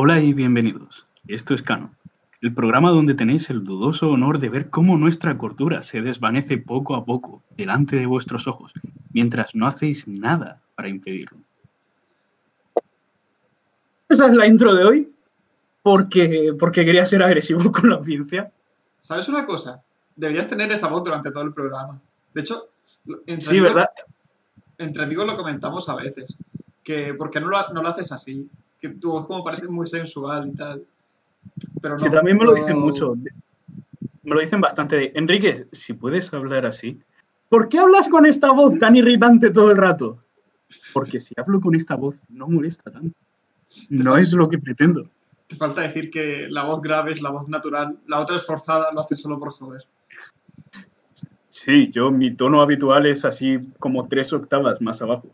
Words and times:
Hola 0.00 0.20
y 0.20 0.32
bienvenidos. 0.32 1.06
Esto 1.26 1.54
es 1.54 1.62
Cano, 1.64 1.92
el 2.40 2.54
programa 2.54 2.90
donde 2.90 3.14
tenéis 3.14 3.50
el 3.50 3.64
dudoso 3.64 4.10
honor 4.10 4.38
de 4.38 4.48
ver 4.48 4.70
cómo 4.70 4.96
nuestra 4.96 5.36
cordura 5.36 5.82
se 5.82 6.02
desvanece 6.02 6.56
poco 6.56 6.94
a 6.94 7.04
poco 7.04 7.42
delante 7.56 7.96
de 7.96 8.06
vuestros 8.06 8.46
ojos, 8.46 8.72
mientras 9.12 9.56
no 9.56 9.66
hacéis 9.66 10.06
nada 10.06 10.62
para 10.76 10.88
impedirlo. 10.88 11.38
Esa 14.08 14.28
es 14.28 14.34
la 14.34 14.46
intro 14.46 14.72
de 14.72 14.84
hoy, 14.84 15.12
porque, 15.82 16.54
porque 16.56 16.84
quería 16.84 17.04
ser 17.04 17.24
agresivo 17.24 17.60
con 17.72 17.90
la 17.90 17.96
audiencia. 17.96 18.52
¿Sabes 19.00 19.28
una 19.28 19.44
cosa? 19.44 19.82
Deberías 20.14 20.46
tener 20.46 20.70
esa 20.70 20.86
voz 20.86 21.02
durante 21.02 21.32
todo 21.32 21.42
el 21.42 21.52
programa. 21.52 22.00
De 22.32 22.42
hecho, 22.42 22.68
entre, 23.26 23.40
Sí, 23.40 23.50
amigos, 23.58 23.74
¿verdad? 23.74 23.90
entre 24.78 25.02
amigos 25.02 25.26
lo 25.26 25.36
comentamos 25.36 25.88
a 25.88 25.96
veces. 25.96 26.36
Que 26.84 27.14
¿por 27.14 27.30
qué 27.30 27.40
no 27.40 27.48
lo, 27.48 27.72
no 27.72 27.82
lo 27.82 27.88
haces 27.88 28.12
así? 28.12 28.48
Que 28.80 28.90
tu 28.90 29.10
voz 29.12 29.26
como 29.26 29.42
parece 29.44 29.66
muy 29.68 29.86
sensual 29.86 30.48
y 30.48 30.54
tal. 30.54 30.84
Pero 31.82 31.94
no, 31.94 31.98
Sí, 31.98 32.10
también 32.10 32.36
me 32.38 32.44
lo 32.44 32.50
no- 32.52 32.56
dicen 32.56 32.78
mucho. 32.78 33.14
Me 34.22 34.34
lo 34.34 34.40
dicen 34.40 34.60
bastante. 34.60 34.96
de, 34.96 35.12
Enrique, 35.14 35.66
si 35.72 35.94
puedes 35.94 36.32
hablar 36.34 36.66
así. 36.66 37.00
¿Por 37.48 37.68
qué 37.68 37.78
hablas 37.78 38.08
con 38.08 38.26
esta 38.26 38.50
voz 38.52 38.78
tan 38.78 38.94
irritante 38.96 39.50
todo 39.50 39.70
el 39.70 39.76
rato? 39.78 40.18
Porque 40.92 41.18
si 41.18 41.34
hablo 41.38 41.60
con 41.60 41.74
esta 41.74 41.94
voz 41.96 42.20
no 42.28 42.46
molesta 42.46 42.90
tanto. 42.90 43.16
No 43.88 44.16
es 44.18 44.32
lo 44.34 44.48
que 44.48 44.58
pretendo. 44.58 45.08
Te 45.46 45.56
falta 45.56 45.80
decir 45.80 46.10
que 46.10 46.46
la 46.50 46.64
voz 46.64 46.82
grave 46.82 47.12
es 47.12 47.22
la 47.22 47.30
voz 47.30 47.48
natural, 47.48 47.98
la 48.06 48.20
otra 48.20 48.36
es 48.36 48.44
forzada, 48.44 48.92
lo 48.92 49.00
haces 49.00 49.18
solo 49.20 49.38
por 49.38 49.50
joder. 49.50 49.82
Sí, 51.48 51.90
yo 51.90 52.10
mi 52.10 52.34
tono 52.34 52.60
habitual 52.60 53.06
es 53.06 53.24
así 53.24 53.58
como 53.78 54.06
tres 54.06 54.32
octavas 54.32 54.80
más 54.82 55.00
abajo. 55.00 55.28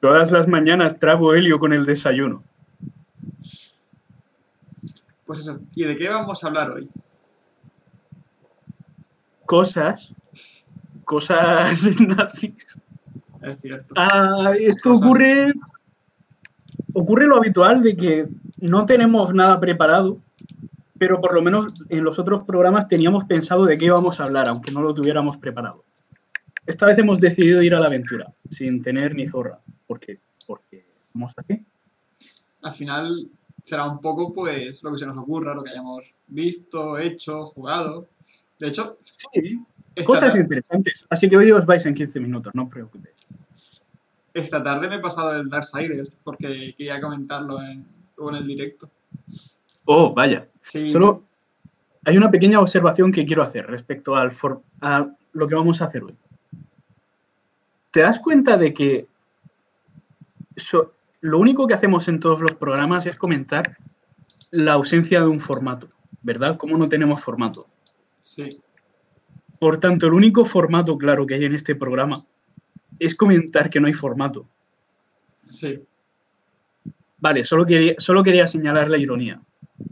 Todas 0.00 0.30
las 0.30 0.46
mañanas 0.46 0.98
trago 0.98 1.34
helio 1.34 1.58
con 1.58 1.72
el 1.72 1.84
desayuno. 1.84 2.42
Pues 5.26 5.40
eso. 5.40 5.60
¿Y 5.74 5.84
de 5.84 5.96
qué 5.96 6.08
vamos 6.08 6.42
a 6.42 6.46
hablar 6.46 6.70
hoy? 6.70 6.88
Cosas, 9.44 10.14
cosas 11.04 11.88
nazis. 12.00 12.78
Es 13.42 13.60
cierto. 13.60 13.94
Ah, 13.96 14.52
esto 14.58 14.94
ocurre, 14.94 15.52
ocurre 16.92 17.26
lo 17.26 17.36
habitual 17.36 17.82
de 17.82 17.96
que 17.96 18.28
no 18.60 18.86
tenemos 18.86 19.34
nada 19.34 19.58
preparado, 19.60 20.18
pero 20.98 21.20
por 21.20 21.34
lo 21.34 21.42
menos 21.42 21.72
en 21.88 22.04
los 22.04 22.18
otros 22.18 22.42
programas 22.44 22.88
teníamos 22.88 23.24
pensado 23.24 23.64
de 23.64 23.78
qué 23.78 23.86
íbamos 23.86 24.20
a 24.20 24.24
hablar, 24.24 24.48
aunque 24.48 24.72
no 24.72 24.82
lo 24.82 24.94
tuviéramos 24.94 25.36
preparado. 25.36 25.84
Esta 26.66 26.86
vez 26.86 26.98
hemos 26.98 27.20
decidido 27.20 27.62
ir 27.62 27.74
a 27.74 27.80
la 27.80 27.86
aventura, 27.86 28.32
sin 28.50 28.82
tener 28.82 29.14
ni 29.14 29.26
zorra, 29.26 29.60
porque, 29.88 30.20
porque 30.46 30.84
estamos 31.04 31.34
aquí. 31.36 31.64
Al 32.62 32.72
final 32.74 33.28
será 33.64 33.86
un 33.86 34.00
poco 34.00 34.32
pues 34.32 34.82
lo 34.84 34.92
que 34.92 34.98
se 34.98 35.06
nos 35.06 35.18
ocurra, 35.18 35.54
lo 35.54 35.64
que 35.64 35.70
hayamos 35.70 36.14
visto, 36.28 36.96
hecho, 36.98 37.46
jugado. 37.48 38.06
De 38.60 38.68
hecho, 38.68 38.98
Sí, 39.02 39.58
cosas 40.04 40.36
interesantes. 40.36 41.04
Así 41.10 41.28
que 41.28 41.36
hoy 41.36 41.50
os 41.50 41.66
vais 41.66 41.84
en 41.86 41.94
15 41.94 42.20
minutos, 42.20 42.54
no 42.54 42.64
os 42.64 42.68
preocupéis. 42.70 43.16
esta 44.34 44.62
tarde 44.62 44.88
me 44.88 44.96
he 44.96 45.00
pasado 45.00 45.32
el 45.32 45.48
Darksiders 45.48 46.12
porque 46.22 46.74
quería 46.76 47.00
comentarlo 47.00 47.60
en, 47.60 47.84
en 48.18 48.34
el 48.36 48.46
directo. 48.46 48.88
Oh, 49.84 50.12
vaya. 50.14 50.46
Sí, 50.62 50.88
Solo 50.90 51.24
hay 52.04 52.16
una 52.16 52.30
pequeña 52.30 52.60
observación 52.60 53.10
que 53.10 53.24
quiero 53.24 53.42
hacer 53.42 53.66
respecto 53.66 54.14
al 54.14 54.30
for- 54.30 54.62
a 54.80 55.08
lo 55.32 55.48
que 55.48 55.54
vamos 55.56 55.80
a 55.82 55.86
hacer 55.86 56.04
hoy. 56.04 56.14
¿Te 57.90 58.00
das 58.00 58.18
cuenta 58.18 58.56
de 58.56 58.72
que 58.74 59.06
so- 60.58 60.92
lo 61.20 61.38
único 61.38 61.66
que 61.66 61.74
hacemos 61.74 62.06
en 62.08 62.20
todos 62.20 62.40
los 62.40 62.54
programas 62.54 63.06
es 63.06 63.16
comentar 63.16 63.76
la 64.50 64.74
ausencia 64.74 65.20
de 65.20 65.26
un 65.26 65.40
formato, 65.40 65.88
¿verdad? 66.22 66.56
¿Cómo 66.56 66.76
no 66.78 66.88
tenemos 66.88 67.22
formato? 67.22 67.66
sí. 68.22 68.60
Por 69.58 69.78
tanto, 69.78 70.06
el 70.06 70.12
único 70.12 70.44
formato 70.44 70.96
claro 70.96 71.26
que 71.26 71.34
hay 71.34 71.44
en 71.44 71.52
este 71.52 71.74
programa 71.74 72.24
es 73.00 73.16
comentar 73.16 73.68
que 73.68 73.80
no 73.80 73.88
hay 73.88 73.92
formato. 73.92 74.46
Sí. 75.44 75.82
Vale, 77.18 77.44
solo 77.44 77.66
quería, 77.66 77.94
solo 77.98 78.22
quería 78.22 78.46
señalar 78.46 78.88
la 78.88 78.98
ironía. 78.98 79.40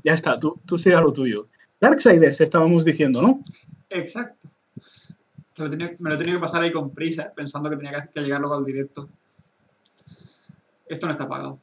Ya 0.04 0.12
está, 0.12 0.36
tú, 0.36 0.60
tú 0.64 0.78
siga 0.78 1.00
lo 1.00 1.12
tuyo. 1.12 1.48
Darksiders 1.80 2.40
estábamos 2.40 2.84
diciendo, 2.84 3.20
¿no? 3.20 3.42
Exacto. 3.90 4.48
Me 5.58 5.64
lo, 5.64 5.70
tenía, 5.70 5.92
me 5.98 6.10
lo 6.10 6.18
que 6.18 6.38
pasar 6.38 6.62
ahí 6.62 6.70
con 6.70 6.94
prisa, 6.94 7.32
pensando 7.34 7.68
que 7.68 7.76
tenía 7.76 8.02
que, 8.02 8.12
que 8.12 8.20
llegar 8.20 8.40
luego 8.40 8.54
al 8.54 8.64
directo. 8.64 9.08
Esto 10.86 11.06
no 11.06 11.12
está 11.12 11.28
pagado. 11.28 11.58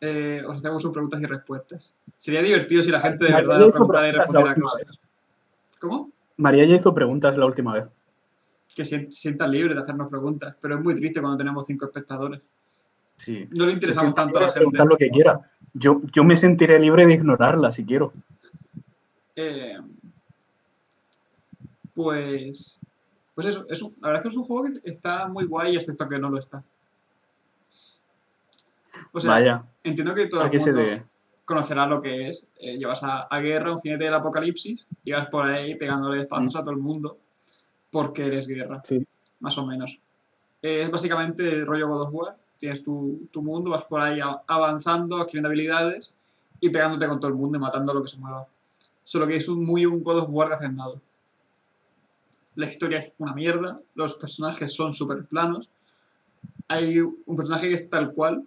Eh, 0.00 0.42
os 0.46 0.56
hacemos 0.58 0.82
sus 0.82 0.90
preguntas 0.90 1.20
y 1.20 1.26
respuestas. 1.26 1.94
Sería 2.16 2.42
divertido 2.42 2.82
si 2.82 2.90
la 2.90 3.00
gente 3.00 3.24
de 3.26 3.30
María 3.32 3.48
verdad 3.48 3.68
preguntara 3.70 4.08
y 4.08 4.12
respondiera 4.12 4.54
cosas. 4.56 4.98
¿Cómo? 5.80 6.10
María 6.36 6.64
ya 6.64 6.74
hizo 6.76 6.92
preguntas 6.92 7.36
la 7.36 7.46
última 7.46 7.74
vez. 7.74 7.92
Que 8.74 8.84
se 8.84 9.10
sientan 9.12 9.50
libres 9.52 9.76
de 9.76 9.82
hacernos 9.82 10.08
preguntas. 10.08 10.56
Pero 10.60 10.76
es 10.76 10.80
muy 10.82 10.94
triste 10.94 11.20
cuando 11.20 11.38
tenemos 11.38 11.64
cinco 11.66 11.84
espectadores. 11.86 12.40
Sí. 13.16 13.46
No 13.52 13.66
le 13.66 13.72
interesamos 13.72 14.14
tanto 14.14 14.38
a 14.38 14.40
la 14.42 14.46
gente. 14.48 14.58
preguntar 14.60 14.86
lo 14.86 14.96
que 14.96 15.08
quiera. 15.10 15.36
Yo, 15.74 16.00
yo 16.12 16.24
me 16.24 16.34
sentiré 16.34 16.80
libre 16.80 17.06
de 17.06 17.14
ignorarla 17.14 17.70
si 17.70 17.84
quiero. 17.84 18.12
Eh, 19.36 19.78
pues. 21.94 22.80
Pues 23.34 23.46
eso, 23.46 23.64
es 23.68 23.80
un- 23.80 23.94
la 24.00 24.08
verdad 24.08 24.16
es 24.16 24.22
que 24.22 24.28
es 24.28 24.36
un 24.36 24.44
juego 24.44 24.64
que 24.64 24.90
está 24.90 25.26
muy 25.28 25.46
guay, 25.46 25.76
excepto 25.76 26.08
que 26.08 26.18
no 26.18 26.28
lo 26.28 26.38
está. 26.38 26.62
O 29.12 29.20
sea, 29.20 29.32
Vaya, 29.32 29.64
entiendo 29.82 30.14
que 30.14 30.26
todo 30.26 30.42
¿a 30.42 30.46
el 30.48 30.60
se 30.60 30.72
mundo 30.72 31.04
conocerá 31.44 31.86
lo 31.86 32.00
que 32.00 32.28
es. 32.28 32.50
Eh, 32.60 32.78
llevas 32.78 33.02
a, 33.02 33.22
a 33.22 33.40
guerra, 33.40 33.72
un 33.74 33.80
jinete 33.82 34.04
del 34.04 34.14
apocalipsis, 34.14 34.88
y 35.04 35.12
vas 35.12 35.28
por 35.28 35.44
ahí 35.46 35.74
pegándole 35.74 36.20
espazos 36.22 36.54
Mm. 36.54 36.58
a 36.58 36.60
todo 36.60 36.70
el 36.70 36.76
mundo 36.78 37.18
porque 37.90 38.26
eres 38.26 38.46
guerra, 38.46 38.80
Sí. 38.84 39.04
más 39.40 39.58
o 39.58 39.66
menos. 39.66 39.98
Eh, 40.62 40.82
es 40.82 40.90
básicamente 40.90 41.46
el 41.48 41.66
rollo 41.66 41.88
God 41.88 42.02
of 42.08 42.14
War. 42.14 42.36
Tienes 42.58 42.82
tu, 42.84 43.28
tu 43.32 43.42
mundo, 43.42 43.70
vas 43.70 43.84
por 43.84 44.00
ahí 44.00 44.20
avanzando, 44.46 45.16
adquiriendo 45.20 45.48
habilidades 45.48 46.14
y 46.60 46.70
pegándote 46.70 47.08
con 47.08 47.18
todo 47.18 47.28
el 47.28 47.34
mundo 47.36 47.58
y 47.58 47.60
matando 47.60 47.90
a 47.90 47.94
lo 47.96 48.02
que 48.02 48.08
se 48.08 48.18
mueva. 48.18 48.46
Solo 49.04 49.26
que 49.26 49.34
es 49.36 49.48
un, 49.48 49.64
muy 49.64 49.84
un 49.84 50.02
God 50.04 50.18
of 50.20 50.28
War 50.30 50.48
de 50.48 50.54
hacendado. 50.54 51.00
La 52.54 52.66
historia 52.70 52.98
es 52.98 53.14
una 53.18 53.34
mierda, 53.34 53.80
los 53.94 54.14
personajes 54.14 54.72
son 54.72 54.92
súper 54.92 55.24
planos. 55.24 55.68
Hay 56.68 57.00
un 57.00 57.36
personaje 57.36 57.68
que 57.68 57.74
es 57.74 57.90
tal 57.90 58.12
cual, 58.12 58.44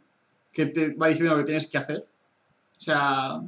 que 0.55 0.67
te 0.67 0.93
va 0.93 1.09
diciendo 1.09 1.35
lo 1.35 1.41
que 1.41 1.47
tienes 1.47 1.69
que 1.69 1.77
hacer. 1.77 1.97
O 1.97 2.79
sea, 2.79 3.41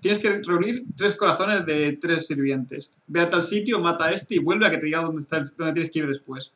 tienes 0.00 0.18
que 0.18 0.42
reunir 0.42 0.84
tres 0.96 1.14
corazones 1.14 1.64
de 1.64 1.96
tres 2.00 2.26
sirvientes. 2.26 2.92
Ve 3.06 3.20
a 3.20 3.30
tal 3.30 3.44
sitio, 3.44 3.78
mata 3.78 4.06
a 4.06 4.12
este 4.12 4.34
y 4.34 4.38
vuelve 4.38 4.66
a 4.66 4.70
que 4.70 4.78
te 4.78 4.86
diga 4.86 5.02
dónde, 5.02 5.22
está, 5.22 5.40
dónde 5.56 5.72
tienes 5.72 5.92
que 5.92 6.00
ir 6.00 6.08
después. 6.08 6.50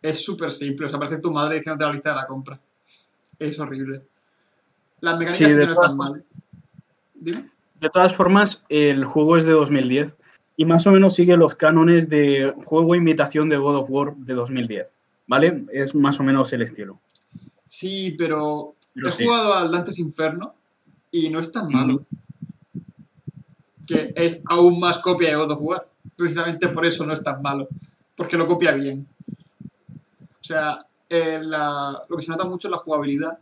Es 0.00 0.24
súper 0.24 0.50
simple, 0.50 0.86
o 0.86 0.88
sea, 0.88 0.98
parece 0.98 1.18
tu 1.18 1.30
madre 1.30 1.58
diciéndote 1.58 1.84
la 1.84 1.92
lista 1.92 2.10
de 2.10 2.16
la 2.16 2.26
compra. 2.26 2.58
Es 3.38 3.58
horrible. 3.60 4.02
Las 5.00 5.18
mecánicas 5.18 5.36
Sí, 5.36 5.44
no 5.44 5.72
están 5.72 5.96
mal. 5.96 6.24
Dime. 7.14 7.50
De 7.80 7.90
todas 7.90 8.14
formas, 8.14 8.64
el 8.70 9.04
juego 9.04 9.36
es 9.36 9.44
de 9.44 9.52
2010 9.52 10.16
y 10.56 10.64
más 10.64 10.86
o 10.86 10.92
menos 10.92 11.14
sigue 11.14 11.36
los 11.36 11.54
cánones 11.54 12.08
de 12.08 12.54
juego 12.64 12.94
imitación 12.94 13.50
de 13.50 13.58
God 13.58 13.76
of 13.76 13.90
War 13.90 14.16
de 14.16 14.32
2010. 14.32 14.94
¿Vale? 15.26 15.64
Es 15.70 15.94
más 15.94 16.18
o 16.18 16.22
menos 16.22 16.52
el 16.54 16.62
estilo. 16.62 16.98
Sí, 17.66 18.14
pero 18.16 18.75
Pero 18.96 19.08
he 19.08 19.12
sí. 19.12 19.24
jugado 19.24 19.54
al 19.54 19.70
Dante's 19.70 19.98
Inferno 20.00 20.54
y 21.12 21.28
no 21.30 21.38
es 21.38 21.52
tan 21.52 21.68
malo. 21.70 22.04
Que 23.86 24.12
es 24.16 24.40
aún 24.48 24.80
más 24.80 24.98
copia 24.98 25.28
de 25.30 25.36
God 25.36 25.52
of 25.52 25.58
War. 25.60 25.88
Precisamente 26.16 26.68
por 26.68 26.84
eso 26.84 27.06
no 27.06 27.12
es 27.12 27.22
tan 27.22 27.40
malo. 27.42 27.68
Porque 28.16 28.36
lo 28.36 28.46
copia 28.46 28.72
bien. 28.72 29.06
O 30.40 30.44
sea, 30.44 30.84
eh, 31.08 31.38
la- 31.42 32.02
lo 32.08 32.16
que 32.16 32.22
se 32.22 32.30
nota 32.30 32.44
mucho 32.44 32.66
es 32.68 32.72
la 32.72 32.78
jugabilidad. 32.78 33.38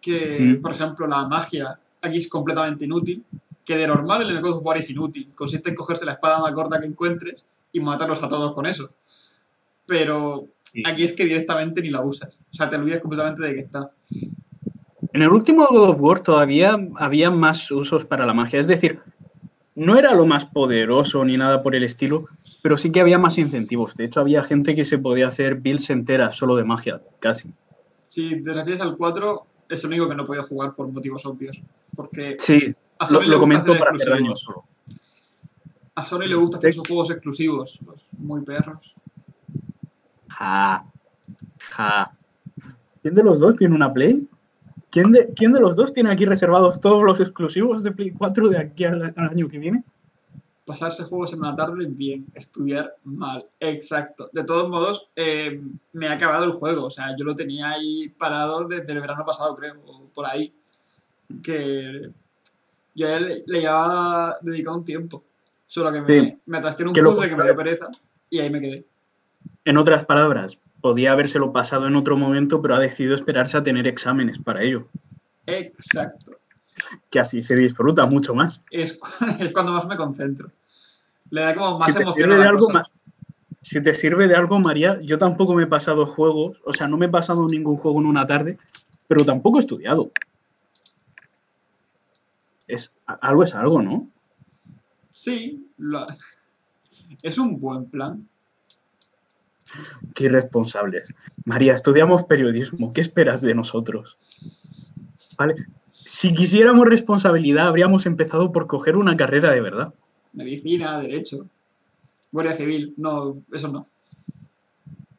Que, 0.00 0.38
Mm. 0.40 0.62
por 0.62 0.72
ejemplo, 0.72 1.06
la 1.06 1.26
magia 1.28 1.78
aquí 2.00 2.16
es 2.18 2.28
completamente 2.28 2.84
inútil. 2.86 3.24
Que 3.64 3.76
de 3.76 3.86
normal 3.86 4.22
en 4.22 4.36
el 4.36 4.40
God 4.42 4.58
of 4.58 4.64
War 4.64 4.78
es 4.78 4.88
inútil. 4.90 5.30
Consiste 5.34 5.70
en 5.70 5.76
cogerse 5.76 6.04
la 6.04 6.12
espada 6.12 6.38
más 6.38 6.54
gorda 6.54 6.80
que 6.80 6.86
encuentres 6.86 7.44
y 7.72 7.80
matarlos 7.80 8.22
a 8.22 8.28
todos 8.28 8.54
con 8.54 8.64
eso. 8.66 8.90
Pero 9.86 10.46
Sí. 10.62 10.82
aquí 10.86 11.04
es 11.04 11.12
que 11.12 11.24
directamente 11.24 11.80
ni 11.82 11.90
la 11.90 12.00
usas. 12.02 12.38
O 12.50 12.54
sea, 12.54 12.68
te 12.70 12.76
olvidas 12.76 13.00
completamente 13.00 13.42
de 13.42 13.54
que 13.54 13.60
está. 13.60 13.90
En 15.16 15.22
el 15.22 15.30
último 15.30 15.66
God 15.70 15.88
of 15.88 16.02
War 16.02 16.20
todavía 16.20 16.76
había 16.96 17.30
más 17.30 17.70
usos 17.70 18.04
para 18.04 18.26
la 18.26 18.34
magia. 18.34 18.60
Es 18.60 18.66
decir, 18.66 19.00
no 19.74 19.96
era 19.98 20.14
lo 20.14 20.26
más 20.26 20.44
poderoso 20.44 21.24
ni 21.24 21.38
nada 21.38 21.62
por 21.62 21.74
el 21.74 21.84
estilo, 21.84 22.26
pero 22.62 22.76
sí 22.76 22.92
que 22.92 23.00
había 23.00 23.18
más 23.18 23.38
incentivos. 23.38 23.94
De 23.94 24.04
hecho, 24.04 24.20
había 24.20 24.42
gente 24.42 24.74
que 24.74 24.84
se 24.84 24.98
podía 24.98 25.28
hacer 25.28 25.54
builds 25.54 25.88
enteras 25.88 26.34
solo 26.36 26.54
de 26.54 26.64
magia, 26.64 27.00
casi. 27.18 27.50
Si 28.04 28.42
te 28.42 28.52
refieres 28.52 28.82
al 28.82 28.94
4, 28.98 29.46
es 29.70 29.82
el 29.84 29.88
único 29.88 30.06
que 30.06 30.16
no 30.16 30.26
podía 30.26 30.42
jugar 30.42 30.74
por 30.74 30.86
motivos 30.92 31.24
obvios. 31.24 31.58
Porque 31.94 32.36
Sí, 32.38 32.74
a 32.98 33.06
lo, 33.06 33.10
Sony 33.20 33.22
le 33.22 33.28
lo 33.28 33.40
comento 33.40 33.72
para 33.78 33.92
hacer 33.92 34.10
daño 34.10 34.36
solo. 34.36 34.64
A 35.94 36.04
Sony 36.04 36.26
le 36.26 36.34
gusta 36.34 36.58
hacer 36.58 36.74
Sí. 36.74 36.78
sus 36.78 36.88
juegos 36.88 37.10
exclusivos. 37.10 37.80
Pues, 37.86 38.04
muy 38.18 38.42
perros. 38.42 38.94
Ja. 40.28 40.84
Ja. 41.70 42.12
¿Quién 43.00 43.14
de 43.14 43.22
los 43.22 43.38
dos 43.38 43.56
tiene 43.56 43.74
una 43.74 43.90
Play? 43.94 44.28
¿Quién 44.96 45.12
de, 45.12 45.30
¿Quién 45.34 45.52
de 45.52 45.60
los 45.60 45.76
dos 45.76 45.92
tiene 45.92 46.10
aquí 46.10 46.24
reservados 46.24 46.80
todos 46.80 47.02
los 47.04 47.20
exclusivos 47.20 47.84
de 47.84 47.92
Play 47.92 48.12
4 48.12 48.48
de 48.48 48.56
aquí 48.56 48.84
al, 48.84 49.12
al 49.14 49.28
año 49.28 49.46
que 49.46 49.58
viene? 49.58 49.84
Pasarse 50.64 51.04
juegos 51.04 51.34
en 51.34 51.40
una 51.40 51.54
tarde, 51.54 51.84
bien. 51.86 52.24
Estudiar, 52.34 52.96
mal. 53.04 53.44
Exacto. 53.60 54.30
De 54.32 54.42
todos 54.42 54.70
modos, 54.70 55.08
eh, 55.14 55.60
me 55.92 56.08
ha 56.08 56.12
acabado 56.12 56.44
el 56.44 56.52
juego. 56.52 56.86
O 56.86 56.90
sea, 56.90 57.14
yo 57.14 57.26
lo 57.26 57.36
tenía 57.36 57.72
ahí 57.72 58.08
parado 58.08 58.66
desde 58.66 58.90
el 58.90 59.02
verano 59.02 59.22
pasado, 59.26 59.54
creo, 59.54 59.74
o 59.84 60.08
por 60.14 60.24
ahí. 60.24 60.54
Que 61.42 62.08
yo 62.94 63.06
ya 63.06 63.20
le, 63.20 63.44
le 63.46 63.60
llevaba 63.60 64.38
dedicado 64.40 64.78
un 64.78 64.84
tiempo. 64.86 65.22
Solo 65.66 65.92
que 65.92 66.00
me, 66.00 66.06
Sí. 66.08 66.38
me 66.46 66.56
atasqué 66.56 66.84
en 66.84 66.88
un 66.88 66.94
Que 66.94 67.02
puzzle 67.02 67.28
que 67.28 67.36
me 67.36 67.44
dio 67.44 67.54
pereza 67.54 67.88
y 68.30 68.38
ahí 68.38 68.48
me 68.48 68.62
quedé. 68.62 68.86
En 69.66 69.76
otras 69.76 70.06
palabras, 70.06 70.58
podía 70.80 71.12
habérselo 71.12 71.52
pasado 71.52 71.86
en 71.86 71.96
otro 71.96 72.16
momento, 72.16 72.60
pero 72.62 72.74
ha 72.74 72.78
decidido 72.78 73.14
esperarse 73.14 73.56
a 73.56 73.62
tener 73.62 73.86
exámenes 73.86 74.38
para 74.38 74.62
ello, 74.62 74.88
Exacto. 75.46 76.32
que 77.10 77.18
así 77.20 77.42
se 77.42 77.54
disfruta 77.56 78.06
mucho 78.06 78.34
más. 78.34 78.62
Es, 78.70 78.98
es 79.40 79.52
cuando 79.52 79.72
más 79.72 79.86
me 79.86 79.96
concentro. 79.96 80.50
Le 81.30 81.40
da 81.40 81.54
como 81.54 81.78
más 81.78 81.92
Si 81.92 82.00
emoción 82.02 82.32
a 82.32 82.38
la 82.38 82.48
algo 82.48 82.66
cosa. 82.66 82.72
más, 82.74 82.90
si 83.60 83.82
te 83.82 83.94
sirve 83.94 84.28
de 84.28 84.36
algo, 84.36 84.60
María, 84.60 85.00
yo 85.02 85.18
tampoco 85.18 85.54
me 85.54 85.64
he 85.64 85.66
pasado 85.66 86.06
juegos, 86.06 86.58
o 86.64 86.72
sea, 86.72 86.86
no 86.86 86.96
me 86.96 87.06
he 87.06 87.08
pasado 87.10 87.48
ningún 87.48 87.76
juego 87.76 87.98
en 88.00 88.06
una 88.06 88.26
tarde, 88.26 88.58
pero 89.08 89.24
tampoco 89.24 89.58
he 89.58 89.62
estudiado. 89.62 90.12
Es, 92.68 92.92
algo 93.06 93.42
es 93.42 93.54
algo, 93.54 93.82
¿no? 93.82 94.08
Sí, 95.12 95.66
lo- 95.78 96.06
es 97.22 97.38
un 97.38 97.58
buen 97.60 97.86
plan. 97.86 98.28
Qué 100.14 100.24
irresponsables. 100.26 101.14
María, 101.44 101.74
estudiamos 101.74 102.24
periodismo, 102.24 102.92
¿qué 102.92 103.00
esperas 103.00 103.42
de 103.42 103.54
nosotros? 103.54 104.16
¿Vale? 105.36 105.54
Si 106.04 106.32
quisiéramos 106.32 106.88
responsabilidad, 106.88 107.66
habríamos 107.66 108.06
empezado 108.06 108.52
por 108.52 108.66
coger 108.66 108.96
una 108.96 109.16
carrera 109.16 109.50
de 109.50 109.60
verdad. 109.60 109.94
Medicina, 110.32 111.00
derecho, 111.00 111.46
guardia 112.30 112.52
civil. 112.52 112.94
No, 112.96 113.42
eso 113.52 113.68
no. 113.68 113.86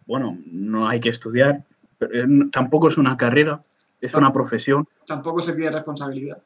Bueno, 0.05 0.38
no 0.45 0.88
hay 0.88 0.99
que 1.01 1.09
estudiar, 1.09 1.65
pero 1.97 2.13
eh, 2.13 2.49
tampoco 2.51 2.88
es 2.88 2.97
una 2.97 3.17
carrera, 3.17 3.61
es 3.99 4.13
una 4.13 4.31
profesión, 4.31 4.88
Tampoco 5.05 5.41
se 5.41 5.53
pide 5.53 5.69
responsabilidad. 5.71 6.38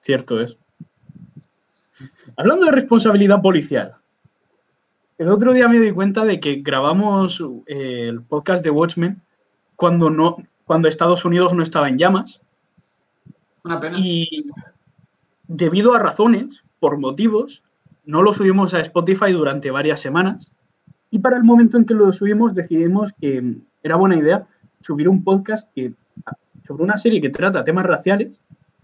cierto 0.00 0.40
es. 0.40 0.56
Hablando 2.36 2.64
de 2.66 2.72
responsabilidad 2.72 3.42
policial, 3.42 3.94
el 5.18 5.28
otro 5.28 5.52
día 5.52 5.68
me 5.68 5.78
di 5.78 5.90
cuenta 5.92 6.24
de 6.24 6.40
que 6.40 6.56
grabamos 6.56 7.42
eh, 7.66 8.06
el 8.08 8.22
podcast 8.22 8.64
de 8.64 8.70
Watchmen 8.70 9.20
cuando, 9.76 10.10
no, 10.10 10.36
cuando 10.64 10.88
Estados 10.88 11.24
Unidos 11.24 11.54
no 11.54 11.62
estaba 11.62 11.88
en 11.88 11.98
llamas 11.98 12.40
Una 13.64 13.80
pena. 13.80 13.98
y 13.98 14.46
debido 15.46 15.94
a 15.94 15.98
razones, 15.98 16.64
por 16.80 16.98
motivos, 16.98 17.62
no 18.04 18.22
lo 18.22 18.32
subimos 18.32 18.74
a 18.74 18.80
Spotify 18.80 19.32
durante 19.32 19.70
varias 19.70 20.00
semanas 20.00 20.50
y 21.10 21.18
para 21.20 21.36
el 21.36 21.44
momento 21.44 21.76
en 21.76 21.84
que 21.84 21.94
lo 21.94 22.10
subimos 22.12 22.54
decidimos 22.54 23.12
que 23.20 23.56
era 23.82 23.96
buena 23.96 24.16
idea 24.16 24.46
subir 24.80 25.08
un 25.08 25.22
podcast 25.22 25.70
que, 25.74 25.92
sobre 26.66 26.82
una 26.84 26.96
serie 26.96 27.20
que 27.20 27.28
trata 27.30 27.62
temas 27.64 27.86
raciales 27.86 28.40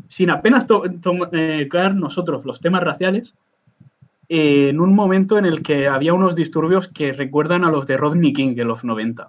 sin 0.06 0.30
apenas 0.30 0.66
to- 0.66 0.82
tocar 1.00 1.94
nosotros 1.94 2.44
los 2.44 2.60
temas 2.60 2.82
raciales 2.84 3.34
eh, 4.28 4.68
en 4.68 4.80
un 4.80 4.94
momento 4.94 5.38
en 5.38 5.46
el 5.46 5.62
que 5.62 5.88
había 5.88 6.14
unos 6.14 6.34
disturbios 6.34 6.88
que 6.88 7.12
recuerdan 7.12 7.64
a 7.64 7.70
los 7.70 7.86
de 7.86 7.96
Rodney 7.96 8.32
King 8.32 8.54
de 8.54 8.64
los 8.64 8.84
90. 8.84 9.28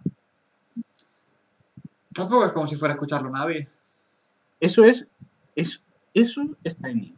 Tampoco 2.13 2.46
es 2.46 2.51
como 2.51 2.68
si 2.68 2.75
fuera 2.75 2.94
a 2.94 2.96
escucharlo 2.96 3.30
nadie. 3.30 3.69
Eso 4.60 4.84
es, 4.84 5.07
es 5.56 5.81
eso 6.13 6.44
es 6.63 6.78
timing. 6.78 7.16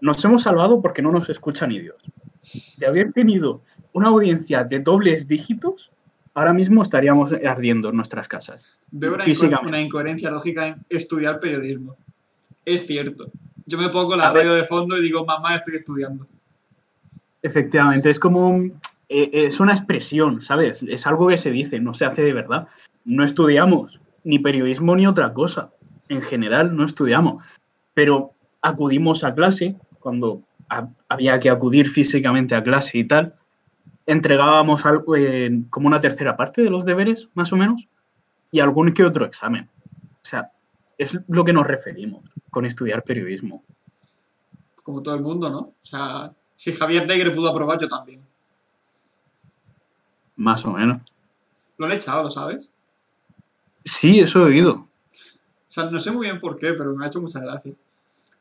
Nos 0.00 0.24
hemos 0.24 0.42
salvado 0.42 0.80
porque 0.80 1.02
no 1.02 1.10
nos 1.10 1.28
escuchan 1.28 1.70
ni 1.70 1.80
Dios. 1.80 1.96
De 2.76 2.86
haber 2.86 3.12
tenido 3.12 3.62
una 3.92 4.08
audiencia 4.08 4.64
de 4.64 4.80
dobles 4.80 5.26
dígitos, 5.26 5.90
ahora 6.34 6.52
mismo 6.52 6.82
estaríamos 6.82 7.32
ardiendo 7.32 7.88
en 7.88 7.96
nuestras 7.96 8.28
casas. 8.28 8.66
Veo 8.90 9.14
una, 9.14 9.80
incoherencia 9.80 10.30
lógica 10.30 10.68
en 10.68 10.84
estudiar 10.88 11.40
periodismo. 11.40 11.96
Es 12.64 12.86
cierto. 12.86 13.30
Yo 13.66 13.78
me 13.78 13.88
pongo 13.88 14.14
la 14.14 14.30
radio 14.30 14.52
de 14.54 14.64
fondo 14.64 14.96
y 14.96 15.02
digo, 15.02 15.24
mamá, 15.24 15.56
estoy 15.56 15.76
estudiando. 15.76 16.26
Efectivamente, 17.44 18.08
es 18.08 18.18
como 18.18 18.56
eh, 19.10 19.30
es 19.32 19.60
una 19.60 19.72
expresión, 19.72 20.40
¿sabes? 20.40 20.82
Es 20.82 21.06
algo 21.06 21.28
que 21.28 21.36
se 21.36 21.50
dice, 21.50 21.78
no 21.78 21.92
se 21.92 22.06
hace 22.06 22.22
de 22.22 22.32
verdad. 22.32 22.66
No 23.04 23.22
estudiamos 23.22 24.00
ni 24.24 24.38
periodismo 24.38 24.96
ni 24.96 25.06
otra 25.06 25.34
cosa. 25.34 25.70
En 26.08 26.22
general 26.22 26.74
no 26.74 26.84
estudiamos, 26.86 27.44
pero 27.92 28.32
acudimos 28.62 29.24
a 29.24 29.34
clase 29.34 29.76
cuando 30.00 30.40
ha- 30.70 30.88
había 31.10 31.38
que 31.38 31.50
acudir 31.50 31.88
físicamente 31.90 32.54
a 32.54 32.62
clase 32.64 32.96
y 32.98 33.04
tal. 33.04 33.34
Entregábamos 34.06 34.86
algo, 34.86 35.14
como 35.68 35.86
una 35.86 36.00
tercera 36.00 36.36
parte 36.36 36.62
de 36.62 36.70
los 36.70 36.86
deberes, 36.86 37.28
más 37.34 37.52
o 37.52 37.56
menos, 37.56 37.86
y 38.50 38.60
algún 38.60 38.90
que 38.92 39.04
otro 39.04 39.26
examen. 39.26 39.68
O 40.14 40.24
sea, 40.26 40.50
es 40.96 41.18
lo 41.28 41.44
que 41.44 41.52
nos 41.52 41.66
referimos 41.66 42.22
con 42.50 42.64
estudiar 42.64 43.02
periodismo. 43.02 43.62
Como 44.82 45.02
todo 45.02 45.14
el 45.14 45.20
mundo, 45.22 45.50
¿no? 45.50 45.58
O 45.58 45.74
sea, 45.82 46.32
si 46.56 46.72
Javier 46.72 47.06
Negre 47.06 47.30
pudo 47.30 47.48
aprobar, 47.50 47.78
yo 47.80 47.88
también. 47.88 48.20
Más 50.36 50.64
o 50.64 50.72
menos. 50.72 51.00
Lo 51.78 51.86
han 51.86 51.92
echado, 51.92 52.22
¿lo 52.24 52.30
sabes? 52.30 52.70
Sí, 53.84 54.18
eso 54.20 54.40
he 54.40 54.44
oído. 54.44 54.72
O 54.72 54.88
sea, 55.74 55.84
no 55.90 55.98
sé 55.98 56.10
muy 56.10 56.26
bien 56.26 56.40
por 56.40 56.56
qué, 56.58 56.72
pero 56.72 56.94
me 56.94 57.04
ha 57.04 57.08
hecho 57.08 57.20
mucha 57.20 57.40
gracia. 57.40 57.72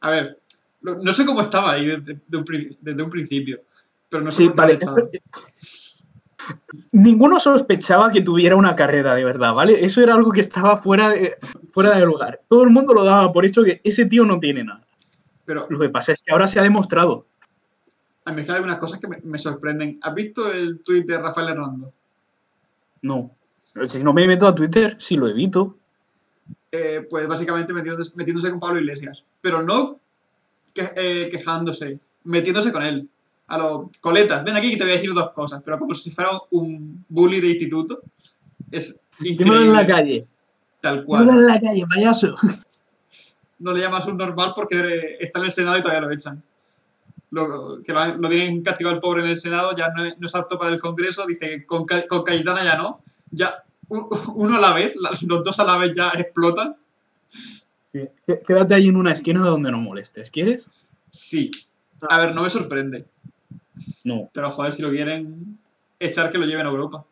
A 0.01 0.09
ver, 0.09 0.39
no 0.81 1.11
sé 1.13 1.25
cómo 1.25 1.41
estaba 1.41 1.71
ahí 1.71 1.85
desde, 1.87 2.19
de 2.27 2.37
un, 2.37 2.43
pri- 2.45 2.77
desde 2.81 3.01
un 3.03 3.09
principio, 3.09 3.61
pero 4.09 4.23
no 4.23 4.31
sé 4.31 4.43
Sí, 4.43 4.47
por 4.49 4.55
vale. 4.57 4.77
Ninguno 6.91 7.39
sospechaba 7.39 8.11
que 8.11 8.21
tuviera 8.21 8.55
una 8.55 8.75
carrera 8.75 9.15
de 9.15 9.23
verdad, 9.23 9.53
¿vale? 9.53 9.83
Eso 9.85 10.01
era 10.01 10.13
algo 10.13 10.31
que 10.31 10.41
estaba 10.41 10.75
fuera 10.77 11.09
de, 11.09 11.37
fuera 11.71 11.97
de 11.97 12.05
lugar. 12.05 12.41
Todo 12.49 12.63
el 12.63 12.69
mundo 12.69 12.93
lo 12.93 13.03
daba 13.03 13.31
por 13.31 13.45
hecho 13.45 13.63
que 13.63 13.79
ese 13.83 14.05
tío 14.05 14.25
no 14.25 14.39
tiene 14.39 14.63
nada. 14.63 14.85
Pero 15.45 15.67
Lo 15.69 15.79
que 15.79 15.89
pasa 15.89 16.11
es 16.11 16.21
que 16.21 16.31
ahora 16.31 16.47
se 16.47 16.59
ha 16.59 16.63
demostrado. 16.63 17.25
A 18.25 18.31
mí 18.31 18.41
es 18.41 18.45
que 18.45 18.51
hay 18.51 18.57
algunas 18.57 18.79
cosas 18.79 18.99
que 18.99 19.07
me, 19.07 19.17
me 19.23 19.37
sorprenden. 19.37 19.99
¿Has 20.01 20.13
visto 20.15 20.51
el 20.51 20.79
tuit 20.79 21.05
de 21.05 21.17
Rafael 21.17 21.49
Hernando? 21.49 21.91
No. 23.01 23.31
Si 23.85 24.03
no 24.03 24.13
me 24.13 24.27
meto 24.27 24.47
a 24.47 24.55
Twitter, 24.55 24.95
sí 24.99 25.15
lo 25.15 25.27
evito. 25.27 25.77
Eh, 26.71 27.05
pues 27.09 27.27
básicamente 27.27 27.73
metiéndose, 27.73 28.11
metiéndose 28.15 28.49
con 28.49 28.59
Pablo 28.59 28.79
Iglesias. 28.79 29.23
Pero 29.41 29.61
no 29.61 29.99
que- 30.73 30.89
eh, 30.95 31.29
quejándose, 31.29 31.99
metiéndose 32.23 32.71
con 32.71 32.83
él. 32.83 33.09
A 33.47 33.57
los 33.57 33.89
coletas, 33.99 34.43
ven 34.43 34.55
aquí 34.55 34.71
que 34.71 34.77
te 34.77 34.83
voy 34.83 34.93
a 34.93 34.95
decir 34.95 35.13
dos 35.13 35.31
cosas, 35.31 35.61
pero 35.63 35.77
como 35.77 35.93
si 35.93 36.09
fuera 36.09 36.31
un 36.51 37.03
bully 37.09 37.41
de 37.41 37.49
instituto. 37.49 38.01
Es 38.71 38.99
Dímelo 39.19 39.61
en 39.61 39.73
la 39.73 39.85
calle. 39.85 40.25
Tal 40.81 41.03
cual. 41.03 41.23
Dímelo 41.25 41.41
en 41.41 41.47
la 41.47 41.59
calle, 41.59 41.83
payaso. 41.93 42.35
no 43.59 43.73
le 43.73 43.81
llamas 43.81 44.05
un 44.07 44.17
normal 44.17 44.53
porque 44.55 45.17
está 45.19 45.39
en 45.39 45.45
el 45.45 45.51
Senado 45.51 45.77
y 45.77 45.81
todavía 45.81 46.01
lo 46.07 46.11
echan. 46.11 46.41
Lo, 47.33 47.81
que 47.81 47.91
lo, 47.91 48.29
tienen 48.29 48.61
castigado 48.61 48.95
al 48.95 49.01
pobre 49.01 49.23
en 49.23 49.29
el 49.29 49.39
Senado, 49.39 49.75
ya 49.75 49.89
no 49.89 50.05
es, 50.05 50.19
no 50.19 50.27
es 50.27 50.35
apto 50.35 50.59
para 50.59 50.71
el 50.71 50.79
Congreso, 50.79 51.25
dice 51.25 51.49
que 51.49 51.65
con, 51.65 51.83
con 52.07 52.23
Cayetana 52.23 52.63
ya 52.63 52.77
no. 52.77 53.01
Ya 53.31 53.63
uno 53.87 54.55
a 54.55 54.61
la 54.61 54.73
vez, 54.73 54.93
los 54.95 55.43
dos 55.43 55.59
a 55.59 55.63
la 55.63 55.77
vez 55.77 55.93
ya 55.95 56.09
explotan. 56.09 56.75
Sí. 57.91 58.07
Quédate 58.45 58.75
ahí 58.75 58.87
en 58.87 58.97
una 58.97 59.11
esquina 59.11 59.41
donde 59.41 59.71
no 59.71 59.79
molestes, 59.79 60.29
¿quieres? 60.29 60.69
Sí. 61.09 61.49
A 62.07 62.19
ver, 62.19 62.35
no 62.35 62.43
me 62.43 62.49
sorprende. 62.51 63.05
No. 64.03 64.29
Pero 64.31 64.51
joder, 64.51 64.73
si 64.73 64.83
lo 64.83 64.91
quieren 64.91 65.57
echar, 65.99 66.31
que 66.31 66.37
lo 66.37 66.45
lleven 66.45 66.67
a 66.67 66.69
Europa. 66.69 67.03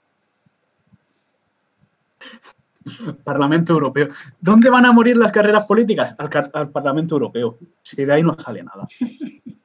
Parlamento 3.23 3.73
Europeo. 3.73 4.09
¿Dónde 4.39 4.69
van 4.69 4.85
a 4.85 4.91
morir 4.91 5.17
las 5.17 5.31
carreras 5.31 5.65
políticas? 5.65 6.15
Al, 6.19 6.29
al 6.53 6.69
Parlamento 6.69 7.15
Europeo. 7.15 7.57
Si 7.81 8.05
de 8.05 8.13
ahí 8.13 8.21
no 8.21 8.33
sale 8.33 8.63
nada. 8.63 8.87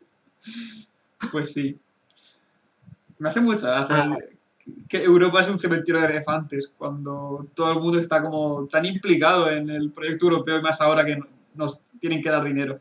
Pues 1.33 1.53
sí. 1.53 1.79
Me 3.19 3.29
hace 3.31 3.41
mucha 3.41 3.69
gracia 3.71 4.11
Ah. 4.13 4.19
que 4.89 5.03
Europa 5.03 5.41
es 5.41 5.49
un 5.49 5.59
cementerio 5.59 6.01
de 6.01 6.09
elefantes 6.09 6.73
cuando 6.77 7.47
todo 7.55 7.73
el 7.73 7.81
mundo 7.81 7.99
está 8.01 8.21
como 8.23 8.67
tan 8.67 8.85
implicado 8.85 9.49
en 9.51 9.71
el 9.71 9.91
proyecto 9.93 10.27
europeo 10.27 10.59
y 10.59 10.63
más 10.63 10.81
ahora 10.81 11.05
que 11.05 11.17
no- 11.17 11.27
nos 11.55 11.81
tienen 12.01 12.23
que 12.23 12.29
dar 12.31 12.45
dinero. 12.45 12.81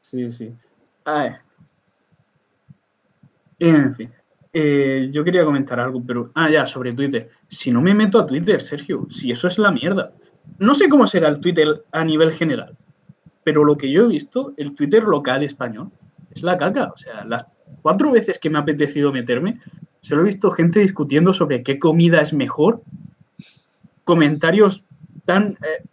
Sí, 0.00 0.28
sí. 0.30 0.52
Ay. 1.04 1.30
En 3.58 3.94
fin. 3.94 4.10
Eh, 4.52 5.08
yo 5.12 5.22
quería 5.24 5.44
comentar 5.44 5.78
algo, 5.80 6.02
pero. 6.04 6.30
Ah, 6.34 6.50
ya, 6.50 6.66
sobre 6.66 6.92
Twitter. 6.92 7.30
Si 7.46 7.70
no 7.70 7.80
me 7.80 7.94
meto 7.94 8.18
a 8.18 8.26
Twitter, 8.26 8.60
Sergio, 8.60 9.06
si 9.10 9.30
eso 9.30 9.46
es 9.48 9.58
la 9.58 9.70
mierda. 9.70 10.12
No 10.58 10.74
sé 10.74 10.88
cómo 10.88 11.06
será 11.06 11.28
el 11.28 11.40
Twitter 11.40 11.84
a 11.92 12.04
nivel 12.04 12.32
general, 12.32 12.76
pero 13.44 13.64
lo 13.64 13.76
que 13.76 13.90
yo 13.90 14.04
he 14.04 14.08
visto, 14.08 14.52
el 14.56 14.74
Twitter 14.74 15.04
local 15.04 15.42
español, 15.44 15.90
es 16.30 16.42
la 16.42 16.56
caca. 16.56 16.90
O 16.94 16.96
sea, 16.96 17.24
las 17.24 17.46
cuatro 17.82 18.12
veces 18.12 18.38
que 18.38 18.50
me 18.50 18.58
ha 18.58 18.62
apetecido 18.62 19.12
meterme, 19.12 19.60
solo 20.00 20.22
he 20.22 20.26
visto 20.26 20.50
gente 20.50 20.80
discutiendo 20.80 21.32
sobre 21.32 21.62
qué 21.62 21.78
comida 21.78 22.20
es 22.20 22.32
mejor, 22.32 22.82
comentarios 24.04 24.84
tan, 25.24 25.52
eh, 25.52 25.84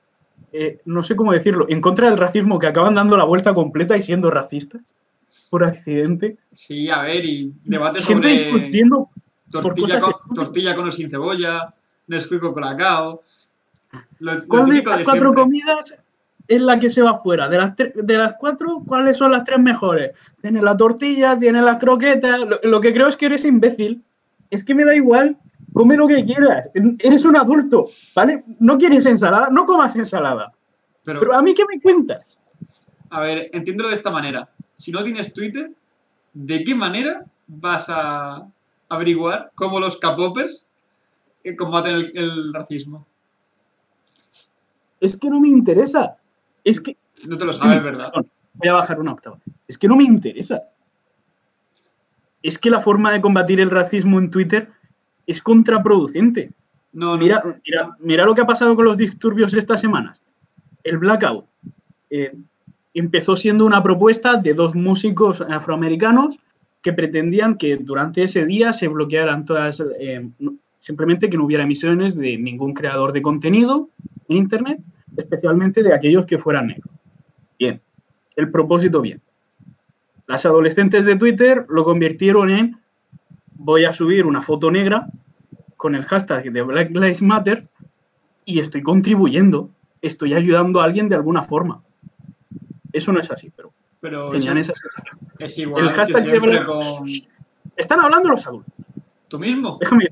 eh, 0.52 0.82
no 0.86 1.04
sé 1.04 1.16
cómo 1.16 1.34
decirlo, 1.34 1.66
en 1.70 1.82
contra 1.82 2.10
del 2.10 2.18
racismo 2.18 2.60
que 2.60 2.68
acaban 2.68 2.96
dando 2.96 3.18
la 3.18 3.26
vuelta 3.26 3.54
completa 3.54 3.98
y 3.98 4.02
siendo 4.02 4.32
racistas 4.32 4.96
por 5.50 5.64
accidente. 5.64 6.38
Sí, 6.52 6.90
a 6.90 7.02
ver, 7.02 7.26
y 7.26 7.54
debate 7.64 8.02
Gente 8.02 8.36
sobre 8.38 8.52
discutiendo 8.52 9.10
tortilla 9.50 10.00
cosas 10.00 10.22
con, 10.22 10.34
tortilla 10.34 10.76
con 10.76 10.88
o 10.88 10.92
sin 10.92 11.10
cebolla, 11.10 11.74
Nesquik 12.08 12.42
con 12.42 12.54
colacao. 12.54 13.22
Lo, 14.20 14.36
lo 14.36 14.48
¿Cuál 14.48 14.66
de 14.66 14.76
de 14.76 14.84
cuatro 14.84 15.04
siempre. 15.04 15.34
comidas 15.34 15.98
es 16.48 16.62
la 16.62 16.80
que 16.80 16.90
se 16.90 17.02
va 17.02 17.22
fuera? 17.22 17.50
De 17.50 17.58
las, 17.58 17.76
de 17.76 18.18
las 18.18 18.36
cuatro, 18.40 18.82
¿cuáles 18.88 19.18
son 19.18 19.32
las 19.32 19.44
tres 19.44 19.60
mejores? 19.60 20.12
Tiene 20.42 20.62
la 20.62 20.78
tortilla, 20.78 21.38
tiene 21.38 21.62
las 21.62 21.78
croquetas. 21.80 22.40
Lo, 22.42 22.60
lo 22.64 22.82
que 22.82 22.94
creo 22.94 23.08
es 23.08 23.18
que 23.18 23.26
eres 23.28 23.46
imbécil. 23.46 24.04
Es 24.50 24.64
que 24.64 24.74
me 24.76 24.86
da 24.86 24.96
igual. 24.96 25.38
Come 25.74 25.98
lo 25.98 26.08
que 26.08 26.24
quieras. 26.24 26.70
Eres 26.74 27.26
un 27.26 27.36
adulto, 27.36 27.88
¿vale? 28.16 28.44
No 28.60 28.78
quieres 28.78 29.06
ensalada, 29.06 29.50
no 29.52 29.66
comas 29.66 29.96
ensalada. 29.96 30.52
Pero, 31.04 31.20
Pero 31.20 31.36
a 31.36 31.42
mí, 31.42 31.54
¿qué 31.54 31.64
me 31.72 31.80
cuentas? 31.82 32.40
a 33.10 33.22
ver, 33.22 33.50
entiéndelo 33.54 33.90
de 33.90 33.96
esta 33.96 34.10
manera. 34.12 34.50
Si 34.78 34.92
no 34.92 35.04
tienes 35.04 35.34
Twitter, 35.34 35.72
¿de 36.34 36.64
qué 36.64 36.76
manera 36.76 37.26
vas 37.48 37.86
a 37.90 38.46
averiguar 38.90 39.52
cómo 39.56 39.80
los 39.80 39.98
capopers 39.98 40.66
eh, 41.44 41.56
combaten 41.56 41.96
el, 41.96 42.12
el 42.16 42.54
racismo? 42.54 43.06
Es 45.00 45.16
que 45.18 45.30
no 45.30 45.40
me 45.40 45.50
interesa. 45.50 46.18
Es 46.68 46.82
que. 46.82 46.98
No 47.26 47.38
te 47.38 47.46
lo 47.46 47.54
sabes, 47.54 47.82
¿verdad? 47.82 48.12
Perdón, 48.12 48.30
Voy 48.56 48.68
a 48.68 48.74
bajar 48.74 49.00
una 49.00 49.14
octava. 49.14 49.40
Es 49.68 49.78
que 49.78 49.88
no 49.88 49.96
me 49.96 50.04
interesa. 50.04 50.64
Es 52.44 52.60
que 52.60 52.70
la 52.70 52.82
forma 52.82 53.12
de 53.14 53.22
combatir 53.22 53.62
el 53.62 53.72
racismo 53.72 54.20
en 54.20 54.30
Twitter 54.30 54.70
es 55.26 55.42
contraproducente. 55.42 56.52
No, 56.92 57.12
no. 57.12 57.18
Mira, 57.18 57.42
mira, 57.66 57.96
mira 58.00 58.26
lo 58.26 58.36
que 58.36 58.42
ha 58.42 58.46
pasado 58.46 58.76
con 58.76 58.84
los 58.84 58.98
disturbios 58.98 59.54
de 59.54 59.60
estas 59.60 59.80
semanas. 59.80 60.22
El 60.84 60.98
blackout 60.98 61.46
eh, 62.10 62.34
empezó 62.94 63.38
siendo 63.38 63.66
una 63.66 63.82
propuesta 63.82 64.36
de 64.36 64.54
dos 64.54 64.76
músicos 64.76 65.40
afroamericanos 65.40 66.38
que 66.82 66.92
pretendían 66.92 67.58
que 67.58 67.78
durante 67.78 68.24
ese 68.24 68.46
día 68.46 68.74
se 68.74 68.90
bloquearan 68.90 69.46
todas, 69.46 69.82
eh, 70.00 70.30
simplemente 70.80 71.30
que 71.30 71.38
no 71.38 71.46
hubiera 71.46 71.64
emisiones 71.64 72.18
de 72.18 72.38
ningún 72.38 72.74
creador 72.74 73.14
de 73.14 73.22
contenido 73.22 73.90
en 74.28 74.38
Internet, 74.38 74.80
especialmente 75.18 75.84
de 75.84 75.94
aquellos 75.94 76.26
que 76.26 76.38
fueran 76.38 76.68
negros. 76.68 76.94
Bien, 77.60 77.82
el 78.36 78.52
propósito 78.52 79.02
bien. 79.02 79.22
Las 80.28 80.46
adolescentes 80.46 81.06
de 81.06 81.16
Twitter 81.16 81.66
lo 81.70 81.84
convirtieron 81.84 82.50
en 82.50 82.78
voy 83.54 83.86
a 83.86 83.94
subir 83.94 84.26
una 84.26 84.42
foto 84.42 84.72
negra 84.72 85.08
con 85.76 85.96
el 85.96 86.04
hashtag 86.04 86.52
de 86.52 86.62
Black 86.62 86.90
Lives 86.92 87.22
Matter 87.22 87.68
y 88.46 88.60
estoy 88.60 88.82
contribuyendo, 88.82 89.70
estoy 90.02 90.34
ayudando 90.34 90.80
a 90.80 90.86
alguien 90.86 91.10
de 91.10 91.16
alguna 91.16 91.44
forma. 91.44 91.84
Eso 92.94 93.12
no 93.12 93.20
es 93.20 93.30
así, 93.32 93.52
pero 93.56 93.72
pero 94.00 94.30
tenían 94.30 94.58
es, 94.58 94.70
esa 94.70 94.76
sensación. 94.76 95.18
es 95.40 95.58
igual 95.58 95.86
El 95.86 95.90
hashtag 95.92 96.24
de 96.26 96.40
Black... 96.40 96.66
con 96.66 97.06
Están 97.76 98.00
hablando 98.00 98.30
los 98.30 98.46
adultos. 98.46 98.74
tú 99.28 99.40
mismo, 99.40 99.78
Déjame 99.80 100.10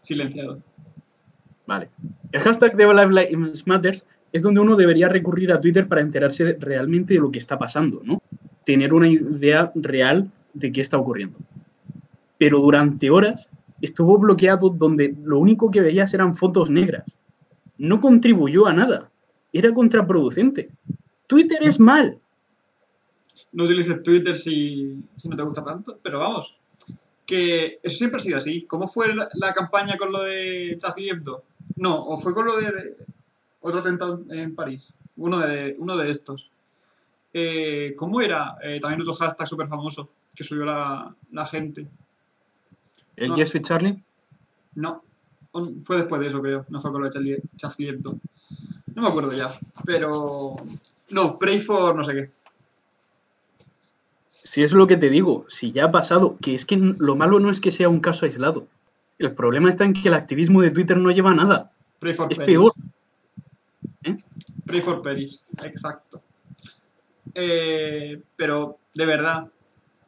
silenciado. 0.00 0.60
Vale. 1.66 1.90
El 2.32 2.40
hashtag 2.40 2.76
de 2.76 2.86
Black 2.86 3.10
Lives 3.10 3.66
Matter 3.66 4.02
es 4.32 4.42
donde 4.42 4.60
uno 4.60 4.76
debería 4.76 5.08
recurrir 5.08 5.52
a 5.52 5.60
Twitter 5.60 5.88
para 5.88 6.02
enterarse 6.02 6.56
realmente 6.60 7.14
de 7.14 7.20
lo 7.20 7.30
que 7.30 7.38
está 7.38 7.58
pasando, 7.58 8.02
¿no? 8.04 8.22
Tener 8.64 8.92
una 8.92 9.08
idea 9.08 9.72
real 9.74 10.30
de 10.52 10.72
qué 10.72 10.80
está 10.80 10.98
ocurriendo. 10.98 11.38
Pero 12.36 12.60
durante 12.60 13.10
horas 13.10 13.48
estuvo 13.80 14.18
bloqueado 14.18 14.68
donde 14.68 15.14
lo 15.22 15.38
único 15.38 15.70
que 15.70 15.80
veías 15.80 16.12
eran 16.12 16.34
fotos 16.34 16.70
negras. 16.70 17.16
No 17.78 18.00
contribuyó 18.00 18.66
a 18.66 18.72
nada. 18.72 19.10
Era 19.52 19.72
contraproducente. 19.72 20.70
Twitter 21.26 21.58
es 21.62 21.80
mal. 21.80 22.18
no 23.52 23.64
utilices 23.64 24.02
Twitter 24.02 24.36
si, 24.36 25.02
no 25.24 25.36
te 25.36 25.42
gusta 25.42 25.62
tanto, 25.62 25.98
pero 26.02 26.18
vamos, 26.18 26.54
que 27.24 27.78
eso 27.82 27.96
siempre 27.96 28.18
ha 28.18 28.22
sido 28.22 28.38
así. 28.38 28.66
¿Cómo 28.66 28.88
fue 28.88 29.14
la, 29.14 29.28
la 29.34 29.54
campaña 29.54 29.96
con 29.96 30.12
lo 30.12 30.22
de 30.22 30.76
Charlie 30.78 31.10
Hebdo? 31.10 31.44
No, 31.76 32.04
o 32.06 32.18
fue 32.18 32.34
con 32.34 32.46
lo 32.46 32.56
de 32.56 32.96
otro 33.60 33.80
atentado 33.80 34.22
en 34.30 34.54
París, 34.54 34.88
uno 35.16 35.38
de, 35.40 35.74
uno 35.78 35.96
de 35.96 36.10
estos. 36.10 36.50
Eh, 37.32 37.94
¿Cómo 37.96 38.20
era? 38.20 38.56
Eh, 38.62 38.78
también 38.80 39.02
otro 39.02 39.14
hashtag 39.14 39.46
súper 39.46 39.68
famoso 39.68 40.08
que 40.34 40.44
subió 40.44 40.64
la, 40.64 41.14
la 41.32 41.46
gente. 41.46 41.88
¿El 43.16 43.28
No. 43.30 43.36
Yes 43.36 43.54
with 43.54 43.62
Charlie? 43.62 44.02
No, 44.74 45.02
fue 45.84 45.96
después 45.98 46.20
de 46.20 46.28
eso, 46.28 46.40
creo. 46.40 46.64
No 46.68 46.80
fue 46.80 46.92
con 46.92 47.00
lo 47.02 47.08
de 47.08 47.12
Charlie, 47.12 47.42
Charlie 47.56 47.88
Hebdo. 47.88 48.18
No 48.94 49.02
me 49.02 49.08
acuerdo 49.08 49.32
ya, 49.32 49.50
pero... 49.84 50.56
No, 51.10 51.38
Pray 51.38 51.60
for 51.60 51.94
no 51.96 52.04
sé 52.04 52.14
qué. 52.14 52.30
Si 54.28 54.62
es 54.62 54.72
lo 54.72 54.86
que 54.86 54.96
te 54.96 55.10
digo, 55.10 55.44
si 55.48 55.72
ya 55.72 55.86
ha 55.86 55.90
pasado, 55.90 56.36
que 56.40 56.54
es 56.54 56.64
que 56.64 56.76
lo 56.76 57.16
malo 57.16 57.38
no 57.40 57.50
es 57.50 57.60
que 57.60 57.70
sea 57.70 57.88
un 57.88 58.00
caso 58.00 58.24
aislado. 58.24 58.66
El 59.18 59.32
problema 59.34 59.68
está 59.68 59.84
en 59.84 59.92
que 59.92 60.08
el 60.08 60.14
activismo 60.14 60.62
de 60.62 60.70
Twitter 60.70 60.96
no 60.96 61.10
lleva 61.10 61.32
a 61.32 61.34
nada. 61.34 61.72
Pray 61.98 62.14
for 62.14 62.30
Es 62.30 62.38
Paris. 62.38 62.52
peor. 62.52 62.72
Pray 64.68 64.82
for 64.82 65.00
Paris, 65.00 65.44
exacto. 65.64 66.22
Eh, 67.34 68.20
pero, 68.36 68.76
de 68.94 69.06
verdad, 69.06 69.48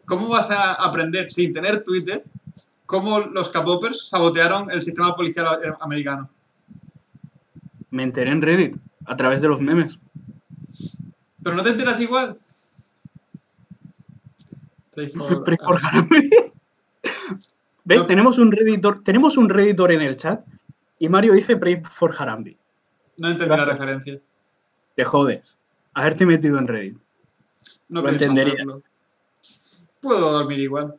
¿cómo 0.05 0.29
vas 0.29 0.50
a 0.50 0.75
aprender 0.75 1.33
sin 1.33 1.55
tener 1.55 1.83
Twitter 1.83 2.23
cómo 2.85 3.21
los 3.21 3.49
capopers 3.49 4.11
sabotearon 4.11 4.71
el 4.71 4.83
sistema 4.83 5.17
policial 5.17 5.47
americano? 5.81 6.29
Me 7.88 8.02
enteré 8.02 8.31
en 8.31 8.43
Reddit, 8.43 8.76
a 9.07 9.17
través 9.17 9.40
de 9.40 9.49
los 9.49 9.62
memes. 9.62 9.99
¿Pero 11.43 11.57
no 11.57 11.62
te 11.62 11.71
enteras 11.71 11.99
igual? 11.99 12.38
Pray 14.95 15.09
for, 15.09 15.43
Pray 15.43 15.57
for. 15.57 15.81
¿Ves? 17.85 18.02
No. 18.02 18.07
Tenemos 18.07 18.37
un 18.37 18.52
redditor, 18.52 19.02
tenemos 19.02 19.38
un 19.38 19.49
redditor 19.49 19.90
en 19.93 20.02
el 20.02 20.17
chat 20.17 20.45
y 20.99 21.09
Mario 21.09 21.33
dice 21.33 21.57
Pray 21.57 21.81
for 21.83 22.14
Harambe. 22.17 22.59
No 23.17 23.31
entendí 23.31 23.57
la 23.57 23.64
referencia. 23.64 24.21
Te 25.00 25.04
jodes. 25.07 25.57
Haberte 25.95 26.26
metido 26.26 26.59
en 26.59 26.69
Reddit. 26.69 26.99
No 27.88 28.02
Lo 28.02 28.11
entendería. 28.11 28.52
hacerlo. 28.52 28.83
Puedo 30.02 30.30
dormir 30.30 30.61
igual. 30.61 30.95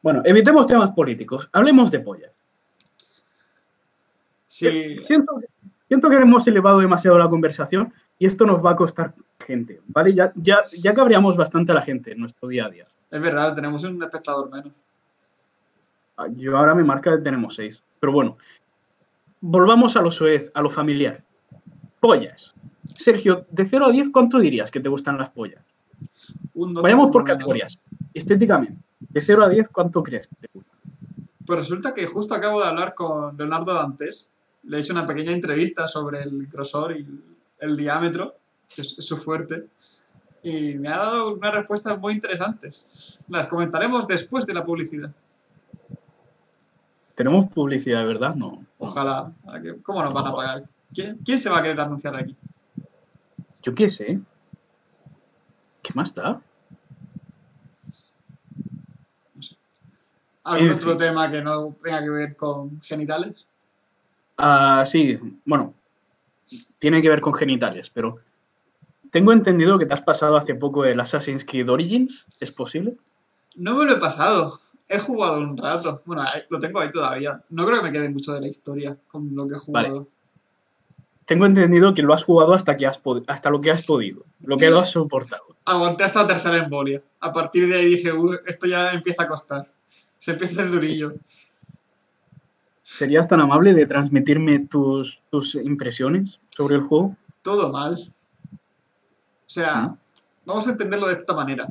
Bueno, 0.00 0.22
evitemos 0.24 0.68
temas 0.68 0.92
políticos. 0.92 1.48
Hablemos 1.52 1.90
de 1.90 1.98
pollas. 1.98 2.30
Sí, 4.46 4.98
Siento, 5.02 5.40
siento 5.88 6.08
que 6.08 6.14
hemos 6.14 6.46
elevado 6.46 6.78
demasiado 6.78 7.18
la 7.18 7.28
conversación 7.28 7.92
y 8.20 8.26
esto 8.26 8.46
nos 8.46 8.64
va 8.64 8.70
a 8.70 8.76
costar 8.76 9.14
gente, 9.44 9.80
¿vale? 9.88 10.14
Ya, 10.14 10.32
ya, 10.36 10.60
ya 10.80 10.94
cabreamos 10.94 11.36
bastante 11.36 11.72
a 11.72 11.74
la 11.74 11.82
gente 11.82 12.12
en 12.12 12.20
nuestro 12.20 12.46
día 12.48 12.66
a 12.66 12.70
día. 12.70 12.86
es 13.10 13.20
verdad, 13.20 13.52
tenemos 13.56 13.82
un 13.82 14.00
espectador 14.00 14.48
menos. 14.48 14.72
Ah, 16.16 16.28
Yo 16.36 16.56
ahora 16.56 16.76
me 16.76 16.84
marca 16.84 17.16
que 17.16 17.22
tenemos 17.24 17.56
seis. 17.56 17.82
Pero 17.98 18.12
bueno, 18.12 18.38
volvamos 19.40 19.96
a 19.96 20.02
lo 20.02 20.12
soez, 20.12 20.52
a 20.54 20.62
lo 20.62 20.70
familiar. 20.70 21.24
Pollas. 22.00 22.54
Sergio, 22.84 23.46
de 23.50 23.64
0 23.64 23.86
a 23.86 23.90
10, 23.90 24.10
¿cuánto 24.10 24.38
dirías 24.38 24.70
que 24.70 24.80
te 24.80 24.88
gustan 24.88 25.18
las 25.18 25.30
pollas? 25.30 25.64
Un 26.54 26.74
12 26.74 26.82
Vayamos 26.82 27.10
por 27.10 27.24
categorías. 27.24 27.78
Estéticamente. 28.14 28.82
De 29.00 29.20
0 29.20 29.44
a 29.44 29.48
10, 29.48 29.68
¿cuánto 29.68 30.02
crees 30.02 30.26
que 30.28 30.36
te 30.36 30.48
gustan? 30.52 30.78
Pues 31.46 31.58
resulta 31.60 31.94
que 31.94 32.06
justo 32.06 32.34
acabo 32.34 32.60
de 32.60 32.66
hablar 32.68 32.94
con 32.94 33.36
Leonardo 33.36 33.74
Dantes. 33.74 34.28
Le 34.64 34.76
he 34.78 34.80
hecho 34.80 34.92
una 34.92 35.06
pequeña 35.06 35.32
entrevista 35.32 35.88
sobre 35.88 36.22
el 36.22 36.46
grosor 36.46 36.96
y 36.96 37.06
el 37.60 37.76
diámetro, 37.76 38.34
que 38.74 38.82
es, 38.82 38.96
su 38.98 39.16
fuerte. 39.16 39.66
Y 40.42 40.74
me 40.74 40.88
ha 40.88 40.98
dado 40.98 41.34
unas 41.34 41.54
respuestas 41.54 41.98
muy 41.98 42.12
interesantes. 42.12 42.86
Las 43.28 43.48
comentaremos 43.48 44.06
después 44.06 44.46
de 44.46 44.54
la 44.54 44.64
publicidad. 44.64 45.12
Tenemos 47.14 47.46
publicidad, 47.46 48.06
¿verdad? 48.06 48.34
No. 48.34 48.64
Ojalá. 48.78 49.32
¿a 49.46 49.60
que- 49.60 49.80
¿Cómo 49.82 50.02
nos 50.02 50.14
van 50.14 50.26
a 50.26 50.32
pagar? 50.34 50.64
¿Quién, 50.94 51.18
quién 51.24 51.38
se 51.38 51.50
va 51.50 51.58
a 51.58 51.62
querer 51.62 51.80
anunciar 51.80 52.16
aquí? 52.16 52.36
Yo 53.62 53.74
qué 53.74 53.88
sé. 53.88 54.20
¿Qué 55.82 55.92
más 55.94 56.14
da? 56.14 56.40
¿Algún 60.44 60.68
En 60.68 60.74
otro 60.74 60.90
fin. 60.90 60.98
tema 60.98 61.30
que 61.30 61.42
no 61.42 61.76
tenga 61.82 62.02
que 62.02 62.10
ver 62.10 62.36
con 62.36 62.80
genitales? 62.80 63.46
Ah, 64.38 64.84
sí, 64.86 65.18
bueno, 65.44 65.74
tiene 66.78 67.02
que 67.02 67.08
ver 67.08 67.20
con 67.20 67.34
genitales, 67.34 67.90
pero 67.90 68.18
tengo 69.10 69.32
entendido 69.32 69.78
que 69.78 69.86
te 69.86 69.94
has 69.94 70.02
pasado 70.02 70.36
hace 70.36 70.54
poco 70.54 70.84
el 70.84 71.00
Assassin's 71.00 71.44
Creed 71.44 71.68
Origins, 71.68 72.26
¿es 72.40 72.52
posible? 72.52 72.96
No 73.56 73.74
me 73.76 73.84
lo 73.84 73.92
he 73.92 74.00
pasado. 74.00 74.58
He 74.88 74.98
jugado 74.98 75.40
un 75.40 75.56
rato. 75.56 76.02
Bueno, 76.06 76.24
lo 76.48 76.60
tengo 76.60 76.80
ahí 76.80 76.90
todavía. 76.90 77.44
No 77.50 77.66
creo 77.66 77.78
que 77.78 77.86
me 77.86 77.92
quede 77.92 78.08
mucho 78.08 78.32
de 78.32 78.40
la 78.40 78.48
historia 78.48 78.98
con 79.08 79.34
lo 79.34 79.46
que 79.46 79.56
he 79.56 79.72
Vale. 79.72 80.06
Tengo 81.28 81.44
entendido 81.44 81.92
que 81.92 82.00
lo 82.00 82.14
has 82.14 82.24
jugado 82.24 82.54
hasta, 82.54 82.74
que 82.78 82.86
has 82.86 82.98
hasta 83.26 83.50
lo 83.50 83.60
que 83.60 83.70
has 83.70 83.82
podido, 83.82 84.24
lo 84.40 84.56
que 84.56 84.70
lo 84.70 84.78
has 84.78 84.92
soportado. 84.92 85.44
Aguanté 85.66 86.04
hasta 86.04 86.22
la 86.22 86.28
tercera 86.28 86.64
embolia. 86.64 87.02
A 87.20 87.34
partir 87.34 87.68
de 87.68 87.76
ahí 87.76 87.84
dije, 87.84 88.10
"Uh, 88.10 88.38
esto 88.46 88.66
ya 88.66 88.92
empieza 88.94 89.24
a 89.24 89.28
costar. 89.28 89.70
Se 90.18 90.30
empieza 90.30 90.54
hacer 90.54 90.70
durillo. 90.70 91.12
¿Serías 92.82 93.28
tan 93.28 93.40
amable 93.40 93.74
de 93.74 93.84
transmitirme 93.84 94.60
tus, 94.60 95.20
tus 95.30 95.54
impresiones 95.56 96.40
sobre 96.48 96.76
el 96.76 96.80
juego? 96.80 97.14
Todo 97.42 97.70
mal. 97.70 98.10
O 98.50 99.50
sea, 99.50 99.94
vamos 100.46 100.66
a 100.66 100.70
entenderlo 100.70 101.08
de 101.08 101.12
esta 101.12 101.34
manera. 101.34 101.68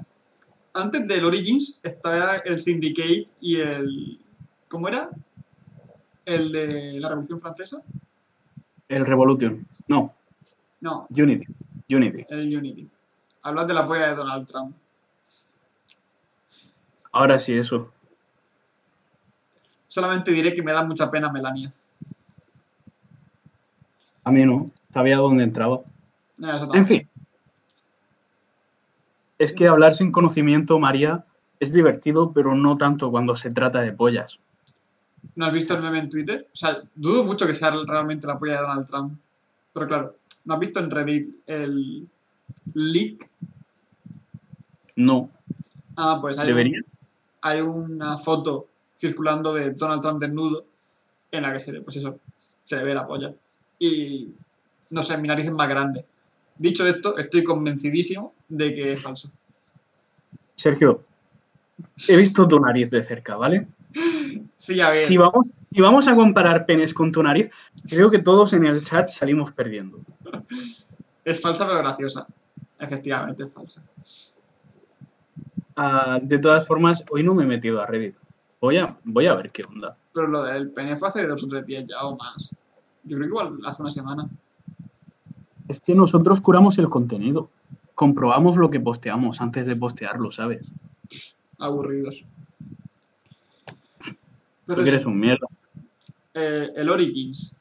Antes 0.73 1.07
del 1.07 1.25
Origins 1.25 1.79
estaba 1.81 2.35
el 2.45 2.59
Syndicate 2.59 3.27
y 3.41 3.55
el... 3.59 4.19
¿Cómo 4.67 4.87
era? 4.87 5.09
El 6.25 6.51
de 6.51 6.99
la 6.99 7.09
Revolución 7.09 7.41
Francesa. 7.41 7.81
El 8.89 9.05
Revolution. 9.05 9.67
No, 9.87 10.13
No, 10.81 11.07
Unity. 11.09 11.45
Unity. 11.89 12.25
el 12.29 12.57
Unity. 12.57 12.89
Hablas 13.43 13.67
de 13.67 13.73
la 13.73 13.85
polla 13.87 14.07
de 14.09 14.15
Donald 14.15 14.47
Trump. 14.47 14.75
Ahora 17.11 17.39
sí, 17.39 17.57
eso. 17.57 17.91
Solamente 19.87 20.31
diré 20.31 20.53
que 20.53 20.61
me 20.61 20.71
da 20.71 20.83
mucha 20.83 21.09
pena 21.09 21.31
Melania. 21.31 21.73
A 24.23 24.31
mí 24.31 24.45
no. 24.45 24.69
Sabía 24.93 25.17
dónde 25.17 25.43
entraba. 25.43 25.81
No, 26.37 26.73
En 26.73 26.85
fin. 26.85 27.09
Es 29.39 29.53
que 29.53 29.67
hablar 29.67 29.93
sin 29.93 30.11
conocimiento, 30.11 30.79
María, 30.79 31.25
es 31.59 31.71
divertido, 31.71 32.31
pero 32.33 32.55
no 32.55 32.77
tanto 32.77 33.11
cuando 33.11 33.35
se 33.35 33.51
trata 33.51 33.81
de 33.81 33.93
pollas. 33.93 34.39
¿No 35.35 35.45
has 35.45 35.53
visto 35.53 35.75
el 35.75 35.81
meme 35.81 35.99
en 35.99 36.09
Twitter? 36.09 36.47
O 36.51 36.55
sea, 36.55 36.81
dudo 36.95 37.23
mucho 37.23 37.45
que 37.45 37.53
sea 37.53 37.71
realmente 37.85 38.27
la 38.27 38.39
polla 38.39 38.53
de 38.53 38.61
Donald 38.61 38.87
Trump. 38.87 39.19
Pero 39.73 39.87
claro, 39.87 40.15
¿no 40.45 40.53
has 40.55 40.59
visto 40.59 40.79
en 40.79 40.89
Reddit 40.89 41.35
el 41.45 42.07
leak? 42.73 43.29
No. 44.95 45.29
Ah, 45.95 46.17
pues 46.19 46.37
hay, 46.37 46.47
Debería. 46.47 46.81
hay 47.41 47.61
una 47.61 48.17
foto 48.17 48.67
circulando 48.95 49.53
de 49.53 49.73
Donald 49.73 50.01
Trump 50.01 50.19
desnudo 50.19 50.65
en 51.31 51.43
la 51.43 51.53
que 51.53 51.59
se 51.59 51.71
le, 51.71 51.81
pues 51.81 51.97
eso, 51.97 52.19
se 52.63 52.75
le 52.77 52.83
ve 52.83 52.93
la 52.93 53.05
polla. 53.05 53.33
Y 53.79 54.33
no 54.89 55.03
sé, 55.03 55.17
mi 55.17 55.27
nariz 55.27 55.45
es 55.45 55.51
más 55.51 55.69
grande. 55.69 56.05
Dicho 56.57 56.85
esto, 56.87 57.17
estoy 57.17 57.43
convencidísimo 57.43 58.33
de 58.49 58.73
que 58.73 58.93
es 58.93 59.01
falso. 59.01 59.29
Sergio, 60.55 61.03
he 62.07 62.17
visto 62.17 62.47
tu 62.47 62.59
nariz 62.59 62.89
de 62.89 63.03
cerca, 63.03 63.35
¿vale? 63.35 63.67
Sí. 64.55 64.79
Si 64.89 65.17
vamos, 65.17 65.49
si 65.71 65.81
vamos 65.81 66.07
a 66.07 66.15
comparar 66.15 66.65
penes 66.65 66.93
con 66.93 67.11
tu 67.11 67.21
nariz, 67.23 67.51
creo 67.87 68.09
que 68.09 68.19
todos 68.19 68.53
en 68.53 68.65
el 68.65 68.83
chat 68.83 69.09
salimos 69.09 69.51
perdiendo. 69.51 69.99
Es 71.23 71.41
falsa 71.41 71.65
pero 71.67 71.79
graciosa. 71.79 72.27
Efectivamente 72.79 73.43
es 73.43 73.51
falsa. 73.51 73.83
Ah, 75.75 76.19
de 76.21 76.39
todas 76.39 76.65
formas, 76.65 77.03
hoy 77.11 77.23
no 77.23 77.35
me 77.35 77.43
he 77.43 77.47
metido 77.47 77.81
a 77.81 77.85
Reddit. 77.85 78.15
Voy 78.59 78.77
a, 78.77 78.97
voy 79.03 79.27
a 79.27 79.35
ver 79.35 79.51
qué 79.51 79.63
onda. 79.63 79.95
Pero 80.13 80.27
lo 80.27 80.43
del 80.43 80.71
pene 80.71 80.95
fue 80.95 81.09
hace 81.09 81.27
dos 81.27 81.43
o 81.43 81.47
tres 81.47 81.65
días 81.65 81.85
ya 81.87 82.03
o 82.03 82.17
más. 82.17 82.55
Yo 83.03 83.17
creo 83.17 83.21
que 83.21 83.27
igual 83.27 83.59
hace 83.65 83.81
una 83.81 83.91
semana. 83.91 84.27
Es 85.67 85.79
que 85.79 85.93
nosotros 85.93 86.41
curamos 86.41 86.77
el 86.79 86.89
contenido. 86.89 87.49
Comprobamos 87.93 88.57
lo 88.57 88.69
que 88.69 88.79
posteamos 88.79 89.41
antes 89.41 89.67
de 89.67 89.75
postearlo, 89.75 90.31
¿sabes? 90.31 90.71
Aburridos. 91.59 92.23
Pero 94.67 94.75
Porque 94.75 94.89
eres 94.89 95.05
un 95.05 95.19
mierda. 95.19 95.47
eh, 96.33 96.71
el 96.75 96.89
Origins. 96.89 97.57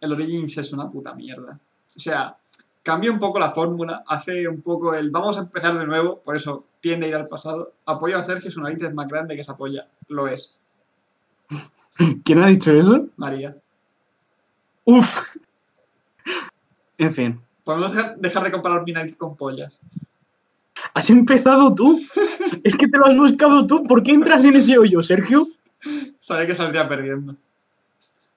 El 0.00 0.12
Origins 0.12 0.56
es 0.58 0.72
una 0.72 0.88
puta 0.90 1.14
mierda. 1.14 1.58
O 1.96 1.98
sea, 1.98 2.36
cambia 2.82 3.10
un 3.10 3.18
poco 3.18 3.38
la 3.38 3.50
fórmula, 3.50 4.04
hace 4.06 4.46
un 4.46 4.60
poco 4.62 4.94
el 4.94 5.10
vamos 5.10 5.36
a 5.36 5.40
empezar 5.40 5.76
de 5.78 5.86
nuevo, 5.86 6.20
por 6.20 6.36
eso 6.36 6.64
tiende 6.80 7.06
a 7.06 7.08
ir 7.08 7.14
al 7.16 7.26
pasado. 7.26 7.72
Apoyo 7.86 8.16
a 8.18 8.24
Sergio, 8.24 8.52
su 8.52 8.60
nariz 8.60 8.82
es 8.82 8.94
más 8.94 9.08
grande 9.08 9.34
que 9.34 9.40
esa 9.40 9.56
polla. 9.56 9.86
Lo 10.08 10.28
es. 10.28 10.56
¿Quién 12.24 12.42
ha 12.42 12.46
dicho 12.46 12.72
eso? 12.72 13.06
María. 13.16 13.56
Uf. 14.84 15.36
En 16.98 17.12
fin. 17.12 17.40
Podemos 17.64 17.92
dejar, 17.92 18.16
dejar 18.18 18.44
de 18.44 18.52
comparar 18.52 18.84
mi 18.84 18.92
nariz 18.92 19.16
con 19.16 19.36
pollas. 19.36 19.80
¿Has 20.94 21.10
empezado 21.10 21.74
tú? 21.74 22.00
Es 22.64 22.76
que 22.76 22.88
te 22.88 22.98
lo 22.98 23.06
has 23.06 23.16
buscado 23.16 23.66
tú. 23.66 23.84
¿Por 23.84 24.02
qué 24.02 24.12
entras 24.12 24.44
en 24.44 24.56
ese 24.56 24.76
hoyo, 24.78 25.02
Sergio? 25.02 25.46
Sabía 26.18 26.46
que 26.46 26.54
saldría 26.54 26.88
perdiendo. 26.88 27.36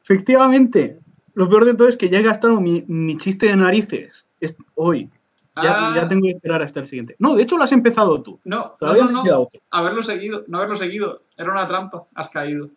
Efectivamente. 0.01 0.99
Lo 1.35 1.49
peor 1.49 1.65
de 1.65 1.73
todo 1.73 1.87
es 1.87 1.97
que 1.97 2.09
ya 2.09 2.19
he 2.19 2.23
gastado 2.23 2.61
mi, 2.61 2.83
mi 2.87 3.17
chiste 3.17 3.47
de 3.47 3.55
narices 3.55 4.25
es- 4.39 4.55
hoy. 4.75 5.09
Ya, 5.55 5.91
Ah, 5.91 5.93
ya 5.95 6.07
tengo 6.07 6.23
que 6.23 6.31
esperar 6.31 6.61
hasta 6.63 6.79
el 6.79 6.87
siguiente. 6.87 7.15
No, 7.19 7.35
de 7.35 7.43
hecho 7.43 7.57
lo 7.57 7.63
has 7.63 7.71
empezado 7.71 8.21
tú. 8.23 8.39
No, 8.43 8.71
Todavía 8.79 9.05
no, 9.05 9.23
no. 9.23 9.47
haberlo 9.69 10.01
seguido, 10.01 10.43
no 10.47 10.57
haberlo 10.57 10.75
seguido, 10.75 11.21
era 11.37 11.51
una 11.51 11.67
trampa, 11.67 12.05
has 12.15 12.29
caído. 12.29 12.69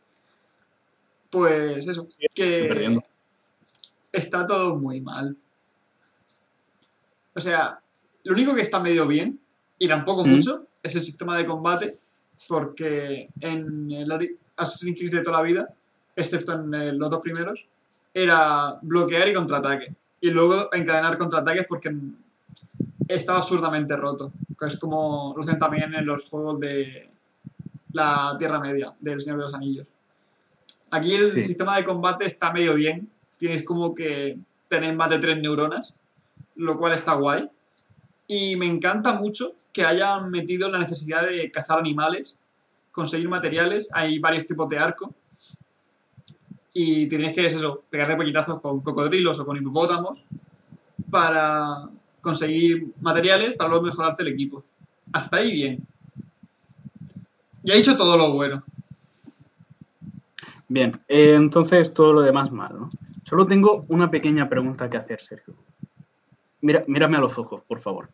Pues 1.31 1.87
eso, 1.87 2.07
estoy 2.07 2.27
que 2.35 2.67
perdiendo. 2.69 3.03
está 4.13 4.47
todo 4.47 4.77
muy 4.77 5.01
mal. 5.01 5.37
O 7.35 7.41
sea, 7.41 7.79
lo 8.25 8.33
único 8.33 8.55
que 8.55 8.63
está 8.63 8.79
medio 8.81 9.07
bien, 9.07 9.39
y 9.79 9.89
tampoco 9.89 10.25
Mm. 10.25 10.29
mucho, 10.31 10.67
es 10.83 10.95
el 10.95 11.03
sistema 11.03 11.37
de 11.37 11.47
combate, 11.47 11.99
porque 12.49 13.29
en 13.41 13.91
el 13.91 14.11
Assassin's 14.57 14.99
Creed 14.99 15.13
de 15.13 15.23
toda 15.23 15.39
la 15.39 15.43
vida, 15.43 15.69
excepto 16.15 16.53
en 16.53 16.75
eh, 16.75 16.93
los 16.93 17.11
dos 17.11 17.21
primeros, 17.21 17.67
era 18.15 18.79
bloquear 18.83 19.29
y 19.29 19.35
contraataque. 19.35 19.95
Y 20.21 20.31
luego 20.31 20.69
encadenar 20.73 21.19
contraataques 21.19 21.67
porque 21.69 21.95
estaba 23.09 23.39
absurdamente 23.39 23.97
roto. 23.97 24.33
que 24.59 24.67
Es 24.67 24.79
como 24.79 25.35
lo 25.37 25.43
hacen 25.43 25.59
también 25.59 25.95
en 25.95 26.07
los 26.07 26.25
juegos 26.25 26.59
de 26.61 27.11
la 27.93 28.35
Tierra 28.39 28.59
Media, 28.61 28.95
del 29.01 29.21
Señor 29.21 29.39
de 29.39 29.45
los 29.45 29.55
Anillos. 29.55 29.87
Aquí 30.91 31.13
el 31.15 31.29
Sí. 31.29 31.45
sistema 31.45 31.77
de 31.77 31.85
combate 31.85 32.25
está 32.25 32.53
medio 32.53 32.75
bien. 32.75 33.11
Tienes 33.39 33.65
como 33.65 33.95
que 33.95 34.39
tener 34.69 34.95
más 34.97 35.11
de 35.11 35.19
tres 35.19 35.39
neuronas, 35.41 35.95
lo 36.57 36.79
cual 36.79 36.93
está 36.93 37.15
guay. 37.15 37.49
Y 38.27 38.57
me 38.57 38.67
encanta 38.67 39.13
mucho 39.13 39.53
que 39.73 39.85
hayan 39.85 40.31
metido 40.31 40.69
la 40.71 40.79
necesidad 40.79 41.23
de 41.29 41.51
cazar 41.51 41.79
animales, 41.79 42.41
conseguir 42.97 43.29
materiales. 43.29 43.91
Hay 43.93 44.19
varios 44.19 44.47
tipos 44.47 44.69
de 44.71 44.79
arco. 44.79 45.15
Y 46.73 47.07
tienes 47.09 47.35
que, 47.35 47.47
es 47.47 47.55
eso, 47.55 47.85
puñetazos 47.91 48.61
con 48.61 48.81
cocodrilos 48.81 49.39
o 49.39 49.47
con 49.47 49.57
hipopótamos 49.57 50.19
para 51.11 51.89
conseguir 52.21 52.93
materiales 53.01 53.55
para 53.57 53.69
luego 53.69 53.85
mejorarte 53.85 54.23
el 54.23 54.31
equipo. 54.31 54.65
Hasta 55.13 55.37
ahí 55.37 55.53
bien. 55.53 55.87
Ya 57.63 57.75
he 57.75 57.79
hecho 57.79 57.97
todo 57.97 58.17
lo 58.17 58.33
bueno. 58.33 58.65
Bien, 60.69 60.91
eh, 61.07 61.35
entonces 61.35 61.93
todo 61.95 62.13
lo 62.15 62.23
demás 62.23 62.51
mal, 62.51 62.79
¿no? 62.79 62.91
Solo 63.25 63.47
tengo 63.47 63.85
una 63.89 64.11
pequeña 64.11 64.49
pregunta 64.49 64.89
que 64.89 64.97
hacer, 64.97 65.21
Sergio. 65.21 65.55
Mira, 66.61 66.85
mírame 66.87 67.17
a 67.17 67.21
los 67.21 67.39
ojos, 67.39 67.63
por 67.63 67.79
favor. 67.79 68.09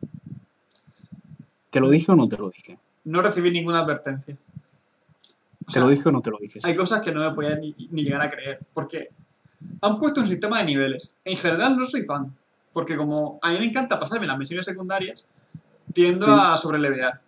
¿Te 1.70 1.80
lo 1.80 1.88
dije 1.88 2.12
o 2.12 2.16
no 2.16 2.28
te 2.28 2.36
lo 2.36 2.50
dije? 2.50 2.78
No 3.04 3.22
recibí 3.22 3.50
ninguna 3.50 3.80
advertencia. 3.80 4.36
O 5.62 5.64
¿Te 5.66 5.72
sea, 5.72 5.82
lo 5.82 5.88
dije 5.88 6.08
o 6.08 6.12
no 6.12 6.20
te 6.20 6.30
lo 6.30 6.38
dije? 6.38 6.58
hay 6.64 6.74
cosas 6.76 7.00
que 7.02 7.12
no 7.12 7.20
me 7.28 7.34
podía 7.34 7.56
ni, 7.56 7.74
ni 7.90 8.04
llegar 8.04 8.22
a 8.22 8.30
creer. 8.30 8.60
Porque 8.74 9.10
han 9.80 9.98
puesto 9.98 10.20
un 10.20 10.26
sistema 10.26 10.58
de 10.58 10.64
niveles. 10.66 11.14
En 11.24 11.36
general 11.36 11.76
no 11.76 11.84
soy 11.84 12.02
fan. 12.02 12.34
Porque 12.72 12.96
como 12.96 13.38
a 13.42 13.50
mí 13.52 13.58
me 13.58 13.66
encanta 13.66 13.98
pasarme 14.00 14.26
las 14.26 14.38
misiones 14.38 14.64
secundarias, 14.66 15.24
tiendo 15.92 16.26
Sí. 16.26 16.32
a 16.34 16.56
sobrelevear. 16.56 17.20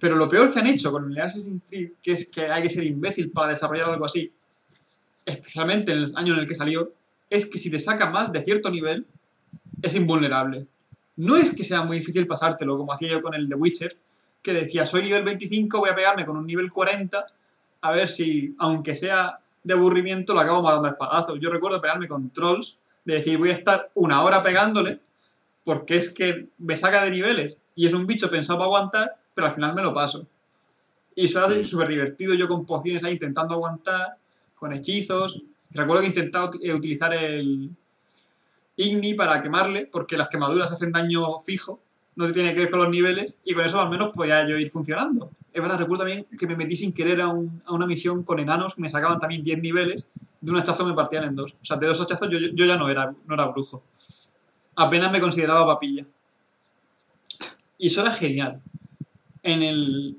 Pero 0.00 0.16
lo 0.16 0.28
peor 0.28 0.52
que 0.52 0.58
han 0.60 0.66
hecho 0.66 0.90
con 0.92 1.10
el 1.10 1.18
Assassin's 1.20 1.62
Creed, 1.68 1.90
que 2.02 2.12
es 2.12 2.28
que 2.30 2.48
hay 2.50 2.62
que 2.62 2.68
ser 2.70 2.84
imbécil 2.84 3.30
para 3.30 3.48
desarrollar 3.48 3.90
algo 3.90 4.04
así, 4.04 4.32
especialmente 5.24 5.92
en 5.92 5.98
el 5.98 6.12
año 6.16 6.34
en 6.34 6.40
el 6.40 6.46
que 6.48 6.54
salió, 6.54 6.92
es 7.30 7.46
que 7.46 7.58
si 7.58 7.70
te 7.70 7.78
saca 7.78 8.10
más 8.10 8.30
de 8.32 8.42
cierto 8.42 8.70
nivel, 8.70 9.06
es 9.82 9.94
invulnerable. 9.94 10.66
No 11.16 11.36
es 11.36 11.54
que 11.54 11.64
sea 11.64 11.82
muy 11.82 11.98
difícil 11.98 12.26
pasártelo, 12.26 12.76
como 12.76 12.92
hacía 12.92 13.10
yo 13.10 13.22
con 13.22 13.34
el 13.34 13.48
The 13.48 13.54
Witcher, 13.54 13.96
que 14.46 14.52
decía, 14.52 14.86
soy 14.86 15.02
nivel 15.02 15.24
25, 15.24 15.80
voy 15.80 15.90
a 15.90 15.94
pegarme 15.96 16.24
con 16.24 16.36
un 16.36 16.46
nivel 16.46 16.70
40, 16.70 17.26
a 17.80 17.90
ver 17.90 18.08
si, 18.08 18.54
aunque 18.60 18.94
sea 18.94 19.40
de 19.64 19.74
aburrimiento, 19.74 20.34
lo 20.34 20.38
acabo 20.38 20.62
matando 20.62 20.86
a 20.86 20.92
espadazos. 20.92 21.40
Yo 21.40 21.50
recuerdo 21.50 21.80
pegarme 21.80 22.06
con 22.06 22.30
trolls, 22.30 22.78
de 23.04 23.14
decir, 23.14 23.38
voy 23.38 23.50
a 23.50 23.54
estar 23.54 23.90
una 23.94 24.22
hora 24.22 24.44
pegándole, 24.44 25.00
porque 25.64 25.96
es 25.96 26.14
que 26.14 26.46
me 26.58 26.76
saca 26.76 27.02
de 27.02 27.10
niveles, 27.10 27.60
y 27.74 27.86
es 27.86 27.92
un 27.92 28.06
bicho 28.06 28.30
pensado 28.30 28.60
para 28.60 28.66
aguantar, 28.66 29.16
pero 29.34 29.48
al 29.48 29.54
final 29.54 29.74
me 29.74 29.82
lo 29.82 29.92
paso. 29.92 30.24
Y 31.16 31.24
eso 31.24 31.44
era 31.44 31.64
súper 31.64 31.88
divertido, 31.88 32.32
yo 32.34 32.46
con 32.46 32.64
pociones 32.64 33.02
ahí 33.02 33.14
intentando 33.14 33.54
aguantar, 33.54 34.16
con 34.54 34.72
hechizos. 34.72 35.42
Recuerdo 35.72 36.02
que 36.02 36.06
he 36.06 36.10
intentado 36.10 36.50
eh, 36.62 36.72
utilizar 36.72 37.12
el 37.12 37.70
Igni 38.76 39.14
para 39.14 39.42
quemarle, 39.42 39.86
porque 39.86 40.16
las 40.16 40.28
quemaduras 40.28 40.70
hacen 40.70 40.92
daño 40.92 41.40
fijo, 41.40 41.80
no 42.16 42.32
tiene 42.32 42.54
que 42.54 42.60
ver 42.60 42.70
con 42.70 42.80
los 42.80 42.88
niveles, 42.90 43.36
y 43.44 43.54
con 43.54 43.64
eso 43.64 43.80
al 43.80 43.90
menos 43.90 44.10
podía 44.14 44.46
yo 44.48 44.56
ir 44.58 44.70
funcionando. 44.70 45.30
Es 45.52 45.62
verdad, 45.62 45.78
recuerdo 45.78 46.04
también 46.04 46.26
que 46.38 46.46
me 46.46 46.56
metí 46.56 46.74
sin 46.76 46.92
querer 46.92 47.20
a, 47.20 47.28
un- 47.28 47.62
a 47.66 47.72
una 47.72 47.86
misión 47.86 48.22
con 48.24 48.38
enanos 48.38 48.74
que 48.74 48.80
me 48.82 48.88
sacaban 48.88 49.20
también 49.20 49.44
10 49.44 49.60
niveles, 49.60 50.08
de 50.40 50.50
un 50.50 50.56
hachazo 50.58 50.84
me 50.86 50.94
partían 50.94 51.24
en 51.24 51.36
dos. 51.36 51.54
O 51.60 51.64
sea, 51.64 51.76
de 51.76 51.86
dos 51.86 52.00
hachazos 52.00 52.28
yo, 52.30 52.38
yo 52.38 52.64
ya 52.64 52.76
no 52.76 52.88
era, 52.88 53.14
no 53.26 53.34
era 53.34 53.46
brujo. 53.48 53.82
Apenas 54.76 55.12
me 55.12 55.20
consideraba 55.20 55.66
papilla. 55.66 56.04
Y 57.78 57.86
eso 57.88 58.00
era 58.00 58.12
genial. 58.12 58.60
En 59.42 59.62
el, 59.62 60.16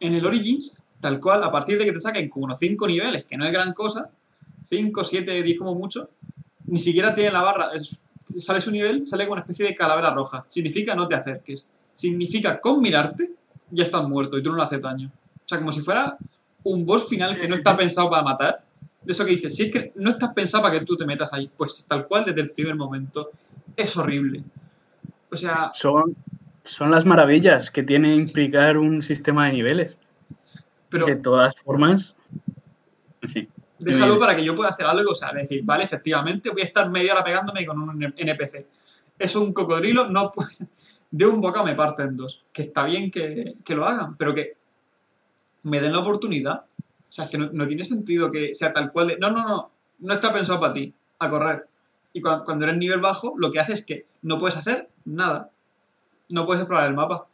en 0.00 0.14
el 0.14 0.24
Origins 0.26 0.78
Tal 1.00 1.18
cual, 1.18 1.42
a 1.42 1.50
partir 1.50 1.78
de 1.78 1.84
que 1.84 1.90
te 1.92 1.98
saquen 1.98 2.28
como 2.28 2.44
unos 2.44 2.58
5 2.60 2.86
niveles, 2.86 3.24
que 3.24 3.36
no 3.36 3.44
es 3.44 3.50
gran 3.52 3.72
cosa, 3.74 4.08
5, 4.62 5.02
7, 5.02 5.42
10 5.42 5.58
como 5.58 5.74
mucho, 5.74 6.10
ni 6.66 6.78
siquiera 6.78 7.12
tiene 7.12 7.32
la 7.32 7.42
barra. 7.42 7.70
Sale 8.40 8.60
su 8.60 8.70
nivel, 8.70 9.06
sale 9.06 9.24
con 9.24 9.32
una 9.32 9.42
especie 9.42 9.66
de 9.66 9.74
calavera 9.74 10.12
roja. 10.14 10.46
Significa 10.48 10.94
no 10.94 11.06
te 11.08 11.14
acerques. 11.14 11.68
Significa 11.92 12.60
con 12.60 12.80
mirarte, 12.80 13.30
ya 13.70 13.82
estás 13.84 14.08
muerto 14.08 14.38
y 14.38 14.42
tú 14.42 14.50
no 14.50 14.56
le 14.56 14.62
haces 14.62 14.80
daño. 14.80 15.10
O 15.44 15.48
sea, 15.48 15.58
como 15.58 15.72
si 15.72 15.80
fuera 15.80 16.16
un 16.64 16.86
boss 16.86 17.08
final 17.08 17.32
Sí, 17.32 17.40
que 17.40 17.46
sí, 17.46 17.50
no 17.52 17.58
está 17.58 17.72
sí. 17.72 17.78
pensado 17.78 18.10
para 18.10 18.22
matar. 18.22 18.64
De 19.02 19.12
eso 19.12 19.24
que 19.24 19.32
dices, 19.32 19.54
si 19.56 19.64
es 19.64 19.72
que 19.72 19.92
no 19.96 20.10
estás 20.10 20.32
pensado 20.32 20.62
para 20.62 20.78
que 20.78 20.84
tú 20.86 20.96
te 20.96 21.04
metas 21.04 21.32
ahí, 21.32 21.50
pues 21.56 21.84
tal 21.88 22.06
cual 22.06 22.24
desde 22.24 22.40
el 22.40 22.50
primer 22.50 22.76
momento. 22.76 23.30
Es 23.76 23.96
horrible. 23.96 24.44
O 25.30 25.36
sea, 25.36 25.72
Son, 25.74 26.14
son 26.64 26.90
las 26.90 27.04
maravillas 27.04 27.70
que 27.70 27.82
tiene 27.82 28.14
implicar 28.14 28.76
un 28.76 29.02
sistema 29.02 29.46
de 29.46 29.52
niveles. 29.54 29.98
pero 30.88 31.06
De 31.06 31.16
todas 31.16 31.56
formas, 31.62 32.14
en 33.22 33.28
fin. 33.28 33.48
Déjalo 33.84 34.18
para 34.18 34.36
que 34.36 34.44
yo 34.44 34.54
pueda 34.54 34.70
hacer 34.70 34.86
algo, 34.86 35.10
o 35.10 35.14
sea, 35.14 35.32
decir, 35.32 35.62
vale, 35.64 35.84
efectivamente, 35.84 36.50
voy 36.50 36.62
a 36.62 36.64
estar 36.64 36.88
media 36.90 37.12
hora 37.14 37.24
pegándome 37.24 37.64
con 37.66 37.78
un 37.80 38.02
NPC. 38.16 38.66
Es 39.18 39.36
un 39.36 39.52
cocodrilo, 39.52 40.08
no 40.08 40.32
puede- 40.32 40.48
de 41.10 41.26
un 41.26 41.40
bocado 41.40 41.66
me 41.66 41.74
parte 41.74 42.02
en 42.02 42.16
dos. 42.16 42.42
Que 42.52 42.62
está 42.62 42.84
bien 42.84 43.10
que, 43.10 43.56
que 43.64 43.74
lo 43.74 43.86
hagan, 43.86 44.16
pero 44.16 44.34
que 44.34 44.56
me 45.64 45.80
den 45.80 45.92
la 45.92 46.00
oportunidad. 46.00 46.64
O 46.80 47.12
sea, 47.12 47.26
es 47.26 47.30
que 47.30 47.38
no, 47.38 47.50
no 47.52 47.66
tiene 47.68 47.84
sentido 47.84 48.30
que 48.30 48.54
sea 48.54 48.72
tal 48.72 48.90
cual 48.90 49.08
de, 49.08 49.18
no, 49.18 49.30
no, 49.30 49.46
no, 49.46 49.70
no 49.98 50.14
está 50.14 50.32
pensado 50.32 50.58
para 50.60 50.72
ti, 50.72 50.92
a 51.18 51.28
correr. 51.30 51.66
Y 52.14 52.20
cuando, 52.20 52.44
cuando 52.44 52.64
eres 52.66 52.78
nivel 52.78 53.00
bajo, 53.00 53.34
lo 53.36 53.50
que 53.50 53.60
hace 53.60 53.74
es 53.74 53.84
que 53.84 54.06
no 54.22 54.38
puedes 54.38 54.56
hacer 54.56 54.88
nada. 55.04 55.50
No 56.30 56.46
puedes 56.46 56.62
explorar 56.62 56.88
el 56.88 56.94
mapa. 56.94 57.26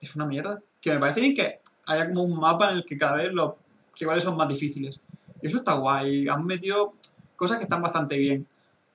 Es 0.00 0.14
una 0.16 0.26
mierda. 0.26 0.60
Que 0.80 0.92
me 0.92 0.98
parece 0.98 1.20
bien 1.20 1.34
que 1.34 1.60
haya 1.86 2.08
como 2.08 2.22
un 2.24 2.38
mapa 2.38 2.70
en 2.70 2.78
el 2.78 2.84
que 2.84 2.96
cada 2.96 3.16
vez 3.16 3.32
los 3.32 3.52
rivales 3.98 4.24
son 4.24 4.36
más 4.36 4.48
difíciles. 4.48 5.00
Eso 5.44 5.58
está 5.58 5.74
guay. 5.74 6.26
Han 6.26 6.46
metido 6.46 6.94
cosas 7.36 7.58
que 7.58 7.64
están 7.64 7.82
bastante 7.82 8.16
bien. 8.16 8.46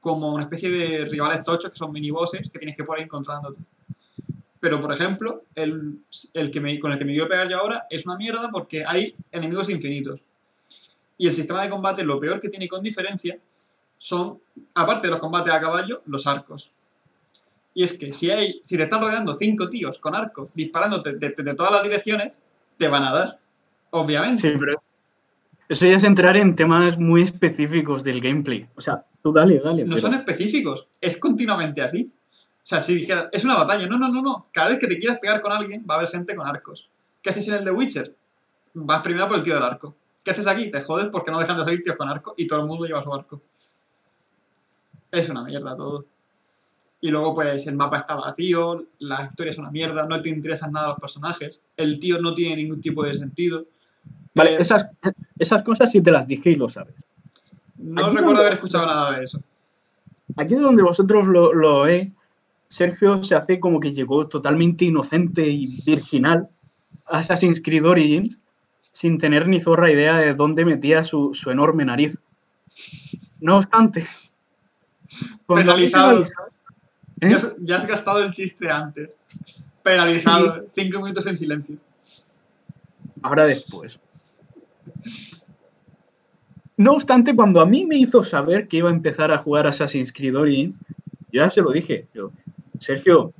Como 0.01 0.33
una 0.33 0.43
especie 0.43 0.71
de 0.71 1.05
rivales 1.05 1.45
tochos 1.45 1.71
que 1.71 1.77
son 1.77 1.91
minibosses 1.91 2.49
que 2.49 2.57
tienes 2.57 2.75
que 2.75 2.83
por 2.83 2.97
ahí 2.97 3.03
encontrándote. 3.03 3.61
Pero, 4.59 4.81
por 4.81 4.91
ejemplo, 4.91 5.43
el, 5.53 5.99
el 6.33 6.51
que 6.51 6.59
me, 6.59 6.79
con 6.79 6.91
el 6.91 6.97
que 6.97 7.05
me 7.05 7.11
quiero 7.11 7.29
pegar 7.29 7.47
yo 7.47 7.59
ahora 7.59 7.85
es 7.89 8.05
una 8.07 8.17
mierda 8.17 8.49
porque 8.51 8.83
hay 8.83 9.15
enemigos 9.31 9.69
infinitos. 9.69 10.19
Y 11.19 11.27
el 11.27 11.33
sistema 11.33 11.61
de 11.63 11.69
combate, 11.69 12.03
lo 12.03 12.19
peor 12.19 12.41
que 12.41 12.49
tiene 12.49 12.67
con 12.67 12.81
diferencia, 12.81 13.37
son, 13.99 14.39
aparte 14.73 15.07
de 15.07 15.11
los 15.11 15.19
combates 15.19 15.53
a 15.53 15.61
caballo, 15.61 16.01
los 16.07 16.25
arcos. 16.25 16.71
Y 17.75 17.83
es 17.83 17.93
que 17.93 18.11
si, 18.11 18.31
hay, 18.31 18.59
si 18.63 18.75
te 18.75 18.83
están 18.83 19.01
rodeando 19.01 19.33
cinco 19.33 19.69
tíos 19.69 19.99
con 19.99 20.15
arcos 20.15 20.49
disparándote 20.55 21.13
de 21.13 21.53
todas 21.53 21.71
las 21.71 21.83
direcciones, 21.83 22.39
te 22.77 22.87
van 22.87 23.03
a 23.03 23.13
dar. 23.13 23.39
Obviamente. 23.91 24.41
Sí, 24.41 24.53
pero 24.57 24.81
eso 25.69 25.87
ya 25.87 25.93
es 25.95 26.03
entrar 26.03 26.35
en 26.35 26.55
temas 26.55 26.97
muy 26.99 27.21
específicos 27.21 28.03
del 28.03 28.19
gameplay. 28.19 28.67
O 28.75 28.81
sea, 28.81 29.05
tú 29.23 29.31
dale, 29.31 29.59
dale. 29.59 29.83
No 29.83 29.91
pero- 29.95 30.01
son 30.01 30.15
específicos, 30.15 30.87
es 30.99 31.17
continuamente 31.17 31.81
así. 31.81 32.11
O 32.61 32.67
sea, 32.69 32.81
si 32.81 32.95
dijeras, 32.95 33.29
es 33.31 33.43
una 33.45 33.55
batalla, 33.55 33.87
no, 33.87 33.97
no, 33.97 34.09
no, 34.09 34.21
no. 34.21 34.47
Cada 34.51 34.69
vez 34.69 34.79
que 34.79 34.87
te 34.87 34.99
quieras 34.99 35.19
pegar 35.19 35.41
con 35.41 35.51
alguien, 35.51 35.85
va 35.89 35.95
a 35.95 35.97
haber 35.99 36.09
gente 36.09 36.35
con 36.35 36.45
arcos. 36.45 36.89
¿Qué 37.21 37.29
haces 37.29 37.47
en 37.47 37.55
el 37.55 37.65
de 37.65 37.71
Witcher? 37.71 38.15
Vas 38.73 39.01
primero 39.01 39.27
por 39.27 39.37
el 39.37 39.43
tío 39.43 39.53
del 39.55 39.63
arco. 39.63 39.95
¿Qué 40.23 40.31
haces 40.31 40.45
aquí? 40.47 40.69
Te 40.69 40.81
jodes 40.81 41.07
porque 41.11 41.31
no 41.31 41.39
dejan 41.39 41.57
de 41.57 41.63
salir 41.63 41.81
tíos 41.81 41.95
con 41.95 42.09
arco 42.09 42.33
y 42.37 42.45
todo 42.45 42.59
el 42.61 42.67
mundo 42.67 42.85
lleva 42.85 43.01
su 43.03 43.13
arco. 43.13 43.41
Es 45.11 45.29
una 45.29 45.43
mierda 45.43 45.75
todo. 45.75 46.05
Y 47.01 47.09
luego, 47.09 47.33
pues, 47.33 47.65
el 47.65 47.75
mapa 47.75 47.99
está 47.99 48.15
vacío, 48.15 48.85
la 48.99 49.25
historia 49.29 49.51
es 49.51 49.57
una 49.57 49.71
mierda, 49.71 50.05
no 50.05 50.21
te 50.21 50.29
interesan 50.29 50.73
nada 50.73 50.89
los 50.89 50.99
personajes, 50.99 51.61
el 51.77 51.97
tío 51.99 52.21
no 52.21 52.33
tiene 52.33 52.57
ningún 52.57 52.81
tipo 52.81 53.03
de 53.03 53.15
sentido. 53.15 53.65
Vale, 54.39 54.55
Eh, 54.55 54.61
esas, 54.61 54.89
esas 55.37 55.61
cosas 55.63 55.91
sí 55.91 56.01
te 56.01 56.11
las 56.11 56.27
dije 56.27 56.51
y 56.51 56.55
lo 56.55 56.67
sabes. 56.69 57.05
no 57.77 58.01
aquí 58.05 58.09
recuerdo 58.15 58.25
donde- 58.27 58.41
haber 58.41 58.53
escuchado 58.53 58.85
nada 58.85 59.17
de 59.17 59.23
eso. 59.23 59.41
Aquí 60.37 60.55
de 60.55 60.61
donde 60.61 60.83
vosotros 60.83 61.27
lo, 61.27 61.53
lo 61.53 61.81
ve, 61.81 62.11
Sergio 62.67 63.23
se 63.23 63.35
hace 63.35 63.59
como 63.59 63.79
que 63.79 63.91
llegó 63.93 64.27
totalmente 64.27 64.85
inocente 64.85 65.47
y 65.47 65.81
virginal 65.85 66.47
a 67.07 67.19
Assassin's 67.19 67.61
Creed 67.61 67.85
Origins 67.85 68.39
sin 68.91 69.17
tener 69.17 69.47
ni 69.47 69.59
zorra 69.59 69.91
idea 69.91 70.17
de 70.17 70.33
dónde 70.33 70.65
metía 70.65 71.03
su, 71.03 71.33
su 71.33 71.49
enorme 71.51 71.83
nariz. 71.85 72.17
No 73.39 73.57
obstante, 73.57 74.05
Penalizado. 75.47 76.21
¿Eh? 77.21 77.29
Ya, 77.29 77.35
has, 77.37 77.55
ya 77.59 77.77
has 77.77 77.87
gastado 77.87 78.19
el 78.23 78.31
chiste 78.33 78.69
antes. 78.69 79.09
Penalizado. 79.83 80.65
Cinco 80.75 80.99
minutos 81.01 81.25
en 81.27 81.35
silencio. 81.37 81.75
ahora 83.21 83.45
después. 83.45 83.99
No 86.77 86.93
obstante, 86.93 87.35
cuando 87.35 87.59
a 87.59 87.65
mí 87.65 87.85
me 87.85 87.97
hizo 87.97 88.23
saber 88.23 88.67
que 88.67 88.77
iba 88.77 88.89
a 88.89 88.93
empezar 88.93 89.31
a 89.31 89.37
jugar 89.37 89.67
Assassin's 89.67 90.13
Creed 90.13 90.37
Origins, 90.37 90.79
yo 91.31 91.43
ya 91.43 91.49
se 91.49 91.61
lo 91.61 91.71
dije. 91.71 92.07
Yo, 92.13 92.31
Sergio, 92.79 93.33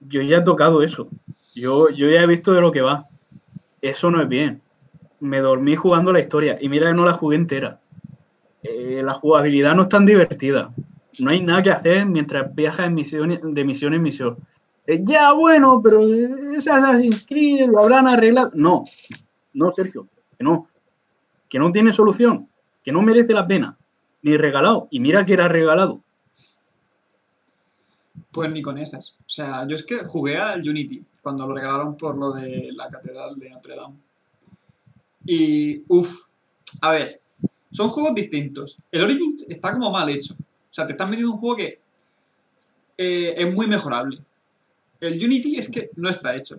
yo 0.00 0.22
ya 0.22 0.38
he 0.38 0.42
tocado 0.42 0.82
eso. 0.82 1.08
Yo, 1.54 1.88
yo 1.90 2.10
ya 2.10 2.22
he 2.22 2.26
visto 2.26 2.52
de 2.52 2.60
lo 2.60 2.70
que 2.70 2.82
va. 2.82 3.08
Eso 3.80 4.10
no 4.10 4.20
es 4.20 4.28
bien. 4.28 4.60
Me 5.20 5.40
dormí 5.40 5.74
jugando 5.74 6.12
la 6.12 6.20
historia 6.20 6.58
y 6.60 6.68
mira 6.68 6.88
que 6.88 6.94
no 6.94 7.04
la 7.04 7.12
jugué 7.14 7.36
entera. 7.36 7.80
Eh, 8.62 9.00
la 9.02 9.14
jugabilidad 9.14 9.74
no 9.74 9.82
es 9.82 9.88
tan 9.88 10.04
divertida. 10.04 10.72
No 11.18 11.30
hay 11.30 11.40
nada 11.40 11.62
que 11.62 11.70
hacer 11.70 12.06
mientras 12.06 12.54
viajas 12.54 12.86
en 12.86 12.94
misión, 12.94 13.54
de 13.54 13.64
misión 13.64 13.94
en 13.94 14.02
misión. 14.02 14.36
Eh, 14.86 15.00
ya, 15.02 15.32
bueno, 15.32 15.80
pero 15.82 16.06
es 16.06 16.66
Assassin's 16.66 17.26
Creed, 17.26 17.68
lo 17.68 17.80
habrán 17.80 18.08
arreglado. 18.08 18.50
No, 18.54 18.84
no, 19.54 19.70
Sergio, 19.70 20.08
que 20.36 20.44
no. 20.44 20.68
Que 21.52 21.58
no 21.58 21.70
tiene 21.70 21.92
solución, 21.92 22.48
que 22.82 22.92
no 22.92 23.02
merece 23.02 23.34
la 23.34 23.46
pena. 23.46 23.76
Ni 24.22 24.38
regalado. 24.38 24.88
Y 24.90 25.00
mira 25.00 25.26
que 25.26 25.34
era 25.34 25.48
regalado. 25.48 26.02
Pues 28.30 28.50
ni 28.50 28.62
con 28.62 28.78
esas. 28.78 29.18
O 29.20 29.28
sea, 29.28 29.68
yo 29.68 29.76
es 29.76 29.84
que 29.84 29.98
jugué 29.98 30.38
al 30.38 30.66
Unity 30.66 31.04
cuando 31.20 31.46
lo 31.46 31.54
regalaron 31.54 31.98
por 31.98 32.16
lo 32.16 32.32
de 32.32 32.70
la 32.72 32.88
catedral 32.88 33.38
de 33.38 33.50
Notre 33.50 33.76
Dame. 33.76 33.96
Y, 35.26 35.84
uff, 35.88 36.26
a 36.80 36.92
ver, 36.92 37.20
son 37.70 37.90
juegos 37.90 38.14
distintos. 38.14 38.78
El 38.90 39.02
Origins 39.02 39.44
está 39.50 39.74
como 39.74 39.90
mal 39.90 40.08
hecho. 40.08 40.32
O 40.32 40.74
sea, 40.74 40.86
te 40.86 40.92
están 40.92 41.10
vendiendo 41.10 41.34
un 41.34 41.38
juego 41.38 41.56
que 41.56 41.80
eh, 42.96 43.34
es 43.36 43.54
muy 43.54 43.66
mejorable. 43.66 44.22
El 45.00 45.22
Unity 45.22 45.58
es 45.58 45.70
que 45.70 45.90
no 45.96 46.08
está 46.08 46.34
hecho. 46.34 46.58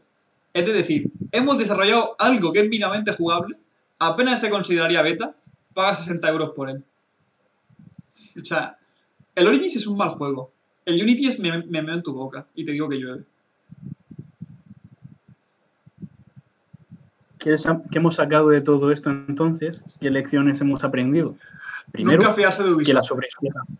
Es 0.53 0.67
de 0.67 0.71
decir, 0.71 1.11
hemos 1.31 1.57
desarrollado 1.57 2.15
algo 2.19 2.53
que 2.53 2.59
es 2.59 2.69
mínimamente 2.69 3.11
jugable, 3.13 3.57
apenas 3.99 4.41
se 4.41 4.49
consideraría 4.49 5.01
beta, 5.01 5.35
paga 5.73 5.95
60 5.95 6.29
euros 6.29 6.51
por 6.55 6.69
él. 6.69 6.83
O 8.39 8.45
sea, 8.45 8.77
el 9.35 9.47
Origins 9.47 9.75
es 9.75 9.87
un 9.87 9.97
mal 9.97 10.09
juego. 10.09 10.51
El 10.85 11.01
Unity 11.01 11.27
es 11.27 11.39
me, 11.39 11.63
me 11.63 11.81
meo 11.81 11.95
en 11.95 12.03
tu 12.03 12.13
boca 12.13 12.47
y 12.55 12.65
te 12.65 12.73
digo 12.73 12.89
que 12.89 12.97
llueve. 12.97 13.23
¿Qué, 17.43 17.55
hemos 17.97 18.15
sacado 18.15 18.49
de 18.49 18.61
todo 18.61 18.91
esto 18.91 19.09
entonces? 19.09 19.83
¿Qué 19.99 20.09
lecciones 20.09 20.61
hemos 20.61 20.85
aprendido? 20.85 21.35
Primero, 21.91 22.21
Nunca 22.21 22.33
fiarse 22.33 22.63
de 22.63 22.69
Ubisoft. 22.69 22.85
que 22.85 22.93
la 22.93 23.03
sobreexplotación. 23.03 23.77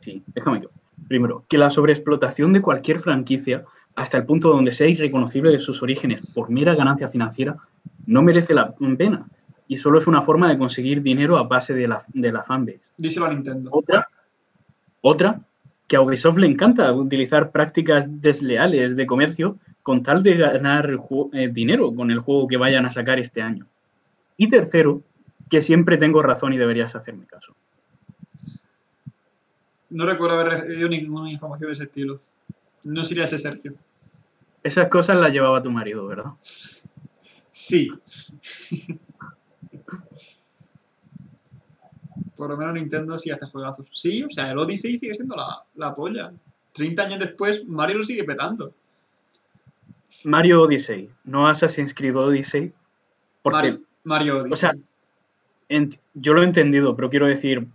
Sí, 0.00 0.22
déjame 0.34 0.62
yo. 0.62 0.70
Primero, 1.06 1.44
que 1.48 1.58
la 1.58 1.68
sobreexplotación 1.68 2.52
de 2.54 2.62
cualquier 2.62 2.98
franquicia, 2.98 3.64
hasta 3.94 4.16
el 4.16 4.24
punto 4.24 4.48
donde 4.48 4.72
sea 4.72 4.86
irreconocible 4.86 5.50
de 5.50 5.60
sus 5.60 5.82
orígenes 5.82 6.22
por 6.34 6.48
mera 6.48 6.74
ganancia 6.74 7.08
financiera, 7.08 7.58
no 8.10 8.22
merece 8.22 8.54
la 8.54 8.74
pena. 8.74 9.26
Y 9.68 9.76
solo 9.76 9.98
es 9.98 10.08
una 10.08 10.20
forma 10.20 10.48
de 10.48 10.58
conseguir 10.58 11.00
dinero 11.00 11.38
a 11.38 11.44
base 11.44 11.74
de 11.74 11.86
la, 11.86 12.02
de 12.08 12.32
la 12.32 12.42
fanbase. 12.42 12.92
Díselo 12.96 13.26
a 13.26 13.30
Nintendo. 13.30 13.70
Otra, 13.72 14.08
otra, 15.00 15.40
que 15.86 15.94
a 15.94 16.00
Ubisoft 16.00 16.38
le 16.38 16.48
encanta 16.48 16.92
utilizar 16.92 17.52
prácticas 17.52 18.20
desleales 18.20 18.96
de 18.96 19.06
comercio 19.06 19.58
con 19.82 20.02
tal 20.02 20.24
de 20.24 20.34
ganar 20.36 20.98
eh, 21.32 21.48
dinero 21.52 21.94
con 21.94 22.10
el 22.10 22.18
juego 22.18 22.48
que 22.48 22.56
vayan 22.56 22.84
a 22.84 22.90
sacar 22.90 23.20
este 23.20 23.42
año. 23.42 23.66
Y 24.36 24.48
tercero, 24.48 25.02
que 25.48 25.60
siempre 25.60 25.96
tengo 25.96 26.20
razón 26.20 26.52
y 26.52 26.58
deberías 26.58 26.96
hacerme 26.96 27.26
caso. 27.26 27.54
No 29.88 30.04
recuerdo 30.04 30.38
haber 30.38 30.60
recibido 30.60 30.88
ninguna 30.88 31.30
información 31.30 31.68
de 31.68 31.74
ese 31.74 31.84
estilo. 31.84 32.20
No 32.82 33.04
sería 33.04 33.24
ese 33.24 33.38
Sergio. 33.38 33.74
Esas 34.64 34.88
cosas 34.88 35.16
las 35.16 35.32
llevaba 35.32 35.62
tu 35.62 35.70
marido, 35.70 36.06
¿verdad? 36.06 36.32
Sí. 37.50 37.88
Por 42.36 42.48
lo 42.48 42.56
menos 42.56 42.74
Nintendo 42.74 43.18
sí 43.18 43.30
hace 43.30 43.46
juegazos. 43.46 43.86
Sí, 43.92 44.22
o 44.22 44.30
sea, 44.30 44.50
el 44.50 44.58
Odyssey 44.58 44.96
sigue 44.96 45.14
siendo 45.14 45.36
la, 45.36 45.62
la 45.74 45.94
polla. 45.94 46.32
30 46.72 47.02
años 47.02 47.18
después, 47.18 47.66
Mario 47.66 47.98
lo 47.98 48.04
sigue 48.04 48.24
petando. 48.24 48.72
Mario 50.24 50.62
Odyssey, 50.62 51.10
no 51.24 51.46
Assassin's 51.48 51.94
Creed 51.94 52.16
Odyssey, 52.16 52.72
porque 53.42 53.56
Mario, 53.56 53.80
Mario 54.04 54.36
Odyssey. 54.38 54.52
o 54.52 54.56
sea, 54.56 54.74
yo 56.14 56.34
lo 56.34 56.42
he 56.42 56.44
entendido, 56.44 56.94
pero 56.94 57.08
quiero 57.08 57.26
decir, 57.26 57.66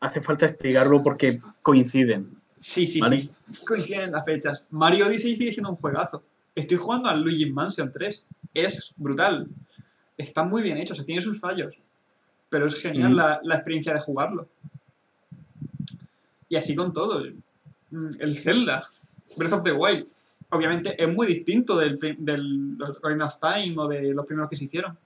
hace 0.00 0.20
falta 0.20 0.46
explicarlo 0.46 1.02
porque 1.02 1.40
coinciden. 1.62 2.36
sí, 2.58 2.86
sí, 2.86 3.00
¿vale? 3.00 3.22
sí. 3.22 3.30
Coinciden 3.66 4.12
las 4.12 4.24
fechas. 4.24 4.64
Mario 4.70 5.06
Odyssey 5.06 5.36
sigue 5.36 5.52
siendo 5.52 5.70
un 5.70 5.76
juegazo. 5.76 6.22
Estoy 6.58 6.76
jugando 6.76 7.08
al 7.08 7.22
Luigi 7.22 7.46
Mansion 7.50 7.92
3. 7.92 8.26
Es 8.54 8.92
brutal. 8.96 9.46
está 10.16 10.42
muy 10.42 10.62
bien 10.62 10.76
hecho, 10.78 10.94
o 10.94 10.96
sea, 10.96 11.04
tiene 11.04 11.20
sus 11.20 11.38
fallos, 11.38 11.72
pero 12.48 12.66
es 12.66 12.74
genial 12.74 13.12
Mm. 13.12 13.16
la, 13.16 13.40
la 13.44 13.54
experiencia 13.54 13.94
de 13.94 14.00
jugarlo. 14.00 14.48
Y 16.48 16.56
así 16.56 16.74
con 16.74 16.92
todo. 16.92 17.24
Mm, 17.90 18.08
El 18.18 18.36
Zelda, 18.36 18.84
Breath 19.36 19.52
of 19.52 19.62
the 19.62 19.70
Wild, 19.72 20.08
obviamente 20.50 21.00
es 21.00 21.08
muy 21.08 21.28
distinto 21.28 21.76
del, 21.76 21.96
del 22.18 22.76
Ocarina 22.82 23.26
of 23.26 23.38
Time 23.38 23.74
o 23.78 23.86
de 23.86 24.12
los 24.12 24.26
primeros 24.26 24.50
que 24.50 24.56
se 24.56 24.64
hicieron, 24.64 24.98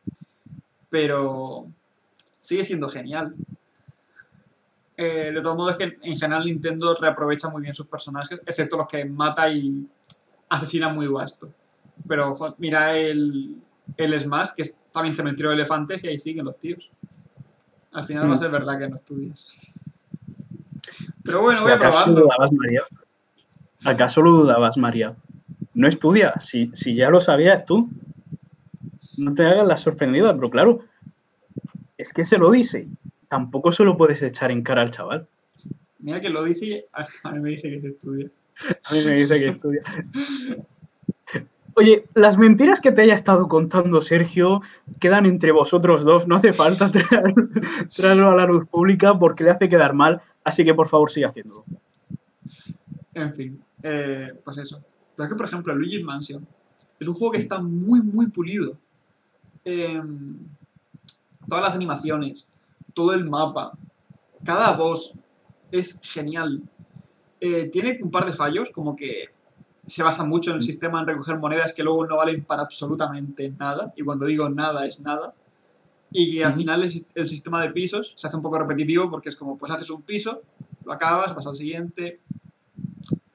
pero 0.88 1.66
sigue 2.38 2.64
siendo 2.64 2.88
genial. 2.88 3.34
Eh, 4.96 5.32
de 5.34 5.40
todos 5.42 5.56
modos, 5.56 5.72
es 5.72 5.78
que 5.78 5.98
en 6.08 6.16
general 6.18 6.46
Nintendo 6.46 6.94
reaprovecha 6.94 7.50
muy 7.50 7.60
bien 7.62 7.74
sus 7.74 7.86
personajes, 7.86 8.40
excepto 8.46 8.76
los 8.78 8.86
que 8.88 9.04
mata 9.04 9.50
y 9.52 9.86
asesina 10.52 10.88
muy 10.88 11.06
vasto. 11.06 11.52
Pero 12.08 12.34
mira 12.58 12.96
el, 12.96 13.56
el 13.96 14.20
Smash, 14.20 14.50
que 14.56 14.62
es 14.62 14.78
también 14.92 15.14
cementerio 15.14 15.50
de 15.50 15.56
elefantes, 15.56 16.04
y 16.04 16.08
ahí 16.08 16.18
siguen 16.18 16.44
los 16.46 16.58
tíos. 16.58 16.90
Al 17.92 18.04
final 18.04 18.28
va 18.28 18.34
a 18.34 18.36
Mm. 18.36 18.40
ser 18.40 18.50
verdad 18.50 18.78
que 18.78 18.88
no 18.88 18.96
estudias. 18.96 19.46
Pero 21.24 21.42
bueno, 21.42 21.58
Si 21.58 21.64
voy 21.64 21.72
¿Acaso 21.72 21.98
aprobando. 21.98 22.20
dudabas, 22.22 22.52
María? 22.52 22.82
¿Acaso 23.84 24.22
lo 24.22 24.30
dudabas, 24.32 24.76
María? 24.76 25.16
No 25.74 25.88
estudia, 25.88 26.38
si, 26.38 26.70
si 26.74 26.94
ya 26.94 27.08
lo 27.10 27.20
sabías 27.20 27.64
tú. 27.64 27.88
No 29.18 29.34
te 29.34 29.44
hagas 29.44 29.66
la 29.66 29.76
sorprendida, 29.76 30.34
pero 30.34 30.50
claro, 30.50 30.80
es 31.98 32.12
que 32.12 32.24
se 32.24 32.38
lo 32.38 32.50
dice. 32.50 32.88
Tampoco 33.28 33.72
se 33.72 33.84
lo 33.84 33.96
puedes 33.96 34.22
echar 34.22 34.50
en 34.50 34.62
cara 34.62 34.82
al 34.82 34.90
chaval. 34.90 35.26
Mira 35.98 36.20
que 36.20 36.28
lo 36.30 36.42
dice 36.42 36.86
a 37.24 37.30
mí 37.32 37.40
me 37.40 37.50
dice 37.50 37.70
que 37.70 37.80
se 37.80 37.88
estudia. 37.88 38.28
A 38.84 38.94
mí 38.94 39.00
me 39.04 39.12
dice 39.14 39.38
que 39.38 39.46
estudia. 39.48 39.82
Oye, 41.74 42.04
las 42.14 42.36
mentiras 42.36 42.80
que 42.80 42.92
te 42.92 43.02
haya 43.02 43.14
estado 43.14 43.48
contando 43.48 44.02
Sergio 44.02 44.60
quedan 45.00 45.24
entre 45.24 45.52
vosotros 45.52 46.04
dos. 46.04 46.28
No 46.28 46.36
hace 46.36 46.52
falta 46.52 46.90
traer- 46.92 47.88
traerlo 47.96 48.30
a 48.30 48.36
la 48.36 48.46
luz 48.46 48.66
pública 48.68 49.18
porque 49.18 49.44
le 49.44 49.50
hace 49.50 49.68
quedar 49.68 49.94
mal. 49.94 50.20
Así 50.44 50.64
que 50.64 50.74
por 50.74 50.88
favor 50.88 51.10
sigue 51.10 51.26
haciéndolo. 51.26 51.64
En 53.14 53.34
fin, 53.34 53.62
eh, 53.82 54.32
pues 54.44 54.58
eso. 54.58 54.82
Pero 55.16 55.26
es 55.26 55.32
que, 55.32 55.36
por 55.36 55.46
ejemplo, 55.46 55.74
Luigi's 55.74 56.04
Mansion 56.04 56.46
es 57.00 57.08
un 57.08 57.14
juego 57.14 57.32
que 57.32 57.38
está 57.38 57.60
muy, 57.60 58.02
muy 58.02 58.28
pulido. 58.28 58.76
Em, 59.64 60.36
todas 61.48 61.64
las 61.64 61.74
animaciones, 61.74 62.52
todo 62.94 63.14
el 63.14 63.24
mapa, 63.28 63.72
cada 64.44 64.76
boss 64.76 65.14
es 65.70 65.98
genial. 66.02 66.62
Eh, 67.44 67.70
tiene 67.72 67.98
un 68.00 68.12
par 68.12 68.24
de 68.24 68.32
fallos, 68.32 68.70
como 68.70 68.94
que 68.94 69.30
se 69.82 70.04
basa 70.04 70.22
mucho 70.24 70.52
en 70.52 70.58
el 70.58 70.62
sistema 70.62 71.00
en 71.00 71.08
recoger 71.08 71.38
monedas 71.38 71.72
que 71.72 71.82
luego 71.82 72.06
no 72.06 72.16
valen 72.16 72.44
para 72.44 72.62
absolutamente 72.62 73.50
nada. 73.58 73.92
Y 73.96 74.04
cuando 74.04 74.26
digo 74.26 74.48
nada, 74.48 74.86
es 74.86 75.00
nada. 75.00 75.34
Y 76.12 76.40
al 76.40 76.54
final 76.54 76.84
el, 76.84 77.06
el 77.16 77.26
sistema 77.26 77.60
de 77.60 77.70
pisos 77.70 78.12
se 78.14 78.28
hace 78.28 78.36
un 78.36 78.44
poco 78.44 78.60
repetitivo 78.60 79.10
porque 79.10 79.28
es 79.28 79.34
como, 79.34 79.58
pues 79.58 79.72
haces 79.72 79.90
un 79.90 80.02
piso, 80.02 80.42
lo 80.84 80.92
acabas, 80.92 81.34
vas 81.34 81.48
al 81.48 81.56
siguiente, 81.56 82.20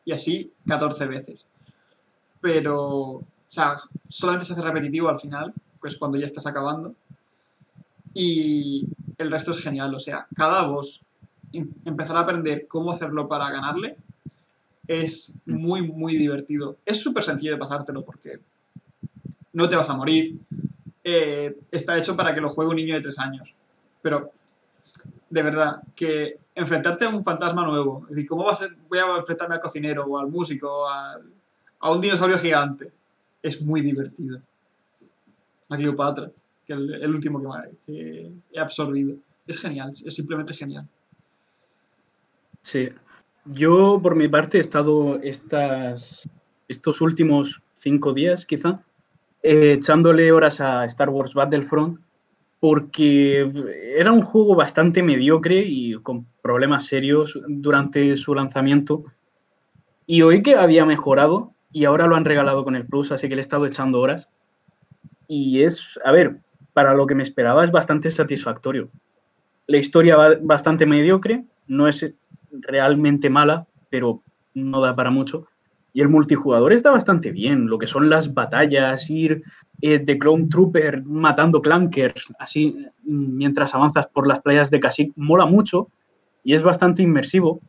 y 0.05 0.13
así 0.13 0.53
14 0.65 1.05
veces. 1.07 1.49
Pero, 2.39 2.79
o 2.79 3.25
sea, 3.49 3.75
solamente 4.07 4.45
se 4.45 4.53
hace 4.53 4.61
repetitivo 4.61 5.09
al 5.09 5.19
final, 5.19 5.53
pues 5.81 5.97
cuando 5.97 6.17
ya 6.17 6.27
estás 6.27 6.47
acabando. 6.47 6.95
Y 8.13 8.87
el 9.17 9.29
resto 9.29 9.51
es 9.51 9.61
genial, 9.61 9.93
o 9.93 9.99
sea, 9.99 10.27
cada 10.33 10.61
boss, 10.61 11.01
empezar 11.53 12.17
a 12.17 12.21
aprender 12.21 12.67
cómo 12.67 12.91
hacerlo 12.91 13.27
para 13.27 13.49
ganarle, 13.49 13.97
es 14.87 15.37
muy, 15.45 15.81
muy 15.81 16.15
divertido. 16.15 16.77
Es 16.85 17.01
súper 17.01 17.23
sencillo 17.23 17.51
de 17.51 17.57
pasártelo 17.57 18.03
porque 18.03 18.39
no 19.53 19.67
te 19.67 19.75
vas 19.75 19.89
a 19.89 19.95
morir. 19.95 20.39
eh, 21.03 21.57
está 21.71 21.97
hecho 21.97 22.17
para 22.17 22.33
que 22.35 22.41
lo 22.41 22.49
juegue 22.49 22.71
un 22.71 22.75
niño 22.75 22.95
de 22.95 23.01
3 23.01 23.19
años. 23.19 23.53
Pero, 24.01 24.31
de 25.29 25.41
verdad, 25.41 25.81
que 25.95 26.37
enfrentarte 26.53 27.05
a 27.05 27.09
un 27.09 27.23
fantasma 27.23 27.65
nuevo, 27.65 28.03
es 28.09 28.15
decir, 28.15 28.27
¿cómo 28.27 28.43
va 28.43 28.51
a 28.51 28.55
ser? 28.55 28.75
Voy 28.89 28.99
a 28.99 29.17
enfrentarme 29.17 29.55
al 29.55 29.61
cocinero 29.61 30.05
o 30.05 30.17
al 30.17 30.27
músico 30.27 30.69
o 30.69 30.87
a 30.87 31.91
un 31.91 32.01
dinosaurio 32.01 32.37
gigante. 32.37 32.91
Es 33.41 33.61
muy 33.61 33.81
divertido. 33.81 34.41
A 35.69 35.77
Cleopatra, 35.77 36.29
que 36.65 36.73
es 36.73 36.79
el, 36.79 37.15
último 37.15 37.41
que, 37.41 37.77
que 37.85 38.31
he 38.51 38.59
absorbido. 38.59 39.15
Es 39.45 39.59
genial, 39.59 39.91
es 39.91 40.13
simplemente 40.13 40.53
genial. 40.53 40.87
Sí. 42.67 42.89
Yo, 43.45 43.97
por 44.03 44.17
mi 44.17 44.27
parte, 44.27 44.57
he 44.57 44.59
estado 44.59 45.21
estos 45.21 46.99
últimos 46.99 47.63
cinco 47.71 48.11
días, 48.13 48.45
quizá, 48.45 48.81
eh, 49.41 49.75
echándole 49.77 50.33
horas 50.33 50.59
a 50.59 50.83
Star 50.83 51.09
Wars 51.09 51.33
Battlefront, 51.33 52.01
porque 52.59 53.49
era 53.95 54.11
un 54.11 54.21
juego 54.21 54.53
bastante 54.53 55.01
mediocre 55.01 55.63
y 55.65 55.93
con 56.01 56.27
problemas 56.41 56.85
serios 56.87 57.39
durante 57.47 58.17
su 58.17 58.35
lanzamiento. 58.35 59.05
Y 60.05 60.23
oí 60.23 60.43
que 60.43 60.55
había 60.55 60.83
mejorado 60.85 61.53
y 61.71 61.85
ahora 61.85 62.07
lo 62.07 62.17
han 62.17 62.25
regalado 62.25 62.65
con 62.65 62.75
el 62.75 62.85
Plus, 62.85 63.13
así 63.13 63.29
que 63.29 63.35
le 63.35 63.39
he 63.39 63.47
estado 63.47 63.65
echando 63.65 64.01
horas. 64.01 64.27
Y 65.29 65.63
es, 65.63 65.97
a 66.03 66.11
ver, 66.11 66.41
para 66.73 66.93
lo 66.93 67.07
que 67.07 67.15
me 67.15 67.23
esperaba 67.23 67.63
es 67.63 67.71
bastante 67.71 68.11
satisfactorio. 68.11 68.89
La 69.67 69.77
historia 69.77 70.17
va 70.17 70.35
bastante 70.41 70.85
mediocre, 70.85 71.45
no 71.67 71.87
es 71.87 72.13
realmente 72.51 73.29
mala, 73.29 73.67
pero 73.89 74.21
no 74.53 74.81
da 74.81 74.95
para 74.95 75.09
mucho. 75.11 75.45
Y 75.93 76.01
el 76.01 76.09
multijugador 76.09 76.73
está 76.73 76.91
bastante 76.91 77.31
bien, 77.31 77.67
lo 77.67 77.77
que 77.77 77.87
son 77.87 78.09
las 78.09 78.33
batallas, 78.33 79.09
ir 79.09 79.41
eh, 79.81 79.97
de 79.99 80.17
Clone 80.19 80.47
Trooper 80.47 81.03
matando 81.03 81.61
clankers, 81.61 82.31
así 82.39 82.75
mientras 83.03 83.73
avanzas 83.73 84.07
por 84.07 84.27
las 84.27 84.41
playas 84.41 84.69
de 84.69 84.79
Kashyyyk, 84.79 85.13
mola 85.15 85.45
mucho 85.47 85.87
y 86.43 86.53
es 86.53 86.61
bastante 86.61 87.01
inmersivo. 87.01 87.61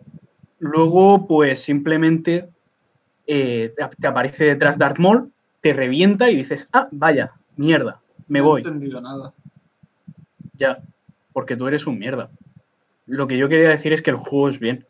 Luego, 0.59 1.27
pues 1.27 1.63
simplemente 1.63 2.49
eh, 3.27 3.73
te- 3.99 4.07
aparece 4.07 4.45
detrás 4.45 4.77
Darth 4.77 4.99
Maul, 4.99 5.33
te 5.61 5.73
revienta 5.73 6.31
y 6.31 6.37
dices, 6.37 6.69
ah, 6.73 6.89
vaya, 6.91 7.33
mierda, 7.57 8.01
me 8.27 8.41
no 8.41 8.45
voy. 8.47 8.63
he 8.63 8.65
entendido 8.67 9.01
nada. 9.01 9.33
Ya, 10.55 10.83
porque 11.33 11.57
tú 11.57 11.67
eres 11.67 11.87
un 11.87 11.99
mierda. 11.99 12.31
Lo 13.09 13.27
que 13.27 13.37
yo 13.39 13.49
quería 13.49 13.71
decir 13.71 13.93
es 13.93 14.03
que 14.03 14.11
el 14.11 14.17
juego 14.17 14.49
es 14.49 14.59
bien 14.59 14.87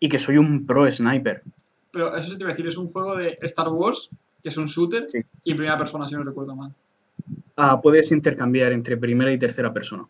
y 0.00 0.08
que 0.08 0.18
soy 0.18 0.36
un 0.38 0.66
pro 0.66 0.90
sniper. 0.90 1.42
Pero 1.90 2.14
eso 2.16 2.30
sí 2.30 2.36
te 2.36 2.42
iba 2.44 2.50
a 2.50 2.52
decir, 2.52 2.66
es 2.66 2.76
un 2.76 2.92
juego 2.92 3.16
de 3.16 3.38
Star 3.42 3.68
Wars, 3.68 4.10
que 4.42 4.48
es 4.50 4.56
un 4.56 4.66
shooter, 4.66 5.04
Sí. 5.08 5.20
y 5.44 5.54
primera 5.54 5.78
persona, 5.78 6.06
si 6.06 6.14
no 6.14 6.22
recuerdo 6.22 6.54
mal. 6.54 6.72
Ah, 7.56 7.80
puedes 7.80 8.10
intercambiar 8.12 8.72
entre 8.72 8.96
primera 8.96 9.32
y 9.32 9.38
tercera 9.38 9.72
persona. 9.72 10.04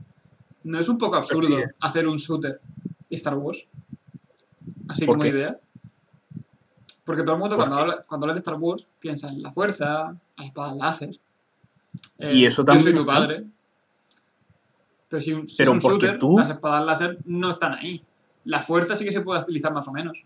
¿No 0.64 0.78
es 0.80 0.88
un 0.88 0.98
poco 0.98 1.16
absurdo 1.16 1.46
Sí. 1.58 1.62
hacer 1.80 2.08
un 2.08 2.16
shooter 2.16 2.60
de 3.10 3.16
Star 3.16 3.36
Wars? 3.36 3.64
Así 4.88 5.04
¿Por 5.06 5.14
como 5.16 5.22
qué? 5.24 5.28
idea. 5.28 5.58
Porque 7.04 7.22
todo 7.22 7.34
el 7.34 7.40
mundo 7.40 7.56
¿Por 7.56 7.66
cuando 7.66 7.76
habla, 7.82 8.04
cuando 8.08 8.24
habla 8.24 8.34
de 8.34 8.40
Star 8.40 8.54
Wars 8.58 8.86
piensa 8.98 9.28
en 9.28 9.42
la 9.42 9.52
fuerza, 9.52 10.16
las 10.38 10.46
espadas 10.46 10.76
láser. 10.76 11.16
Eh, 12.18 12.34
Y 12.34 12.46
eso 12.46 12.62
Yo 12.62 12.66
también 12.66 12.84
soy 12.84 12.92
tu 12.94 13.00
está. 13.00 13.12
Pero 15.14 15.22
si, 15.22 15.32
un, 15.32 15.48
si 15.48 15.56
Pero 15.58 15.70
es 15.70 15.74
un 15.76 15.80
porque 15.80 16.06
shooter, 16.06 16.18
tú- 16.18 16.36
las 16.36 16.50
espadas 16.50 16.84
láser 16.84 17.18
no 17.24 17.50
están 17.50 17.72
ahí. 17.74 18.02
La 18.46 18.62
fuerza 18.62 18.96
sí 18.96 19.04
que 19.04 19.12
se 19.12 19.20
puede 19.20 19.40
utilizar 19.40 19.72
más 19.72 19.86
o 19.86 19.92
menos. 19.92 20.24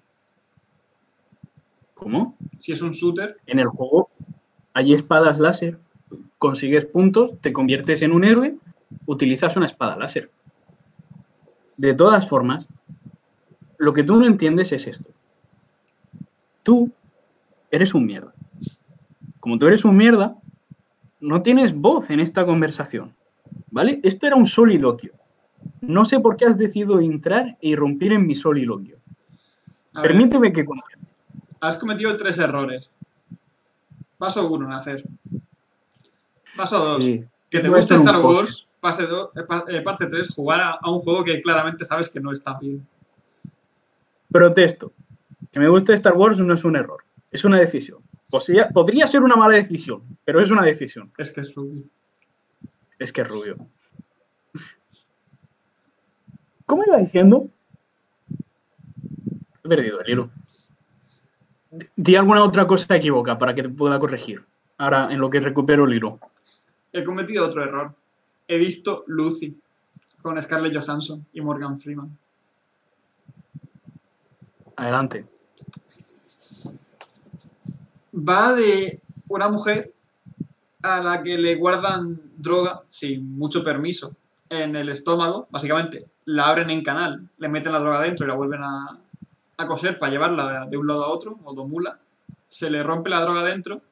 ¿Cómo? 1.93 2.37
Si 2.59 2.73
es 2.73 2.81
un 2.81 2.93
shooter, 2.93 3.37
En 3.47 3.59
el 3.59 3.67
juego 3.69 4.09
hay 4.73 4.95
espadas 4.95 5.41
láser, 5.41 5.79
consigues 6.39 6.87
puntos, 6.87 7.39
te 7.43 7.53
conviertes 7.53 8.01
en 8.01 8.13
un 8.13 8.25
héroe, 8.25 8.57
utilizas 9.05 9.57
una 9.57 9.67
espada 9.67 9.95
láser. 9.99 10.31
De 11.77 11.93
todas 11.93 12.27
formas, 12.27 12.67
lo 13.77 13.93
que 13.93 14.05
tú 14.05 14.17
no 14.17 14.25
entiendes 14.25 14.73
es 14.73 14.87
esto. 14.87 15.11
Tú 16.63 16.91
eres 17.71 17.93
un 17.93 18.07
mierda. 18.07 18.33
Como 19.41 19.59
tú 19.59 19.67
eres 19.67 19.85
un 19.85 19.99
mierda, 19.99 20.35
no 21.21 21.41
tienes 21.43 21.75
voz 21.75 22.09
en 22.09 22.21
esta 22.21 22.47
conversación. 22.47 23.15
¿Vale? 23.71 24.01
Esto 24.03 24.27
era 24.27 24.37
un 24.37 24.47
soliloquio. 24.47 25.13
No 25.81 26.05
sé 26.05 26.21
por 26.21 26.37
qué 26.37 26.47
has 26.47 26.57
decidido 26.59 27.01
entrar 27.01 27.57
e 27.61 27.69
irrumpir 27.71 28.13
en 28.13 28.27
mi 28.27 28.35
soliloquio. 28.35 28.97
a 29.95 30.03
ver, 30.03 30.11
Permíteme 30.13 30.53
que 30.53 30.65
cuente. 30.65 30.87
has 31.61 31.77
cometido 31.77 32.17
tres 32.17 32.39
errores. 32.39 32.89
Paso 34.17 34.49
uno, 34.51 34.69
nacer. 34.69 35.05
Paso 36.57 36.79
dos, 36.79 37.05
Sí. 37.05 37.25
que 37.51 37.61
te 37.61 37.69
gusta 37.69 37.97
Star. 37.97 38.21
Wars. 38.21 38.65
Pase 38.81 39.07
do- 39.07 39.33
eh, 39.35 39.45
eh, 39.71 39.81
parte 39.83 40.07
3, 40.07 40.29
jugar 40.33 40.61
a, 40.61 40.71
a 40.81 40.91
un 40.91 41.01
juego 41.01 41.25
que 41.25 41.43
claramente 41.43 41.85
sabes 41.85 42.09
que 42.09 42.21
no 42.21 42.31
está 42.33 42.57
bien. 42.61 42.87
Protesto. 44.31 44.93
Que 45.51 45.59
me 45.61 45.69
guste 45.69 45.95
Star 45.95 46.15
Wars 46.17 46.39
no 46.39 46.55
es 46.55 46.65
un 46.65 46.77
error, 46.77 47.03
es 47.33 47.45
una 47.45 47.59
decisión. 47.59 47.99
Podría, 48.31 48.69
podría 48.69 49.07
ser 49.07 49.23
una 49.23 49.35
mala 49.37 49.55
decisión, 49.55 50.03
pero 50.25 50.41
es 50.41 50.51
una 50.51 50.63
decisión. 50.63 51.11
Es 51.19 51.31
que 51.33 51.41
es 51.41 51.55
rubio. 51.55 51.83
Es 52.99 53.13
que 53.13 53.23
es 53.23 53.29
rubio. 53.29 53.57
¿Cómo 56.67 56.85
iba 56.87 56.99
diciendo? 56.99 57.49
He 59.65 59.69
perdido 59.69 60.01
el 60.01 60.11
hilo. 60.11 60.31
Di 61.97 62.17
alguna 62.17 62.43
otra 62.43 62.67
cosa 62.67 62.97
equivoca 62.97 63.39
para 63.39 63.55
que 63.55 63.63
te 63.63 63.69
pueda 63.69 63.99
corregir. 63.99 64.45
Ahora, 64.79 65.13
en 65.13 65.21
lo 65.21 65.31
que 65.31 65.41
recupero 65.41 65.85
el 65.85 65.95
hilo. 65.95 66.19
He 66.93 67.05
cometido 67.05 67.47
otro 67.47 67.63
error. 67.63 67.95
he 68.47 68.59
visto 68.59 69.05
Lucy 69.07 69.59
con 70.23 70.41
Scarlett 70.41 70.77
Johansson 70.77 71.27
y 71.33 71.41
Morgan 71.41 71.79
Freeman. 71.79 72.17
Adelante. 74.77 75.27
Va 78.15 78.55
de 78.55 79.01
una 79.29 79.49
mujer 79.49 79.93
a 80.97 81.03
la 81.03 81.23
que 81.23 81.37
le 81.37 81.57
guardan 81.57 82.21
droga 82.37 82.83
sin 82.89 83.37
mucho 83.37 83.63
permiso 83.63 84.15
en 84.49 84.77
el 84.77 84.89
estómago, 84.89 85.47
básicamente 85.51 86.07
la 86.25 86.49
abren 86.49 86.71
en 86.71 86.83
canal, 86.83 87.29
le 87.39 87.49
meten 87.49 87.73
la 87.73 87.79
droga 87.79 88.01
dentro 88.01 88.27
y 88.27 88.29
la 88.29 88.35
vuelven 88.35 88.63
a, 88.63 88.99
a 89.59 89.67
coser 89.67 89.99
para 89.99 90.13
llevarla 90.13 90.67
de, 90.67 90.77
un 90.77 90.87
lado 90.87 91.05
a 91.05 91.09
otro, 91.09 91.39
o 91.45 91.67
mula, 91.67 91.99
se 92.47 92.71
le 92.71 92.83
rompe 92.83 93.11
la 93.11 93.21
droga 93.21 93.43
dentro 93.45 93.83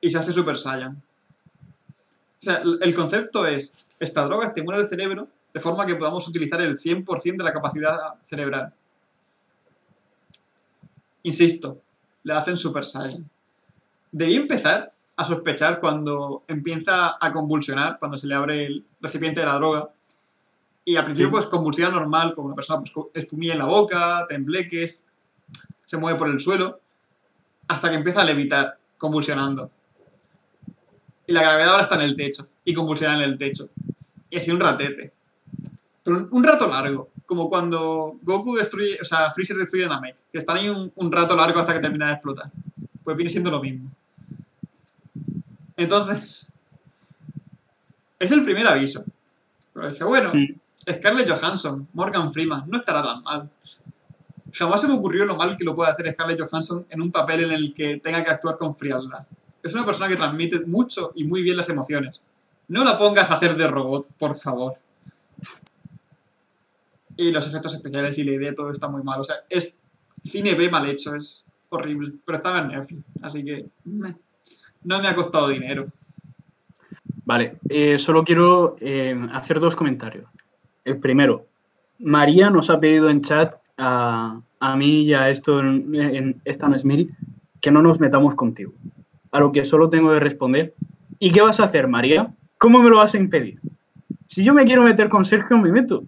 y 0.00 0.10
se 0.10 0.18
hace 0.18 0.32
Super 0.32 0.58
Saiyan. 0.58 0.92
O 0.92 2.44
sea, 2.44 2.62
el 2.80 2.94
concepto 2.94 3.46
es, 3.46 3.86
esta 3.98 4.24
droga 4.24 4.46
estimula 4.46 4.78
el 4.78 4.88
cerebro 4.88 5.28
de 5.54 5.60
forma 5.60 5.86
que 5.86 5.96
podamos 5.96 6.26
utilizar 6.28 6.60
el 6.60 6.78
100% 6.78 7.36
de 7.38 7.44
la 7.44 7.52
capacidad 7.52 7.98
cerebral. 8.26 8.72
Insisto, 11.22 11.80
le 12.24 12.34
hacen 12.34 12.56
Super 12.56 12.84
Saiyan. 12.84 13.28
Debí 14.10 14.36
empezar 14.36 14.92
a 15.16 15.24
sospechar 15.24 15.78
cuando 15.80 16.42
empieza 16.48 17.16
a 17.20 17.32
convulsionar, 17.32 17.98
cuando 17.98 18.16
se 18.18 18.26
le 18.26 18.34
abre 18.34 18.64
el 18.66 18.84
recipiente 19.00 19.40
de 19.40 19.46
la 19.46 19.54
droga. 19.54 19.90
Y 20.84 20.96
al 20.96 21.04
principio, 21.04 21.28
Sí. 21.28 21.32
pues 21.32 21.46
convulsiona 21.46 21.90
normal, 21.94 22.34
como 22.34 22.46
una 22.48 22.56
persona 22.56 22.82
pues, 22.82 23.06
espumilla 23.14 23.52
en 23.52 23.58
la 23.60 23.66
boca, 23.66 24.26
tembleques, 24.28 25.06
se 25.84 25.96
mueve 25.96 26.18
por 26.18 26.28
el 26.28 26.40
suelo, 26.40 26.80
hasta 27.68 27.90
que 27.90 27.96
empieza 27.96 28.22
a 28.22 28.24
levitar, 28.24 28.78
convulsionando. 28.98 29.70
Y 31.26 31.32
la 31.32 31.42
gravedad 31.42 31.70
ahora 31.70 31.82
está 31.84 31.94
en 31.96 32.00
el 32.02 32.16
techo, 32.16 32.48
y 32.64 32.74
convulsiona 32.74 33.16
en 33.16 33.22
el 33.22 33.38
techo. 33.38 33.68
Y 34.30 34.38
así 34.38 34.50
un 34.50 34.60
ratete. 34.60 35.12
Pero 36.02 36.16
un- 36.16 36.28
un 36.32 36.42
rato 36.44 36.66
largo, 36.66 37.10
como 37.26 37.48
cuando 37.48 38.16
Goku 38.22 38.56
destruye, 38.56 38.98
o 39.00 39.04
sea, 39.04 39.30
Freezer 39.30 39.56
destruye 39.56 39.84
a 39.84 39.88
Namek, 39.88 40.16
que 40.32 40.38
están 40.38 40.56
ahí 40.56 40.68
un, 40.68 40.90
un 40.96 41.12
rato 41.12 41.36
largo 41.36 41.60
hasta 41.60 41.74
que 41.74 41.80
termina 41.80 42.06
de 42.08 42.12
explotar. 42.14 42.50
Pues 43.04 43.16
viene 43.16 43.30
siendo 43.30 43.50
lo 43.50 43.60
mismo. 43.60 43.88
Entonces, 45.76 46.50
es 48.18 48.30
el 48.30 48.44
primer 48.44 48.66
aviso. 48.66 49.04
Pero 49.72 49.90
dije, 49.90 50.04
bueno. 50.04 50.32
Scarlett 50.90 51.30
Johansson, 51.30 51.86
Morgan 51.92 52.32
Freeman, 52.32 52.64
no 52.68 52.78
estará 52.78 53.02
tan 53.02 53.22
mal. 53.22 53.48
Jamás 54.52 54.80
se 54.80 54.88
me 54.88 54.94
ocurrió 54.94 55.24
lo 55.24 55.36
mal 55.36 55.56
que 55.56 55.64
lo 55.64 55.74
puede 55.74 55.90
hacer 55.90 56.12
Scarlett 56.12 56.40
Johansson 56.40 56.86
en 56.90 57.00
un 57.00 57.10
papel 57.10 57.44
en 57.44 57.52
el 57.52 57.72
que 57.72 57.98
tenga 57.98 58.24
que 58.24 58.30
actuar 58.30 58.58
con 58.58 58.76
frialdad. 58.76 59.26
Es 59.62 59.72
una 59.74 59.86
persona 59.86 60.08
que 60.08 60.16
transmite 60.16 60.60
mucho 60.60 61.12
y 61.14 61.24
muy 61.24 61.42
bien 61.42 61.56
las 61.56 61.68
emociones. 61.68 62.20
No 62.68 62.84
la 62.84 62.98
pongas 62.98 63.30
a 63.30 63.34
hacer 63.34 63.56
de 63.56 63.66
robot, 63.68 64.08
por 64.18 64.34
favor. 64.34 64.74
Y 67.16 67.30
los 67.30 67.46
efectos 67.46 67.74
especiales 67.74 68.18
y 68.18 68.24
la 68.24 68.32
idea, 68.32 68.54
todo 68.54 68.70
está 68.70 68.88
muy 68.88 69.02
mal. 69.02 69.20
O 69.20 69.24
sea, 69.24 69.36
es 69.48 69.76
cine 70.24 70.54
B 70.54 70.68
mal 70.68 70.88
hecho, 70.88 71.14
es 71.14 71.44
horrible. 71.68 72.12
Pero 72.24 72.38
estaba 72.38 72.60
en 72.60 72.68
Netflix, 72.68 73.04
así 73.22 73.44
que 73.44 73.66
meh, 73.84 74.16
no 74.84 75.00
me 75.00 75.08
ha 75.08 75.14
costado 75.14 75.48
dinero. 75.48 75.86
Vale, 77.24 77.58
eh, 77.68 77.98
solo 77.98 78.24
quiero 78.24 78.76
eh, 78.80 79.16
hacer 79.32 79.60
dos 79.60 79.76
comentarios. 79.76 80.26
El 80.84 80.98
primero, 80.98 81.46
María 81.98 82.50
nos 82.50 82.68
ha 82.70 82.80
pedido 82.80 83.08
en 83.08 83.22
chat 83.22 83.54
a, 83.78 84.40
a 84.58 84.76
mí 84.76 85.02
y 85.02 85.14
a 85.14 85.28
esto 85.28 85.60
en, 85.60 86.40
esta 86.44 86.68
no 86.68 86.76
que 87.60 87.70
no 87.70 87.82
nos 87.82 88.00
metamos 88.00 88.34
contigo. 88.34 88.72
A 89.30 89.40
lo 89.40 89.52
que 89.52 89.64
solo 89.64 89.88
tengo 89.88 90.10
que 90.10 90.20
responder. 90.20 90.74
¿Y 91.18 91.30
qué 91.30 91.40
vas 91.40 91.60
a 91.60 91.64
hacer, 91.64 91.86
María? 91.86 92.34
¿Cómo 92.58 92.82
me 92.82 92.90
lo 92.90 92.98
vas 92.98 93.14
a 93.14 93.18
impedir? 93.18 93.60
Si 94.26 94.44
yo 94.44 94.52
me 94.54 94.64
quiero 94.64 94.82
meter 94.82 95.08
con 95.08 95.24
Sergio, 95.24 95.58
me 95.58 95.70
meto. 95.70 96.04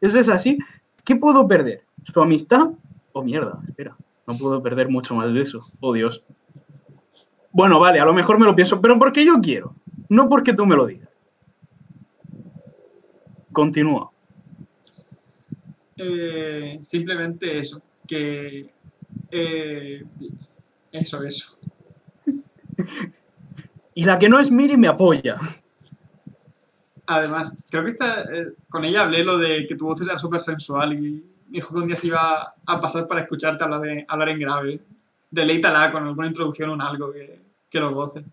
Eso 0.00 0.18
es 0.18 0.28
así. 0.28 0.58
¿Qué 1.04 1.16
puedo 1.16 1.46
perder? 1.46 1.82
¿Su 2.02 2.20
amistad? 2.20 2.70
Oh, 3.12 3.22
mierda, 3.22 3.58
espera. 3.66 3.96
No 4.26 4.36
puedo 4.36 4.62
perder 4.62 4.88
mucho 4.88 5.14
más 5.14 5.32
de 5.34 5.42
eso. 5.42 5.60
Oh, 5.80 5.92
Dios. 5.92 6.22
Bueno, 7.54 7.78
vale, 7.78 8.00
a 8.00 8.04
lo 8.04 8.12
mejor 8.12 8.36
me 8.40 8.46
lo 8.46 8.56
pienso, 8.56 8.80
pero 8.80 8.98
porque 8.98 9.24
yo 9.24 9.40
quiero. 9.40 9.76
No 10.08 10.28
porque 10.28 10.54
tú 10.54 10.66
me 10.66 10.74
lo 10.74 10.86
digas. 10.86 11.08
Continúa. 13.52 14.10
Eh, 15.96 16.80
simplemente 16.82 17.56
eso, 17.56 17.80
que... 18.08 18.66
eh, 19.30 20.04
eso, 20.90 21.22
eso. 21.22 21.56
Y 23.96 24.04
la 24.04 24.18
que 24.18 24.28
no 24.28 24.40
es 24.40 24.50
Miri 24.50 24.76
me 24.76 24.88
apoya. 24.88 25.36
Además, 27.06 27.56
creo 27.70 27.84
que 27.84 27.90
esta, 27.90 28.22
eh, 28.22 28.48
con 28.68 28.84
ella 28.84 29.02
hablé 29.02 29.22
lo 29.22 29.38
de 29.38 29.68
que 29.68 29.76
tu 29.76 29.86
voz 29.86 30.00
era 30.00 30.18
súper 30.18 30.40
sensual 30.40 30.94
y 30.94 31.24
dijo 31.46 31.72
que 31.72 31.80
un 31.80 31.86
día 31.86 31.94
se 31.94 32.08
iba 32.08 32.54
a 32.66 32.80
pasar 32.80 33.06
para 33.06 33.20
escucharte 33.20 33.62
hablar, 33.62 33.82
de, 33.82 34.04
hablar 34.08 34.30
en 34.30 34.40
grave. 34.40 34.80
Deleítala 35.34 35.90
con 35.90 36.06
alguna 36.06 36.28
introducción 36.28 36.70
o 36.70 36.82
algo 36.82 37.12
que, 37.12 37.40
que 37.68 37.80
lo 37.80 37.92
goce. 37.92 38.24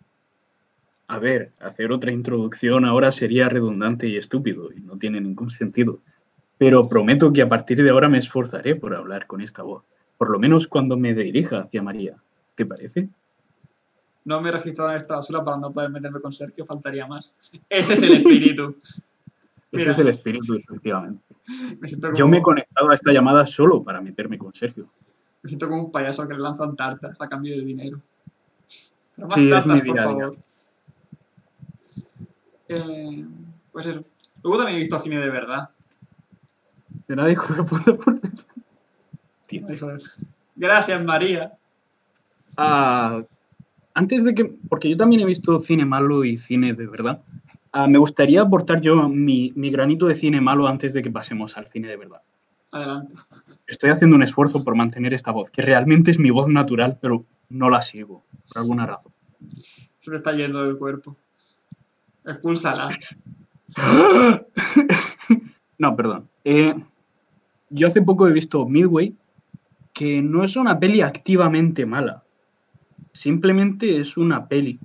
A 1.08 1.18
ver, 1.18 1.52
hacer 1.60 1.92
otra 1.92 2.12
introducción 2.12 2.86
ahora 2.86 3.12
sería 3.12 3.50
redundante 3.50 4.08
y 4.08 4.18
estúpido 4.18 4.72
y 4.72 4.82
no 4.82 4.98
tiene 4.98 5.20
ningún 5.20 5.50
sentido. 5.50 6.00
Pero 6.60 6.88
prometo 6.88 7.34
que 7.34 7.42
a 7.42 7.50
partir 7.50 7.84
de 7.84 7.90
ahora 7.90 8.08
me 8.08 8.20
esforzaré 8.20 8.76
por 8.76 8.96
hablar 8.96 9.26
con 9.26 9.42
esta 9.42 9.64
voz. 9.64 9.88
Por 10.18 10.30
lo 10.30 10.38
menos 10.38 10.68
cuando 10.68 10.96
me 10.96 11.16
dirija 11.16 11.62
hacia 11.62 11.82
María. 11.82 12.18
¿Te 12.54 12.68
parece? 12.68 13.10
No 14.24 14.40
me 14.40 14.50
he 14.50 14.52
registrado 14.52 14.92
en 14.92 14.98
esta 14.98 15.16
basura 15.16 15.44
para 15.44 15.58
no 15.58 15.72
poder 15.72 15.90
meterme 15.90 16.22
con 16.22 16.32
Sergio, 16.32 16.68
faltaría 16.68 17.08
más. 17.08 17.36
Ese 17.68 17.96
es 17.96 18.02
el 18.04 18.12
espíritu. 18.12 18.76
Ese 19.72 19.92
es 19.92 20.00
el 20.00 20.10
espíritu, 20.10 20.54
efectivamente. 20.54 21.24
Me 21.80 21.90
Yo 22.16 22.28
me 22.28 22.38
he 22.38 22.42
conectado 22.42 22.90
a 22.90 22.94
esta 22.94 23.12
llamada 23.12 23.48
solo 23.48 23.82
para 23.82 24.02
meterme 24.02 24.38
con 24.38 24.54
Sergio. 24.54 24.88
Me 25.43 25.47
siento 25.49 25.67
como 25.67 25.86
un 25.86 25.91
payaso 25.91 26.27
que 26.27 26.34
le 26.34 26.39
lanzan 26.39 26.75
tartas 26.75 27.19
a 27.19 27.30
cambio 27.30 27.56
de 27.56 27.63
dinero. 27.63 28.01
Pero 29.15 29.27
más 29.27 29.34
Sí, 29.34 29.47
es 29.47 29.51
tartas, 29.51 29.84
mi 29.84 29.89
por 29.89 29.97
favor. 29.97 30.38
Eh, 32.67 33.25
pues 33.71 33.86
eso. 33.86 34.04
Luego 34.43 34.58
también 34.58 34.77
he 34.77 34.82
visto 34.82 34.99
cine 34.99 35.19
de 35.19 35.30
verdad. 35.30 35.69
¿Será 37.08 37.30
hijo 37.30 37.54
de 37.54 37.63
puta 37.63 37.95
por 37.95 38.19
es. 39.49 40.17
Gracias, 40.56 41.04
María. 41.04 41.54
Ah, 42.58 43.21
antes 43.93 44.23
de 44.23 44.34
que, 44.34 44.45
porque 44.69 44.89
yo 44.89 44.97
también 44.97 45.21
he 45.21 45.25
visto 45.25 45.60
cine 45.60 45.86
malo 45.86 46.23
y 46.23 46.38
cine 46.38 46.73
de 46.73 46.88
verdad, 46.88 47.21
ah, 47.71 47.88
me 47.88 47.97
gustaría 47.97 48.41
aportar 48.41 48.82
yo 48.82 49.10
mi, 49.10 49.51
mi 49.56 49.69
granito 49.71 50.08
de 50.08 50.15
cine 50.15 50.41
malo 50.41 50.67
antes 50.67 50.93
de 50.93 51.01
que 51.01 51.12
pasemos 51.12 51.58
al 51.58 51.67
cine 51.67 51.88
de 51.88 51.97
verdad. 51.97 52.21
Adelante. 52.72 53.14
Estoy 53.68 53.90
haciendo 53.90 54.16
un 54.16 54.24
esfuerzo 54.24 54.64
por 54.64 54.76
mantener 54.76 55.14
esta 55.14 55.32
voz, 55.32 55.52
que 55.52 55.62
realmente 55.62 56.12
es 56.12 56.20
mi 56.20 56.30
voz 56.30 56.48
natural, 56.48 56.98
pero 57.02 57.26
no 57.50 57.70
la 57.70 57.82
sigo, 57.82 58.24
por 58.48 58.62
alguna 58.62 58.86
razón. 58.86 59.12
Se 60.00 60.12
te 60.12 60.18
está 60.18 60.32
yendo 60.32 60.64
del 60.64 60.78
cuerpo. 60.78 61.16
Expúlsala. 62.26 62.90
no, 65.78 65.96
perdón. 65.96 66.30
Eh, 66.44 66.76
yo 67.70 67.88
hace 67.88 68.02
poco 68.02 68.28
he 68.28 68.32
visto 68.32 68.66
Midway, 68.68 69.16
que 69.94 70.22
no 70.22 70.44
es 70.44 70.56
una 70.56 70.80
peli 70.80 71.02
activamente 71.02 71.86
mala. 71.86 72.24
Simplemente 73.14 74.00
es 74.00 74.18
una 74.18 74.48
peli. 74.48 74.80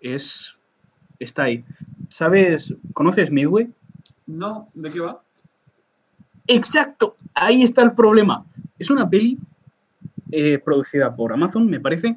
Es. 0.00 0.56
Está 1.18 1.44
ahí. 1.44 1.64
¿Sabes? 2.08 2.74
¿Conoces 2.92 3.30
Midway? 3.30 3.72
No, 4.26 4.68
¿de 4.74 4.90
qué 4.90 5.00
va? 5.00 5.22
Exacto, 6.48 7.16
ahí 7.34 7.62
está 7.62 7.82
el 7.82 7.92
problema. 7.92 8.44
Es 8.78 8.90
una 8.90 9.08
peli 9.08 9.38
eh, 10.32 10.58
producida 10.58 11.14
por 11.14 11.32
Amazon, 11.32 11.68
me 11.68 11.78
parece, 11.78 12.16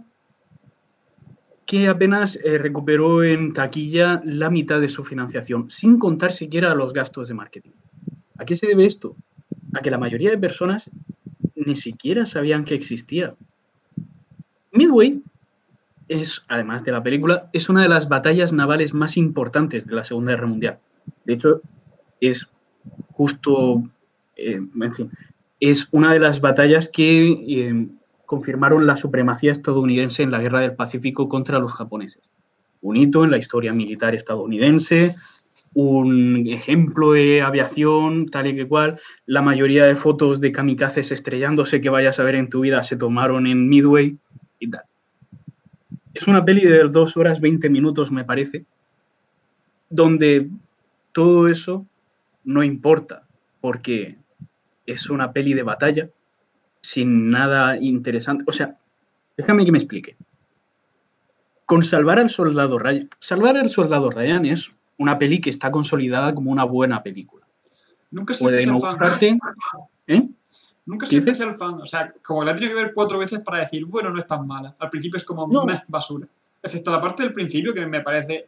que 1.65 1.89
apenas 1.89 2.39
eh, 2.44 2.58
recuperó 2.58 3.24
en 3.24 3.54
taquilla 3.54 4.22
la 4.24 4.50
mitad 4.50 4.80
de 4.80 4.88
su 4.88 5.04
financiación, 5.04 5.69
sin 5.69 6.00
contar 6.00 6.32
siquiera 6.32 6.73
los 6.73 6.94
gastos 6.94 7.27
de 7.27 7.34
marketing. 7.34 7.71
¿A 8.38 8.46
qué 8.46 8.56
se 8.56 8.67
debe 8.67 8.86
esto? 8.86 9.17
A 9.73 9.79
que 9.82 9.92
la 9.92 9.98
mayoría 9.98 10.32
de 10.32 10.38
personas 10.38 10.90
ni 11.56 11.75
siquiera 11.75 12.25
sabían 12.25 12.63
que 12.63 12.75
existía. 12.75 13.36
Midway 14.71 15.21
es, 16.08 16.42
además 16.48 16.86
de 16.86 16.94
la 16.94 17.04
película, 17.04 17.50
es 17.52 17.67
una 17.67 17.82
de 17.82 17.90
las 17.90 18.08
batallas 18.08 18.54
navales 18.54 18.94
más 18.94 19.17
importantes 19.17 19.88
de 19.88 19.96
la 19.96 20.06
Segunda 20.06 20.32
Guerra 20.32 20.48
Mundial. 20.48 20.79
De 21.25 21.34
hecho, 21.34 21.62
es 22.21 22.50
justo 23.12 23.84
en 24.50 24.94
fin, 24.94 25.12
es 25.62 25.87
una 25.92 26.12
de 26.12 26.19
las 26.19 26.42
batallas 26.42 26.89
que 26.89 27.29
eh, 27.29 27.87
confirmaron 28.25 28.87
la 28.87 28.98
supremacía 28.98 29.52
estadounidense 29.52 30.23
en 30.23 30.31
la 30.31 30.39
guerra 30.39 30.62
del 30.62 30.75
Pacífico 30.75 31.29
contra 31.29 31.60
los 31.60 31.73
japoneses. 31.73 32.29
Un 32.81 32.98
hito 32.98 33.23
en 33.23 33.31
la 33.31 33.37
historia 33.37 33.71
militar 33.71 34.15
estadounidense, 34.15 35.15
un 35.73 36.48
ejemplo 36.48 37.13
de 37.13 37.44
aviación, 37.44 38.25
tal 38.27 38.48
y 38.48 38.56
que 38.56 38.67
cual. 38.67 39.00
La 39.27 39.44
mayoría 39.44 39.85
de 39.85 39.96
fotos 39.96 40.42
de 40.42 40.52
kamikazes 40.52 41.12
estrellándose 41.12 41.79
que 41.79 41.89
vayas 41.89 42.19
a 42.19 42.23
ver 42.23 42.35
en 42.35 42.50
tu 42.50 42.62
vida 42.62 42.83
se 42.83 42.98
tomaron 42.98 43.46
en 43.46 43.69
Midway 43.69 44.17
y 44.60 44.69
tal. 44.69 44.83
Es 46.13 46.27
una 46.27 46.44
peli 46.44 46.65
de 46.65 46.85
2 46.85 47.17
horas 47.17 47.39
20 47.39 47.69
minutos, 47.69 48.12
me 48.12 48.25
parece, 48.25 48.65
donde 49.89 50.50
todo 51.12 51.48
eso 51.48 51.85
no 52.44 52.63
importa, 52.63 53.27
porque 53.62 54.17
es 54.86 55.10
una 55.10 55.32
peli 55.32 55.54
de 55.54 55.63
batalla 55.63 56.10
sin 56.82 57.29
nada 57.29 57.77
interesante. 57.77 58.44
O 58.48 58.52
sea, 58.52 58.77
déjame 59.38 59.65
que 59.65 59.71
me 59.71 59.77
explique. 59.77 60.15
Con 61.65 61.84
Salvar 61.84 62.19
al 62.19 62.29
Soldado 62.29 62.77
Ryan. 62.79 63.10
Salvar 63.19 63.56
al 63.58 63.69
Soldado 63.69 64.10
Ryan 64.10 64.46
es 64.46 64.71
una 64.98 65.17
peli 65.17 65.40
que 65.40 65.50
está 65.50 65.71
consolidada 65.71 66.34
como 66.36 66.52
una 66.52 66.63
buena 66.63 67.02
película. 67.02 67.46
Nunca 68.12 68.34
se 68.34 68.44
Puede 68.44 68.65
no 68.65 68.79
fan. 68.79 68.90
gustarte. 68.92 69.38
¿eh? 70.08 70.27
Nunca 70.86 71.06
¿Qué 71.06 71.10
soy 71.12 71.19
dices? 71.19 71.34
especial 71.40 71.56
fan. 71.58 71.82
O 71.82 71.86
sea, 71.86 72.13
como 72.23 72.44
la 72.44 72.52
he 72.52 72.54
tenido 72.56 72.75
que 72.75 72.84
ver 72.84 72.94
cuatro 72.94 73.17
veces 73.19 73.40
para 73.42 73.60
decir, 73.60 73.86
bueno, 73.86 74.10
no 74.10 74.19
es 74.19 74.27
tan 74.27 74.46
mala. 74.46 74.75
Al 74.79 74.90
principio 74.90 75.17
es 75.17 75.23
como 75.23 75.48
No. 75.48 75.63
meh, 75.65 75.82
basura. 75.88 76.27
Excepto 76.62 76.92
la 76.92 77.00
parte 77.02 77.23
del 77.23 77.32
principio, 77.34 77.73
que 77.73 77.86
me 77.86 78.02
parece 78.02 78.46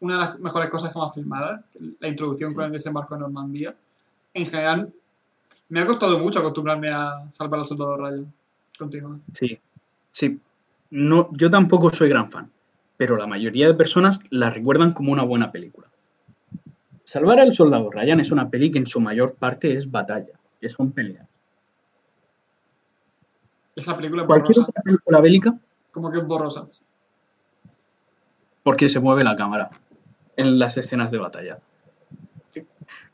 una 0.00 0.14
de 0.14 0.20
las 0.20 0.38
mejores 0.40 0.70
cosas 0.70 0.92
jamás 0.92 1.14
filmadas, 1.14 1.60
la 2.00 2.08
introducción 2.08 2.54
con 2.54 2.64
el 2.64 2.72
desembarco 2.72 3.14
en 3.14 3.20
Normandía. 3.20 3.74
En 4.34 4.46
general, 4.46 4.92
me 5.68 5.80
ha 5.80 5.86
costado 5.86 6.18
mucho 6.18 6.38
acostumbrarme 6.38 6.88
a 6.90 7.24
salvar 7.32 7.60
al 7.60 7.66
soldado 7.66 7.96
Ryan. 7.96 8.32
Continúa. 8.78 9.18
Sí, 9.32 9.58
sí. 10.10 10.38
No, 10.90 11.28
yo 11.32 11.50
tampoco 11.50 11.90
soy 11.90 12.08
gran 12.08 12.30
fan, 12.30 12.50
pero 12.96 13.16
la 13.16 13.26
mayoría 13.26 13.66
de 13.66 13.74
personas 13.74 14.20
la 14.30 14.50
recuerdan 14.50 14.92
como 14.92 15.12
una 15.12 15.22
buena 15.24 15.50
película. 15.50 15.88
Salvar 17.04 17.38
al 17.40 17.52
Soldado 17.52 17.88
Ryan 17.90 18.18
es 18.20 18.32
una 18.32 18.48
peli 18.50 18.70
que 18.70 18.78
en 18.78 18.86
su 18.86 19.00
mayor 19.00 19.34
parte 19.34 19.74
es 19.74 19.88
batalla, 19.90 20.32
que 20.60 20.68
son 20.68 20.90
peleas. 20.92 21.26
Esa 23.76 23.96
película 23.96 24.22
es 24.22 24.26
Cualquier 24.26 24.54
borrosa. 24.56 24.70
otra 24.70 24.82
película 24.82 25.20
bélica, 25.20 25.58
Como 25.92 26.10
que 26.10 26.18
es 26.18 26.26
borrosa. 26.26 26.66
porque 28.62 28.88
se 28.88 28.98
mueve 29.00 29.22
la 29.22 29.36
cámara 29.36 29.70
en 30.36 30.58
las 30.58 30.76
escenas 30.76 31.10
de 31.12 31.18
batalla. 31.18 31.58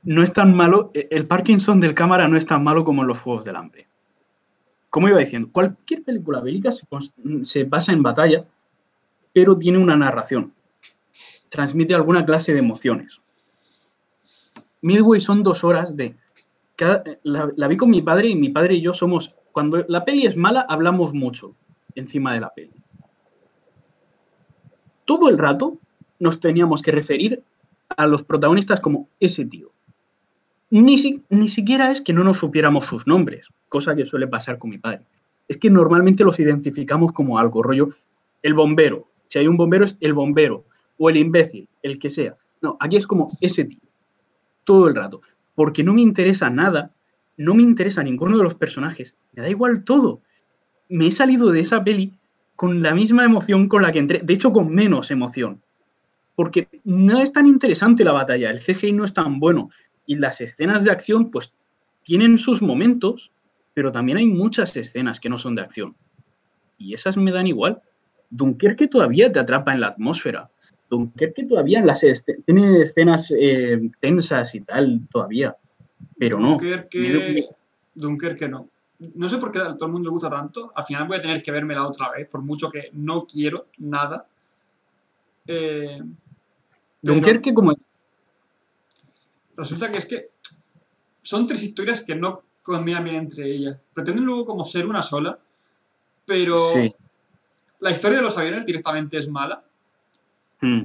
No 0.02 0.22
es 0.22 0.32
tan 0.32 0.54
malo, 0.54 0.90
eh, 0.94 1.08
el 1.10 1.26
Parkinson 1.26 1.80
del 1.80 1.94
cámara 1.94 2.28
no 2.28 2.36
es 2.36 2.46
tan 2.46 2.62
malo 2.64 2.84
como 2.84 3.02
en 3.02 3.08
los 3.08 3.20
Juegos 3.20 3.44
del 3.44 3.56
Hambre. 3.56 3.86
Como 4.90 5.08
iba 5.08 5.18
diciendo, 5.18 5.48
cualquier 5.52 6.02
película 6.02 6.40
bélica 6.40 6.70
se, 6.72 6.86
se 7.42 7.64
basa 7.64 7.92
en 7.92 8.02
batalla, 8.02 8.44
pero 9.32 9.56
tiene 9.56 9.78
una 9.78 9.96
narración. 9.96 10.52
Transmite 11.48 11.94
alguna 11.94 12.24
clase 12.26 12.52
de 12.52 12.58
emociones. 12.58 13.20
Midway 14.82 15.20
son 15.20 15.42
dos 15.42 15.64
horas 15.64 15.96
de... 15.96 16.16
cada- 16.76 17.04
la, 17.22 17.50
la 17.56 17.68
vi 17.68 17.76
con 17.76 17.90
mi 17.90 18.02
padre 18.02 18.28
y 18.28 18.36
mi 18.36 18.48
padre 18.50 18.74
y 18.74 18.82
yo 18.82 18.92
somos... 18.92 19.34
Cuando 19.52 19.84
la 19.88 20.04
peli 20.04 20.26
es 20.26 20.36
mala, 20.36 20.66
hablamos 20.68 21.12
mucho 21.14 21.54
encima 21.94 22.32
de 22.34 22.40
la 22.40 22.52
peli. 22.52 22.72
Todo 25.04 25.28
el 25.28 25.38
rato 25.38 25.78
nos 26.18 26.40
teníamos 26.40 26.80
que 26.82 26.90
referir 26.90 27.42
a 27.96 28.06
los 28.06 28.24
protagonistas 28.24 28.80
como 28.80 29.08
ese 29.20 29.44
tío. 29.44 29.70
Ni, 30.70 30.96
si- 30.98 31.22
ni 31.28 31.48
siquiera 31.48 31.90
es 31.90 32.00
que 32.00 32.12
no 32.12 32.24
nos 32.24 32.38
supiéramos 32.38 32.86
sus 32.86 33.06
nombres, 33.06 33.48
cosa 33.68 33.94
que 33.94 34.06
suele 34.06 34.26
pasar 34.26 34.58
con 34.58 34.70
mi 34.70 34.78
padre. 34.78 35.02
Es 35.48 35.58
que 35.58 35.70
normalmente 35.70 36.24
los 36.24 36.40
identificamos 36.40 37.12
como 37.12 37.38
algo, 37.38 37.62
rollo, 37.62 37.90
el 38.42 38.54
bombero. 38.54 39.06
Si 39.26 39.38
hay 39.38 39.46
un 39.46 39.56
bombero 39.56 39.84
es 39.84 39.96
el 40.00 40.14
bombero, 40.14 40.64
o 40.98 41.10
el 41.10 41.16
imbécil, 41.16 41.68
el 41.82 41.98
que 41.98 42.10
sea. 42.10 42.36
No, 42.62 42.76
aquí 42.80 42.96
es 42.96 43.06
como 43.06 43.28
ese 43.40 43.64
tío, 43.64 43.80
todo 44.64 44.88
el 44.88 44.94
rato. 44.94 45.20
Porque 45.54 45.82
no 45.84 45.92
me 45.92 46.00
interesa 46.00 46.48
nada, 46.48 46.90
no 47.36 47.54
me 47.54 47.62
interesa 47.62 48.02
ninguno 48.02 48.36
de 48.38 48.44
los 48.44 48.54
personajes, 48.54 49.14
me 49.32 49.42
da 49.42 49.48
igual 49.50 49.84
todo. 49.84 50.20
Me 50.88 51.08
he 51.08 51.10
salido 51.10 51.50
de 51.50 51.60
esa 51.60 51.82
peli 51.84 52.12
con 52.56 52.82
la 52.82 52.94
misma 52.94 53.24
emoción 53.24 53.68
con 53.68 53.82
la 53.82 53.92
que 53.92 53.98
entré, 53.98 54.20
de 54.22 54.32
hecho 54.32 54.52
con 54.52 54.70
menos 54.70 55.10
emoción. 55.10 55.60
Porque 56.34 56.68
no 56.84 57.18
es 57.20 57.32
tan 57.32 57.46
interesante 57.46 58.04
la 58.04 58.12
batalla, 58.12 58.50
el 58.50 58.58
CGI 58.58 58.92
no 58.92 59.04
es 59.04 59.12
tan 59.12 59.38
bueno 59.38 59.70
y 60.06 60.16
las 60.16 60.40
escenas 60.40 60.84
de 60.84 60.90
acción 60.90 61.30
pues 61.30 61.52
tienen 62.02 62.38
sus 62.38 62.62
momentos, 62.62 63.30
pero 63.74 63.92
también 63.92 64.18
hay 64.18 64.26
muchas 64.26 64.76
escenas 64.76 65.20
que 65.20 65.28
no 65.28 65.38
son 65.38 65.54
de 65.54 65.62
acción. 65.62 65.94
Y 66.78 66.94
esas 66.94 67.16
me 67.16 67.30
dan 67.30 67.46
igual. 67.46 67.80
Dunkerque 68.30 68.88
todavía 68.88 69.30
te 69.30 69.38
atrapa 69.38 69.72
en 69.72 69.80
la 69.80 69.88
atmósfera. 69.88 70.50
Dunkerque 70.90 71.44
todavía 71.44 71.78
en 71.78 71.86
las 71.86 72.02
esce- 72.02 72.42
tiene 72.44 72.80
escenas 72.80 73.30
eh, 73.38 73.90
tensas 74.00 74.54
y 74.54 74.60
tal 74.62 75.00
todavía. 75.10 75.54
Pero 76.18 76.40
no. 76.40 76.52
Dunkerque, 76.52 77.48
Dunkerque 77.94 78.48
no. 78.48 78.68
No 79.14 79.28
sé 79.28 79.38
por 79.38 79.50
qué 79.52 79.58
a 79.58 79.74
todo 79.74 79.86
el 79.86 79.92
mundo 79.92 80.08
le 80.08 80.12
gusta 80.12 80.30
tanto. 80.30 80.72
Al 80.74 80.84
final 80.84 81.06
voy 81.06 81.18
a 81.18 81.20
tener 81.20 81.42
que 81.42 81.50
vérmela 81.52 81.86
otra 81.86 82.10
vez, 82.10 82.26
por 82.28 82.40
mucho 82.42 82.70
que 82.70 82.88
no 82.94 83.26
quiero 83.26 83.66
nada. 83.78 84.26
Eh, 85.46 86.00
Dunkerque 87.02 87.52
como 87.52 87.74
resulta 89.56 89.90
que 89.90 89.98
es 89.98 90.06
que 90.06 90.30
son 91.22 91.46
tres 91.46 91.62
historias 91.62 92.00
que 92.02 92.14
no 92.14 92.42
combinan 92.62 93.04
bien 93.04 93.16
entre 93.16 93.50
ellas. 93.50 93.78
Pretenden 93.92 94.24
luego 94.24 94.46
como 94.46 94.64
ser 94.64 94.86
una 94.86 95.02
sola, 95.02 95.38
pero 96.24 96.56
Sí. 96.56 96.94
la 97.80 97.90
historia 97.90 98.18
de 98.18 98.24
los 98.24 98.36
aviones 98.38 98.64
directamente 98.64 99.18
es 99.18 99.28
mala. 99.28 99.62
Mm, 100.60 100.82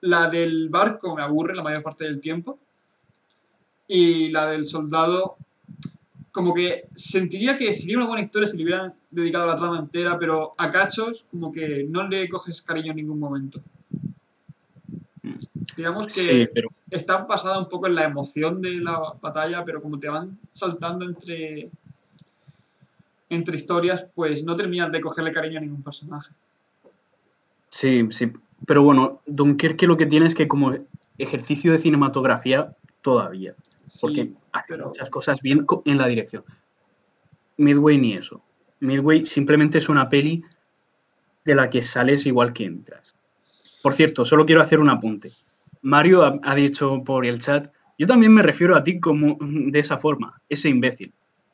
La 0.00 0.30
del 0.30 0.68
barco 0.68 1.16
me 1.16 1.22
aburre 1.22 1.56
la 1.56 1.62
mayor 1.62 1.82
parte 1.82 2.04
del 2.04 2.20
tiempo. 2.20 2.58
Y 3.88 4.28
la 4.30 4.46
del 4.50 4.64
soldado, 4.66 5.38
como 6.30 6.54
que 6.54 6.88
sentiría 6.94 7.58
que 7.58 7.72
sería 7.74 7.96
una 7.96 8.06
buena 8.06 8.22
historia 8.22 8.46
si 8.46 8.56
le 8.58 8.64
hubieran 8.64 8.94
dedicado 9.10 9.46
la 9.46 9.56
trama 9.56 9.78
entera, 9.80 10.16
pero 10.18 10.54
a 10.56 10.70
cachos, 10.70 11.24
como 11.32 11.50
que 11.50 11.84
no 11.88 12.06
le 12.06 12.28
coges 12.28 12.62
cariño 12.62 12.90
en 12.90 12.96
ningún 12.98 13.18
momento. 13.18 13.60
Digamos 15.78 16.12
que 16.12 16.20
sí, 16.20 16.48
pero 16.52 16.70
está 16.90 17.18
basada 17.18 17.56
un 17.60 17.68
poco 17.68 17.86
en 17.86 17.94
la 17.94 18.02
emoción 18.02 18.60
de 18.60 18.72
la 18.72 19.14
batalla, 19.22 19.64
pero 19.64 19.80
como 19.80 19.96
te 19.96 20.08
van 20.08 20.36
saltando 20.50 21.04
entre, 21.04 21.70
entre 23.30 23.54
historias, 23.54 24.04
pues 24.12 24.42
no 24.42 24.56
terminas 24.56 24.90
de 24.90 25.00
cogerle 25.00 25.30
cariño 25.30 25.58
a 25.58 25.60
ningún 25.60 25.84
personaje. 25.84 26.34
Sí, 27.68 28.08
sí. 28.10 28.32
Pero 28.66 28.82
bueno, 28.82 29.20
Dunkerque 29.26 29.86
lo 29.86 29.96
que 29.96 30.06
tiene 30.06 30.26
es 30.26 30.34
que 30.34 30.48
como 30.48 30.74
ejercicio 31.16 31.70
de 31.70 31.78
cinematografía 31.78 32.74
todavía. 33.00 33.54
Porque 34.00 34.32
hace 34.50 34.72
pero- 34.74 34.88
muchas 34.88 35.08
cosas 35.10 35.40
bien 35.40 35.64
en 35.84 35.96
la 35.98 36.08
dirección. 36.08 36.42
Midway 37.56 37.98
ni 37.98 38.14
eso. 38.14 38.42
Midway 38.80 39.24
simplemente 39.24 39.78
es 39.78 39.88
una 39.88 40.08
peli 40.08 40.42
de 41.44 41.54
la 41.54 41.70
que 41.70 41.82
sales 41.82 42.26
igual 42.26 42.52
que 42.52 42.64
entras. 42.64 43.14
Por 43.80 43.94
cierto, 43.94 44.24
solo 44.24 44.44
quiero 44.44 44.60
hacer 44.60 44.80
un 44.80 44.90
apunte. 44.90 45.30
Mario 45.82 46.24
ha, 46.24 46.38
ha 46.42 46.54
dicho 46.54 47.02
por 47.04 47.26
el 47.26 47.38
chat, 47.38 47.70
yo 47.98 48.06
también 48.06 48.32
me 48.32 48.42
refiero 48.42 48.76
a 48.76 48.84
ti 48.84 49.00
como 49.00 49.36
de 49.40 49.78
esa 49.78 49.98
forma, 49.98 50.40
ese 50.48 50.68
imbécil. 50.68 51.12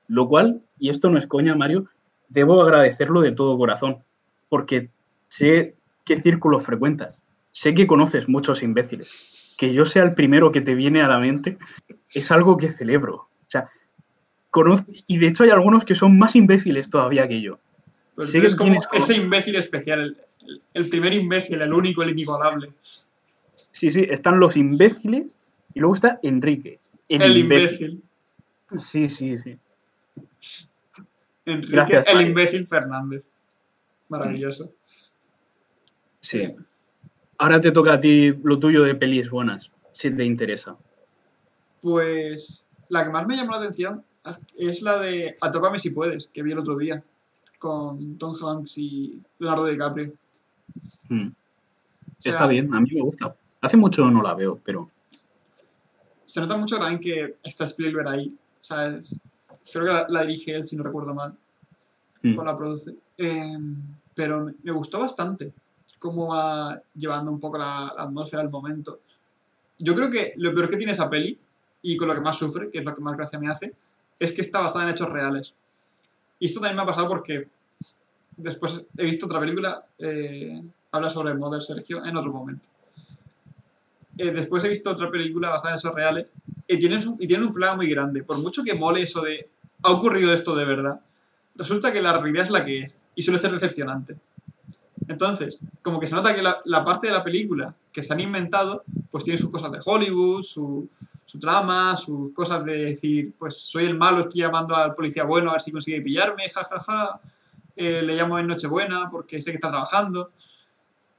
Lo 0.08 0.28
cual, 0.28 0.60
y 0.78 0.90
esto 0.90 1.08
no 1.10 1.18
es 1.18 1.26
coña, 1.26 1.54
Mario, 1.54 1.86
debo 2.28 2.62
agradecerlo 2.62 3.20
de 3.22 3.32
todo 3.32 3.56
corazón, 3.56 3.98
porque 4.48 4.90
sé 5.28 5.74
qué 6.04 6.16
círculos 6.16 6.64
frecuentas, 6.64 7.22
sé 7.50 7.74
que 7.74 7.86
conoces 7.86 8.28
muchos 8.28 8.62
imbéciles. 8.62 9.54
Que 9.56 9.72
yo 9.72 9.84
sea 9.84 10.02
el 10.02 10.14
primero 10.14 10.52
que 10.52 10.60
te 10.60 10.74
viene 10.74 11.00
a 11.00 11.08
la 11.08 11.18
mente 11.18 11.56
es 12.10 12.30
algo 12.32 12.56
que 12.56 12.68
celebro. 12.68 13.14
O 13.14 13.28
sea, 13.46 13.68
conozco, 14.50 14.90
y 15.06 15.18
de 15.18 15.28
hecho 15.28 15.44
hay 15.44 15.50
algunos 15.50 15.84
que 15.84 15.94
son 15.94 16.18
más 16.18 16.36
imbéciles 16.36 16.90
todavía 16.90 17.26
que 17.28 17.40
yo. 17.40 17.58
Que 18.16 18.56
como 18.56 18.76
como- 18.78 19.02
ese 19.04 19.16
imbécil 19.16 19.56
especial, 19.56 20.16
el 20.74 20.88
primer 20.88 21.12
imbécil, 21.14 21.62
el 21.62 21.72
único, 21.72 22.02
el 22.02 22.10
inigualable. 22.10 22.70
Sí, 23.74 23.90
sí, 23.90 24.06
están 24.08 24.38
los 24.38 24.56
imbéciles 24.56 25.36
y 25.74 25.80
luego 25.80 25.96
está 25.96 26.20
Enrique. 26.22 26.78
El, 27.08 27.22
El, 27.22 27.36
imbécil. 27.38 28.02
imbécil. 28.70 28.78
Sí, 28.78 29.08
sí, 29.10 29.36
sí. 29.36 29.58
Enrique, 31.44 31.72
Gracias, 31.72 32.06
el 32.06 32.14
Mario. 32.14 32.28
imbécil 32.28 32.66
Fernández. 32.68 33.28
Maravilloso. 34.08 34.70
Sí. 36.20 36.54
Ahora 37.38 37.60
te 37.60 37.72
toca 37.72 37.94
a 37.94 38.00
ti 38.00 38.32
lo 38.44 38.60
tuyo 38.60 38.84
de 38.84 38.94
pelis 38.94 39.28
buenas, 39.28 39.72
si 39.90 40.08
te 40.14 40.24
interesa. 40.24 40.76
Pues 41.82 42.64
la 42.90 43.02
que 43.04 43.10
más 43.10 43.26
me 43.26 43.36
llamó 43.36 43.50
la 43.52 43.58
atención 43.58 44.04
es 44.56 44.82
la 44.82 45.00
de 45.00 45.36
Atrápame 45.40 45.80
si 45.80 45.90
puedes, 45.90 46.28
que 46.28 46.44
vi 46.44 46.52
el 46.52 46.60
otro 46.60 46.76
día, 46.78 47.02
con 47.58 48.18
Tom 48.18 48.34
Hanks 48.40 48.78
y 48.78 49.20
Leonardo 49.40 49.66
DiCaprio. 49.66 50.12
Mm. 51.08 51.26
O 51.26 51.32
sea, 52.20 52.30
Está 52.30 52.46
bien, 52.46 52.72
a 52.72 52.80
mí 52.80 52.88
me 52.94 53.00
gusta. 53.00 53.34
Hace 53.64 53.76
mucho 53.76 54.10
no 54.10 54.22
la 54.22 54.34
veo, 54.34 54.58
pero 54.64 54.90
Se 56.26 56.40
nota 56.40 56.56
mucho 56.56 56.76
también 56.78 57.00
que 57.00 57.36
está 57.42 57.64
Spielberg 57.66 58.08
ahí. 58.08 58.28
O 58.60 58.64
sea, 58.64 58.86
es- 58.96 59.18
creo 59.72 59.84
que 59.84 59.92
la, 59.92 60.06
la 60.08 60.22
dirige 60.22 60.52
él, 60.56 60.64
si 60.64 60.76
no 60.76 60.82
recuerdo 60.82 61.14
mal, 61.14 61.34
mm, 62.22 62.38
o 62.38 62.44
la 62.44 62.56
produce. 62.56 62.94
Eh, 63.18 63.58
pero 64.14 64.44
me- 64.46 64.54
me 64.62 64.72
gustó 64.72 64.98
bastante 64.98 65.52
cómo 65.98 66.28
va 66.28 66.80
llevando 66.94 67.30
un 67.30 67.38
poco 67.40 67.58
la, 67.58 67.92
la 67.96 68.02
atmósfera 68.04 68.42
al 68.42 68.50
momento. 68.50 69.00
Yo 69.78 69.94
creo 69.94 70.10
que 70.10 70.32
lo 70.36 70.52
peor 70.54 70.68
que 70.68 70.76
tiene 70.76 70.92
esa 70.92 71.08
peli, 71.10 71.38
y 71.82 71.96
con 71.96 72.08
lo 72.08 72.14
que 72.14 72.20
más 72.20 72.36
sufre, 72.38 72.70
que 72.70 72.78
es 72.78 72.84
lo 72.84 72.94
que 72.94 73.02
más 73.02 73.16
gracia 73.16 73.38
me 73.38 73.48
hace, 73.48 73.74
es 74.18 74.32
que 74.32 74.40
está 74.40 74.60
basada 74.60 74.84
en 74.84 74.90
hechos 74.90 75.08
reales. 75.10 75.54
Y 76.38 76.46
esto 76.46 76.60
también 76.60 76.76
me 76.76 76.82
ha 76.82 76.86
pasado 76.86 77.08
porque 77.08 77.48
después 78.36 78.82
he 78.96 79.04
visto 79.04 79.26
otra 79.26 79.40
película, 79.40 79.84
eh, 79.98 80.62
habla 80.92 81.10
sobre 81.10 81.34
Mother 81.34 81.62
Sergio, 81.62 82.04
en 82.04 82.16
otro 82.16 82.32
momento. 82.32 82.66
Eh, 84.18 84.30
después 84.30 84.64
he 84.64 84.68
visto 84.68 84.90
otra 84.90 85.10
película 85.10 85.50
basada 85.50 85.70
en 85.74 85.78
esos 85.78 85.94
reales 85.94 86.26
y 86.66 86.78
tienen, 86.78 87.06
un- 87.08 87.16
y 87.20 87.26
tienen 87.26 87.46
un 87.46 87.52
problema 87.52 87.76
muy 87.76 87.88
grande. 87.88 88.22
Por 88.22 88.38
mucho 88.38 88.62
que 88.62 88.74
mole 88.74 89.02
eso 89.02 89.22
de 89.22 89.48
ha 89.82 89.90
ocurrido 89.90 90.32
esto 90.32 90.54
de 90.54 90.64
verdad, 90.64 91.00
resulta 91.56 91.92
que 91.92 92.00
la 92.00 92.16
realidad 92.18 92.44
es 92.44 92.50
la 92.50 92.64
que 92.64 92.80
es 92.80 92.98
y 93.14 93.22
suele 93.22 93.38
ser 93.38 93.52
decepcionante. 93.52 94.16
Entonces, 95.08 95.58
como 95.82 96.00
que 96.00 96.06
se 96.06 96.14
nota 96.14 96.34
que 96.34 96.40
la, 96.42 96.84
parte 96.84 97.08
de 97.08 97.12
la 97.12 97.22
película 97.22 97.74
que 97.92 98.02
se 98.02 98.14
han 98.14 98.20
inventado, 98.20 98.84
pues 99.10 99.22
tiene 99.24 99.38
sus 99.38 99.50
cosas 99.50 99.70
de 99.70 99.80
Hollywood, 99.84 100.42
su, 100.42 100.88
su 101.26 101.38
trama, 101.38 101.94
sus 101.96 102.32
cosas 102.32 102.64
de 102.64 102.76
decir, 102.86 103.34
pues 103.38 103.58
soy 103.58 103.84
el 103.84 103.96
malo, 103.98 104.20
estoy 104.20 104.40
llamando 104.40 104.74
al 104.74 104.94
policía 104.94 105.24
bueno 105.24 105.50
a 105.50 105.54
ver 105.54 105.60
si 105.60 105.70
consigue 105.72 106.00
pillarme, 106.00 106.48
jajaja, 106.48 107.20
eh, 107.76 108.00
le 108.02 108.14
llamo 108.16 108.38
en 108.38 108.46
Nochebuena 108.46 109.10
porque 109.10 109.42
sé 109.42 109.50
que 109.50 109.56
está 109.56 109.68
trabajando. 109.68 110.30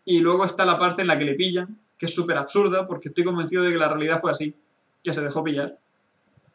Y 0.03 0.19
luego 0.19 0.45
está 0.45 0.65
la 0.65 0.79
parte 0.79 1.01
en 1.03 1.07
la 1.07 1.17
que 1.19 1.25
le 1.25 1.35
pillan, 1.35 1.77
que 1.97 2.05
es 2.07 2.13
súper 2.15 2.37
absurda 2.37 2.85
porque 2.87 3.09
estoy 3.09 3.23
convencido 3.23 3.63
de 3.63 3.71
que 3.71 3.77
la 3.77 3.87
realidad 3.89 4.19
fue 4.19 4.31
así, 4.31 4.55
que 5.03 5.13
se 5.13 5.21
dejó 5.21 5.43
pillar. 5.43 5.77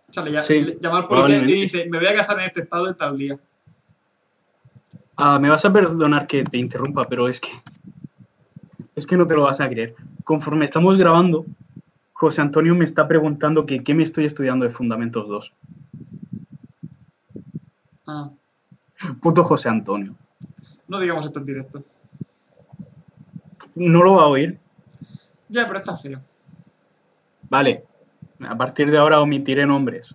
O 0.08 0.12
sea, 0.12 0.24
le, 0.24 0.32
ll- 0.32 0.42
Sí, 0.42 0.60
le 0.60 0.78
llama 0.80 0.98
al 0.98 1.08
policía 1.08 1.36
y 1.36 1.38
probablemente. 1.38 1.52
dice, 1.54 1.88
me 1.90 1.98
voy 1.98 2.06
a 2.08 2.14
casar 2.14 2.38
en 2.40 2.46
este 2.46 2.60
estado 2.62 2.86
de 2.86 2.94
tal 2.94 3.16
día. 3.16 3.38
Ah, 5.16 5.38
me 5.38 5.50
vas 5.50 5.64
a 5.64 5.72
perdonar 5.72 6.26
que 6.26 6.42
te 6.44 6.58
interrumpa, 6.58 7.04
pero 7.04 7.28
es 7.28 7.40
que. 7.40 7.48
Es 8.96 9.06
que 9.06 9.16
no 9.16 9.26
te 9.26 9.34
lo 9.34 9.42
vas 9.44 9.60
a 9.60 9.68
creer. 9.68 9.94
Conforme 10.24 10.64
estamos 10.64 10.96
grabando, 10.96 11.46
José 12.12 12.40
Antonio 12.42 12.74
me 12.74 12.84
está 12.84 13.06
preguntando 13.08 13.64
que 13.64 13.78
qué 13.80 13.94
me 13.94 14.02
estoy 14.02 14.24
estudiando 14.26 14.64
de 14.64 14.70
Fundamentos 14.70 15.26
2. 15.28 15.54
Ah, 18.06 18.30
Puto 19.22 19.44
José 19.44 19.68
Antonio. 19.68 20.14
no 20.88 20.98
digamos 20.98 21.24
esto 21.24 21.38
en 21.38 21.46
directo. 21.46 21.84
No 23.76 24.02
lo 24.02 24.14
va 24.14 24.22
a 24.24 24.26
oír. 24.26 24.58
Ya, 25.50 25.66
pero 25.66 25.80
está 25.80 25.96
feo. 25.96 26.22
Vale. 27.48 27.84
A 28.40 28.56
partir 28.56 28.90
de 28.90 28.96
ahora 28.96 29.20
omitiré 29.20 29.66
nombres. 29.66 30.14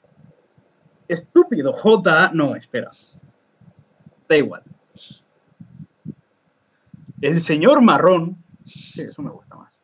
Estúpido, 1.08 1.74
J. 1.74 2.32
No, 2.34 2.56
espera. 2.56 2.92
Da 4.28 4.38
igual. 4.38 4.64
El 7.22 7.40
señor 7.40 7.82
marrón. 7.82 8.38
Sí, 8.66 9.02
eso 9.02 9.22
me 9.22 9.30
gusta 9.30 9.56
más. 9.56 9.82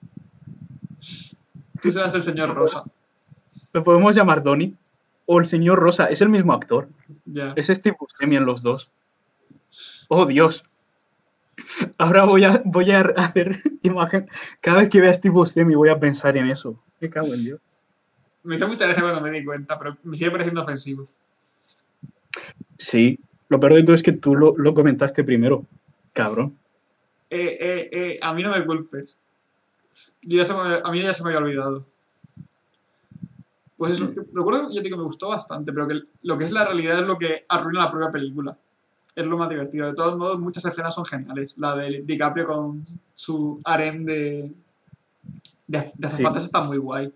Tú 1.82 1.92
serás 1.92 2.14
el 2.16 2.24
señor 2.24 2.56
Rosa. 2.56 2.84
Lo 3.74 3.84
podemos 3.84 4.16
llamar 4.16 4.42
Donny. 4.42 4.76
O 5.26 5.40
el 5.40 5.46
señor 5.46 5.80
Rosa. 5.80 6.06
Es 6.06 6.22
el 6.22 6.30
mismo 6.30 6.54
actor. 6.54 6.90
Ya. 7.26 7.54
Es 7.56 7.68
Steve 7.68 7.98
Buscemi 8.00 8.38
en 8.38 8.46
los 8.46 8.64
dos. 8.64 8.92
Oh, 10.08 10.26
Dios. 10.26 10.64
Ahora 11.98 12.24
voy 12.26 12.44
a, 12.44 12.62
voy 12.66 12.92
a 12.92 13.02
hacer 13.02 13.58
imagen. 13.84 14.30
Cada 14.62 14.78
vez 14.78 14.90
que 14.90 15.02
vea 15.02 15.14
Steve 15.14 15.34
Buscemi 15.34 15.76
voy 15.76 15.90
a 15.90 16.00
pensar 16.00 16.36
en 16.38 16.48
eso. 16.50 16.82
Me 17.00 17.10
cago 17.10 17.34
en 17.34 17.44
Dios. 17.44 17.60
Me 18.44 18.56
hizo 18.56 18.68
mucha 18.68 18.86
gracia 18.86 19.04
cuando 19.04 19.22
me 19.22 19.32
di 19.32 19.46
cuenta, 19.46 19.78
pero 19.78 19.98
me 20.04 20.16
sigue 20.16 20.32
pareciendo 20.32 20.62
ofensivo. 20.62 21.06
Sí. 22.78 23.20
Lo 23.50 23.60
peor 23.60 23.74
de 23.74 23.84
todo 23.84 23.94
es 23.96 24.02
que 24.04 24.14
tú 24.14 24.36
lo, 24.36 24.56
lo 24.58 24.74
comentaste 24.74 25.24
primero. 25.24 25.66
Cabrón. 26.14 26.58
Eh, 27.30 27.58
eh, 27.60 27.90
eh, 27.92 28.20
a 28.22 28.34
mí 28.34 28.44
no 28.44 28.52
me 28.52 28.66
culpes. 28.66 29.18
Yo 30.24 30.38
ya 30.38 30.46
se 30.46 30.54
me- 30.54 30.82
a 30.84 30.92
mí 30.92 31.02
ya 31.02 31.14
se 31.14 31.24
me 31.24 31.30
había 31.30 31.40
olvidado. 31.40 31.86
Pues 33.78 33.94
eso, 33.96 34.14
que- 34.14 34.22
recuerdo, 34.34 34.70
yo 34.74 34.82
digo, 34.82 34.98
me 34.98 35.04
gustó 35.04 35.30
bastante, 35.30 35.72
pero 35.74 35.88
que 35.88 36.02
lo 36.24 36.38
que 36.38 36.46
es 36.46 36.52
la 36.52 36.66
realidad 36.66 37.00
es 37.02 37.08
lo 37.08 37.18
que 37.18 37.46
arruina 37.50 37.86
la 37.86 37.92
propia 37.92 38.12
película. 38.12 38.58
Es 39.16 39.26
lo 39.26 39.38
más 39.38 39.50
divertido. 39.50 39.88
De 39.88 39.94
todos 39.94 40.18
modos, 40.18 40.40
muchas 40.40 40.64
escenas 40.66 40.96
son 40.96 41.06
geniales. 41.06 41.54
La 41.58 41.76
de 41.76 42.02
DiCaprio 42.06 42.48
con 42.48 42.84
su 43.14 43.60
harem 43.66 44.06
de, 44.06 44.52
de, 45.68 45.92
de 45.96 46.08
azafatas 46.08 46.44
está 46.46 46.64
muy 46.64 46.78
guay. 46.78 47.12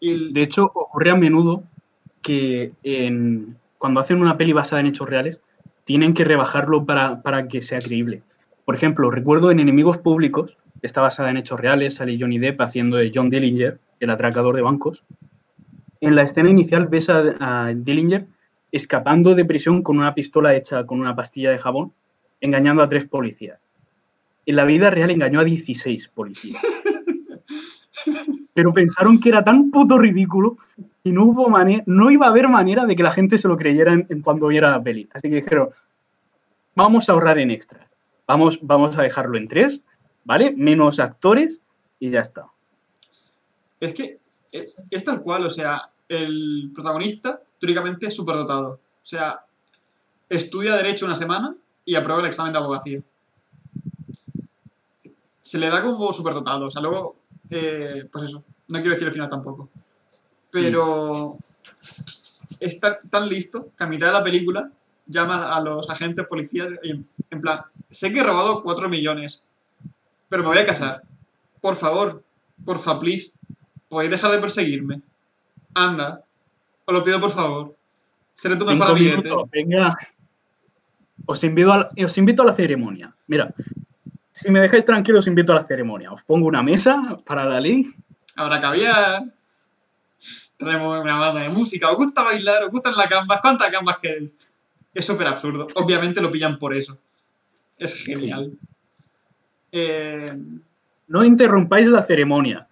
Y 0.00 0.10
el- 0.10 0.32
De 0.32 0.42
hecho, 0.42 0.64
ocurre 0.66 1.10
a 1.10 1.16
menudo 1.16 1.62
que 2.22 2.72
en- 2.82 3.56
cuando 3.78 4.00
hacen 4.00 4.20
una 4.20 4.36
peli 4.36 4.52
basada 4.52 4.80
en 4.80 4.86
hechos 4.88 5.08
reales, 5.08 5.40
tienen 5.84 6.12
que 6.12 6.24
rebajarlo 6.24 6.84
para, 6.84 7.22
para 7.22 7.48
que 7.48 7.62
sea 7.62 7.78
creíble. 7.78 8.22
Por 8.66 8.74
ejemplo, 8.74 9.10
recuerdo 9.10 9.50
en 9.50 9.60
Enemigos 9.60 9.96
Públicos, 9.98 10.56
está 10.82 11.00
basada 11.00 11.30
en 11.30 11.38
hechos 11.38 11.58
reales, 11.58 11.94
sale 11.94 12.16
Johnny 12.20 12.38
Depp 12.38 12.60
haciendo 12.60 12.98
de 12.98 13.10
John 13.14 13.30
Dillinger, 13.30 13.78
el 13.98 14.10
atracador 14.10 14.54
de 14.54 14.62
bancos. 14.62 15.02
En 16.02 16.14
la 16.14 16.22
escena 16.22 16.50
inicial 16.50 16.86
ves 16.88 17.08
a, 17.10 17.34
a 17.40 17.72
Dillinger 17.74 18.26
escapando 18.72 19.34
de 19.34 19.44
prisión 19.44 19.82
con 19.82 19.98
una 19.98 20.14
pistola 20.14 20.54
hecha 20.54 20.84
con 20.84 21.00
una 21.00 21.16
pastilla 21.16 21.50
de 21.50 21.58
jabón, 21.58 21.92
engañando 22.40 22.82
a 22.82 22.88
tres 22.88 23.06
policías. 23.06 23.66
En 24.46 24.56
la 24.56 24.64
vida 24.64 24.90
real 24.90 25.10
engañó 25.10 25.40
a 25.40 25.44
16 25.44 26.08
policías. 26.08 26.62
Pero 28.54 28.72
pensaron 28.72 29.20
que 29.20 29.28
era 29.28 29.44
tan 29.44 29.70
puto 29.70 29.98
ridículo 29.98 30.56
y 31.04 31.12
no 31.12 31.24
hubo 31.24 31.48
manera, 31.48 31.82
no 31.86 32.10
iba 32.10 32.26
a 32.26 32.30
haber 32.30 32.48
manera 32.48 32.84
de 32.84 32.96
que 32.96 33.02
la 33.02 33.12
gente 33.12 33.38
se 33.38 33.48
lo 33.48 33.56
creyera 33.56 33.92
en, 33.92 34.22
cuando 34.22 34.48
viera 34.48 34.70
la 34.70 34.82
peli. 34.82 35.08
Así 35.12 35.28
que 35.28 35.36
dijeron, 35.36 35.70
vamos 36.74 37.08
a 37.08 37.12
ahorrar 37.12 37.38
en 37.38 37.50
extras. 37.50 37.86
Vamos, 38.26 38.58
vamos 38.62 38.98
a 38.98 39.02
dejarlo 39.02 39.36
en 39.36 39.48
tres, 39.48 39.82
¿vale? 40.24 40.52
Menos 40.56 41.00
actores 41.00 41.60
y 41.98 42.10
ya 42.10 42.20
está. 42.20 42.46
Es 43.80 43.94
que 43.94 44.18
es 44.52 45.04
tal 45.04 45.22
cual, 45.22 45.46
o 45.46 45.50
sea, 45.50 45.90
el 46.10 46.72
protagonista 46.74 47.40
teóricamente 47.60 48.06
es 48.06 48.14
superdotado. 48.14 48.72
O 48.72 49.06
sea, 49.06 49.44
estudia 50.28 50.74
Derecho 50.74 51.06
una 51.06 51.14
semana 51.14 51.54
y 51.84 51.94
aprueba 51.94 52.20
el 52.20 52.26
examen 52.26 52.52
de 52.52 52.58
abogacía. 52.58 53.00
Se 55.40 55.58
le 55.58 55.68
da 55.68 55.82
como 55.82 56.12
superdotado, 56.12 56.66
o 56.66 56.70
sea, 56.70 56.82
luego, 56.82 57.16
eh, 57.48 58.08
pues 58.12 58.24
eso, 58.24 58.42
no 58.68 58.78
quiero 58.78 58.92
decir 58.92 59.06
el 59.06 59.12
final 59.12 59.28
tampoco. 59.28 59.68
Pero 60.50 61.38
es 62.58 62.80
tan, 62.80 63.28
listo 63.28 63.70
que 63.78 63.84
a 63.84 63.86
mitad 63.86 64.08
de 64.08 64.12
la 64.12 64.24
película 64.24 64.70
llama 65.06 65.54
a 65.54 65.60
los 65.60 65.88
agentes 65.90 66.26
policías 66.26 66.72
en, 66.82 67.06
en 67.30 67.40
plan, 67.40 67.62
sé 67.88 68.12
que 68.12 68.18
he 68.18 68.24
robado 68.24 68.64
4 68.64 68.88
millones, 68.88 69.42
pero 70.28 70.42
me 70.42 70.48
voy 70.48 70.58
a 70.58 70.66
casar. 70.66 71.02
Por 71.60 71.76
favor, 71.76 72.24
porfa, 72.64 72.98
please, 72.98 73.32
podéis 73.88 74.10
dejar 74.10 74.32
de 74.32 74.38
perseguirme. 74.38 75.02
Anda, 75.74 76.24
os 76.84 76.94
lo 76.94 77.02
pido 77.04 77.20
por 77.20 77.30
favor. 77.30 77.74
Seré 78.34 78.56
tu 78.56 78.64
mejor 78.64 78.88
amiguete. 78.90 79.30
venga. 79.52 79.96
Os 81.26 81.44
invito, 81.44 81.72
a 81.72 81.78
la, 81.78 81.90
os 82.04 82.18
invito 82.18 82.42
a 82.42 82.46
la 82.46 82.52
ceremonia. 82.54 83.14
Mira, 83.26 83.52
si 84.32 84.50
me 84.50 84.60
dejáis 84.60 84.84
tranquilo, 84.84 85.18
os 85.18 85.26
invito 85.26 85.52
a 85.52 85.56
la 85.56 85.64
ceremonia. 85.64 86.10
Os 86.12 86.24
pongo 86.24 86.46
una 86.48 86.62
mesa 86.62 87.18
para 87.24 87.44
la 87.44 87.60
ley. 87.60 87.86
Habrá 88.36 88.60
caviar. 88.60 89.24
Traemos 90.56 91.00
una 91.00 91.16
banda 91.16 91.42
de 91.42 91.50
música. 91.50 91.90
¿Os 91.90 91.96
gusta 91.96 92.22
bailar? 92.22 92.64
¿Os 92.64 92.70
gustan 92.70 92.96
las 92.96 93.08
gambas? 93.08 93.40
¿Cuántas 93.40 93.70
gambas 93.70 93.98
queréis? 93.98 94.30
Es 94.92 95.04
súper 95.04 95.26
absurdo. 95.26 95.68
Obviamente 95.74 96.20
lo 96.20 96.32
pillan 96.32 96.58
por 96.58 96.74
eso. 96.74 96.98
Es 97.78 97.94
genial. 97.94 98.52
Eh, 99.72 100.36
No 101.08 101.24
interrumpáis 101.24 101.86
la 101.86 102.02
ceremonia. 102.02 102.66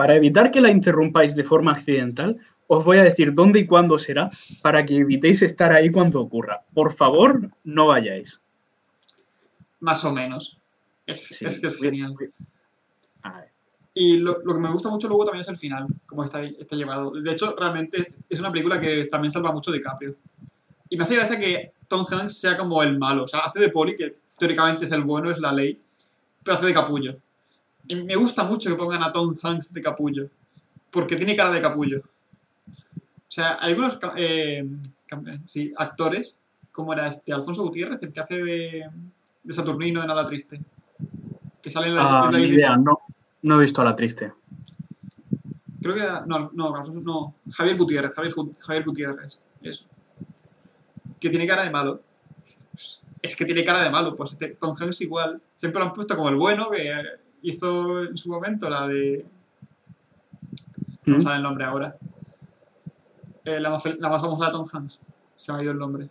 Para 0.00 0.14
evitar 0.14 0.50
que 0.50 0.62
la 0.62 0.70
interrumpáis 0.70 1.36
de 1.36 1.44
forma 1.44 1.72
accidental, 1.72 2.38
os 2.68 2.86
voy 2.86 2.96
a 2.96 3.04
decir 3.04 3.34
dónde 3.34 3.58
y 3.60 3.66
cuándo 3.66 3.98
será 3.98 4.30
para 4.62 4.82
que 4.86 4.96
evitéis 4.96 5.42
estar 5.42 5.72
ahí 5.74 5.90
cuando 5.90 6.22
ocurra. 6.22 6.62
Por 6.72 6.90
favor, 6.94 7.50
no 7.64 7.88
vayáis. 7.88 8.42
más 9.80 10.02
o 10.06 10.10
menos. 10.10 10.56
Es, 11.06 11.18
Sí. 11.28 11.44
es 11.44 11.60
que 11.60 11.66
es 11.66 11.76
genial. 11.76 12.14
A 13.24 13.40
ver. 13.40 13.48
Y 13.92 14.16
lo, 14.16 14.38
lo 14.42 14.54
que 14.54 14.60
me 14.60 14.70
gusta 14.72 14.88
mucho 14.88 15.06
luego 15.06 15.26
también 15.26 15.42
es 15.42 15.48
el 15.48 15.58
final, 15.58 15.86
cómo 16.06 16.24
está, 16.24 16.42
está 16.44 16.76
llevado. 16.76 17.10
De 17.10 17.32
hecho, 17.32 17.54
realmente 17.54 18.14
es 18.26 18.40
una 18.40 18.50
película 18.50 18.80
que 18.80 19.04
también 19.04 19.30
salva 19.30 19.52
mucho 19.52 19.70
DiCaprio. 19.70 20.16
Y 20.88 20.96
me 20.96 21.04
hace 21.04 21.16
gracia 21.16 21.38
que 21.38 21.72
Tom 21.88 22.06
Hanks 22.10 22.40
sea 22.40 22.56
como 22.56 22.82
el 22.82 22.98
malo. 22.98 23.24
O 23.24 23.26
sea, 23.26 23.40
hace 23.40 23.60
de 23.60 23.68
poli, 23.68 23.96
que 23.96 24.16
teóricamente 24.38 24.86
es 24.86 24.92
el 24.92 25.04
bueno, 25.04 25.30
es 25.30 25.38
la 25.38 25.52
ley, 25.52 25.78
pero 26.42 26.56
hace 26.56 26.64
de 26.64 26.72
capullo. 26.72 27.18
Y 27.88 27.96
me 27.96 28.16
gusta 28.16 28.44
mucho 28.44 28.70
que 28.70 28.76
pongan 28.76 29.02
a 29.02 29.12
Tom 29.12 29.34
Hanks 29.42 29.72
de 29.72 29.80
capullo, 29.82 30.28
porque 30.90 31.16
tiene 31.16 31.36
cara 31.36 31.50
de 31.50 31.60
capullo. 31.60 32.02
O 32.68 33.32
sea, 33.32 33.58
hay 33.60 33.72
algunos 33.72 33.98
eh, 34.16 34.66
sí, 35.46 35.72
actores, 35.76 36.40
como 36.72 36.92
era 36.92 37.08
este 37.08 37.32
Alfonso 37.32 37.62
Gutiérrez, 37.62 38.02
el 38.02 38.12
que 38.12 38.20
hace 38.20 38.42
de, 38.42 38.88
de 39.42 39.52
Saturnino 39.52 40.00
en 40.00 40.06
Nada 40.08 40.26
Triste, 40.26 40.60
que 41.62 41.70
sale 41.70 41.88
en 41.88 41.96
la, 41.96 42.22
Ah, 42.22 42.26
en 42.26 42.32
la 42.32 42.40
idea, 42.40 42.76
no, 42.76 43.00
no 43.42 43.56
he 43.58 43.62
visto 43.62 43.80
a 43.80 43.84
la 43.84 43.96
triste. 43.96 44.32
Creo 45.82 45.94
que 45.94 46.02
era. 46.02 46.24
No, 46.26 46.50
no, 46.52 46.74
Alfonso- 46.74 47.00
no. 47.02 47.34
Javier 47.50 47.76
Gutiérrez, 47.76 48.14
Javier, 48.14 48.34
Javier 48.58 48.84
Gutiérrez. 48.84 49.40
Eso. 49.62 49.86
Que 51.18 51.30
tiene 51.30 51.46
cara 51.46 51.64
de 51.64 51.70
malo. 51.70 52.02
Es 53.22 53.34
que 53.36 53.44
tiene 53.44 53.64
cara 53.64 53.82
de 53.82 53.90
malo. 53.90 54.14
Pues 54.14 54.32
este, 54.32 54.48
Tom 54.60 54.74
Hanks 54.78 55.00
igual. 55.00 55.40
Siempre 55.56 55.80
lo 55.80 55.86
han 55.86 55.92
puesto 55.94 56.16
como 56.16 56.28
el 56.28 56.36
bueno 56.36 56.70
que 56.70 56.92
hizo 57.42 58.04
en 58.04 58.16
su 58.16 58.30
momento 58.30 58.68
la 58.68 58.86
de. 58.88 59.24
No 61.06 61.16
¿Mm? 61.18 61.20
sabe 61.22 61.36
el 61.36 61.42
nombre 61.42 61.64
ahora. 61.64 61.96
Eh, 63.44 63.58
la, 63.60 63.70
más, 63.70 63.82
fel- 63.84 63.98
la 63.98 64.08
más 64.10 64.20
famosa 64.20 64.46
de 64.46 64.52
Tom 64.52 64.66
Hanks. 64.72 64.98
Se 65.36 65.52
me 65.52 65.58
ha 65.58 65.62
ido 65.62 65.72
el 65.72 65.78
nombre. 65.78 66.08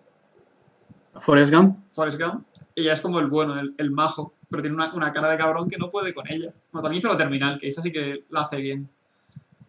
Forrest 1.19 1.53
Gump. 1.53 1.77
Forrest 1.91 2.19
Gump. 2.19 2.45
Ella 2.75 2.93
es 2.93 3.01
como 3.01 3.19
el 3.19 3.27
bueno, 3.27 3.59
el, 3.59 3.73
el 3.77 3.91
majo. 3.91 4.33
Pero 4.49 4.63
tiene 4.63 4.75
una, 4.75 4.93
una 4.93 5.13
cara 5.13 5.29
de 5.31 5.37
cabrón 5.37 5.69
que 5.69 5.77
no 5.77 5.89
puede 5.91 6.13
con 6.13 6.25
ella. 6.31 6.51
Bueno, 6.71 6.83
también 6.83 6.99
hizo 6.99 7.07
la 7.09 7.17
terminal, 7.17 7.59
que 7.59 7.67
esa 7.67 7.81
sí 7.83 7.91
que 7.91 8.23
la 8.29 8.41
hace 8.41 8.57
bien. 8.57 8.89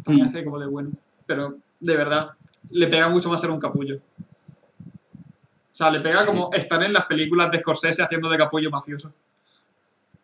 También 0.02 0.26
Mm. 0.26 0.28
hace 0.30 0.44
como 0.44 0.58
de 0.58 0.66
bueno. 0.66 0.90
Pero, 1.26 1.58
de 1.80 1.96
verdad, 1.96 2.30
le 2.70 2.86
pega 2.86 3.08
mucho 3.10 3.28
más 3.28 3.40
ser 3.42 3.50
un 3.50 3.60
capullo. 3.60 3.96
O 3.96 5.74
sea, 5.80 5.90
le 5.90 6.00
pega 6.00 6.18
Sí. 6.20 6.26
como 6.26 6.50
estar 6.52 6.82
en 6.82 6.92
las 6.94 7.04
películas 7.06 7.50
de 7.50 7.58
Scorsese 7.60 8.02
haciendo 8.02 8.28
de 8.30 8.38
capullo 8.38 8.70
mafioso. 8.70 9.12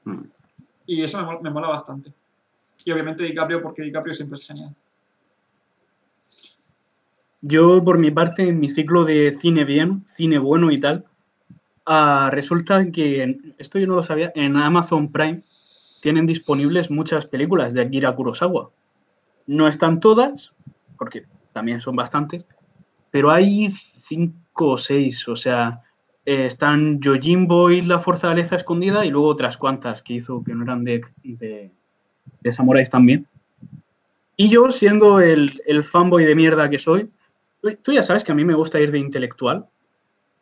Mm. 0.04 0.22
Y 0.86 1.02
eso 1.02 1.24
me, 1.24 1.40
me 1.40 1.50
mola 1.50 1.68
bastante. 1.68 2.12
Y 2.84 2.92
obviamente 2.92 3.24
DiCaprio, 3.24 3.62
porque 3.62 3.82
DiCaprio 3.82 4.14
siempre 4.14 4.38
es 4.38 4.46
genial. 4.46 4.74
Yo, 7.48 7.80
por 7.82 7.98
mi 7.98 8.10
parte, 8.10 8.48
en 8.48 8.58
mi 8.58 8.68
ciclo 8.68 9.04
de 9.04 9.30
cine 9.30 9.64
bien, 9.64 10.02
cine 10.06 10.38
bueno 10.38 10.70
y 10.70 10.80
tal, 10.80 11.04
ah, 11.84 12.28
resulta 12.32 12.90
que, 12.90 13.38
esto 13.58 13.78
yo 13.78 13.86
no 13.86 13.94
lo 13.94 14.02
sabía, 14.02 14.32
en 14.34 14.56
Amazon 14.56 15.12
Prime 15.12 15.42
tienen 16.02 16.26
disponibles 16.26 16.90
muchas 16.90 17.26
películas 17.26 17.72
de 17.72 17.82
Akira 17.82 18.14
Kurosawa. 18.14 18.70
No 19.46 19.68
están 19.68 20.00
todas, 20.00 20.54
porque 20.98 21.26
también 21.52 21.80
son 21.80 21.94
bastantes, 21.94 22.46
pero 23.10 23.30
hay 23.30 23.70
cinco 23.70 24.70
o 24.70 24.76
seis, 24.76 25.28
o 25.28 25.36
sea, 25.36 25.82
eh, 26.26 26.46
están 26.46 27.00
Yojimbo 27.00 27.70
y 27.70 27.82
La 27.82 27.98
Fortaleza 27.98 28.56
Escondida 28.56 29.04
y 29.06 29.10
luego 29.10 29.28
otras 29.28 29.56
cuantas 29.56 30.02
que 30.02 30.14
hizo 30.14 30.42
que 30.44 30.54
no 30.54 30.64
eran 30.64 30.84
de, 30.84 31.00
de, 31.22 31.70
de 32.42 32.52
samuráis 32.52 32.90
también. 32.90 33.26
Y 34.36 34.50
yo, 34.50 34.68
siendo 34.70 35.20
el, 35.20 35.62
el 35.66 35.82
fanboy 35.82 36.24
de 36.24 36.34
mierda 36.34 36.68
que 36.68 36.78
soy, 36.78 37.08
tú, 37.82 37.92
ya 37.92 38.02
sabes 38.02 38.22
que 38.22 38.32
a 38.32 38.34
mí 38.34 38.44
me 38.44 38.54
gusta 38.54 38.78
ir 38.78 38.90
de 38.90 38.98
intelectual. 38.98 39.66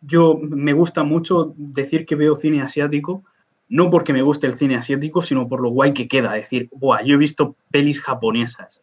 Yo 0.01 0.37
me 0.37 0.73
gusta 0.73 1.05
mucho 1.05 1.55
decir 1.57 2.05
que 2.05 2.17
veo 2.17 2.35
cine 2.35 2.61
asiático, 2.61 3.23
no 3.69 3.91
porque 3.91 4.13
me 4.13 4.23
guste 4.23 4.47
el 4.47 4.55
cine 4.55 4.77
asiático, 4.77 5.23
sino 5.23 5.49
por 5.49 5.61
lo 5.61 5.71
guay 5.71 5.93
que 5.95 6.09
queda. 6.09 6.33
Decir, 6.33 6.69
Buah, 6.73 7.03
yo 7.03 7.15
he 7.15 7.19
visto 7.19 7.55
pelis 7.71 8.03
japonesas, 8.03 8.83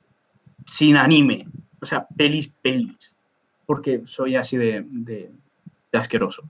sin 0.65 0.95
anime, 0.97 1.47
o 1.81 1.85
sea, 1.85 2.07
pelis, 2.15 2.47
pelis, 2.47 3.17
porque 3.65 4.01
soy 4.05 4.35
así 4.35 4.57
de- 4.57 4.85
de 4.87 5.29
asqueroso. 5.91 6.43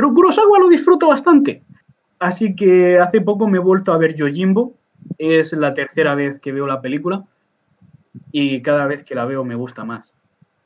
Pero 0.00 0.14
Kurosawa 0.14 0.58
lo 0.58 0.70
disfruto 0.70 1.08
bastante. 1.08 1.62
Así 2.20 2.56
que 2.56 2.98
hace 2.98 3.20
poco 3.20 3.46
me 3.46 3.58
he 3.58 3.60
vuelto 3.60 3.92
a 3.92 3.98
ver 3.98 4.14
Yojimbo. 4.14 4.72
Es 5.18 5.52
la 5.52 5.74
tercera 5.74 6.14
vez 6.14 6.38
que 6.40 6.52
veo 6.52 6.66
la 6.66 6.80
película 6.80 7.26
y 8.32 8.62
cada 8.62 8.86
vez 8.86 9.04
que 9.04 9.14
la 9.14 9.26
veo 9.26 9.44
me 9.44 9.56
gusta 9.56 9.84
más. 9.84 10.16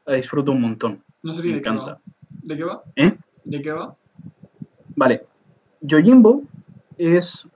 La 0.06 0.14
disfruto 0.14 0.52
un 0.52 0.60
montón. 0.60 1.02
No 1.24 1.32
sé 1.32 1.40
Me 1.42 1.46
de 1.48 1.52
qué 1.54 1.58
encanta. 1.58 1.94
va. 1.94 2.00
¿De 2.44 2.56
qué 2.56 2.62
va? 2.62 2.82
¿Eh? 2.94 3.16
¿De 3.42 3.60
qué 3.60 3.72
va? 3.72 3.96
Vale. 4.94 5.26
Yojimbo 5.80 6.44
es. 6.96 7.48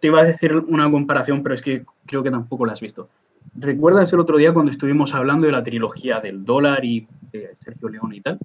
Te 0.00 0.08
iba 0.08 0.22
a 0.22 0.24
decir 0.24 0.56
una 0.56 0.90
comparación, 0.90 1.44
pero 1.44 1.54
es 1.54 1.62
que 1.62 1.84
creo 2.04 2.24
que 2.24 2.32
tampoco 2.32 2.66
la 2.66 2.72
has 2.72 2.80
visto. 2.80 3.08
¿Recuerdas 3.54 4.12
el 4.12 4.18
otro 4.18 4.38
día 4.38 4.52
cuando 4.52 4.72
estuvimos 4.72 5.14
hablando 5.14 5.46
de 5.46 5.52
la 5.52 5.62
trilogía 5.62 6.18
del 6.18 6.44
dólar 6.44 6.84
y 6.84 7.06
de 7.30 7.54
Sergio 7.60 7.90
León 7.90 8.12
y 8.12 8.22
tal? 8.22 8.40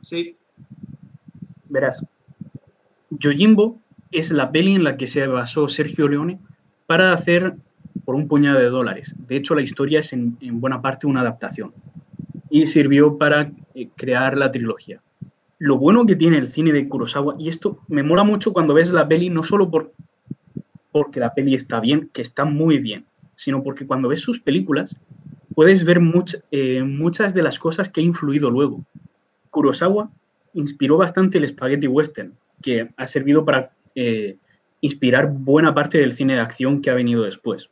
Sí. 0.00 0.36
Verás, 1.68 2.04
Yojimbo 3.10 3.78
es 4.10 4.30
la 4.30 4.50
peli 4.50 4.74
en 4.74 4.84
la 4.84 4.96
que 4.96 5.06
se 5.06 5.26
basó 5.26 5.68
Sergio 5.68 6.08
Leone 6.08 6.38
para 6.86 7.12
hacer 7.12 7.56
por 8.04 8.14
un 8.14 8.28
puñado 8.28 8.58
de 8.58 8.70
dólares. 8.70 9.14
De 9.26 9.36
hecho, 9.36 9.54
la 9.54 9.62
historia 9.62 10.00
es 10.00 10.12
en, 10.12 10.36
en 10.40 10.60
buena 10.60 10.80
parte 10.80 11.06
una 11.06 11.20
adaptación 11.20 11.72
y 12.50 12.66
sirvió 12.66 13.18
para 13.18 13.50
eh, 13.74 13.88
crear 13.96 14.36
la 14.36 14.50
trilogía. 14.50 15.02
Lo 15.58 15.76
bueno 15.76 16.06
que 16.06 16.16
tiene 16.16 16.38
el 16.38 16.48
cine 16.48 16.72
de 16.72 16.88
Kurosawa, 16.88 17.34
y 17.38 17.48
esto 17.48 17.78
me 17.88 18.02
mola 18.02 18.24
mucho 18.24 18.52
cuando 18.52 18.74
ves 18.74 18.90
la 18.90 19.08
peli, 19.08 19.28
no 19.28 19.42
solo 19.42 19.70
por, 19.70 19.92
porque 20.92 21.20
la 21.20 21.34
peli 21.34 21.54
está 21.54 21.80
bien, 21.80 22.10
que 22.12 22.22
está 22.22 22.44
muy 22.44 22.78
bien, 22.78 23.04
sino 23.34 23.62
porque 23.62 23.86
cuando 23.86 24.08
ves 24.08 24.20
sus 24.20 24.40
películas 24.40 24.98
puedes 25.54 25.84
ver 25.84 26.00
eh, 26.52 26.82
muchas 26.84 27.34
de 27.34 27.42
las 27.42 27.58
cosas 27.58 27.88
que 27.88 28.00
ha 28.00 28.04
influido 28.04 28.50
luego. 28.50 28.84
Kurosawa 29.50 30.10
inspiró 30.58 30.96
bastante 30.96 31.38
el 31.38 31.48
spaghetti 31.48 31.86
western, 31.86 32.36
que 32.60 32.90
ha 32.96 33.06
servido 33.06 33.44
para 33.44 33.70
eh, 33.94 34.36
inspirar 34.80 35.30
buena 35.32 35.72
parte 35.72 35.98
del 35.98 36.12
cine 36.12 36.34
de 36.34 36.40
acción 36.40 36.82
que 36.82 36.90
ha 36.90 36.94
venido 36.94 37.22
después. 37.22 37.70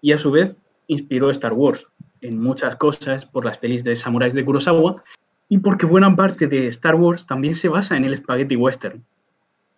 Y 0.00 0.10
a 0.10 0.18
su 0.18 0.32
vez 0.32 0.56
inspiró 0.88 1.30
Star 1.30 1.52
Wars 1.52 1.86
en 2.20 2.42
muchas 2.42 2.74
cosas 2.74 3.24
por 3.24 3.44
las 3.44 3.58
pelis 3.58 3.84
de 3.84 3.94
samuráis 3.94 4.34
de 4.34 4.44
Kurosawa 4.44 5.04
y 5.48 5.58
porque 5.58 5.86
buena 5.86 6.14
parte 6.16 6.48
de 6.48 6.66
Star 6.66 6.96
Wars 6.96 7.24
también 7.24 7.54
se 7.54 7.68
basa 7.68 7.96
en 7.96 8.04
el 8.04 8.16
spaghetti 8.16 8.56
western, 8.56 9.04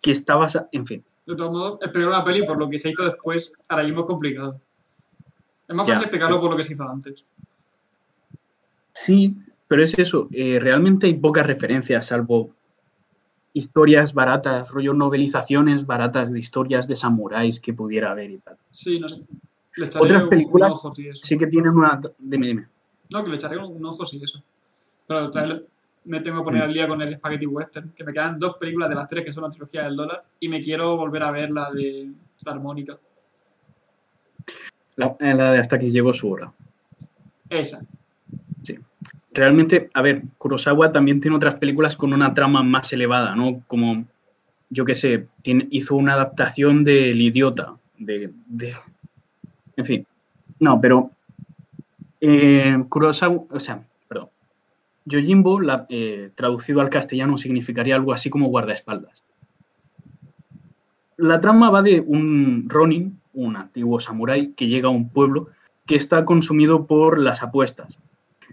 que 0.01 0.09
está 0.09 0.35
basado, 0.35 0.67
en 0.71 0.87
fin, 0.87 1.05
De 1.27 1.35
todos 1.35 1.51
modos, 1.51 1.79
explicar 1.81 2.09
una 2.09 2.25
peli 2.25 2.43
por 2.43 2.57
lo 2.57 2.67
que 2.71 2.79
se 2.79 2.89
hizo 2.89 3.05
después, 3.05 3.53
ahora 3.67 3.83
mismo 3.83 4.01
es 4.01 4.07
complicado. 4.07 4.59
Es 5.67 5.75
más 5.75 5.87
fácil 5.87 6.01
explicarlo 6.01 6.41
por 6.41 6.49
lo 6.49 6.57
que 6.57 6.63
se 6.63 6.73
hizo 6.73 6.89
antes. 6.89 7.23
Sí, 8.93 9.37
pero 9.71 9.83
es 9.83 9.97
eso, 9.97 10.27
eh, 10.33 10.59
realmente 10.59 11.07
hay 11.07 11.13
pocas 11.13 11.47
referencias, 11.47 12.07
salvo 12.07 12.49
historias 13.53 14.13
baratas, 14.13 14.69
rollo 14.69 14.93
novelizaciones 14.93 15.85
baratas 15.85 16.33
de 16.33 16.39
historias 16.39 16.89
de 16.89 16.97
samuráis 16.97 17.61
que 17.61 17.73
pudiera 17.73 18.11
haber 18.11 18.31
y 18.31 18.39
tal. 18.39 18.57
Sí, 18.71 18.99
no 18.99 19.07
sé. 19.07 19.21
Le 19.77 19.85
echaré 19.85 20.03
Otras 20.03 20.25
películas 20.25 20.73
Un 20.73 20.77
ojo, 20.77 20.93
sí. 20.93 21.09
Sí 21.13 21.37
que 21.37 21.47
tienen 21.47 21.71
una... 21.71 22.01
Dime, 22.19 22.47
dime. 22.47 22.67
No, 23.11 23.23
que 23.23 23.29
le 23.29 23.37
echaré 23.37 23.59
un, 23.59 23.85
ojo, 23.85 24.05
sí, 24.05 24.19
eso. 24.21 24.43
Pero 25.07 25.31
también 25.31 25.63
me 26.03 26.19
tengo 26.19 26.39
que 26.39 26.43
poner 26.43 26.63
al 26.63 26.73
día 26.73 26.85
con 26.89 27.01
el 27.01 27.15
Spaghetti 27.15 27.45
Western, 27.45 27.93
que 27.95 28.03
me 28.03 28.11
quedan 28.11 28.39
dos 28.39 28.57
películas 28.57 28.89
de 28.89 28.95
las 28.95 29.07
tres 29.07 29.23
que 29.23 29.31
son 29.31 29.43
la 29.43 29.51
trilogía 29.51 29.83
del 29.83 29.95
dólar, 29.95 30.21
y 30.41 30.49
me 30.49 30.61
quiero 30.61 30.97
volver 30.97 31.23
a 31.23 31.31
ver 31.31 31.49
la 31.49 31.71
de 31.71 32.11
la 32.43 32.51
armónica. 32.51 32.99
La, 34.97 35.15
eh, 35.17 35.33
la 35.33 35.53
de 35.53 35.59
hasta 35.59 35.79
que 35.79 35.89
llegó 35.89 36.11
su 36.11 36.29
hora. 36.29 36.51
Esa. 37.47 37.85
Realmente, 39.33 39.89
a 39.93 40.01
ver, 40.01 40.23
Kurosawa 40.37 40.91
también 40.91 41.21
tiene 41.21 41.37
otras 41.37 41.55
películas 41.55 41.95
con 41.95 42.13
una 42.13 42.33
trama 42.33 42.63
más 42.63 42.91
elevada, 42.91 43.35
¿no? 43.35 43.61
Como, 43.67 44.03
yo 44.69 44.83
qué 44.83 44.93
sé, 44.95 45.27
hizo 45.43 45.95
una 45.95 46.13
adaptación 46.13 46.83
de 46.83 47.11
El 47.11 47.21
Idiota, 47.21 47.75
de... 47.97 48.31
de- 48.47 48.75
en 49.77 49.85
fin. 49.85 50.05
No, 50.59 50.79
pero... 50.81 51.11
eh, 52.19 52.83
Kurosawa, 52.89 53.43
o 53.49 53.59
sea, 53.59 53.83
perdón. 54.09 54.29
Yojimbo, 55.05 55.61
la- 55.61 55.85
eh, 55.89 56.29
traducido 56.35 56.81
al 56.81 56.89
castellano, 56.89 57.37
significaría 57.37 57.95
algo 57.95 58.11
así 58.11 58.29
como 58.29 58.49
guardaespaldas. 58.49 59.23
La 61.17 61.39
trama 61.39 61.69
va 61.69 61.81
de 61.81 62.01
un 62.01 62.65
Ronin, 62.67 63.19
un 63.33 63.55
antiguo 63.55 63.99
samurái, 63.99 64.53
que 64.53 64.67
llega 64.67 64.89
a 64.89 64.91
un 64.91 65.07
pueblo 65.09 65.47
que 65.85 65.95
está 65.95 66.25
consumido 66.25 66.85
por 66.85 67.17
las 67.17 67.43
apuestas. 67.43 67.97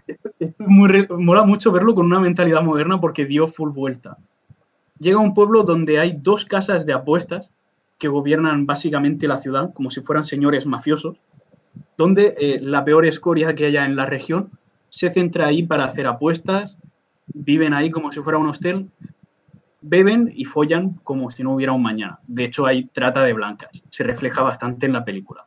Esto, 0.09 0.31
esto 0.39 0.63
es 0.63 0.67
muy 0.67 1.07
mola 1.09 1.43
mucho 1.43 1.71
verlo 1.71 1.93
con 1.93 2.07
una 2.07 2.19
mentalidad 2.19 2.63
moderna 2.63 2.99
porque 2.99 3.25
dio 3.25 3.47
full 3.47 3.69
vuelta. 3.69 4.17
Llega 4.97 5.17
a 5.17 5.21
un 5.21 5.35
pueblo 5.35 5.63
donde 5.63 5.99
hay 5.99 6.13
dos 6.19 6.45
casas 6.45 6.85
de 6.87 6.93
apuestas 6.93 7.53
que 7.99 8.07
gobiernan 8.07 8.65
básicamente 8.65 9.27
la 9.27 9.37
ciudad 9.37 9.71
como 9.73 9.91
si 9.91 10.01
fueran 10.01 10.23
señores 10.23 10.65
mafiosos, 10.65 11.17
donde 11.95 12.35
eh, 12.39 12.59
la 12.59 12.83
peor 12.83 13.05
escoria 13.05 13.53
que 13.53 13.65
haya 13.65 13.85
en 13.85 13.95
la 13.95 14.07
región 14.07 14.49
se 14.89 15.11
centra 15.11 15.45
ahí 15.45 15.61
para 15.61 15.85
hacer 15.85 16.07
apuestas, 16.07 16.79
viven 17.27 17.73
ahí 17.73 17.91
como 17.91 18.11
si 18.11 18.21
fuera 18.21 18.39
un 18.39 18.47
hostel, 18.47 18.89
beben 19.81 20.31
y 20.35 20.45
follan 20.45 20.93
como 21.03 21.29
si 21.29 21.43
no 21.43 21.53
hubiera 21.53 21.73
un 21.73 21.83
mañana. 21.83 22.19
De 22.25 22.45
hecho, 22.45 22.65
hay 22.65 22.85
trata 22.85 23.23
de 23.23 23.33
blancas. 23.33 23.83
Se 23.89 24.03
refleja 24.03 24.41
bastante 24.41 24.87
en 24.87 24.93
la 24.93 25.05
película. 25.05 25.45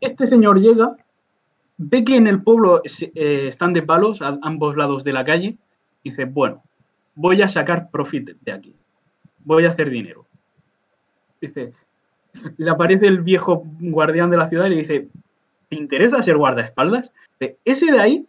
Este 0.00 0.26
señor 0.26 0.60
llega, 0.60 0.96
ve 1.76 2.04
que 2.04 2.16
en 2.16 2.26
el 2.26 2.42
pueblo 2.42 2.82
eh, 2.84 3.48
están 3.48 3.72
de 3.72 3.82
palos 3.82 4.22
a 4.22 4.38
ambos 4.42 4.76
lados 4.76 5.04
de 5.04 5.12
la 5.12 5.24
calle, 5.24 5.56
y 6.02 6.10
dice, 6.10 6.24
bueno, 6.24 6.62
voy 7.14 7.42
a 7.42 7.48
sacar 7.48 7.90
profit 7.90 8.30
de 8.40 8.52
aquí, 8.52 8.74
voy 9.44 9.64
a 9.64 9.70
hacer 9.70 9.90
dinero. 9.90 10.26
Dice, 11.40 11.72
le 12.56 12.70
aparece 12.70 13.06
el 13.06 13.20
viejo 13.20 13.64
guardián 13.80 14.30
de 14.30 14.36
la 14.36 14.48
ciudad 14.48 14.66
y 14.66 14.70
le 14.70 14.76
dice, 14.76 15.08
¿te 15.68 15.76
interesa 15.76 16.22
ser 16.22 16.36
guardaespaldas? 16.36 17.12
Dice, 17.38 17.58
ese 17.64 17.92
de 17.92 18.00
ahí 18.00 18.28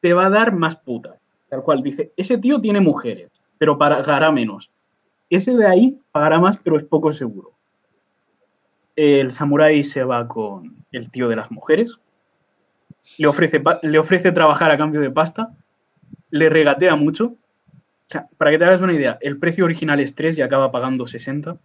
te 0.00 0.12
va 0.12 0.26
a 0.26 0.30
dar 0.30 0.52
más 0.52 0.76
puta. 0.76 1.16
Tal 1.48 1.62
cual, 1.62 1.82
dice, 1.82 2.12
ese 2.16 2.38
tío 2.38 2.60
tiene 2.60 2.80
mujeres, 2.80 3.30
pero 3.58 3.78
pagará 3.78 4.32
menos. 4.32 4.70
Ese 5.30 5.56
de 5.56 5.66
ahí 5.66 5.98
pagará 6.12 6.38
más, 6.38 6.56
pero 6.58 6.76
es 6.76 6.84
poco 6.84 7.12
seguro. 7.12 7.52
El 8.94 9.30
samurái 9.30 9.84
se 9.84 10.04
va 10.04 10.26
con 10.26 10.76
el 10.92 11.10
tío 11.10 11.28
de 11.28 11.36
las 11.36 11.50
mujeres, 11.50 11.98
le 13.18 13.26
ofrece, 13.26 13.62
le 13.82 13.98
ofrece 13.98 14.32
trabajar 14.32 14.70
a 14.70 14.78
cambio 14.78 15.00
de 15.00 15.10
pasta, 15.10 15.52
le 16.30 16.48
regatea 16.48 16.96
mucho. 16.96 17.26
O 17.26 18.08
sea, 18.08 18.28
para 18.36 18.50
que 18.50 18.58
te 18.58 18.64
hagas 18.64 18.82
una 18.82 18.92
idea, 18.92 19.18
el 19.20 19.38
precio 19.38 19.64
original 19.64 20.00
es 20.00 20.14
3 20.14 20.38
y 20.38 20.42
acaba 20.42 20.70
pagando 20.70 21.06
60. 21.06 21.56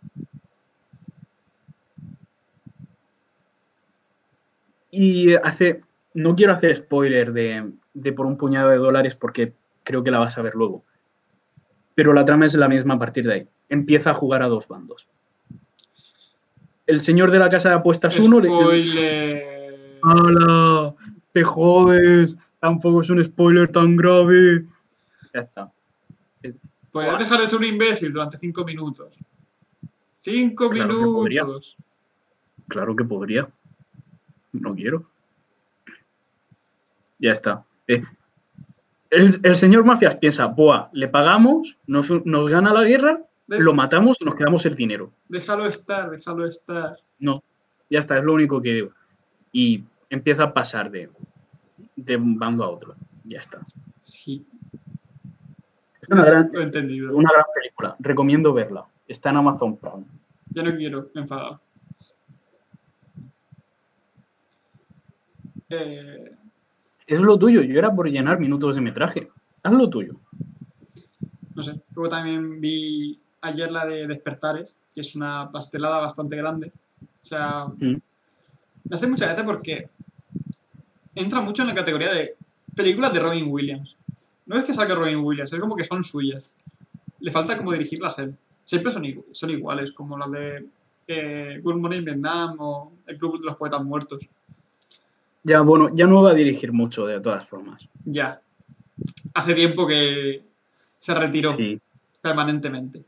Y 4.91 5.35
hace, 5.35 5.81
no 6.13 6.35
quiero 6.35 6.53
hacer 6.53 6.75
spoiler 6.75 7.31
de, 7.31 7.71
de 7.93 8.13
por 8.13 8.25
un 8.25 8.37
puñado 8.37 8.69
de 8.69 8.77
dólares 8.77 9.15
porque 9.15 9.53
creo 9.83 10.03
que 10.03 10.11
la 10.11 10.19
vas 10.19 10.37
a 10.37 10.41
ver 10.41 10.55
luego. 10.55 10.83
Pero 11.95 12.13
la 12.13 12.25
trama 12.25 12.45
es 12.45 12.55
la 12.55 12.69
misma 12.69 12.95
a 12.95 12.99
partir 12.99 13.25
de 13.25 13.33
ahí. 13.33 13.47
Empieza 13.69 14.11
a 14.11 14.13
jugar 14.13 14.43
a 14.43 14.47
dos 14.47 14.67
bandos. 14.67 15.07
El 16.87 16.99
señor 16.99 17.31
de 17.31 17.39
la 17.39 17.49
casa 17.49 17.69
de 17.69 17.75
apuestas 17.75 18.17
1 18.17 18.39
le, 18.39 18.49
Spoiler. 18.49 19.99
¡Hala! 20.03 20.95
¡Te 21.33 21.43
jodes! 21.43 22.37
Tampoco 22.59 23.01
es 23.01 23.09
un 23.09 23.23
spoiler 23.23 23.67
tan 23.71 23.95
grave. 23.95 24.65
Ya 25.33 25.39
está. 25.41 25.71
Podrías 26.91 27.19
dejar 27.19 27.39
de 27.41 27.47
ser 27.47 27.59
un 27.59 27.65
imbécil 27.65 28.11
durante 28.11 28.37
cinco 28.37 28.65
minutos. 28.65 29.13
Cinco 30.21 30.69
Claro 30.69 30.97
que 30.97 31.03
podría. 31.05 31.43
minutos. 31.45 31.77
Claro 32.67 32.95
que 32.95 33.03
podría. 33.05 33.49
No 34.51 34.75
quiero. 34.75 35.09
Ya 37.19 37.31
está. 37.31 37.63
Eh, 37.87 38.03
el, 39.09 39.31
el 39.43 39.55
señor 39.55 39.85
Mafias 39.85 40.15
piensa, 40.15 40.47
Buah, 40.47 40.89
le 40.93 41.07
pagamos, 41.07 41.77
nos, 41.87 42.09
nos 42.25 42.49
gana 42.49 42.73
la 42.73 42.83
guerra, 42.83 43.21
De- 43.47 43.59
lo 43.59 43.73
matamos 43.73 44.21
y 44.21 44.25
nos 44.25 44.35
quedamos 44.35 44.65
el 44.65 44.75
dinero. 44.75 45.11
Déjalo 45.29 45.67
estar, 45.67 46.09
déjalo 46.09 46.45
estar. 46.45 46.97
No, 47.19 47.43
ya 47.89 47.99
está, 47.99 48.17
es 48.17 48.23
lo 48.23 48.33
único 48.33 48.61
que 48.61 48.73
digo. 48.73 48.91
Y 49.51 49.83
empieza 50.11 50.43
a 50.43 50.53
pasar 50.53 50.91
de, 50.91 51.09
de 51.95 52.15
un 52.15 52.37
bando 52.37 52.63
a 52.63 52.69
otro. 52.69 52.95
Ya 53.23 53.39
está. 53.39 53.65
Sí, 54.01 54.45
Es 56.01 56.09
una 56.09 56.25
gran, 56.25 56.51
entendido. 56.55 57.15
una 57.15 57.31
gran 57.31 57.45
película. 57.55 57.95
Recomiendo 57.99 58.53
verla. 58.53 58.85
Está 59.07 59.29
en 59.31 59.37
Amazon 59.37 59.77
Prime. 59.77 60.05
Ya 60.53 60.63
no 60.63 60.75
quiero, 60.75 61.09
enfadado. 61.15 61.61
Eh, 65.69 66.31
Es 67.07 67.21
lo 67.21 67.37
tuyo. 67.37 67.61
Yo 67.61 67.77
era 67.77 67.93
por 67.93 68.09
llenar 68.09 68.39
minutos 68.39 68.75
de 68.75 68.81
metraje. 68.81 69.29
Haz 69.63 69.73
lo 69.73 69.89
tuyo. 69.89 70.15
no 71.55 71.63
sé. 71.63 71.79
Luego 71.93 72.09
también 72.09 72.59
vi 72.61 73.19
ayer 73.41 73.71
la 73.71 73.85
de 73.85 74.07
Despertares, 74.07 74.73
que 74.95 75.01
es 75.01 75.15
una 75.15 75.51
pastelada 75.51 75.99
bastante 75.99 76.35
grande. 76.37 76.71
O 77.01 77.23
sea, 77.23 77.65
Mm. 77.67 77.97
me 78.89 78.95
hace 78.95 79.07
mucha 79.07 79.25
gracia 79.25 79.45
porque 79.45 79.89
entra 81.15 81.41
mucho 81.41 81.61
en 81.63 81.69
la 81.69 81.75
categoría 81.75 82.13
de 82.13 82.35
películas 82.75 83.13
de 83.13 83.19
Robin 83.19 83.45
Williams. 83.49 83.95
No 84.45 84.57
es 84.57 84.63
que 84.65 84.73
salga 84.73 84.95
Robin 84.95 85.17
Williams, 85.19 85.51
es 85.53 85.59
como 85.59 85.75
que 85.75 85.83
son 85.83 86.03
suyas. 86.03 86.51
Le 87.19 87.31
falta 87.31 87.57
como 87.57 87.71
dirigirlas 87.71 88.17
él. 88.19 88.35
Siempre 88.65 88.91
son, 88.91 89.03
igu- 89.03 89.25
son 89.31 89.49
iguales, 89.49 89.91
como 89.91 90.17
las 90.17 90.31
de 90.31 90.65
eh, 91.07 91.59
Good 91.61 91.75
Morning 91.75 92.03
Vietnam 92.03 92.55
o 92.59 92.91
El 93.05 93.17
Club 93.17 93.39
de 93.39 93.45
los 93.45 93.55
Poetas 93.57 93.83
Muertos. 93.83 94.19
Ya, 95.43 95.61
bueno, 95.61 95.89
ya 95.93 96.05
no 96.07 96.21
va 96.23 96.31
a 96.31 96.35
dirigir 96.35 96.71
mucho 96.71 97.05
de 97.05 97.19
todas 97.19 97.45
formas. 97.47 97.87
Ya. 98.05 98.39
Hace 99.33 99.53
tiempo 99.55 99.87
que 99.87 100.43
se 100.99 101.13
retiró 101.15 101.49
Sí. 101.53 101.79
permanentemente. 102.21 103.03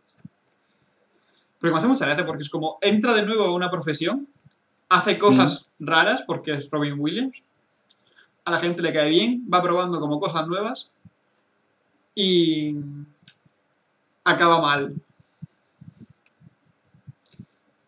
Pero 1.60 1.74
me 1.74 1.80
hace 1.80 1.88
mucha 1.88 2.06
gracia 2.06 2.26
porque 2.26 2.44
es 2.44 2.50
como 2.50 2.78
entra 2.82 3.14
de 3.14 3.26
nuevo 3.26 3.44
a 3.46 3.54
una 3.56 3.72
profesión, 3.72 4.28
hace 4.90 5.18
cosas 5.18 5.68
raras 5.80 6.24
porque 6.28 6.54
es 6.54 6.70
Robin 6.70 6.96
Williams, 6.98 7.42
a 8.46 8.52
la 8.52 8.60
gente 8.60 8.82
le 8.82 8.94
cae 8.94 9.10
bien, 9.10 9.46
va 9.52 9.62
probando 9.62 10.00
como 10.00 10.20
cosas 10.20 10.48
nuevas 10.48 10.90
y 12.16 12.76
acaba 14.24 14.62
mal. 14.62 14.94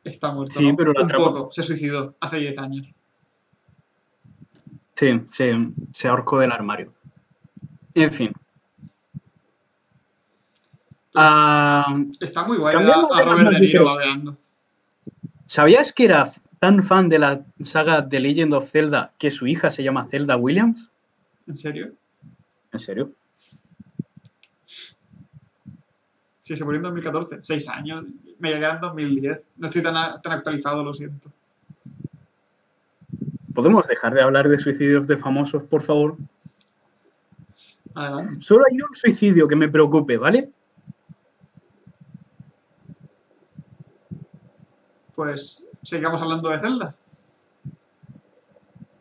Está 0.03 0.31
muerto. 0.31 0.55
Sí, 0.55 0.69
¿no? 0.69 0.75
pero 0.75 0.93
la 0.93 1.01
Un 1.01 1.07
trama- 1.07 1.25
poco, 1.25 1.51
se 1.51 1.63
suicidó 1.63 2.15
hace 2.19 2.37
10 2.37 2.57
años. 2.59 2.87
Sí, 4.93 5.21
se, 5.27 5.67
se 5.91 6.07
ahorcó 6.07 6.39
del 6.39 6.51
armario. 6.51 6.93
En 7.93 8.13
fin. 8.13 8.31
Ah, 11.15 11.95
Está 12.19 12.45
muy 12.45 12.57
guay 12.57 12.75
a, 12.75 13.23
Robert 13.23 13.49
De 13.49 13.59
Niro 13.59 13.85
babeando. 13.85 14.37
¿Sabías 15.45 15.93
que 15.93 16.05
era 16.05 16.29
tan 16.59 16.83
fan 16.83 17.09
de 17.09 17.19
la 17.19 17.45
saga 17.61 18.07
The 18.07 18.19
Legend 18.19 18.53
of 18.53 18.69
Zelda 18.69 19.13
que 19.17 19.31
su 19.31 19.47
hija 19.47 19.71
se 19.71 19.83
llama 19.83 20.03
Zelda 20.03 20.37
Williams? 20.37 20.89
¿En 21.47 21.55
serio? 21.55 21.93
¿En 22.71 22.79
serio? 22.79 23.11
Sí, 26.39 26.55
se 26.55 26.63
murió 26.63 26.77
en 26.77 26.83
2014. 26.83 27.41
Seis 27.41 27.67
años. 27.69 28.05
Me 28.39 28.53
llegaron 28.53 28.77
en 28.77 28.81
2010. 28.81 29.41
No 29.57 29.67
estoy 29.67 29.81
tan, 29.81 30.21
tan 30.21 30.31
actualizado, 30.31 30.83
lo 30.83 30.93
siento. 30.93 31.31
¿Podemos 33.53 33.87
dejar 33.87 34.13
de 34.13 34.21
hablar 34.21 34.49
de 34.49 34.59
suicidios 34.59 35.07
de 35.07 35.17
famosos, 35.17 35.63
por 35.63 35.81
favor? 35.81 36.17
Adelante. 37.95 38.41
Solo 38.41 38.63
hay 38.69 38.79
un 38.81 38.93
suicidio 38.93 39.47
que 39.47 39.55
me 39.55 39.69
preocupe, 39.69 40.17
¿vale? 40.17 40.51
Pues 45.15 45.67
sigamos 45.85 46.21
hablando 46.21 46.49
de 46.49 46.59
Zelda. 46.59 46.95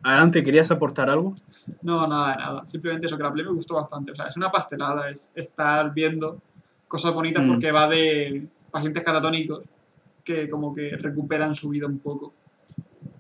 Adelante, 0.03 0.43
¿querías 0.43 0.71
aportar 0.71 1.09
algo? 1.09 1.35
No, 1.81 2.07
nada 2.07 2.37
nada. 2.37 2.69
Simplemente 2.69 3.07
eso, 3.07 3.17
que 3.17 3.23
la 3.23 3.33
play 3.33 3.45
me 3.47 3.53
gustó 3.53 3.75
bastante. 3.75 4.13
O 4.13 4.17
sea, 4.17 4.27
es 4.27 4.37
una 4.37 4.53
pastelada, 4.53 5.09
es 5.09 5.33
estar 5.35 5.93
viendo 5.95 6.41
cosas 6.89 7.15
bonitas 7.15 7.43
Mm. 7.43 7.49
porque 7.49 7.73
va 7.73 7.89
de 7.89 8.47
pacientes 8.71 9.03
catatónicos 9.03 9.63
que 10.23 10.49
como 10.51 10.75
que 10.75 10.91
recuperan 10.97 11.55
su 11.55 11.71
vida 11.71 11.87
un 11.87 11.99
poco. 11.99 12.35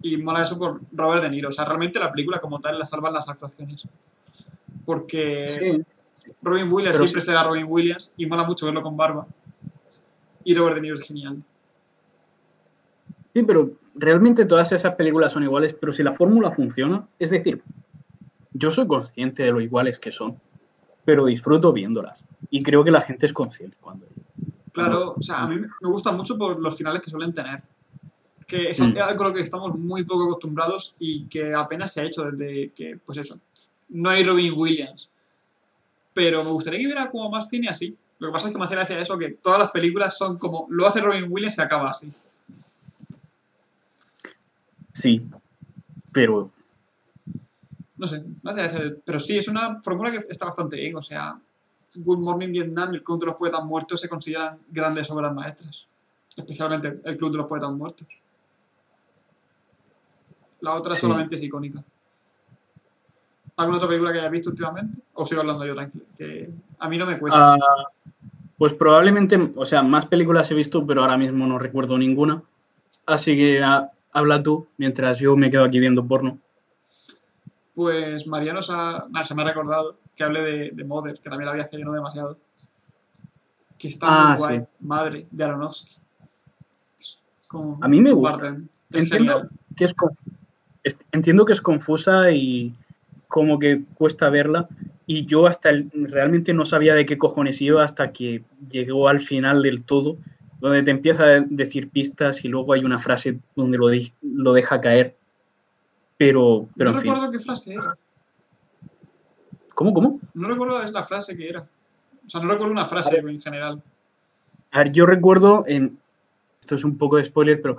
Y 0.03 0.19
mola 0.19 0.43
eso 0.43 0.59
por 0.59 0.83
Robert 0.93 1.23
De 1.23 1.31
Niro. 1.31 1.49
O 1.49 1.53
sea, 1.53 1.65
realmente 1.65 1.99
la 1.99 2.13
película 2.13 2.39
como 2.39 2.61
tal 2.61 2.79
la 2.79 2.85
salvan 2.85 3.15
las 3.15 3.29
actuaciones. 3.31 3.85
Porque 4.85 5.49
Sí. 5.49 5.83
Robin 6.43 6.71
Williams 6.71 6.97
Pero 6.99 7.07
siempre 7.09 7.23
será 7.23 7.43
Robin 7.45 7.65
Williams 7.67 8.13
y 8.19 8.27
mola 8.27 8.45
mucho 8.45 8.67
verlo 8.67 8.83
con 8.83 8.95
barba. 8.97 9.27
Y 10.45 10.55
Robert 10.55 10.75
De 10.77 10.83
Niro 10.83 10.95
es 10.97 11.03
genial. 11.03 11.43
Sí, 13.35 13.43
pero 13.43 13.73
realmente 13.97 14.45
todas 14.45 14.73
esas 14.73 14.95
películas 14.95 15.33
son 15.33 15.43
iguales, 15.43 15.75
pero 15.75 15.93
si 15.93 16.03
la 16.03 16.13
fórmula 16.13 16.51
funciona, 16.51 17.07
es 17.19 17.31
decir, 17.31 17.61
yo 18.53 18.71
soy 18.71 18.87
consciente 18.87 19.43
de 19.43 19.51
lo 19.53 19.61
iguales 19.61 19.99
que 19.99 20.13
son, 20.13 20.39
pero 21.05 21.27
disfruto 21.27 21.73
viéndolas. 21.73 22.23
Y 22.51 22.63
creo 22.63 22.85
que 22.85 22.93
la 22.93 23.01
gente 23.01 23.27
es 23.27 23.33
consciente 23.33 23.77
cuando... 23.81 24.07
Claro, 24.73 25.15
o 25.19 25.23
sea, 25.23 25.43
a 25.43 25.49
mí 25.49 25.57
me 25.57 25.89
gusta 25.89 26.13
mucho 26.13 26.39
por 26.39 26.59
los 26.61 26.77
finales 26.77 27.03
que 27.03 27.11
suelen 27.11 27.33
tener. 27.35 27.63
Que 28.47 28.71
es 28.71 28.81
Mm. 28.81 28.95
algo 29.03 29.25
a 29.25 29.29
lo 29.29 29.35
que 29.35 29.41
estamos 29.41 29.77
muy 29.77 30.05
poco 30.05 30.25
acostumbrados 30.25 30.95
y 30.99 31.27
que 31.27 31.55
apenas 31.55 31.93
se 31.93 32.03
ha 32.03 32.05
hecho 32.05 32.31
desde 32.31 32.71
que, 32.71 32.99
pues 33.05 33.19
eso, 33.19 33.39
no 33.89 34.11
hay 34.11 34.23
Robin 34.23 34.53
Williams. 34.57 35.09
Pero 36.13 36.45
me 36.45 36.51
gustaría 36.51 36.79
que 36.81 36.87
hubiera 36.87 37.11
como 37.11 37.31
más 37.31 37.49
cine 37.49 37.69
así. 37.69 37.97
Lo 38.19 38.29
que 38.29 38.33
pasa 38.33 38.47
es 38.49 38.53
que 38.53 38.59
me 38.59 38.65
hace 38.67 38.75
gracia 38.75 39.01
eso, 39.01 39.19
que 39.19 39.31
todas 39.31 39.59
las 39.59 39.71
películas 39.71 40.17
son 40.17 40.39
como, 40.39 40.67
lo 40.71 40.87
hace 40.87 41.01
Robin 41.01 41.27
Williams 41.29 41.59
y 41.59 41.63
acaba 41.63 41.91
así. 41.91 42.09
Sí, 44.95 45.29
pero 46.13 46.51
No 47.97 48.07
sé, 48.07 48.25
gracia. 48.43 48.97
Pero 49.05 49.21
sí, 49.21 49.37
es 49.39 49.49
una 49.49 49.81
fórmula 49.83 50.11
que 50.11 50.19
está 50.29 50.47
bastante 50.47 50.77
bien. 50.77 50.97
O 50.97 51.03
sea, 51.03 51.39
Good 51.97 52.25
Morning 52.25 52.51
Vietnam 52.51 52.93
y 52.93 52.97
el 52.97 53.05
Club 53.05 53.21
de 53.21 53.27
los 53.27 53.37
Poetas 53.37 53.65
Muertos 53.65 54.01
se 54.01 54.09
consideran 54.09 54.59
grandes 54.71 55.11
obras 55.11 55.35
maestras. 55.35 55.87
Especialmente 56.37 57.01
el 57.05 57.17
Club 57.17 57.33
de 57.33 57.39
los 57.39 57.47
Poetas 57.47 57.71
Muertos. 57.73 58.07
La 60.61 60.75
otra 60.75 60.95
Sí. 60.95 61.03
solamente 61.03 61.35
es 61.35 61.43
icónica. 61.43 61.85
¿Alguna 63.57 63.79
otra 63.79 63.89
película 63.89 64.13
que 64.13 64.19
hayas 64.19 64.33
visto 64.33 64.51
últimamente? 64.51 65.03
¿O 65.15 65.27
sigo 65.27 65.41
hablando 65.43 65.65
yo 65.65 65.75
tranquilo? 65.75 66.05
Que 66.17 66.51
a 66.79 66.89
mí 66.89 66.99
no 66.99 67.07
me 67.07 67.19
cuesta. 67.19 67.55
Ah, 67.55 67.59
pues 68.59 68.75
probablemente, 68.75 69.53
o 69.55 69.65
sea, 69.65 69.83
más 69.83 70.07
películas 70.07 70.51
he 70.51 70.55
visto, 70.55 70.85
pero 70.87 71.03
ahora 71.03 71.17
mismo 71.17 71.47
no 71.47 71.59
recuerdo 71.59 71.97
ninguna. 71.99 72.43
Así 73.07 73.37
que 73.37 73.63
ah, 73.63 73.91
habla 74.15 74.43
tú, 74.43 74.67
mientras 74.79 75.19
yo 75.19 75.37
me 75.37 75.51
quedo 75.51 75.65
aquí 75.65 75.79
viendo 75.81 76.07
porno. 76.07 76.39
Pues 77.75 78.27
Mariano 78.27 78.63
se, 78.63 78.73
ha- 78.73 79.07
se 79.27 79.35
me 79.35 79.43
ha 79.43 79.47
recordado 79.47 79.99
que 80.17 80.23
hable 80.25 80.41
de, 80.43 80.71
de 80.71 80.85
Mother, 80.85 81.19
que 81.23 81.29
también 81.29 81.47
la 81.47 81.53
había 81.53 81.67
no 81.85 81.93
demasiado. 81.93 82.39
Que 83.77 83.89
está 83.89 84.07
Ah, 84.09 84.29
muy 84.31 84.39
guay. 84.39 84.59
sí. 84.61 84.65
Madre 84.81 85.27
de 85.31 85.45
Aronofsky. 85.45 85.97
A 87.81 87.89
mí 87.89 88.01
me 88.01 88.13
gusta. 88.13 88.57
Entiendo 88.93 89.49
que 89.77 89.85
es- 89.85 90.99
entiendo 91.13 91.45
que 91.45 91.53
es 91.53 91.61
confusa 91.61 92.31
y 92.31 92.75
como 93.29 93.59
que 93.59 93.83
cuesta 93.95 94.29
verla. 94.31 94.69
Y 95.07 95.27
yo 95.27 95.47
hasta 95.47 95.71
el- 95.71 95.91
realmente 96.11 96.55
no 96.55 96.65
sabía 96.65 96.95
de 96.95 97.07
qué 97.07 97.19
cojones 97.19 97.61
iba 97.61 97.83
hasta 97.85 98.13
que 98.13 98.43
llegó 98.71 99.09
al 99.09 99.21
final 99.21 99.63
del 99.63 99.83
todo, 99.85 100.17
donde 100.65 100.83
te 100.83 100.91
empieza 100.91 101.25
a 101.25 101.41
decir 101.41 101.91
pistas 101.91 102.43
y 102.45 102.49
luego 102.49 102.73
hay 102.73 102.85
una 102.85 102.99
frase 102.99 103.39
donde 103.55 103.77
lo, 103.77 103.89
di- 103.89 104.13
lo 104.23 104.55
deja 104.55 104.81
caer. 104.81 105.15
Pero, 106.17 106.69
pero 106.75 106.91
no 106.91 106.97
en 106.97 107.03
fin. 107.03 107.13
recuerdo 107.13 107.31
qué 107.33 107.39
frase 107.39 107.75
era. 107.75 107.97
¿Cómo, 109.75 109.93
cómo? 109.93 110.21
No 110.33 110.49
recuerdo 110.49 110.83
la 110.91 111.05
frase 111.05 111.37
que 111.37 111.49
era. 111.49 111.67
O 112.27 112.31
sea, 112.31 112.41
no 112.41 112.49
recuerdo 112.49 112.73
una 112.73 112.87
frase 112.87 113.19
en 113.19 113.41
general. 113.43 113.83
A 114.71 114.79
ver, 114.79 114.93
yo 114.93 115.05
recuerdo, 115.05 115.65
en, 115.67 115.99
esto 116.61 116.77
es 116.77 116.85
un 116.85 116.97
poco 116.97 117.19
de 117.19 117.25
spoiler, 117.25 117.61
pero 117.61 117.79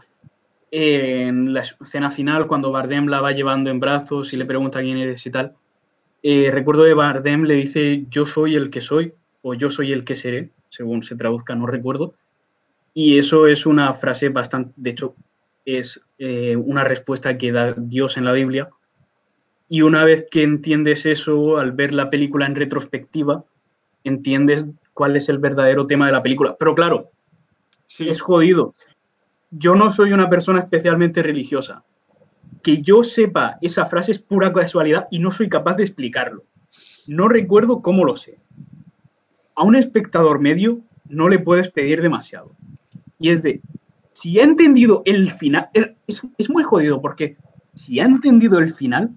en 0.69 1.53
la 1.53 1.61
escena 1.61 2.11
final, 2.11 2.45
cuando 2.45 2.71
Bardem 2.71 3.07
la 3.07 3.21
va 3.21 3.31
llevando 3.31 3.71
en 3.71 3.79
brazos 3.79 4.31
y 4.33 4.37
le 4.37 4.45
pregunta 4.45 4.81
quién 4.81 4.97
eres 4.97 5.25
y 5.25 5.31
tal, 5.31 5.55
eh, 6.21 6.49
recuerdo 6.51 6.83
que 6.83 6.93
Bardem 6.93 7.43
le 7.45 7.55
dice 7.55 8.05
yo 8.09 8.25
soy 8.27 8.55
el 8.55 8.69
que 8.69 8.81
soy 8.81 9.13
o 9.41 9.55
yo 9.55 9.69
soy 9.71 9.91
el 9.91 10.03
que 10.03 10.15
seré, 10.15 10.51
según 10.69 11.01
se 11.01 11.15
traduzca, 11.15 11.55
no 11.55 11.65
recuerdo. 11.65 12.13
Y 12.95 13.19
eso 13.19 13.45
es 13.45 13.67
una 13.67 13.93
frase 13.93 14.29
bastante, 14.29 14.73
de 14.75 14.89
hecho, 14.89 15.15
es 15.65 16.01
eh, 16.17 16.55
una 16.55 16.83
respuesta 16.83 17.37
que 17.37 17.51
da 17.51 17.73
Dios 17.73 18.17
en 18.17 18.25
la 18.25 18.31
Biblia 18.31 18.69
Y 19.69 19.81
una 19.81 20.03
vez 20.03 20.25
que 20.31 20.41
entiendes 20.41 21.05
eso, 21.05 21.59
al 21.59 21.73
ver 21.73 21.93
la 21.93 22.09
película 22.09 22.47
en 22.47 22.55
retrospectiva, 22.55 23.43
entiendes 24.03 24.65
cuál 24.93 25.15
es 25.15 25.29
el 25.29 25.37
verdadero 25.37 25.85
tema 25.85 26.07
de 26.07 26.13
la 26.13 26.23
película. 26.23 26.55
Pero 26.57 26.73
claro, 26.73 27.11
Sí, 27.87 28.09
es 28.09 28.21
jodido. 28.21 28.71
Yo 29.51 29.75
no 29.75 29.89
soy 29.89 30.11
una 30.11 30.29
persona 30.29 30.59
especialmente 30.59 31.21
religiosa. 31.21 31.83
Que 32.63 32.81
yo 32.81 33.03
sepa 33.03 33.57
esa 33.61 33.85
frase 33.85 34.11
es 34.11 34.19
pura 34.19 34.51
casualidad 34.51 35.07
y 35.11 35.19
no 35.19 35.29
soy 35.29 35.49
capaz 35.49 35.75
de 35.75 35.83
explicarlo. 35.83 36.43
No 37.07 37.27
recuerdo 37.27 37.81
cómo 37.81 38.03
lo 38.03 38.15
sé. 38.15 38.39
A 39.55 39.63
un 39.63 39.75
espectador 39.75 40.39
medio 40.39 40.79
no 41.07 41.29
le 41.29 41.39
puedes 41.39 41.69
pedir 41.69 42.01
demasiado. 42.01 42.51
Y 43.19 43.29
es 43.29 43.43
de, 43.43 43.61
si 44.11 44.39
ha 44.39 44.43
entendido 44.43 45.01
el 45.05 45.31
final, 45.31 45.69
er, 45.73 45.95
es, 46.07 46.21
es 46.37 46.49
muy 46.49 46.63
jodido 46.63 47.01
porque 47.01 47.37
si 47.73 47.99
ha 47.99 48.05
entendido 48.05 48.59
el 48.59 48.71
final, 48.73 49.11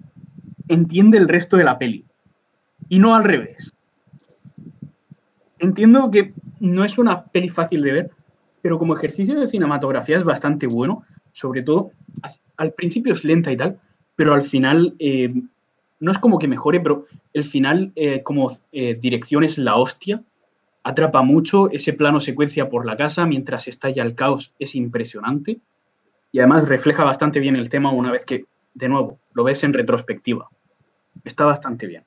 entiende 0.67 1.17
el 1.17 1.27
resto 1.27 1.57
de 1.57 1.63
la 1.63 1.77
peli. 1.77 2.05
Y 2.87 2.99
no 2.99 3.15
al 3.15 3.23
revés. 3.23 3.73
Entiendo 5.59 6.09
que 6.09 6.33
no 6.59 6.83
es 6.83 6.97
una 6.97 7.25
peli 7.25 7.49
fácil 7.49 7.81
de 7.81 7.91
ver, 7.91 8.11
pero 8.61 8.79
como 8.79 8.95
ejercicio 8.95 9.39
de 9.39 9.47
cinematografía 9.47 10.17
es 10.17 10.23
bastante 10.23 10.67
bueno. 10.67 11.03
Sobre 11.31 11.61
todo, 11.61 11.91
al 12.57 12.73
principio 12.73 13.13
es 13.13 13.23
lenta 13.23 13.51
y 13.51 13.57
tal, 13.57 13.79
pero 14.15 14.33
al 14.33 14.41
final 14.41 14.95
eh, 14.99 15.33
no 15.99 16.11
es 16.11 16.17
como 16.17 16.39
que 16.39 16.47
mejore, 16.47 16.79
pero 16.79 17.05
el 17.33 17.43
final, 17.43 17.91
eh, 17.95 18.23
como 18.23 18.51
eh, 18.71 18.97
dirección 18.99 19.43
es 19.43 19.57
la 19.57 19.75
hostia, 19.75 20.23
atrapa 20.89 21.21
mucho. 21.21 21.69
Ese 21.69 21.93
plano 21.93 22.19
secuencia 22.19 22.69
por 22.69 22.85
la 22.85 22.97
casa 22.97 23.25
mientras 23.25 23.67
estalla 23.67 24.03
el 24.03 24.15
caos 24.15 24.53
es 24.59 24.75
impresionante 24.75 25.59
y 26.31 26.39
además 26.39 26.67
refleja 26.67 27.03
bastante 27.03 27.39
bien 27.39 27.55
el 27.55 27.69
tema 27.69 27.91
una 27.91 28.11
vez 28.11 28.25
que, 28.25 28.45
de 28.73 28.89
nuevo, 28.89 29.19
lo 29.33 29.43
ves 29.43 29.63
en 29.63 29.73
retrospectiva. 29.73 30.49
Está 31.23 31.45
bastante 31.45 31.87
bien. 31.87 32.03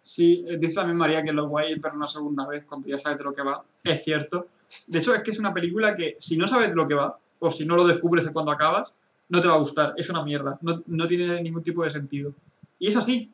Sí, 0.00 0.44
eh, 0.48 0.58
dice 0.58 0.74
también 0.74 0.96
María 0.96 1.22
que 1.22 1.32
lo 1.32 1.48
guay 1.48 1.78
ver 1.78 1.92
una 1.92 2.08
segunda 2.08 2.46
vez 2.46 2.64
cuando 2.64 2.88
ya 2.88 2.98
sabes 2.98 3.18
de 3.18 3.24
lo 3.24 3.34
que 3.34 3.42
va. 3.42 3.62
Es 3.84 4.04
cierto. 4.04 4.48
De 4.86 4.98
hecho, 4.98 5.14
es 5.14 5.22
que 5.22 5.30
es 5.30 5.38
una 5.38 5.54
película 5.54 5.94
que 5.94 6.16
si 6.18 6.36
no 6.36 6.46
sabes 6.46 6.68
de 6.68 6.74
lo 6.74 6.88
que 6.88 6.94
va, 6.94 7.16
o 7.38 7.50
si 7.50 7.64
no 7.64 7.76
lo 7.76 7.86
descubres 7.86 8.28
cuando 8.30 8.52
acabas, 8.52 8.92
no 9.28 9.40
te 9.40 9.48
va 9.48 9.54
a 9.54 9.58
gustar. 9.58 9.94
Es 9.96 10.10
una 10.10 10.24
mierda. 10.24 10.58
No, 10.62 10.82
no 10.86 11.06
tiene 11.06 11.40
ningún 11.40 11.62
tipo 11.62 11.84
de 11.84 11.90
sentido. 11.90 12.34
Y 12.78 12.88
es 12.88 12.96
así. 12.96 13.30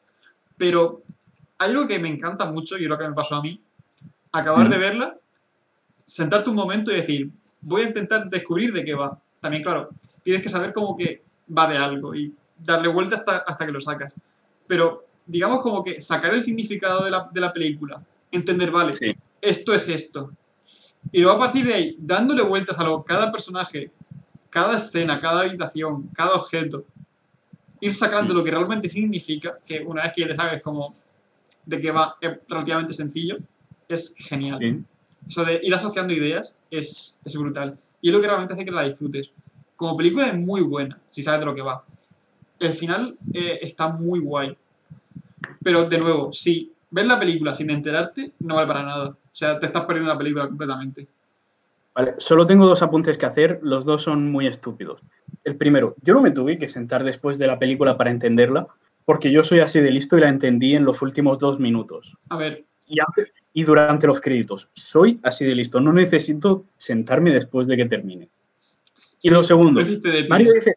Pero 0.57 1.03
hay 1.59 1.70
algo 1.70 1.86
que 1.86 1.99
me 1.99 2.09
encanta 2.09 2.51
mucho 2.51 2.78
y 2.78 2.84
es 2.84 2.88
lo 2.88 2.99
que 2.99 3.09
me 3.09 3.14
pasó 3.14 3.36
a 3.36 3.42
mí. 3.42 3.61
Acabar 4.33 4.66
Mm. 4.66 4.70
de 4.70 4.79
verla, 4.79 5.18
sentarte 6.05 6.51
un 6.51 6.57
momento 6.57 6.91
y 6.91 6.97
decir, 6.97 7.31
voy 7.61 7.83
a 7.83 7.87
intentar 7.87 8.29
descubrir 8.29 8.72
de 8.72 8.85
qué 8.85 8.95
va. 8.95 9.18
También, 9.41 9.62
claro, 9.62 9.89
tienes 10.22 10.43
que 10.43 10.49
saber 10.49 10.72
como 10.72 10.97
que 10.97 11.22
va 11.57 11.68
de 11.70 11.76
algo 11.79 12.14
y 12.14 12.35
darle 12.59 12.89
vuelta 12.89 13.16
hasta, 13.16 13.39
hasta 13.39 13.66
que 13.66 13.72
lo 13.72 13.81
sacas. 13.81 14.12
Pero 14.66 15.05
digamos 15.26 15.62
como 15.62 15.83
que 15.85 16.01
sacar 16.01 16.35
el 16.35 16.43
significado 16.43 17.05
de 17.05 17.11
la, 17.11 17.29
de 17.33 17.41
la 17.41 17.53
película, 17.53 18.03
entender, 18.31 18.70
vale, 18.70 18.93
Sí. 18.95 19.14
esto 19.41 19.72
es 19.74 19.89
esto. 19.89 20.31
Y 21.12 21.20
luego 21.20 21.37
a 21.37 21.41
partir 21.47 21.66
de 21.66 21.74
ahí, 21.74 21.97
dándole 21.99 22.43
vueltas 22.43 22.79
a 22.79 22.85
lo, 22.85 23.03
cada 23.03 23.31
personaje, 23.31 23.91
cada 24.51 24.76
escena, 24.76 25.20
cada 25.20 25.43
habitación, 25.43 26.09
cada 26.14 26.35
objeto, 26.35 26.85
ir 27.81 27.95
sacando 27.95 28.35
Mm. 28.35 28.37
lo 28.37 28.45
que 28.45 28.51
realmente 28.51 28.89
significa, 28.89 29.59
que 29.64 29.81
una 29.81 30.03
vez 30.03 30.12
que 30.14 30.22
ya 30.22 30.29
te 30.29 30.37
sabes 30.37 30.62
como 30.62 30.93
de 31.64 31.81
qué 31.81 31.91
va, 31.91 32.16
es 32.20 32.39
relativamente 32.49 32.93
sencillo, 32.93 33.37
es 33.89 34.14
genial. 34.16 34.57
Sí. 34.57 34.84
Eso 35.28 35.45
de 35.45 35.61
ir 35.62 35.74
asociando 35.74 36.12
ideas 36.12 36.57
es, 36.70 37.18
es 37.24 37.36
brutal. 37.36 37.78
Y 38.01 38.09
es 38.09 38.14
lo 38.14 38.20
que 38.20 38.26
realmente 38.26 38.55
hace 38.55 38.64
que 38.64 38.70
la 38.70 38.84
disfrutes. 38.84 39.30
Como 39.76 39.97
película 39.97 40.28
es 40.28 40.34
muy 40.34 40.62
buena, 40.62 40.99
si 41.09 41.22
sabes 41.22 41.41
de 41.41 41.47
lo 41.47 41.55
que 41.55 41.62
va. 41.62 41.84
El 42.59 42.72
final 42.72 43.16
eh, 43.32 43.59
está 43.62 43.89
muy 43.89 44.20
guay. 44.20 44.57
Pero 45.62 45.89
de 45.89 45.99
nuevo, 45.99 46.32
si 46.32 46.72
ves 46.91 47.07
la 47.07 47.18
película 47.18 47.55
sin 47.55 47.70
enterarte, 47.70 48.32
no 48.41 48.57
vale 48.57 48.66
para 48.66 48.82
nada. 48.82 49.11
O 49.11 49.16
sea, 49.32 49.59
te 49.59 49.66
estás 49.66 49.84
perdiendo 49.84 50.12
la 50.12 50.18
película 50.18 50.47
completamente. 50.47 51.07
Vale, 51.95 52.14
solo 52.18 52.47
tengo 52.47 52.66
dos 52.66 52.82
apuntes 52.82 53.18
que 53.18 53.26
hacer, 53.26 53.61
los 53.62 53.84
dos 53.84 54.03
son 54.03 54.30
muy 54.30 54.47
estúpidos. 54.47 55.03
El 55.45 55.57
primero, 55.57 55.97
yo 56.03 56.14
no 56.14 56.20
me 56.20 56.30
tuve 56.30 56.59
que 56.59 56.68
sentar 56.68 57.05
después 57.05 57.39
de 57.39 57.47
la 57.47 57.59
película 57.59 57.97
para 57.97 58.11
entenderla, 58.11 58.68
porque 59.05 59.32
yo 59.32 59.43
soy 59.43 59.61
así 59.61 59.80
de 59.80 59.91
listo 59.91 60.16
y 60.16 60.20
la 60.20 60.28
entendí 60.28 60.74
en 60.74 60.84
los 60.84 61.03
últimos 61.03 61.39
dos 61.39 61.59
minutos. 61.59 62.16
A 62.28 62.36
ver, 62.36 62.64
Y, 62.89 63.01
antes- 63.01 63.32
y 63.53 63.64
durante 63.64 64.07
los 64.07 64.20
créditos. 64.20 64.68
Soy 64.72 65.20
así 65.22 65.45
de 65.45 65.55
listo, 65.55 65.80
no 65.80 65.93
necesito 65.93 66.64
sentarme 66.76 67.32
después 67.32 67.68
de 67.68 67.76
que 67.76 67.84
termine. 67.86 68.28
Y 69.20 69.28
sí, 69.28 69.30
lo 69.30 69.43
segundo, 69.45 69.80
Mario 70.28 70.53
dice, 70.53 70.76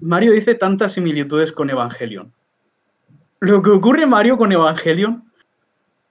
Mario 0.00 0.32
dice 0.32 0.54
tantas 0.54 0.92
similitudes 0.92 1.52
con 1.52 1.70
Evangelion. 1.70 2.32
Lo 3.40 3.62
que 3.62 3.70
ocurre, 3.70 4.06
Mario, 4.06 4.36
con 4.36 4.52
Evangelion 4.52 5.30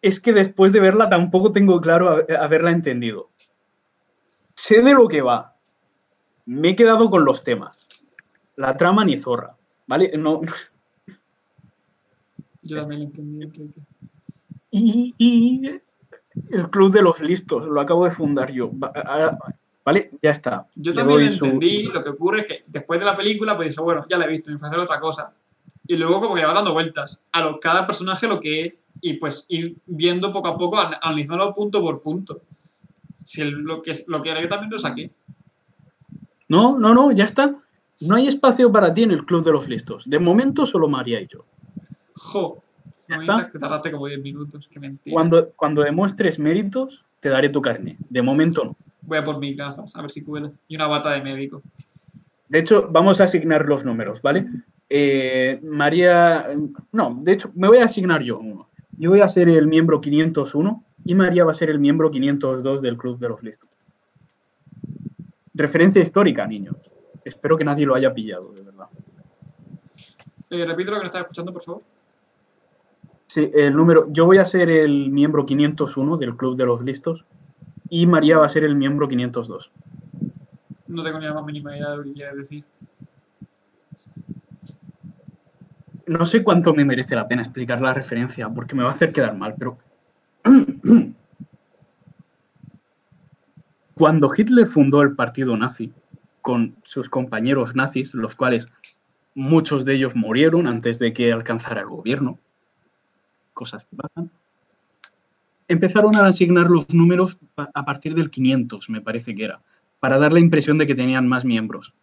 es 0.01 0.19
que 0.19 0.34
después 0.34 0.72
de 0.74 0.80
verla 0.80 1.09
tampoco 1.09 1.51
tengo 1.51 1.80
claro 1.82 2.09
haber- 2.09 2.38
haberla 2.38 2.72
entendido. 2.72 3.30
Sé 4.55 4.82
de 4.82 4.93
lo 4.93 5.07
que 5.07 5.22
va. 5.22 5.55
Me 6.45 6.69
he 6.69 6.76
quedado 6.76 7.09
con 7.09 7.24
los 7.26 7.43
temas. 7.43 7.88
La 8.55 8.76
trama 8.76 9.05
ni 9.05 9.17
zorra. 9.17 9.55
¿Vale? 9.88 10.11
No, 10.17 10.41
Yo 12.63 12.78
también 12.78 13.01
lo 13.01 13.07
entendí. 13.07 13.47
creo 13.49 13.67
que- 13.67 13.82
y, 14.72 15.13
y 15.17 15.69
el 16.49 16.69
Club 16.69 16.91
de 16.91 17.01
los 17.01 17.19
Listos, 17.19 17.65
lo 17.67 17.80
acabo 17.82 18.05
de 18.05 18.11
fundar 18.11 18.51
yo. 18.51 18.72
¿Vale? 19.84 20.11
Ya 20.22 20.30
está. 20.30 20.67
Yo 20.76 20.93
también 20.93 21.32
su- 21.32 21.45
entendí. 21.45 21.84
Lo 21.84 22.03
que 22.03 22.09
ocurre 22.09 22.41
es 22.41 22.45
que 22.45 22.63
después 22.67 22.99
de 22.99 23.05
la 23.05 23.15
película, 23.17 23.55
pues 23.55 23.69
dije, 23.72 23.82
bueno, 23.82 24.05
ya 24.09 24.17
la 24.17 24.26
he 24.26 24.30
visto, 24.30 24.49
me 24.51 24.57
voy 24.57 24.65
a 24.65 24.67
hacer 24.69 24.80
otra 24.80 24.99
cosa. 24.99 25.34
Y 25.88 25.95
luego 25.97 26.22
como 26.22 26.36
que 26.36 26.45
va 26.45 26.53
dando 26.53 26.74
vueltas 26.74 27.19
a 27.32 27.41
lo, 27.41 27.59
cada 27.59 27.86
personaje 27.88 28.28
lo 28.28 28.39
que 28.39 28.65
es 28.65 28.80
y 29.01 29.13
pues 29.13 29.47
ir 29.49 29.76
viendo 29.88 30.32
poco 30.32 30.47
a 30.49 30.57
poco, 30.57 30.80
an- 30.80 30.93
analizándolo 31.01 31.53
punto 31.55 31.82
por 31.82 32.01
punto. 32.01 32.41
Si 33.24 33.41
el- 33.41 33.51
lo, 33.61 33.82
que, 33.82 33.93
lo 34.07 34.22
que 34.22 34.30
era 34.32 34.41
yo 34.41 34.47
también 34.47 34.72
lo 34.72 34.78
saqué. 34.80 35.11
No, 36.47 36.78
no, 36.78 36.93
no, 36.93 37.11
ya 37.11 37.26
está. 37.26 37.55
No 38.01 38.15
hay 38.15 38.28
espacio 38.28 38.72
para 38.72 38.93
ti 38.93 39.03
en 39.03 39.11
el 39.11 39.26
Club 39.26 39.43
de 39.43 39.51
los 39.51 39.67
Listos. 39.67 40.03
De 40.09 40.19
momento 40.19 40.65
solo 40.65 40.88
María 40.88 41.19
y 41.22 41.28
yo. 41.28 41.45
Jo, 42.15 42.61
Ya 43.08 43.16
está. 43.16 43.49
que 43.52 43.60
tardaste 43.60 43.91
como 43.91 44.08
10 44.08 44.22
minutos, 44.22 44.68
que 44.68 44.80
mentira. 44.80 45.14
Cuando, 45.14 45.52
cuando 45.52 45.82
demuestres 45.82 46.39
méritos, 46.39 47.04
te 47.20 47.30
daré 47.30 47.49
tu 47.49 47.62
carne. 47.62 47.97
De 48.10 48.22
momento 48.22 48.64
no. 48.64 48.76
Voy 49.02 49.18
a 49.18 49.24
por 49.24 49.39
mis 49.39 49.58
gafas, 49.58 49.95
a 49.95 50.02
ver 50.02 50.12
si 50.12 50.24
cuela. 50.24 50.52
Y 50.68 50.76
una 50.76 50.88
bata 50.88 51.12
de 51.12 51.22
médico. 51.22 51.62
De 52.47 52.60
hecho, 52.60 52.88
vamos 52.91 53.22
a 53.22 53.24
asignar 53.24 53.68
los 53.68 53.86
números, 53.86 54.22
¿vale? 54.22 54.45
Eh, 54.89 55.60
María. 55.64 56.47
No, 56.91 57.18
de 57.22 57.32
hecho, 57.32 57.52
me 57.56 57.68
voy 57.68 57.78
a 57.78 57.86
asignar 57.86 58.22
yo 58.22 58.39
uno. 58.39 58.68
Yo 58.97 59.10
voy 59.10 59.22
a 59.22 59.30
ser 59.30 59.49
el 59.49 59.68
miembro 59.68 60.02
501 60.02 60.84
y 61.06 61.16
María 61.16 61.45
va 61.45 61.52
a 61.52 61.56
ser 61.56 61.70
el 61.70 61.80
miembro 61.80 62.12
502 62.12 62.82
del 62.82 62.97
Club 62.97 63.18
de 63.18 63.30
los 63.30 63.41
Listos. 63.41 63.70
Referencia 65.54 66.02
histórica, 66.02 66.45
niños. 66.45 66.76
Espero 67.24 67.58
que 67.58 67.64
nadie 67.64 67.86
lo 67.86 67.95
haya 67.95 68.14
pillado, 68.14 68.52
de 68.54 68.64
verdad. 68.64 68.88
Eh, 70.49 70.66
repito 70.66 70.91
lo 70.91 70.97
que 70.97 71.04
no 71.04 71.06
estás 71.06 71.22
escuchando, 71.22 71.54
por 71.54 71.64
favor. 71.64 71.84
Sí, 73.34 73.49
el 73.53 73.73
número. 73.73 74.11
Yo 74.11 74.25
voy 74.25 74.39
a 74.39 74.45
ser 74.45 74.69
el 74.69 75.09
miembro 75.09 75.45
501 75.45 76.17
del 76.17 76.36
Club 76.36 76.57
de 76.57 76.65
los 76.65 76.82
Listos 76.82 77.23
y 77.88 78.05
María 78.05 78.39
va 78.39 78.45
a 78.45 78.49
ser 78.49 78.65
el 78.65 78.75
miembro 78.75 79.07
502. 79.07 79.71
No 80.88 81.01
tengo 81.01 81.17
ni 81.17 81.27
la 81.27 81.36
más 81.36 81.45
mínima 81.45 81.77
idea 81.77 81.91
de 81.91 81.95
lo 81.95 82.03
que 82.03 82.11
quieres 82.11 82.36
decir. 82.36 82.65
No 86.07 86.25
sé 86.25 86.43
cuánto 86.43 86.73
me 86.73 86.84
merece 86.84 87.15
la 87.15 87.25
pena 87.25 87.41
explicar 87.41 87.82
la 87.82 87.93
referencia 87.93 88.49
porque 88.49 88.75
me 88.75 88.84
va 88.84 88.89
a 88.89 88.91
hacer 88.91 89.13
quedar 89.13 89.38
mal, 89.38 89.55
pero. 89.57 89.77
Cuando 93.95 94.29
Hitler 94.36 94.67
fundó 94.67 95.03
el 95.03 95.15
partido 95.15 95.55
nazi 95.55 95.93
con 96.41 96.75
sus 96.84 97.07
compañeros 97.07 97.77
nazis, 97.77 98.13
los 98.13 98.36
cuales 98.36 98.67
muchos 99.36 99.86
de 99.86 99.93
ellos 99.93 100.17
murieron 100.17 100.67
antes 100.67 100.99
de 100.99 101.13
que 101.13 101.32
alcanzara 101.32 101.79
el 101.79 101.88
gobierno, 101.88 102.38
cosas 103.62 103.86
que 103.86 103.95
pasan, 103.95 104.32
empezaron 105.68 106.16
a 106.16 106.26
asignar 106.26 106.68
los 106.68 106.91
números 106.91 107.38
a 107.55 107.86
partir 107.86 108.16
del 108.16 108.32
500, 108.32 108.89
me 108.89 109.01
parece 109.01 109.36
que 109.36 109.43
era, 109.43 109.62
para 109.99 110.18
dar 110.18 110.34
la 110.34 110.39
impresión 110.39 110.80
de 110.80 110.88
que 110.88 110.95
tenían 110.95 111.28
más 111.28 111.45
miembros. 111.45 111.93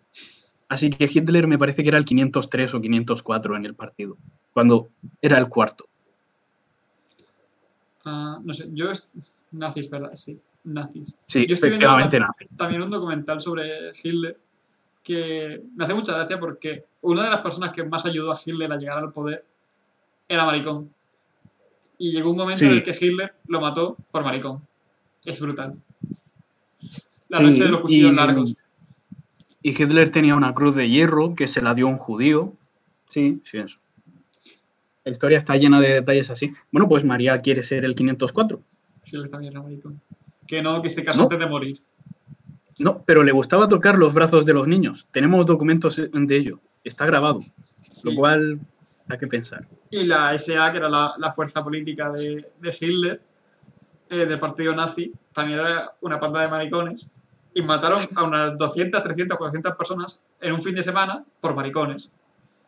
Así 0.68 0.88
que 0.88 1.10
Hitler 1.12 1.48
me 1.48 1.58
parece 1.58 1.82
que 1.82 1.88
era 1.88 1.98
el 1.98 2.04
503 2.04 2.74
o 2.74 2.80
504 2.80 3.56
en 3.56 3.64
el 3.66 3.74
partido, 3.74 4.16
cuando 4.52 4.88
era 5.20 5.36
el 5.38 5.48
cuarto. 5.48 5.86
Ah, 8.04 8.38
no 8.44 8.54
sé, 8.54 8.68
yo. 8.72 8.92
es- 8.92 9.10
Nazis, 9.50 9.90
¿verdad? 9.90 10.10
Sí, 10.14 10.38
nazis. 10.64 11.16
Sí, 11.26 11.44
Yo 11.48 11.54
estoy 11.54 11.70
viendo 11.70 11.88
nazi. 11.88 12.18
también 12.56 12.82
un 12.82 12.90
documental 12.90 13.40
sobre 13.40 13.92
Hitler 14.00 14.38
que 15.02 15.62
me 15.74 15.84
hace 15.84 15.94
mucha 15.94 16.12
gracia 16.12 16.38
porque 16.38 16.84
una 17.00 17.24
de 17.24 17.30
las 17.30 17.40
personas 17.40 17.72
que 17.72 17.82
más 17.82 18.04
ayudó 18.06 18.30
a 18.30 18.38
Hitler 18.44 18.70
a 18.70 18.76
llegar 18.76 18.98
al 18.98 19.10
poder 19.12 19.44
era 20.28 20.44
maricón. 20.44 20.92
Y 21.98 22.12
llegó 22.12 22.30
un 22.30 22.36
momento 22.36 22.64
en 22.64 22.72
el 22.72 22.82
que 22.82 22.92
Hitler 22.98 23.34
lo 23.48 23.60
mató 23.60 23.96
por 24.10 24.22
maricón. 24.22 24.62
Es 25.24 25.40
brutal. 25.40 25.74
La 27.28 27.38
Sí, 27.38 27.44
noche 27.44 27.64
de 27.64 27.70
los 27.70 27.80
cuchillos 27.80 28.12
y- 28.12 28.14
largos. 28.14 28.54
Y 29.62 29.70
Hitler 29.70 30.08
tenía 30.10 30.36
una 30.36 30.54
cruz 30.54 30.76
de 30.76 30.88
hierro 30.88 31.34
que 31.34 31.48
se 31.48 31.60
la 31.60 31.74
dio 31.74 31.86
a 31.88 31.90
un 31.90 31.98
judío. 31.98 32.54
Sí, 33.08 33.40
sí, 33.44 33.58
eso. 33.58 33.78
La 35.04 35.10
historia 35.12 35.36
está 35.38 35.56
llena 35.56 35.80
de 35.80 35.94
detalles 35.94 36.30
así. 36.30 36.52
Bueno, 36.70 36.88
pues 36.88 37.04
María 37.04 37.38
quiere 37.40 37.62
ser 37.62 37.84
el 37.84 37.94
504. 37.94 38.62
Hitler 39.04 39.28
también 39.30 39.52
era 39.54 39.62
maricón. 39.62 40.00
Que 40.46 40.62
no, 40.62 40.80
que 40.80 40.88
se 40.90 41.04
casó 41.04 41.18
No. 41.18 41.22
antes 41.24 41.38
de 41.38 41.46
morir. 41.46 41.80
No, 42.78 43.02
pero 43.04 43.24
le 43.24 43.32
gustaba 43.32 43.68
tocar 43.68 43.98
los 43.98 44.14
brazos 44.14 44.46
de 44.46 44.54
los 44.54 44.68
niños. 44.68 45.08
Tenemos 45.10 45.44
documentos 45.46 45.96
de 45.96 46.36
ello. 46.36 46.60
Está 46.84 47.04
grabado. 47.06 47.40
Sí. 47.88 48.08
Lo 48.08 48.14
cual 48.14 48.60
hay 49.08 49.18
que 49.18 49.26
pensar. 49.26 49.66
Y 49.90 50.04
la 50.04 50.38
SA, 50.38 50.70
que 50.72 50.78
era 50.78 50.88
la, 50.88 51.14
la 51.18 51.32
fuerza 51.32 51.62
política 51.64 52.10
de, 52.10 52.50
de 52.60 52.76
Hitler, 52.78 53.20
eh, 54.10 54.26
del 54.26 54.38
partido 54.38 54.74
nazi, 54.74 55.12
también 55.34 55.58
era 55.58 55.92
una 56.00 56.18
panda 56.18 56.40
de 56.40 56.48
maricones. 56.48 57.10
Y 57.54 57.62
mataron 57.62 57.98
a 58.14 58.22
unas 58.22 58.56
200, 58.56 59.02
300, 59.02 59.36
400 59.36 59.76
personas 59.76 60.20
en 60.40 60.52
un 60.52 60.62
fin 60.62 60.74
de 60.74 60.82
semana 60.82 61.24
por 61.40 61.54
maricones. 61.54 62.10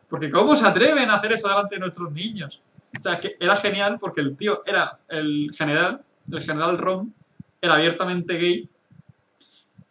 Porque 0.09 0.29
¿cómo 0.29 0.55
se 0.55 0.67
atreven 0.67 1.09
a 1.09 1.15
hacer 1.15 1.33
eso 1.33 1.47
delante 1.47 1.75
de 1.75 1.79
nuestros 1.79 2.11
niños? 2.11 2.61
O 2.97 3.01
sea, 3.01 3.19
que 3.19 3.37
era 3.39 3.55
genial 3.55 3.97
porque 3.99 4.21
el 4.21 4.35
tío 4.35 4.61
era 4.65 4.99
el 5.07 5.49
general, 5.53 6.01
el 6.29 6.41
general 6.41 6.77
Rom, 6.77 7.13
era 7.61 7.75
abiertamente 7.75 8.37
gay. 8.37 8.69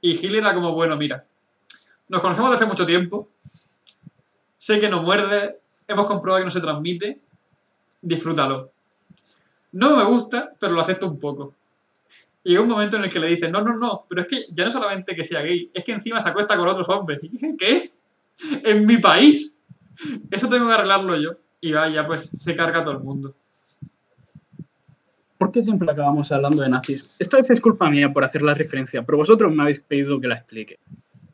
Y 0.02 0.12
Hitler 0.12 0.42
era 0.42 0.54
como, 0.54 0.74
bueno, 0.74 0.96
mira, 0.96 1.24
nos 2.08 2.20
conocemos 2.20 2.50
desde 2.50 2.64
hace 2.64 2.70
mucho 2.70 2.86
tiempo. 2.86 3.28
Sé 4.58 4.78
que 4.78 4.90
no 4.90 5.02
muerde, 5.02 5.59
hemos 5.90 6.06
comprobado 6.06 6.40
que 6.40 6.46
no 6.46 6.50
se 6.50 6.60
transmite. 6.60 7.20
Disfrútalo. 8.00 8.72
No 9.72 9.96
me 9.96 10.04
gusta, 10.04 10.52
pero 10.58 10.72
lo 10.72 10.80
acepto 10.80 11.08
un 11.08 11.18
poco. 11.18 11.54
Y 12.42 12.50
llega 12.50 12.62
un 12.62 12.68
momento 12.68 12.96
en 12.96 13.04
el 13.04 13.10
que 13.10 13.18
le 13.18 13.28
dicen, 13.28 13.52
no, 13.52 13.62
no, 13.62 13.76
no, 13.76 14.06
pero 14.08 14.22
es 14.22 14.26
que 14.26 14.46
ya 14.50 14.64
no 14.64 14.70
solamente 14.70 15.14
que 15.14 15.24
sea 15.24 15.42
gay, 15.42 15.70
es 15.72 15.84
que 15.84 15.92
encima 15.92 16.20
se 16.20 16.30
acuesta 16.30 16.56
con 16.56 16.66
otros 16.66 16.88
hombres. 16.88 17.20
Y 17.22 17.28
dicen, 17.28 17.56
¿qué? 17.56 17.92
En 18.64 18.86
mi 18.86 18.98
país. 18.98 19.58
Eso 20.30 20.48
tengo 20.48 20.66
que 20.66 20.74
arreglarlo 20.74 21.16
yo. 21.16 21.32
Y 21.60 21.72
vaya, 21.72 22.06
pues 22.06 22.22
se 22.22 22.56
carga 22.56 22.82
todo 22.82 22.94
el 22.94 23.00
mundo. 23.00 23.34
¿Por 25.36 25.52
qué 25.52 25.62
siempre 25.62 25.90
acabamos 25.90 26.30
hablando 26.32 26.62
de 26.62 26.68
nazis? 26.68 27.16
Esta 27.18 27.38
vez 27.38 27.50
es 27.50 27.60
culpa 27.60 27.88
mía 27.90 28.12
por 28.12 28.24
hacer 28.24 28.42
la 28.42 28.54
referencia, 28.54 29.02
pero 29.02 29.18
vosotros 29.18 29.54
me 29.54 29.62
habéis 29.62 29.80
pedido 29.80 30.20
que 30.20 30.28
la 30.28 30.36
explique. 30.36 30.78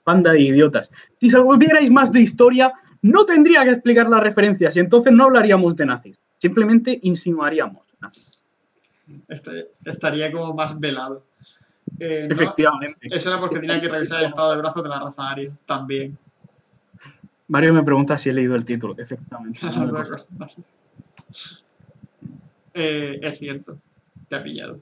Panda 0.04 0.32
de 0.32 0.42
idiotas. 0.42 0.90
Si 1.20 1.28
sabierais 1.28 1.90
más 1.90 2.12
de 2.12 2.20
historia, 2.20 2.72
no 3.06 3.24
tendría 3.24 3.64
que 3.64 3.70
explicar 3.70 4.08
las 4.08 4.20
referencias 4.22 4.76
y 4.76 4.80
entonces 4.80 5.12
no 5.12 5.24
hablaríamos 5.24 5.76
de 5.76 5.86
nazis. 5.86 6.20
Simplemente 6.38 6.98
insinuaríamos 7.02 7.86
nazis. 8.00 8.42
Este- 9.28 9.68
estaría 9.84 10.30
como 10.32 10.52
más 10.54 10.78
velado. 10.78 11.24
Eh, 12.00 12.26
no, 12.28 12.34
Efectivamente. 12.34 12.98
eso 13.10 13.30
era 13.30 13.38
porque 13.40 13.60
tenía 13.60 13.80
que 13.80 13.88
revisar 13.88 14.20
el 14.20 14.26
estado 14.28 14.50
de 14.52 14.58
brazos 14.58 14.82
de 14.82 14.88
la 14.88 14.98
raza 15.00 15.28
aria 15.30 15.50
también. 15.64 16.18
Mario 17.48 17.72
me 17.72 17.82
pregunta 17.84 18.18
si 18.18 18.28
he 18.28 18.32
leído 18.32 18.56
el 18.56 18.64
título. 18.64 18.94
Efectivamente. 18.98 19.60
Eh, 22.78 23.18
es 23.22 23.38
cierto, 23.38 23.78
te 24.28 24.36
ha 24.36 24.42
pillado. 24.42 24.78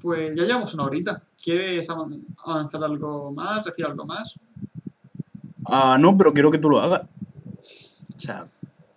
Pues 0.00 0.34
ya 0.34 0.42
llevamos 0.42 0.74
una 0.74 0.84
horita. 0.84 1.22
¿Quieres 1.42 1.88
avan- 1.90 2.24
avanzar 2.44 2.82
algo 2.82 3.32
más? 3.32 3.64
¿Decir 3.64 3.84
algo 3.86 4.04
más? 4.04 4.38
Ah, 5.68 5.96
no, 5.98 6.16
pero 6.16 6.32
quiero 6.32 6.50
que 6.50 6.58
tú 6.58 6.68
lo 6.70 6.80
hagas. 6.80 7.02
O 8.16 8.20
sea, 8.20 8.46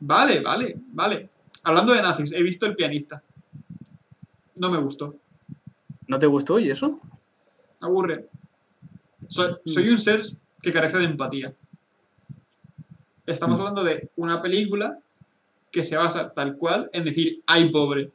Vale, 0.01 0.39
vale, 0.41 0.75
vale. 0.93 1.29
Hablando 1.63 1.93
de 1.93 2.01
nazis, 2.01 2.31
he 2.31 2.41
visto 2.41 2.65
El 2.65 2.75
pianista. 2.75 3.21
No 4.57 4.69
me 4.69 4.77
gustó. 4.79 5.15
¿no 6.07 6.17
te 6.17 6.25
gustó 6.25 6.57
y 6.59 6.71
eso? 6.71 6.99
Aburre. 7.81 8.27
Soy, 9.27 9.55
soy 9.65 9.89
un 9.89 9.97
ser 9.99 10.21
que 10.61 10.73
carece 10.73 10.97
de 10.97 11.05
empatía. 11.05 11.53
Estamos 13.25 13.57
Mm. 13.57 13.59
hablando 13.59 13.83
de 13.83 14.09
una 14.15 14.41
película 14.41 14.97
que 15.71 15.83
se 15.83 15.95
basa 15.97 16.31
tal 16.33 16.57
cual 16.57 16.89
en 16.93 17.03
decir, 17.03 17.43
ay, 17.45 17.69
pobre. 17.69 18.11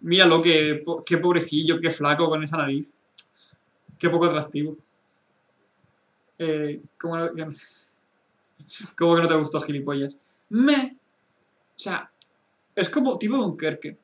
Míralo, 0.00 0.40
qué, 0.42 0.84
qué 1.04 1.18
pobrecillo, 1.18 1.80
qué 1.80 1.90
flaco 1.90 2.28
con 2.28 2.42
esa 2.44 2.58
nariz. 2.58 2.92
Qué 3.98 4.08
poco 4.10 4.26
atractivo. 4.26 4.76
Eh, 6.38 6.80
¿cómo, 6.98 7.16
no, 7.16 7.30
cómo 8.96 9.16
que 9.16 9.22
no 9.22 9.28
te 9.28 9.34
gustó, 9.34 9.60
gilipollas? 9.60 10.20
Me. 10.50 10.96
O 11.76 11.78
sea, 11.78 12.10
es 12.74 12.88
como 12.88 13.18
tipo 13.18 13.36
Dunkerque. 13.36 13.96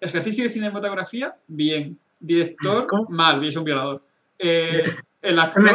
Ejercicio 0.00 0.44
de 0.44 0.50
cinematografía, 0.50 1.36
bien. 1.46 1.98
Director, 2.20 2.86
¿Cómo? 2.86 3.06
mal, 3.10 3.44
es 3.44 3.56
un 3.56 3.64
violador. 3.64 4.02
Eh, 4.38 4.84
el 5.22 5.38
actor, 5.38 5.62
me 5.62 5.70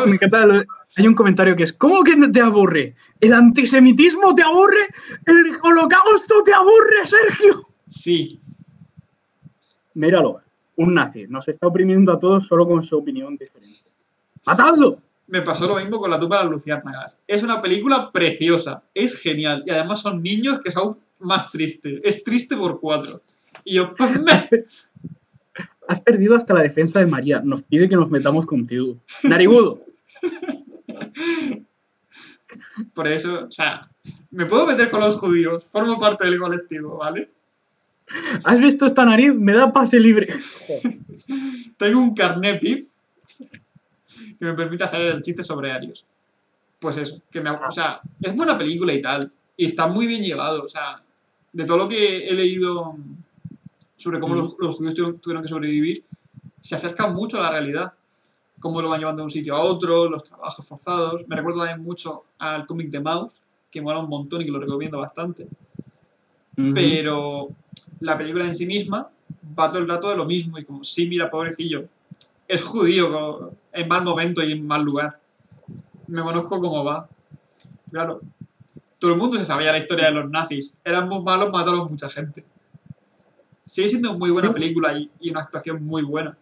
Hay 0.95 1.07
un 1.07 1.15
comentario 1.15 1.55
que 1.55 1.63
es, 1.63 1.73
¿cómo 1.73 2.03
que 2.03 2.15
te 2.15 2.41
aburre? 2.41 2.95
¿El 3.19 3.33
antisemitismo 3.33 4.33
te 4.33 4.43
aburre? 4.43 4.87
¿El 5.25 5.57
holocausto 5.61 6.43
te 6.43 6.53
aburre, 6.53 7.05
Sergio? 7.05 7.67
sí. 7.87 8.39
Míralo, 9.95 10.41
un 10.77 10.93
nazi. 10.93 11.25
Nos 11.27 11.47
está 11.49 11.67
oprimiendo 11.67 12.13
a 12.13 12.19
todos 12.19 12.47
solo 12.47 12.65
con 12.65 12.83
su 12.83 12.97
opinión 12.97 13.35
diferente. 13.35 13.89
¡Matadlo! 14.45 15.01
Me 15.29 15.41
pasó 15.41 15.67
lo 15.67 15.75
mismo 15.77 15.99
con 15.99 16.09
la 16.09 16.19
tumba 16.19 16.37
de 16.37 16.43
las 16.45 16.51
luciérnagas. 16.51 17.19
Es 17.27 17.43
una 17.43 17.61
película 17.61 18.11
preciosa, 18.11 18.81
es 18.93 19.15
genial. 19.19 19.63
Y 19.65 19.69
además 19.69 20.01
son 20.01 20.21
niños 20.23 20.59
que 20.61 20.69
es 20.69 20.77
aún 20.77 20.97
más 21.19 21.51
triste. 21.51 22.01
Es 22.03 22.23
triste 22.23 22.57
por 22.57 22.79
cuatro. 22.79 23.21
Y 23.63 23.75
yo, 23.75 23.93
pues 23.95 24.19
me... 24.19 24.31
Has, 24.31 24.41
per- 24.49 24.65
has 25.87 26.01
perdido 26.01 26.35
hasta 26.35 26.53
la 26.55 26.61
defensa 26.63 26.99
de 26.99 27.05
María. 27.05 27.41
Nos 27.43 27.61
pide 27.63 27.87
que 27.87 27.95
nos 27.95 28.09
metamos 28.09 28.45
contigo. 28.45 28.97
Narigudo. 29.23 29.81
Por 32.93 33.07
eso, 33.07 33.45
o 33.47 33.51
sea, 33.51 33.87
me 34.31 34.45
puedo 34.45 34.65
meter 34.65 34.89
con 34.89 35.01
los 35.01 35.17
judíos, 35.17 35.65
formo 35.71 35.99
parte 35.99 36.25
del 36.25 36.39
colectivo, 36.39 36.97
¿vale? 36.97 37.29
¿Has 38.43 38.59
visto 38.59 38.85
esta 38.87 39.05
nariz? 39.05 39.33
Me 39.35 39.53
da 39.53 39.71
pase 39.71 39.99
libre. 39.99 40.27
Tengo 41.77 41.99
un 41.99 42.15
carnet 42.15 42.59
PIP 42.59 42.89
que 44.39 44.45
me 44.45 44.53
permite 44.53 44.83
hacer 44.83 45.01
el 45.01 45.21
chiste 45.21 45.43
sobre 45.43 45.71
Arios. 45.71 46.05
Pues 46.79 46.97
eso, 46.97 47.21
que 47.29 47.41
me, 47.41 47.49
o 47.49 47.71
sea, 47.71 48.01
es 48.21 48.35
buena 48.35 48.57
película 48.57 48.93
y 48.93 49.01
tal, 49.01 49.31
y 49.57 49.65
está 49.65 49.87
muy 49.87 50.07
bien 50.07 50.23
llevado, 50.23 50.63
o 50.63 50.67
sea, 50.67 51.01
de 51.51 51.65
todo 51.65 51.77
lo 51.77 51.89
que 51.89 52.27
he 52.27 52.33
leído 52.33 52.95
sobre 53.97 54.19
cómo 54.19 54.35
los, 54.35 54.55
los 54.59 54.77
judíos 54.77 54.95
tuvieron, 54.95 55.19
tuvieron 55.19 55.43
que 55.43 55.49
sobrevivir, 55.49 56.03
se 56.61 56.75
acerca 56.75 57.07
mucho 57.07 57.37
a 57.37 57.41
la 57.41 57.51
realidad, 57.51 57.93
cómo 58.59 58.81
lo 58.81 58.89
van 58.89 58.99
llevando 58.99 59.21
de 59.21 59.25
un 59.25 59.31
sitio 59.31 59.55
a 59.55 59.63
otro, 59.63 60.09
los 60.09 60.23
trabajos 60.23 60.65
forzados. 60.65 61.27
Me 61.27 61.35
recuerda 61.35 61.65
también 61.65 61.85
mucho 61.85 62.25
al 62.37 62.65
cómic 62.65 62.89
de 62.89 62.99
Mouse, 62.99 63.41
que 63.71 63.81
mola 63.81 63.99
un 63.99 64.09
montón 64.09 64.41
y 64.41 64.45
que 64.45 64.51
lo 64.51 64.59
recomiendo 64.59 64.97
bastante 64.97 65.47
pero 66.73 67.49
la 68.01 68.17
película 68.17 68.45
en 68.45 68.55
sí 68.55 68.65
misma 68.65 69.09
va 69.57 69.69
todo 69.69 69.79
el 69.79 69.87
rato 69.87 70.09
de 70.09 70.17
lo 70.17 70.25
mismo 70.25 70.57
y 70.57 70.65
como, 70.65 70.83
sí, 70.83 71.07
mira, 71.07 71.29
pobrecillo, 71.29 71.85
es 72.49 72.61
judío 72.63 73.53
en 73.71 73.87
mal 73.87 74.03
momento 74.03 74.43
y 74.43 74.51
en 74.51 74.67
mal 74.67 74.83
lugar. 74.83 75.19
Me 76.07 76.21
conozco 76.21 76.59
cómo 76.59 76.83
va. 76.83 77.07
Claro, 77.91 78.19
todo 78.97 79.11
el 79.11 79.17
mundo 79.17 79.37
se 79.37 79.45
sabía 79.45 79.71
la 79.71 79.77
historia 79.77 80.07
de 80.07 80.11
los 80.11 80.29
nazis. 80.29 80.73
Eran 80.83 81.07
muy 81.07 81.21
malos, 81.21 81.51
mataron 81.51 81.89
mucha 81.89 82.09
gente. 82.09 82.43
Sigue 83.65 83.89
siendo 83.89 84.17
muy 84.17 84.31
buena 84.31 84.47
Sí. 84.49 84.53
película 84.55 84.97
y, 84.97 85.09
y 85.19 85.29
una 85.29 85.41
actuación 85.41 85.85
muy 85.85 86.01
buena, 86.01 86.35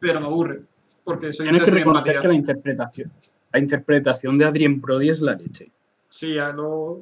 pero 0.00 0.18
me 0.20 0.26
aburre, 0.26 0.62
porque 1.04 1.32
soy 1.32 1.46
un 1.46 1.52
Tienes 1.52 1.68
que 1.70 1.78
reconocer 1.78 2.18
que 2.20 2.28
la 2.28 2.34
interpretación, 2.34 3.12
la 3.52 3.58
interpretación 3.60 4.38
de 4.38 4.46
Adrien 4.46 4.80
Brody 4.80 5.10
es 5.10 5.20
la 5.20 5.34
leche. 5.34 5.70
Sí, 6.08 6.34
ya 6.34 6.52
no... 6.54 7.00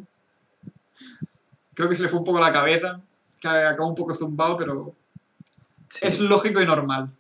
Creo 1.75 1.89
que 1.89 1.95
se 1.95 2.03
le 2.03 2.09
fue 2.09 2.19
un 2.19 2.25
poco 2.25 2.41
la 2.41 2.53
cabeza, 2.53 3.01
que 3.41 3.47
acabó 3.49 3.89
un 3.89 3.95
poco 3.95 4.13
zumbado, 4.13 4.57
pero 4.57 4.93
Sí. 5.89 6.01
es 6.09 6.19
lógico 6.19 6.61
y 6.61 6.67
normal. 6.67 7.11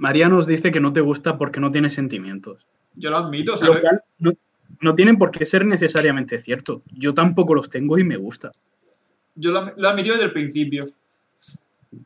María 0.00 0.30
nos 0.30 0.46
dice 0.46 0.70
que 0.70 0.80
no 0.80 0.94
te 0.94 1.02
gusta 1.02 1.36
porque 1.36 1.60
no 1.60 1.70
tiene 1.70 1.90
sentimientos. 1.90 2.66
Yo 2.94 3.10
lo 3.10 3.18
admito, 3.18 3.52
Lo 3.52 3.58
¿sabes? 3.58 3.80
cual 3.82 4.02
no, 4.18 4.32
no 4.80 4.94
tienen 4.94 5.18
por 5.18 5.30
qué 5.30 5.44
ser 5.44 5.66
necesariamente 5.66 6.38
cierto. 6.38 6.82
Yo 6.86 7.12
tampoco 7.12 7.54
los 7.54 7.68
tengo 7.68 7.98
y 7.98 8.04
me 8.04 8.16
gusta. 8.16 8.50
Yo 9.34 9.50
lo, 9.50 9.74
lo 9.76 9.88
he 9.88 9.90
admitido 9.90 10.14
desde 10.14 10.28
el 10.28 10.32
principio. 10.32 10.86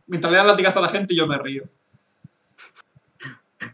Mientras 0.08 0.32
le 0.32 0.38
dan 0.38 0.48
latigazo 0.48 0.80
a 0.80 0.82
la 0.82 0.88
gente, 0.88 1.14
yo 1.14 1.28
me 1.28 1.38
río. 1.38 1.68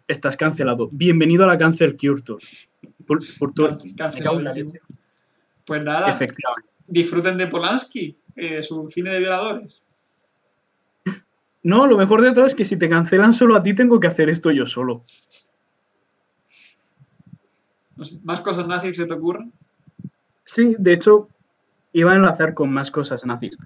Estás 0.07 0.37
cancelado. 0.37 0.91
Bienvenido 0.93 1.45
a 1.45 1.47
la 1.47 1.57
Cancel 1.57 1.97
Cure 1.97 2.21
Tour. 2.21 2.43
Por, 3.07 3.21
por 3.39 3.55
tu-. 3.55 3.79
Pues 5.65 5.83
nada, 5.83 6.19
disfruten 6.87 7.39
de 7.39 7.47
Polanski, 7.47 8.19
eh, 8.37 8.63
su 8.63 8.91
cine 8.91 9.13
de 9.13 9.21
violadores. 9.21 9.80
No, 11.63 11.87
lo 11.87 11.97
mejor 11.97 12.23
de 12.23 12.33
todo 12.33 12.47
es 12.47 12.55
que 12.55 12.65
si 12.65 12.79
te 12.79 12.89
cancelan 12.89 13.35
solo 13.35 13.57
a 13.57 13.63
ti, 13.63 13.75
tengo 13.75 14.01
que 14.01 14.07
hacer 14.07 14.31
esto 14.31 14.51
yo 14.51 14.67
solo. 14.67 15.05
No 17.97 18.05
sé, 18.05 18.19
¿Más 18.23 18.41
cosas 18.41 18.67
nazis 18.67 18.97
se 18.97 19.07
te 19.07 19.13
ocurren? 19.13 19.53
Sí, 20.45 20.75
de 20.79 20.95
hecho, 20.95 21.29
iba 21.93 22.13
a 22.13 22.17
enlazar 22.17 22.55
con 22.55 22.73
más 22.73 22.91
cosas 22.91 23.27
nazis. 23.27 23.59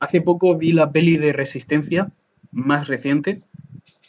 Hace 0.00 0.20
poco 0.20 0.56
vi 0.56 0.72
la 0.72 0.90
peli 0.90 1.18
de 1.18 1.32
Resistencia, 1.32 2.10
más 2.52 2.88
reciente, 2.88 3.42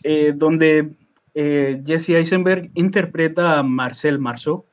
eh, 0.03 0.33
donde 0.35 0.93
eh, 1.35 1.81
Jesse 1.85 2.09
Eisenberg 2.09 2.71
interpreta 2.75 3.59
a 3.59 3.63
Marcel 3.63 4.19
Marceau 4.19 4.65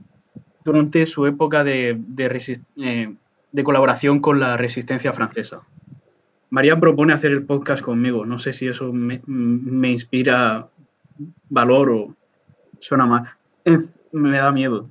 durante 0.64 1.06
su 1.06 1.26
época 1.26 1.64
de, 1.64 1.96
de, 1.98 2.60
eh, 2.76 3.14
de 3.52 3.64
colaboración 3.64 4.20
con 4.20 4.38
la 4.40 4.56
resistencia 4.56 5.12
francesa. 5.12 5.62
María 6.50 6.78
propone 6.78 7.12
hacer 7.12 7.30
el 7.30 7.44
podcast 7.44 7.82
conmigo. 7.82 8.26
No 8.26 8.38
sé 8.38 8.52
si 8.52 8.66
eso 8.66 8.92
me, 8.92 9.22
me 9.26 9.90
inspira 9.90 10.68
valor 11.48 11.90
o 11.90 12.16
suena 12.78 13.06
mal. 13.06 13.22
Me 14.12 14.38
da 14.38 14.50
miedo. 14.50 14.90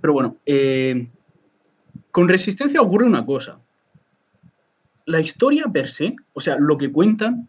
Pero 0.00 0.12
bueno, 0.12 0.36
eh, 0.46 1.08
con 2.10 2.28
resistencia 2.28 2.80
ocurre 2.80 3.06
una 3.06 3.24
cosa. 3.24 3.60
La 5.06 5.20
historia 5.20 5.66
per 5.72 5.88
se, 5.88 6.16
o 6.32 6.40
sea, 6.40 6.56
lo 6.56 6.76
que 6.76 6.90
cuentan, 6.90 7.48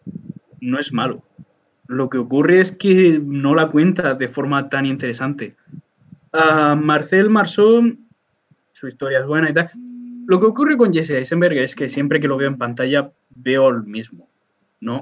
no 0.59 0.79
es 0.79 0.93
malo. 0.93 1.23
Lo 1.87 2.09
que 2.09 2.17
ocurre 2.17 2.61
es 2.61 2.71
que 2.71 3.19
no 3.23 3.55
la 3.55 3.67
cuenta 3.67 4.13
de 4.13 4.27
forma 4.27 4.69
tan 4.69 4.85
interesante. 4.85 5.55
A 6.31 6.75
Marcel 6.75 7.29
Marceau, 7.29 7.97
su 8.71 8.87
historia 8.87 9.19
es 9.19 9.25
buena 9.25 9.49
y 9.49 9.53
tal. 9.53 9.69
Lo 10.27 10.39
que 10.39 10.45
ocurre 10.45 10.77
con 10.77 10.93
Jesse 10.93 11.11
Eisenberg 11.11 11.57
es 11.57 11.75
que 11.75 11.89
siempre 11.89 12.19
que 12.19 12.27
lo 12.27 12.37
veo 12.37 12.47
en 12.47 12.57
pantalla 12.57 13.11
veo 13.35 13.69
el 13.69 13.83
mismo, 13.83 14.29
¿no? 14.79 15.01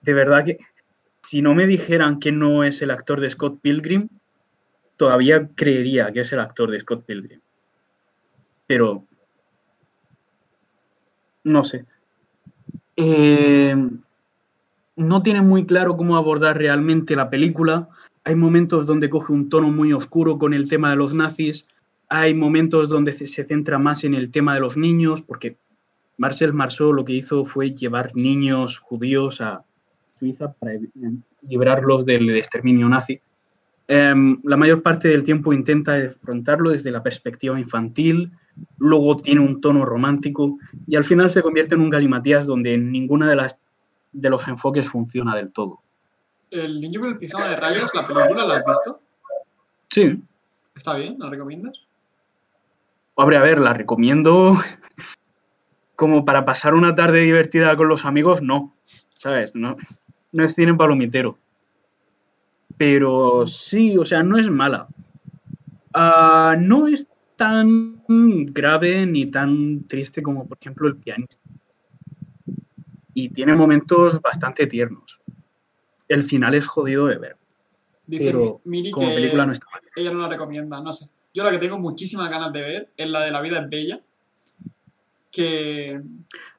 De 0.00 0.14
verdad 0.14 0.44
que 0.44 0.58
si 1.22 1.42
no 1.42 1.54
me 1.54 1.66
dijeran 1.66 2.18
que 2.18 2.32
no 2.32 2.64
es 2.64 2.82
el 2.82 2.90
actor 2.90 3.20
de 3.20 3.30
Scott 3.30 3.60
Pilgrim, 3.60 4.08
todavía 4.96 5.48
creería 5.54 6.12
que 6.12 6.20
es 6.20 6.32
el 6.32 6.40
actor 6.40 6.70
de 6.70 6.80
Scott 6.80 7.04
Pilgrim. 7.04 7.40
Pero 8.66 9.06
no 11.44 11.64
sé. 11.64 11.84
Eh, 12.96 13.74
no 14.96 15.22
tiene 15.22 15.40
muy 15.40 15.64
claro 15.64 15.96
cómo 15.96 16.16
abordar 16.16 16.58
realmente 16.58 17.16
la 17.16 17.30
película. 17.30 17.88
Hay 18.24 18.34
momentos 18.34 18.86
donde 18.86 19.10
coge 19.10 19.32
un 19.32 19.48
tono 19.48 19.68
muy 19.70 19.92
oscuro 19.92 20.38
con 20.38 20.54
el 20.54 20.68
tema 20.68 20.90
de 20.90 20.96
los 20.96 21.14
nazis. 21.14 21.66
Hay 22.08 22.34
momentos 22.34 22.88
donde 22.88 23.12
se 23.12 23.44
centra 23.44 23.78
más 23.78 24.04
en 24.04 24.14
el 24.14 24.30
tema 24.30 24.54
de 24.54 24.60
los 24.60 24.76
niños, 24.76 25.22
porque 25.22 25.56
Marcel 26.18 26.52
Marceau 26.52 26.92
lo 26.92 27.04
que 27.04 27.14
hizo 27.14 27.44
fue 27.44 27.72
llevar 27.72 28.14
niños 28.14 28.78
judíos 28.78 29.40
a 29.40 29.64
Suiza 30.14 30.52
para 30.52 30.74
librarlos 31.42 32.06
del 32.06 32.36
exterminio 32.36 32.88
nazi. 32.88 33.20
Em, 33.88 34.40
la 34.44 34.56
mayor 34.56 34.82
parte 34.82 35.08
del 35.08 35.24
tiempo 35.24 35.52
intenta 35.52 35.96
afrontarlo 35.96 36.70
desde 36.70 36.92
la 36.92 37.02
perspectiva 37.02 37.58
infantil, 37.58 38.30
luego 38.78 39.16
tiene 39.16 39.40
un 39.40 39.60
tono 39.60 39.84
romántico 39.84 40.58
y 40.86 40.96
al 40.96 41.04
final 41.04 41.30
se 41.30 41.42
convierte 41.42 41.74
en 41.74 41.80
un 41.80 41.90
galimatías 41.90 42.46
donde 42.46 42.78
ninguna 42.78 43.28
de 43.28 43.36
las 43.36 43.58
de 44.12 44.30
los 44.30 44.46
enfoques 44.46 44.88
funciona 44.88 45.34
del 45.34 45.52
todo. 45.52 45.80
¿El 46.50 46.80
niño 46.80 47.00
con 47.00 47.08
el 47.10 47.18
pijama 47.18 47.48
de 47.48 47.56
rayas, 47.56 47.90
la 47.94 48.06
película, 48.06 48.46
la 48.46 48.56
has 48.56 48.64
visto? 48.64 49.00
Sí. 49.88 50.22
¿Está 50.74 50.94
bien? 50.94 51.16
¿La 51.18 51.30
recomiendas? 51.30 51.72
Hombre, 53.14 53.36
a 53.36 53.42
ver, 53.42 53.58
la 53.60 53.72
recomiendo 53.72 54.56
como 56.02 56.24
para 56.24 56.44
pasar 56.44 56.74
una 56.74 56.96
tarde 56.96 57.20
divertida 57.20 57.76
con 57.76 57.86
los 57.86 58.04
amigos, 58.04 58.42
no, 58.42 58.74
¿sabes? 59.12 59.54
No, 59.54 59.76
no 60.32 60.42
es 60.42 60.52
cine 60.52 60.74
palomitero. 60.74 61.38
Pero 62.76 63.46
sí, 63.46 63.96
o 63.96 64.04
sea, 64.04 64.24
no 64.24 64.36
es 64.36 64.50
mala. 64.50 64.88
Uh, 65.94 66.58
no 66.58 66.88
es 66.88 67.06
tan 67.36 68.02
grave 68.52 69.06
ni 69.06 69.26
tan 69.26 69.86
triste 69.86 70.24
como, 70.24 70.48
por 70.48 70.58
ejemplo, 70.60 70.88
el 70.88 70.96
pianista 70.96 71.40
y 73.14 73.28
tiene 73.28 73.54
momentos 73.54 74.20
bastante 74.20 74.66
tiernos. 74.66 75.20
El 76.08 76.24
final 76.24 76.54
es 76.54 76.66
jodido 76.66 77.06
de 77.06 77.18
ver. 77.18 77.36
Dice 78.08 78.24
pero 78.24 78.60
Miri 78.64 78.90
como 78.90 79.06
que 79.06 79.14
película 79.14 79.46
no 79.46 79.52
está 79.52 79.66
mal. 79.70 79.82
ella 79.94 80.10
no 80.10 80.18
la 80.18 80.28
recomienda, 80.28 80.80
no 80.80 80.92
sé. 80.92 81.06
Yo 81.32 81.44
la 81.44 81.52
que 81.52 81.58
tengo 81.58 81.78
muchísimas 81.78 82.28
ganas 82.28 82.52
de 82.52 82.60
ver 82.60 82.92
es 82.96 83.08
la 83.08 83.20
de 83.20 83.30
La 83.30 83.40
vida 83.40 83.60
es 83.60 83.68
bella, 83.70 84.00
que 85.32 86.00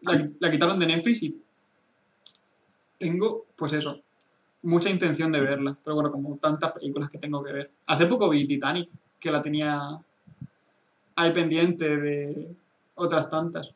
la, 0.01 0.51
quitaron 0.51 0.79
de 0.79 0.87
Netflix 0.87 1.23
y 1.23 1.39
tengo, 2.97 3.45
pues 3.55 3.73
eso, 3.73 4.01
mucha 4.63 4.89
intención 4.89 5.31
de 5.31 5.41
verla, 5.41 5.77
pero 5.83 5.95
bueno, 5.95 6.11
como 6.11 6.37
tantas 6.37 6.71
películas 6.73 7.09
que 7.09 7.19
tengo 7.19 7.43
que 7.43 7.53
ver. 7.53 7.71
Hace 7.85 8.07
poco 8.07 8.29
vi 8.29 8.47
Titanic, 8.47 8.89
que 9.19 9.31
la 9.31 9.41
tenía 9.41 9.79
ahí 11.15 11.31
pendiente 11.31 11.95
de 11.97 12.55
otras 12.95 13.29
tantas. 13.29 13.71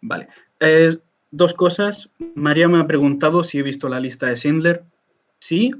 Vale. 0.00 0.28
Eh, 0.60 0.96
dos 1.30 1.54
cosas. 1.54 2.10
María 2.34 2.68
me 2.68 2.78
ha 2.78 2.86
preguntado 2.86 3.44
si 3.44 3.58
he 3.58 3.62
visto 3.62 3.88
la 3.88 4.00
lista 4.00 4.26
de 4.26 4.36
Schindler. 4.36 4.84
Sí, 5.38 5.72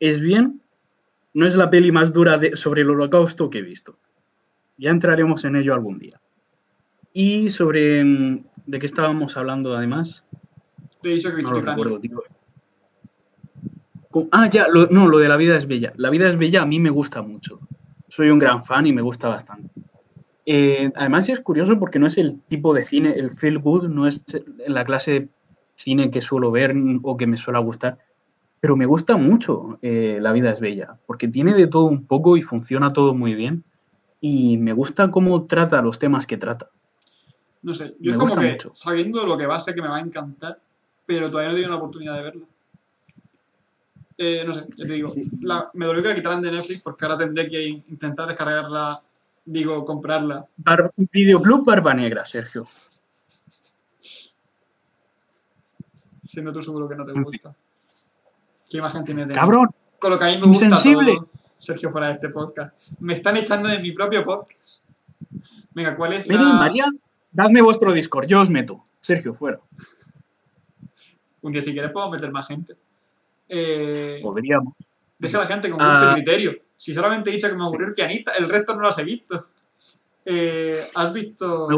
es 0.00 0.20
bien. 0.20 0.60
No 1.34 1.46
es 1.46 1.54
la 1.54 1.70
peli 1.70 1.92
más 1.92 2.12
dura 2.12 2.36
de- 2.36 2.56
sobre 2.56 2.82
el 2.82 2.90
holocausto 2.90 3.48
que 3.48 3.58
he 3.58 3.62
visto. 3.62 3.96
Ya 4.76 4.90
entraremos 4.90 5.44
en 5.44 5.56
ello 5.56 5.72
algún 5.72 5.96
día. 5.96 6.20
Y 7.12 7.48
sobre... 7.50 8.04
mm, 8.04 8.44
¿De 8.66 8.78
qué 8.78 8.86
estábamos 8.86 9.36
hablando 9.36 9.76
además? 9.76 10.24
Dicho 11.02 11.34
que 11.34 11.42
No 11.42 11.50
lo 11.50 11.60
recuerdo, 11.60 11.98
tío. 12.00 12.22
Ah, 14.30 14.48
ya, 14.48 14.68
lo- 14.68 14.86
no, 14.88 15.08
lo 15.08 15.18
de 15.18 15.28
La 15.28 15.36
vida 15.36 15.56
es 15.56 15.66
bella. 15.66 15.92
La 15.96 16.10
vida 16.10 16.28
es 16.28 16.36
bella 16.36 16.62
a 16.62 16.66
mí 16.66 16.78
me 16.78 16.90
gusta 16.90 17.22
mucho. 17.22 17.60
Soy 18.08 18.30
un 18.30 18.38
gran 18.38 18.62
fan 18.62 18.86
y 18.86 18.92
me 18.92 19.02
gusta 19.02 19.28
bastante. 19.28 19.70
Eh, 20.44 20.90
además 20.96 21.28
es 21.28 21.40
curioso 21.40 21.78
porque 21.78 21.98
no 21.98 22.06
es 22.06 22.18
el 22.18 22.40
tipo 22.42 22.74
de 22.74 22.82
cine, 22.82 23.12
el 23.14 23.30
feel 23.30 23.58
good, 23.58 23.88
no 23.88 24.06
es 24.06 24.24
la 24.66 24.84
clase 24.84 25.12
de 25.12 25.28
cine 25.76 26.10
que 26.10 26.20
suelo 26.20 26.50
ver 26.50 26.74
o 27.02 27.16
que 27.16 27.26
me 27.26 27.36
suele 27.36 27.60
gustar, 27.60 27.98
pero 28.60 28.76
me 28.76 28.86
gusta 28.86 29.16
mucho 29.16 29.78
eh, 29.82 30.18
La 30.20 30.32
vida 30.32 30.50
es 30.50 30.60
bella, 30.60 30.98
porque 31.06 31.28
tiene 31.28 31.54
de 31.54 31.68
todo 31.68 31.84
un 31.84 32.06
poco 32.06 32.36
y 32.36 32.42
funciona 32.42 32.92
todo 32.92 33.14
muy 33.14 33.34
bien 33.34 33.64
y 34.20 34.58
me 34.58 34.72
gusta 34.72 35.10
cómo 35.10 35.46
trata 35.46 35.80
los 35.80 35.98
temas 35.98 36.26
que 36.26 36.36
trata. 36.36 36.68
No 37.62 37.74
sé, 37.74 37.94
yo 38.00 38.10
Me 38.12 38.16
es 38.16 38.18
como 38.22 38.40
que 38.40 38.52
mucho. 38.52 38.70
sabiendo 38.74 39.24
lo 39.26 39.38
que 39.38 39.46
va, 39.46 39.60
sé 39.60 39.74
que 39.74 39.82
me 39.82 39.88
va 39.88 39.96
a 39.96 40.00
encantar, 40.00 40.58
pero 41.06 41.30
todavía 41.30 41.48
no 41.48 41.52
he 41.52 41.56
tenido 41.56 41.70
la 41.70 41.76
oportunidad 41.78 42.14
de 42.16 42.22
verla. 42.22 42.46
Eh, 44.18 44.44
no 44.46 44.52
sé, 44.52 44.66
ya 44.76 44.86
te 44.86 44.92
digo, 44.92 45.12
la- 45.42 45.70
me 45.74 45.86
dolió 45.86 46.02
que 46.02 46.08
la 46.08 46.14
quitaran 46.14 46.42
de 46.42 46.50
Netflix 46.50 46.82
porque 46.82 47.04
ahora 47.04 47.18
tendré 47.18 47.48
que 47.48 47.62
intentar 47.68 48.26
descargarla, 48.28 49.00
digo, 49.44 49.84
comprarla. 49.84 50.46
Bar- 50.56 50.92
Videoclub 50.96 51.64
Barba 51.64 51.94
Negra, 51.94 52.24
Sergio. 52.24 52.66
Siendo 56.22 56.52
tú 56.52 56.62
seguro 56.62 56.88
que 56.88 56.94
no 56.96 57.04
te 57.04 57.12
gusta. 57.12 57.54
¿Qué 58.70 58.78
imagen 58.78 59.04
tienes 59.04 59.26
de 59.28 59.34
mí? 59.34 59.38
Cabrón, 59.38 59.68
Con 59.98 60.10
lo 60.10 60.18
que 60.18 60.24
a 60.24 60.28
mí 60.28 60.38
me 60.40 60.46
gusta 60.46 60.64
Insensible. 60.66 61.14
todo, 61.16 61.28
Sergio, 61.58 61.90
fuera 61.90 62.08
de 62.08 62.12
este 62.14 62.28
podcast. 62.30 62.74
Me 63.00 63.14
están 63.14 63.36
echando 63.36 63.68
de 63.68 63.78
mi 63.80 63.92
propio 63.92 64.24
podcast. 64.24 64.82
Venga, 65.74 65.96
¿cuál 65.96 66.14
es 66.14 66.28
Mary, 66.28 66.42
la... 66.42 66.54
María, 66.54 66.84
dadme 67.32 67.62
vuestro 67.62 67.92
Discord, 67.92 68.26
yo 68.26 68.40
os 68.40 68.50
meto. 68.50 68.84
Sergio, 69.00 69.34
fuera. 69.34 69.58
Un 71.42 71.52
día 71.52 71.62
si 71.62 71.72
quieres 71.72 71.90
puedo 71.90 72.10
meter 72.10 72.30
más 72.30 72.46
gente. 72.46 72.74
Eh, 73.48 74.20
Podríamos. 74.22 74.74
Deja 75.18 75.38
a 75.38 75.40
la 75.42 75.46
gente 75.46 75.68
con 75.70 75.78
gusto 75.78 75.92
Ah. 76.06 76.10
y 76.12 76.22
criterio. 76.22 76.52
Si 76.76 76.94
solamente 76.94 77.30
he 77.30 77.34
dicho 77.34 77.48
que 77.48 77.54
me 77.56 77.62
aburrió 77.64 77.88
el 77.88 77.94
pianista, 77.94 78.32
el 78.32 78.48
resto 78.48 78.74
no 78.74 78.82
las 78.82 78.98
he 78.98 79.04
visto. 79.04 79.48
Eh, 80.24 80.84
¿Has 80.94 81.12
visto...? 81.12 81.68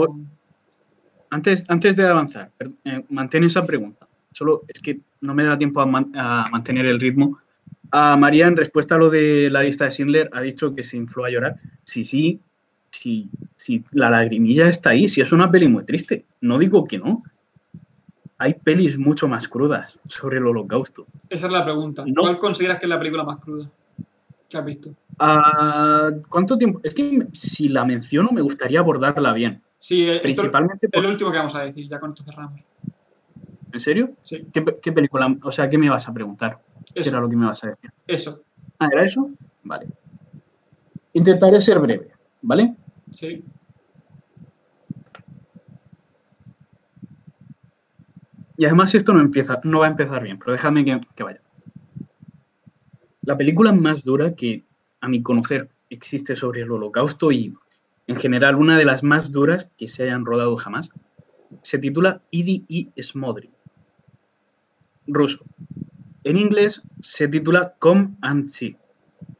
Antes, 1.30 1.64
antes 1.68 1.96
de 1.96 2.06
avanzar, 2.06 2.50
eh, 2.84 3.04
mantén 3.10 3.42
esa 3.44 3.62
pregunta. 3.64 4.06
Solo 4.32 4.62
es 4.68 4.80
que 4.80 5.00
no 5.20 5.34
me 5.34 5.44
da 5.44 5.58
tiempo 5.58 5.80
a, 5.80 5.86
man- 5.86 6.12
a 6.14 6.48
mantener 6.50 6.86
el 6.86 7.00
ritmo. 7.00 7.38
A 7.90 8.16
María, 8.16 8.46
en 8.46 8.56
respuesta 8.56 8.94
a 8.94 8.98
lo 8.98 9.10
de 9.10 9.48
la 9.50 9.62
lista 9.62 9.84
de 9.84 9.90
Schindler, 9.90 10.30
ha 10.32 10.40
dicho 10.40 10.74
que 10.74 10.82
se 10.82 10.96
infló 10.96 11.24
a 11.24 11.30
llorar. 11.30 11.56
Sí, 11.84 12.04
sí, 12.04 12.40
sí, 12.98 13.30
la 13.92 14.10
lagrimilla 14.10 14.68
está 14.68 14.90
ahí, 14.90 15.08
sí 15.08 15.20
es 15.20 15.32
una 15.32 15.50
peli 15.50 15.68
muy 15.68 15.84
triste. 15.84 16.24
No 16.40 16.58
digo 16.58 16.84
que 16.84 16.98
no. 16.98 17.22
Hay 18.38 18.54
pelis 18.54 18.98
mucho 18.98 19.28
más 19.28 19.48
crudas 19.48 19.98
sobre 20.08 20.38
el 20.38 20.46
holocausto. 20.46 21.06
Esa 21.30 21.46
es 21.46 21.52
la 21.52 21.64
pregunta. 21.64 22.04
No. 22.06 22.22
¿Cuál 22.22 22.38
consideras 22.38 22.78
que 22.78 22.86
es 22.86 22.90
la 22.90 22.98
película 22.98 23.24
más 23.24 23.38
cruda 23.38 23.70
que 24.48 24.56
has 24.58 24.64
visto? 24.64 24.90
Ah, 25.18 26.10
¿Cuánto 26.28 26.58
tiempo? 26.58 26.80
Es 26.82 26.94
que 26.94 27.26
si 27.32 27.68
la 27.68 27.84
menciono 27.84 28.30
me 28.32 28.40
gustaría 28.40 28.80
abordarla 28.80 29.32
bien. 29.32 29.62
Sí, 29.78 30.04
el, 30.04 30.20
Principalmente 30.20 30.86
es 30.86 30.92
por... 30.92 31.02
lo 31.02 31.10
último 31.10 31.30
que 31.30 31.38
vamos 31.38 31.54
a 31.54 31.60
decir, 31.60 31.88
ya 31.88 32.00
con 32.00 32.10
esto 32.10 32.24
cerramos. 32.24 32.60
¿En 33.72 33.80
serio? 33.80 34.10
Sí, 34.22 34.46
¿Qué, 34.52 34.62
pe- 34.62 34.78
qué 34.82 34.92
película? 34.92 35.34
O 35.42 35.52
sea, 35.52 35.68
¿qué 35.68 35.78
me 35.78 35.90
vas 35.90 36.08
a 36.08 36.12
preguntar? 36.12 36.60
¿Qué 36.92 37.00
era 37.00 37.08
eso. 37.10 37.20
lo 37.20 37.28
que 37.28 37.36
me 37.36 37.46
vas 37.46 37.62
a 37.64 37.68
decir? 37.68 37.90
Eso, 38.06 38.42
Ah, 38.78 38.88
¿era 38.92 39.04
eso? 39.04 39.30
Vale. 39.62 39.86
Intentaré 41.12 41.60
ser 41.60 41.78
breve, 41.78 42.08
¿vale? 42.42 42.74
Sí. 43.14 43.44
Y 48.56 48.64
además 48.66 48.94
esto 48.94 49.12
no 49.12 49.20
empieza, 49.20 49.60
no 49.64 49.80
va 49.80 49.86
a 49.86 49.90
empezar 49.90 50.22
bien, 50.22 50.38
pero 50.38 50.52
déjame 50.52 50.84
que, 50.84 51.00
que 51.14 51.22
vaya. 51.22 51.40
La 53.22 53.36
película 53.36 53.72
más 53.72 54.04
dura 54.04 54.34
que, 54.34 54.64
a 55.00 55.08
mi 55.08 55.22
conocer, 55.22 55.70
existe 55.90 56.36
sobre 56.36 56.62
el 56.62 56.70
holocausto 56.70 57.32
y, 57.32 57.54
en 58.06 58.16
general, 58.16 58.56
una 58.56 58.76
de 58.76 58.84
las 58.84 59.02
más 59.02 59.32
duras 59.32 59.70
que 59.76 59.88
se 59.88 60.04
hayan 60.04 60.24
rodado 60.24 60.56
jamás, 60.56 60.90
se 61.62 61.78
titula 61.78 62.22
Idi 62.30 62.64
y 62.68 62.90
Smodri. 63.02 63.50
Ruso. 65.06 65.44
En 66.22 66.36
inglés 66.36 66.82
se 67.00 67.28
titula 67.28 67.74
Come 67.78 68.16
and 68.22 68.48
See. 68.48 68.76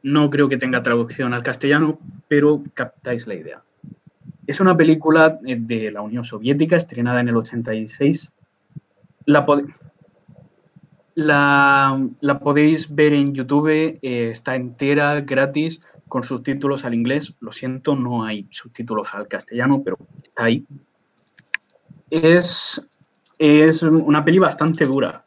No 0.03 0.29
creo 0.29 0.49
que 0.49 0.57
tenga 0.57 0.83
traducción 0.83 1.33
al 1.33 1.43
castellano, 1.43 1.99
pero 2.27 2.63
captáis 2.73 3.27
la 3.27 3.35
idea. 3.35 3.63
Es 4.47 4.59
una 4.59 4.77
película 4.77 5.37
eh, 5.45 5.57
de 5.59 5.91
la 5.91 6.01
Unión 6.01 6.23
Soviética, 6.23 6.77
estrenada 6.77 7.19
en 7.19 7.29
el 7.29 7.37
86. 7.37 8.31
La, 9.25 9.45
podéis 12.39 12.93
ver 12.93 13.13
en 13.13 13.33
YouTube, 13.33 13.69
eh, 13.69 13.97
está 14.01 14.55
entera, 14.55 15.21
gratis, 15.21 15.81
con 16.07 16.21
subtítulos 16.21 16.85
al 16.85 16.93
inglés. 16.93 17.33
Lo 17.39 17.51
siento, 17.51 17.95
no 17.95 18.23
hay 18.23 18.47
subtítulos 18.51 19.13
al 19.13 19.27
castellano, 19.27 19.81
pero 19.83 19.97
está 20.21 20.45
ahí. 20.45 20.63
Es, 22.11 22.87
es 23.39 23.81
una 23.81 24.23
peli 24.23 24.37
bastante 24.37 24.85
dura. 24.85 25.25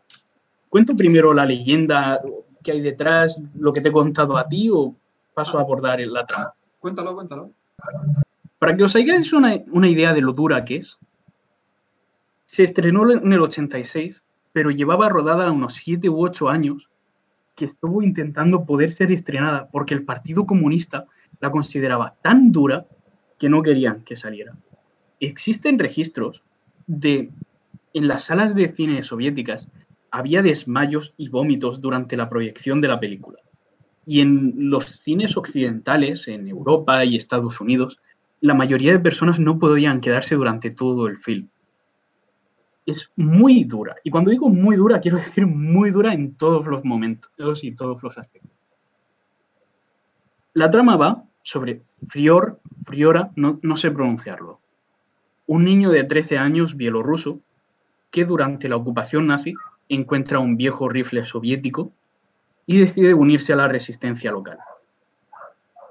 ¿Cuento 0.68 0.94
primero 0.94 1.34
la 1.34 1.44
leyenda 1.46 2.20
que 2.68 2.72
hay 2.72 2.80
detrás, 2.82 3.42
lo 3.54 3.72
que 3.72 3.80
te 3.80 3.88
he 3.88 3.92
contado 3.92 4.36
a 4.36 4.46
ti, 4.46 4.68
o 4.70 4.94
paso 5.32 5.56
a 5.56 5.62
abordar 5.62 6.00
la 6.00 6.26
trama? 6.26 6.52
Cuéntalo, 6.78 7.14
cuéntalo. 7.14 7.50
Para 8.58 8.76
que 8.76 8.84
os 8.84 8.94
hagáis 8.94 9.32
una, 9.32 9.54
una 9.72 9.88
idea 9.88 10.12
de 10.12 10.20
lo 10.20 10.32
dura 10.34 10.66
que 10.66 10.76
es, 10.76 10.98
se 12.44 12.64
estrenó 12.64 13.10
en 13.10 13.32
el 13.32 13.40
86, 13.40 14.22
pero 14.52 14.70
llevaba 14.70 15.08
rodada 15.08 15.50
unos 15.50 15.76
7 15.76 16.10
u 16.10 16.20
8 16.20 16.50
años 16.50 16.90
que 17.54 17.64
estuvo 17.64 18.02
intentando 18.02 18.66
poder 18.66 18.92
ser 18.92 19.12
estrenada 19.12 19.68
porque 19.72 19.94
el 19.94 20.04
Partido 20.04 20.44
Comunista 20.44 21.06
la 21.40 21.50
consideraba 21.50 22.16
tan 22.20 22.52
dura 22.52 22.84
que 23.38 23.48
no 23.48 23.62
querían 23.62 24.02
que 24.02 24.14
saliera. 24.14 24.54
Existen 25.20 25.78
registros 25.78 26.42
de 26.86 27.30
en 27.94 28.08
las 28.08 28.24
salas 28.24 28.54
de 28.54 28.68
cine 28.68 29.02
soviéticas 29.02 29.70
había 30.10 30.42
desmayos 30.42 31.14
y 31.16 31.28
vómitos 31.28 31.80
durante 31.80 32.16
la 32.16 32.28
proyección 32.28 32.80
de 32.80 32.88
la 32.88 33.00
película. 33.00 33.38
Y 34.06 34.20
en 34.20 34.70
los 34.70 34.86
cines 34.86 35.36
occidentales, 35.36 36.28
en 36.28 36.48
Europa 36.48 37.04
y 37.04 37.16
Estados 37.16 37.60
Unidos, 37.60 38.00
la 38.40 38.54
mayoría 38.54 38.92
de 38.92 39.00
personas 39.00 39.38
no 39.38 39.58
podían 39.58 40.00
quedarse 40.00 40.34
durante 40.34 40.70
todo 40.70 41.06
el 41.06 41.16
film. 41.16 41.48
Es 42.86 43.10
muy 43.16 43.64
dura. 43.64 43.96
Y 44.02 44.10
cuando 44.10 44.30
digo 44.30 44.48
muy 44.48 44.76
dura, 44.76 45.00
quiero 45.00 45.18
decir 45.18 45.46
muy 45.46 45.90
dura 45.90 46.14
en 46.14 46.34
todos 46.34 46.66
los 46.66 46.84
momentos 46.84 47.30
y 47.62 47.72
todos 47.72 48.02
los 48.02 48.16
aspectos. 48.16 48.50
La 50.54 50.70
trama 50.70 50.96
va 50.96 51.24
sobre 51.42 51.82
Frior, 52.08 52.60
Friora, 52.84 53.30
no, 53.36 53.58
no 53.62 53.76
sé 53.76 53.90
pronunciarlo, 53.90 54.60
un 55.46 55.64
niño 55.64 55.90
de 55.90 56.04
13 56.04 56.38
años 56.38 56.76
bielorruso 56.76 57.40
que 58.10 58.24
durante 58.24 58.68
la 58.68 58.76
ocupación 58.76 59.26
nazi 59.26 59.54
encuentra 59.88 60.38
un 60.38 60.56
viejo 60.56 60.88
rifle 60.88 61.24
soviético 61.24 61.92
y 62.66 62.78
decide 62.78 63.14
unirse 63.14 63.52
a 63.52 63.56
la 63.56 63.68
resistencia 63.68 64.30
local. 64.30 64.58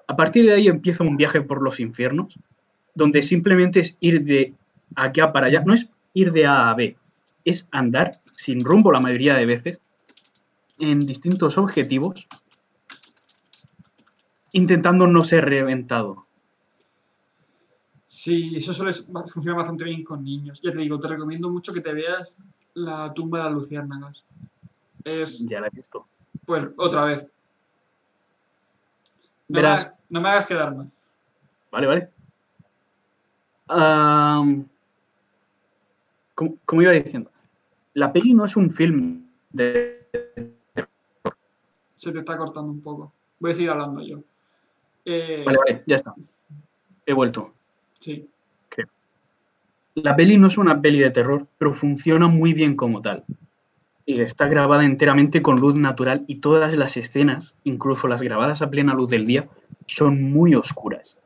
A 0.08 0.16
partir 0.16 0.46
de 0.46 0.54
ahí 0.54 0.68
empieza 0.68 1.04
un 1.04 1.18
viaje 1.18 1.42
por 1.42 1.64
los 1.64 1.80
infiernos, 1.80 2.40
donde 2.96 3.24
simplemente 3.24 3.80
es 3.82 3.98
ir 4.00 4.24
de 4.24 4.54
aquí 4.96 5.20
a 5.20 5.32
para 5.32 5.48
allá, 5.48 5.64
no 5.66 5.74
es 5.74 5.90
ir 6.14 6.32
de 6.32 6.46
A 6.46 6.70
a 6.70 6.74
B, 6.76 6.98
es 7.46 7.68
andar 7.72 8.20
sin 8.36 8.64
rumbo 8.64 8.92
la 8.92 9.00
mayoría 9.00 9.36
de 9.36 9.46
veces 9.46 9.82
en 10.80 11.06
distintos 11.06 11.58
objetivos, 11.58 12.28
intentando 14.54 15.08
no 15.08 15.24
ser 15.24 15.46
reventado. 15.46 16.28
Sí, 18.06 18.54
eso 18.56 18.74
suele 18.74 18.94
funcionar 18.94 19.58
bastante 19.58 19.84
bien 19.84 20.04
con 20.04 20.24
niños. 20.24 20.62
Ya 20.62 20.72
te 20.72 20.80
digo, 20.80 20.98
te 20.98 21.10
recomiendo 21.10 21.50
mucho 21.50 21.74
que 21.74 21.82
te 21.82 21.94
veas 21.94 22.40
la 22.78 23.12
tumba 23.14 23.40
de 23.40 23.44
las 23.46 23.54
luciérnagas. 23.54 24.24
Es, 25.04 25.48
ya 25.48 25.60
la 25.60 25.68
he 25.68 25.72
visto. 25.72 26.06
Pues 26.46 26.68
otra 26.78 27.06
vez. 27.06 27.28
No, 29.48 29.62
Me, 29.62 29.68
hagas, 29.68 29.94
no 30.10 30.22
me 30.22 30.30
hagas 30.30 30.48
quedar 30.48 30.76
mal. 30.76 30.92
Vale, 31.72 31.88
vale. 31.88 32.10
como, 36.36 36.82
iba 36.82 36.92
diciendo, 36.92 37.32
la 37.94 38.14
peli 38.14 38.34
no 38.34 38.46
es 38.46 38.56
un 38.56 38.70
film 38.70 39.28
de... 39.50 40.08
Se 41.96 42.12
te 42.12 42.20
está 42.20 42.38
cortando 42.38 42.72
un 42.72 42.82
poco. 42.82 43.12
Voy 43.40 43.52
a 43.52 43.54
seguir 43.56 43.72
hablando 43.72 44.04
yo. 44.04 44.20
Eh, 45.04 45.44
vale, 45.46 45.58
vale, 45.58 45.84
ya 45.88 45.96
está. 45.96 46.14
He 47.06 47.14
vuelto. 47.14 47.54
Sí. 47.98 48.30
La 50.04 50.16
peli 50.16 50.38
no 50.38 50.46
es 50.46 50.60
una 50.60 50.80
peli 50.80 51.00
de 51.00 51.10
terror, 51.10 51.48
pero 51.58 51.74
funciona 51.74 52.28
muy 52.28 52.54
bien 52.54 52.76
como 52.76 53.02
tal. 53.02 53.24
Y 54.06 54.20
está 54.20 54.48
grabada 54.48 54.86
enteramente 54.86 55.42
con 55.42 55.60
luz 55.60 55.74
natural 55.74 56.24
y 56.28 56.36
todas 56.36 56.78
las 56.78 56.98
escenas, 56.98 57.56
incluso 57.64 58.08
las 58.08 58.22
grabadas 58.22 58.62
a 58.62 58.70
plena 58.70 58.94
luz 58.94 59.10
del 59.10 59.26
día, 59.26 59.50
son 59.88 60.32
muy 60.32 60.54
oscuras. 60.54 61.18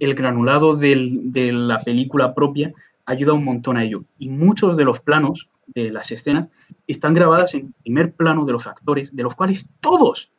el 0.00 0.14
granulado 0.16 0.74
de 0.74 1.52
la 1.52 1.78
película 1.78 2.34
propia 2.34 2.72
ayuda 3.06 3.34
un 3.34 3.44
montón 3.44 3.76
a 3.76 3.84
ello. 3.84 4.02
Y 4.18 4.30
muchos 4.30 4.76
de 4.76 4.84
los 4.84 4.98
planos 4.98 5.48
de 5.76 5.92
las 5.92 6.10
escenas 6.10 6.48
están 6.88 7.14
grabadas 7.14 7.54
en 7.54 7.72
primer 7.84 8.14
plano 8.14 8.46
de 8.46 8.52
los 8.52 8.66
actores, 8.66 9.14
de 9.14 9.22
los 9.22 9.36
cuales 9.36 9.68
todos, 9.80 10.32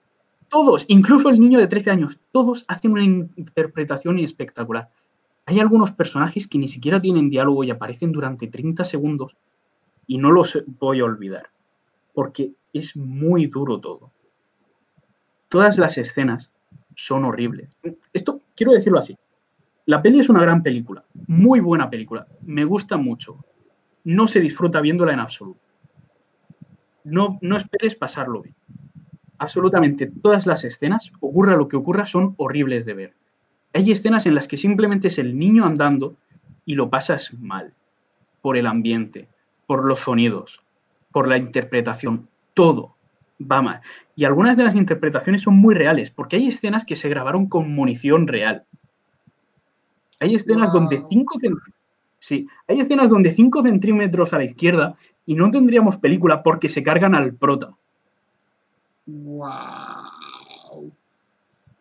todos, 0.49 0.83
incluso 0.89 1.29
el 1.29 1.39
niño 1.39 1.59
de 1.59 1.67
13 1.67 1.91
años, 1.91 2.19
todos 2.33 2.65
hacen 2.67 2.91
una 2.91 3.05
interpretación 3.05 4.19
espectacular. 4.19 4.89
Hay 5.49 5.59
algunos 5.59 5.91
personajes 5.91 6.45
que 6.45 6.59
ni 6.59 6.67
siquiera 6.67 7.01
tienen 7.01 7.27
diálogo 7.27 7.63
y 7.63 7.71
aparecen 7.71 8.11
durante 8.11 8.45
30 8.45 8.83
segundos 8.83 9.35
y 10.05 10.19
no 10.19 10.31
los 10.31 10.63
voy 10.79 10.99
a 10.99 11.05
olvidar, 11.05 11.49
porque 12.13 12.51
es 12.71 12.95
muy 12.95 13.47
duro 13.47 13.79
todo. 13.79 14.11
Todas 15.47 15.79
las 15.79 15.97
escenas 15.97 16.51
son 16.95 17.25
horribles. 17.25 17.67
Esto 18.13 18.41
quiero 18.55 18.73
decirlo 18.73 18.99
así. 18.99 19.17
La 19.87 20.03
peli 20.03 20.19
es 20.19 20.29
una 20.29 20.43
gran 20.43 20.61
película, 20.61 21.03
muy 21.25 21.61
buena 21.61 21.89
película, 21.89 22.27
me 22.43 22.63
gusta 22.63 22.97
mucho. 22.97 23.43
No 24.03 24.27
se 24.27 24.41
disfruta 24.41 24.81
viéndola 24.81 25.13
en 25.13 25.19
absoluto. 25.19 25.61
No, 27.03 27.39
no 27.41 27.57
esperes 27.57 27.95
pasarlo 27.95 28.43
bien. 28.43 28.55
Absolutamente 29.39 30.11
todas 30.21 30.45
las 30.45 30.63
escenas, 30.63 31.11
ocurra 31.19 31.57
lo 31.57 31.67
que 31.67 31.75
ocurra, 31.75 32.05
son 32.05 32.35
horribles 32.37 32.85
de 32.85 32.93
ver. 32.93 33.15
Hay 33.73 33.91
escenas 33.91 34.25
en 34.25 34.35
las 34.35 34.47
que 34.47 34.57
simplemente 34.57 35.09
es 35.09 35.19
el 35.19 35.37
niño 35.37 35.65
andando 35.65 36.15
y 36.65 36.75
lo 36.75 36.89
pasas 36.89 37.33
mal, 37.33 37.73
por 38.41 38.57
el 38.57 38.67
ambiente, 38.67 39.27
por 39.67 39.85
los 39.85 39.99
sonidos, 39.99 40.61
por 41.11 41.27
la 41.27 41.37
interpretación, 41.37 42.27
todo 42.53 42.95
va 43.39 43.61
mal. 43.61 43.81
Y 44.15 44.25
algunas 44.25 44.57
de 44.57 44.63
las 44.63 44.75
interpretaciones 44.75 45.43
son 45.43 45.55
muy 45.55 45.75
reales, 45.75 46.11
porque 46.11 46.35
hay 46.35 46.47
escenas 46.47 46.85
que 46.85 46.95
se 46.95 47.09
grabaron 47.09 47.47
con 47.47 47.73
munición 47.73 48.27
real. 48.27 48.65
Hay 50.19 50.35
escenas 50.35 50.73
donde 50.73 50.97
5 50.97 51.39
sí, 52.17 52.47
hay 52.67 52.79
escenas 52.79 53.09
donde 53.09 53.31
5 53.31 53.63
centímetros 53.63 54.33
a 54.33 54.37
la 54.37 54.43
izquierda 54.43 54.95
y 55.25 55.35
no 55.35 55.49
tendríamos 55.51 55.97
película 55.97 56.43
porque 56.43 56.67
se 56.67 56.83
cargan 56.83 57.15
al 57.15 57.33
prota. 57.33 57.71
Wow 59.05 59.98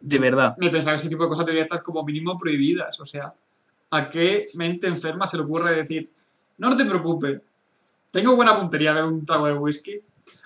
de 0.08 0.18
verdad. 0.18 0.56
Me 0.56 0.70
pensaba 0.70 0.96
que 0.96 1.02
ese 1.02 1.08
tipo 1.10 1.24
de 1.24 1.28
cosas 1.28 1.44
deberían 1.44 1.66
estar 1.66 1.82
como 1.82 2.02
mínimo 2.02 2.38
prohibidas. 2.38 2.98
O 2.98 3.04
sea, 3.04 3.34
¿a 3.90 4.08
qué 4.08 4.46
mente 4.54 4.86
enferma 4.86 5.28
se 5.28 5.36
le 5.36 5.42
ocurre 5.42 5.74
decir, 5.74 6.10
no, 6.56 6.74
te 6.74 6.84
preocupes, 6.84 7.40
tengo 8.10 8.34
buena 8.34 8.58
puntería 8.58 8.94
de 8.94 9.06
un 9.06 9.24
trago 9.26 9.46
de 9.46 9.54
whisky, 9.54 10.00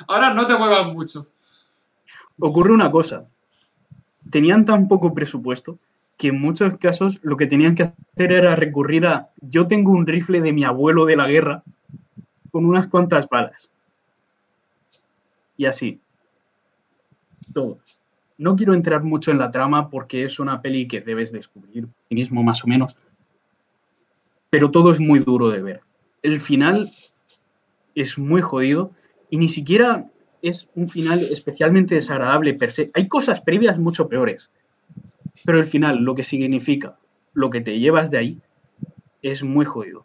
ahora 0.08 0.34
no 0.34 0.46
te 0.46 0.56
muevas 0.56 0.92
mucho? 0.92 1.28
Ocurre 2.40 2.72
una 2.72 2.90
cosa, 2.90 3.24
tenían 4.30 4.64
tan 4.64 4.88
poco 4.88 5.14
presupuesto 5.14 5.78
que 6.16 6.28
en 6.28 6.40
muchos 6.40 6.76
casos 6.78 7.20
lo 7.22 7.36
que 7.36 7.46
tenían 7.46 7.76
que 7.76 7.84
hacer 7.84 8.32
era 8.32 8.56
recurrir 8.56 9.06
a, 9.06 9.30
yo 9.40 9.66
tengo 9.68 9.92
un 9.92 10.06
rifle 10.06 10.40
de 10.40 10.52
mi 10.52 10.64
abuelo 10.64 11.04
de 11.04 11.16
la 11.16 11.28
guerra 11.28 11.62
con 12.50 12.64
unas 12.64 12.88
cuantas 12.88 13.28
balas. 13.28 13.72
Y 15.56 15.66
así. 15.66 16.00
Todo. 17.52 17.78
No 18.42 18.56
quiero 18.56 18.74
entrar 18.74 19.04
mucho 19.04 19.30
en 19.30 19.38
la 19.38 19.52
trama 19.52 19.88
porque 19.88 20.24
es 20.24 20.40
una 20.40 20.60
peli 20.60 20.88
que 20.88 21.00
debes 21.00 21.30
descubrir 21.30 21.86
ti 22.08 22.16
mismo 22.16 22.42
más 22.42 22.64
o 22.64 22.66
menos, 22.66 22.96
pero 24.50 24.72
todo 24.72 24.90
es 24.90 24.98
muy 24.98 25.20
duro 25.20 25.48
de 25.48 25.62
ver. 25.62 25.80
El 26.22 26.40
final 26.40 26.90
es 27.94 28.18
muy 28.18 28.42
jodido 28.42 28.90
y 29.30 29.36
ni 29.36 29.48
siquiera 29.48 30.10
es 30.42 30.68
un 30.74 30.88
final 30.88 31.20
especialmente 31.20 31.94
desagradable 31.94 32.54
per 32.54 32.72
se. 32.72 32.90
Hay 32.94 33.06
cosas 33.06 33.40
previas 33.40 33.78
mucho 33.78 34.08
peores, 34.08 34.50
pero 35.44 35.60
el 35.60 35.66
final, 35.66 35.98
lo 35.98 36.16
que 36.16 36.24
significa, 36.24 36.98
lo 37.34 37.48
que 37.48 37.60
te 37.60 37.78
llevas 37.78 38.10
de 38.10 38.18
ahí, 38.18 38.38
es 39.22 39.44
muy 39.44 39.64
jodido. 39.64 40.04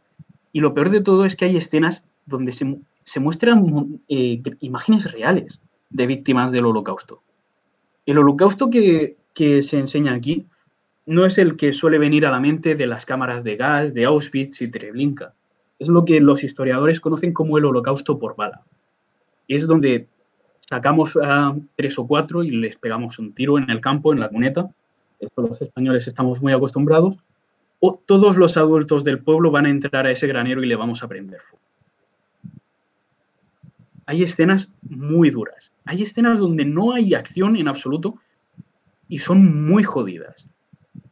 Y 0.54 0.60
lo 0.60 0.76
peor 0.76 0.92
de 0.92 1.02
todo 1.02 1.26
es 1.26 1.36
que 1.36 1.46
hay 1.46 1.58
escenas 1.58 2.06
donde 2.28 2.52
se, 2.52 3.20
muestran 3.20 4.00
eh, 4.10 4.44
imágenes 4.60 5.12
reales 5.12 5.60
de 5.90 6.06
víctimas 6.06 6.52
del 6.52 6.68
holocausto. 6.68 7.24
El 8.08 8.18
holocausto 8.20 8.70
que, 8.70 9.18
se 9.36 9.78
enseña 9.78 10.14
aquí 10.14 10.48
no 11.06 11.26
es 11.26 11.38
el 11.38 11.58
que 11.58 11.74
suele 11.74 12.00
venir 12.00 12.26
a 12.26 12.32
la 12.32 12.40
mente 12.40 12.74
de 12.74 12.88
las 12.88 13.06
cámaras 13.06 13.44
de 13.44 13.58
gas, 13.58 13.94
de 13.94 14.06
Auschwitz 14.06 14.62
y 14.62 14.72
Treblinka. 14.72 15.34
Es 15.78 15.90
lo 15.90 16.06
que 16.06 16.22
los 16.22 16.42
historiadores 16.44 17.02
conocen 17.02 17.34
como 17.34 17.58
el 17.58 17.66
holocausto 17.66 18.18
por 18.18 18.38
bala. 18.38 18.64
Es 19.50 19.68
donde 19.68 20.08
sacamos 20.62 21.18
a 21.22 21.54
tres 21.76 22.00
o 22.00 22.08
cuatro 22.08 22.44
y 22.44 22.52
les 22.52 22.78
pegamos 22.78 23.20
un 23.20 23.34
tiro 23.34 23.58
en 23.58 23.70
el 23.70 23.82
campo, 23.82 24.14
en 24.14 24.22
la 24.22 24.30
cuneta. 24.30 24.70
Esto 25.20 25.42
los 25.42 25.62
españoles 25.62 26.08
estamos 26.08 26.42
muy 26.42 26.54
acostumbrados. 26.54 27.18
o 27.82 28.02
todos 28.06 28.38
los 28.38 28.56
adultos 28.56 29.04
del 29.04 29.20
pueblo 29.20 29.52
van 29.52 29.66
a 29.66 29.70
entrar 29.70 30.08
a 30.08 30.12
ese 30.12 30.28
granero 30.28 30.64
y 30.64 30.68
le 30.68 30.78
vamos 30.78 31.04
a 31.04 31.10
prender 31.10 31.42
fuego. 31.42 31.67
Hay 34.08 34.24
escenas 34.24 34.74
muy 34.82 35.30
duras. 35.30 35.72
Hay 35.86 36.02
escenas 36.02 36.40
donde 36.40 36.66
no 36.66 36.94
hay 36.94 37.14
acción 37.14 37.56
en 37.56 37.68
absoluto 37.68 38.16
y 39.08 39.20
son 39.20 39.68
muy 39.68 39.84
jodidas. 39.84 40.50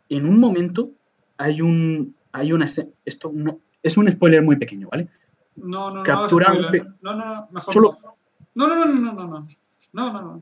En 0.10 0.26
un 0.26 0.40
momento 0.40 0.90
hay 1.38 1.62
un 1.62 2.16
hay 2.32 2.52
una 2.52 2.66
escena, 2.66 2.90
esto 3.06 3.32
no, 3.34 3.60
es 3.84 3.96
un 3.96 4.12
spoiler 4.12 4.42
muy 4.42 4.56
pequeño, 4.58 4.90
¿vale? 4.92 5.08
No, 5.56 5.90
no, 5.90 5.96
no. 5.98 6.04
Capturar 6.04 6.60
no, 6.60 6.70
pe- 6.70 6.84
no, 7.02 7.14
no, 7.16 7.26
no, 7.36 7.48
mejor 7.52 7.74
Solo- 7.74 7.98
no. 8.04 8.16
No, 8.56 8.68
no, 8.68 8.86
no, 8.86 8.94
no, 8.94 9.14
no, 9.14 9.28
no. 9.28 9.48
No, 9.94 10.42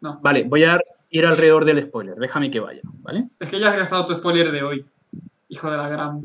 no. 0.00 0.20
Vale, 0.22 0.44
voy 0.44 0.64
a 0.64 0.78
ir 1.10 1.26
alrededor 1.26 1.64
del 1.66 1.82
spoiler, 1.82 2.14
déjame 2.16 2.50
que 2.50 2.60
vaya, 2.60 2.80
¿vale? 3.02 3.28
Es 3.38 3.48
que 3.50 3.60
ya 3.60 3.68
has 3.70 3.76
gastado 3.76 4.06
tu 4.06 4.14
spoiler 4.14 4.50
de 4.50 4.62
hoy. 4.62 4.86
Hijo 5.48 5.70
de 5.70 5.76
la 5.76 5.88
gran. 5.88 6.24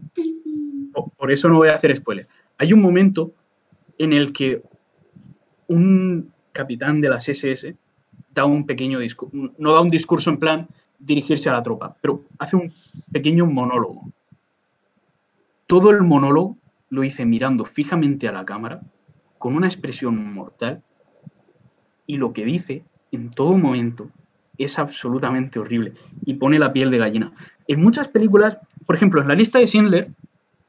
Po- 0.94 1.12
Por 1.18 1.32
eso 1.32 1.50
no 1.50 1.56
voy 1.58 1.68
a 1.70 1.76
hacer 1.76 1.94
spoiler. 1.96 2.26
Hay 2.58 2.72
un 2.74 2.82
momento 2.82 3.34
en 3.98 4.14
el 4.14 4.32
que 4.32 4.64
un 5.68 6.32
capitán 6.52 7.02
de 7.02 7.10
las 7.10 7.28
SS 7.30 7.76
da 8.34 8.46
un 8.46 8.66
pequeño 8.66 9.00
discurso, 9.00 9.36
no 9.58 9.74
da 9.74 9.82
un 9.82 9.90
discurso 9.90 10.30
en 10.30 10.38
plan 10.38 10.68
dirigirse 11.00 11.50
a 11.50 11.54
la 11.54 11.64
tropa, 11.64 11.96
pero 12.02 12.24
hace 12.40 12.56
un 12.56 12.72
pequeño 13.12 13.46
monólogo. 13.46 14.12
Todo 15.68 15.92
el 15.92 16.02
monólogo 16.02 16.58
lo 16.90 17.04
hice 17.04 17.26
mirando 17.26 17.66
fijamente 17.66 18.28
a 18.28 18.32
la 18.32 18.46
cámara, 18.46 18.82
con 19.38 19.56
una 19.56 19.68
expresión 19.68 20.34
mortal, 20.34 20.82
y 22.06 22.18
lo 22.18 22.34
que 22.34 22.46
dice 22.46 22.84
en 23.12 23.30
todo 23.32 23.58
momento 23.58 24.10
es 24.58 24.80
absolutamente 24.80 25.60
horrible 25.60 25.94
y 26.26 26.36
pone 26.36 26.58
la 26.58 26.74
piel 26.74 26.90
de 26.90 26.98
gallina. 26.98 27.34
En 27.68 27.82
muchas 27.82 28.08
películas, 28.08 28.58
por 28.86 28.96
ejemplo, 28.96 29.22
en 29.22 29.28
la 29.28 29.36
lista 29.36 29.60
de 29.60 29.68
Schindler, 29.68 30.08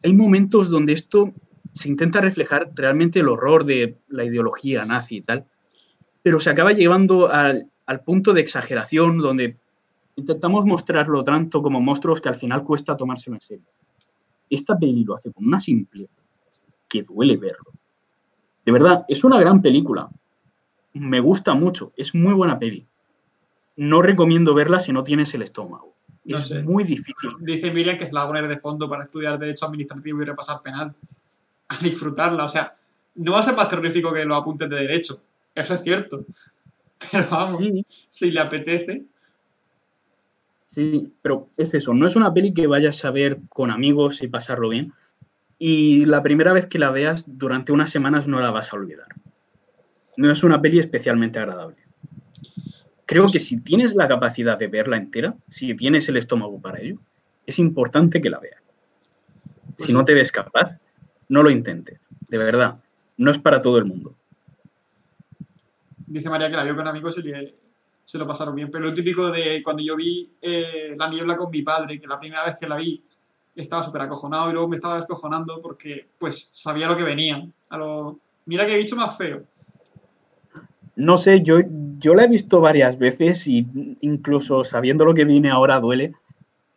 hay 0.02 0.12
momentos 0.12 0.68
donde 0.68 0.92
esto 0.92 1.32
se 1.78 1.88
intenta 1.88 2.20
reflejar 2.20 2.70
realmente 2.74 3.20
el 3.20 3.28
horror 3.28 3.64
de 3.64 3.98
la 4.08 4.24
ideología 4.24 4.84
nazi 4.84 5.18
y 5.18 5.22
tal, 5.22 5.46
pero 6.22 6.40
se 6.40 6.50
acaba 6.50 6.72
llevando 6.72 7.30
al, 7.30 7.70
al 7.86 8.00
punto 8.00 8.32
de 8.32 8.40
exageración 8.40 9.18
donde 9.18 9.56
intentamos 10.16 10.66
mostrarlo 10.66 11.22
tanto 11.22 11.62
como 11.62 11.80
monstruos 11.80 12.20
que 12.20 12.28
al 12.28 12.34
final 12.34 12.64
cuesta 12.64 12.96
tomárselo 12.96 13.36
en 13.36 13.40
serio. 13.40 13.66
Esta 14.50 14.76
peli 14.76 15.04
lo 15.04 15.14
hace 15.14 15.32
con 15.32 15.46
una 15.46 15.60
simpleza 15.60 16.20
que 16.88 17.02
duele 17.02 17.36
verlo. 17.36 17.72
De 18.66 18.72
verdad, 18.72 19.04
es 19.08 19.22
una 19.24 19.38
gran 19.38 19.62
película. 19.62 20.08
Me 20.94 21.20
gusta 21.20 21.54
mucho, 21.54 21.92
es 21.96 22.14
muy 22.14 22.34
buena 22.34 22.58
peli. 22.58 22.86
No 23.76 24.02
recomiendo 24.02 24.54
verla 24.54 24.80
si 24.80 24.92
no 24.92 25.04
tienes 25.04 25.32
el 25.34 25.42
estómago. 25.42 25.94
No 26.24 26.36
es 26.36 26.48
sé. 26.48 26.62
muy 26.62 26.82
difícil. 26.84 27.30
Dice 27.40 27.70
Miriam 27.72 27.96
que 27.96 28.06
se 28.06 28.12
la 28.12 28.20
va 28.20 28.24
a 28.26 28.28
poner 28.28 28.48
de 28.48 28.58
fondo 28.58 28.88
para 28.88 29.04
estudiar 29.04 29.38
Derecho 29.38 29.66
Administrativo 29.66 30.20
y 30.20 30.24
repasar 30.24 30.60
penal. 30.62 30.94
A 31.68 31.78
disfrutarla. 31.78 32.44
O 32.44 32.48
sea, 32.48 32.76
no 33.16 33.32
va 33.32 33.40
a 33.40 33.42
ser 33.42 33.54
más 33.54 33.68
terrorífico 33.68 34.12
que 34.12 34.24
los 34.24 34.38
apuntes 34.38 34.68
de 34.68 34.76
Derecho. 34.76 35.20
Eso 35.54 35.74
es 35.74 35.82
cierto. 35.82 36.24
Pero 37.12 37.26
vamos, 37.30 37.58
Sí, 37.58 37.84
si 38.08 38.30
le 38.30 38.40
apetece. 38.40 39.04
Sí, 40.66 41.12
pero 41.22 41.48
es 41.56 41.72
eso, 41.72 41.94
no 41.94 42.06
es 42.06 42.14
una 42.14 42.32
peli 42.32 42.52
que 42.52 42.66
vayas 42.66 43.04
a 43.04 43.10
ver 43.10 43.38
con 43.48 43.70
amigos 43.70 44.22
y 44.22 44.28
pasarlo 44.28 44.68
bien. 44.68 44.92
Y 45.58 46.04
la 46.04 46.22
primera 46.22 46.52
vez 46.52 46.66
que 46.66 46.78
la 46.78 46.90
veas, 46.90 47.24
durante 47.26 47.72
unas 47.72 47.90
semanas 47.90 48.28
no 48.28 48.38
la 48.38 48.50
vas 48.50 48.72
a 48.72 48.76
olvidar. 48.76 49.08
No 50.16 50.30
es 50.30 50.44
una 50.44 50.60
peli 50.60 50.78
especialmente 50.78 51.38
agradable. 51.38 51.78
Creo 53.06 53.26
que 53.26 53.38
si 53.38 53.60
tienes 53.62 53.94
la 53.94 54.06
capacidad 54.06 54.58
de 54.58 54.66
verla 54.66 54.98
entera, 54.98 55.34
si 55.48 55.74
tienes 55.74 56.08
el 56.10 56.18
estómago 56.18 56.60
para 56.60 56.80
ello, 56.80 57.00
es 57.46 57.58
importante 57.58 58.20
que 58.20 58.28
la 58.28 58.38
veas. 58.38 58.62
Si 59.78 59.92
no 59.92 60.04
te 60.04 60.12
ves 60.12 60.30
capaz, 60.30 60.78
no 61.28 61.42
lo 61.42 61.50
intentes. 61.50 62.00
De 62.28 62.38
verdad, 62.38 62.76
no 63.16 63.30
es 63.30 63.38
para 63.38 63.60
todo 63.62 63.78
el 63.78 63.84
mundo. 63.84 64.14
Dice 66.06 66.30
María 66.30 66.48
que 66.50 66.56
la 66.56 66.64
vio 66.64 66.76
con 66.76 66.86
amigos 66.86 67.18
y 67.18 67.22
le- 67.22 67.54
se 68.04 68.18
lo 68.18 68.26
pasaron 68.26 68.54
bien. 68.54 68.70
Pero 68.70 68.84
lo 68.86 68.94
típico 68.94 69.30
de 69.30 69.62
cuando 69.62 69.82
yo 69.82 69.94
vi 69.96 70.30
eh, 70.40 70.94
La 70.96 71.08
Niebla 71.10 71.36
con 71.36 71.50
mi 71.50 71.62
padre, 71.62 72.00
que 72.00 72.06
la 72.06 72.18
primera 72.18 72.44
vez 72.46 72.56
que 72.58 72.66
la 72.68 72.76
vi 72.76 73.02
estaba 73.54 73.82
súper 73.82 74.02
acojonado 74.02 74.48
y 74.48 74.52
luego 74.52 74.68
me 74.68 74.76
estaba 74.76 74.96
descojonando 74.96 75.60
porque 75.60 76.06
pues 76.18 76.48
sabía 76.52 76.86
lo 76.88 76.96
que 76.96 77.02
venía. 77.02 77.46
A 77.68 77.76
lo... 77.76 78.18
Mira 78.46 78.66
qué 78.66 78.78
bicho 78.78 78.96
más 78.96 79.16
feo. 79.18 79.42
No 80.96 81.18
sé, 81.18 81.42
yo, 81.42 81.58
yo 81.98 82.14
la 82.14 82.24
he 82.24 82.28
visto 82.28 82.60
varias 82.60 82.98
veces 82.98 83.46
y 83.46 83.66
incluso 84.00 84.64
sabiendo 84.64 85.04
lo 85.04 85.14
que 85.14 85.24
viene 85.24 85.50
ahora 85.50 85.78
duele. 85.78 86.14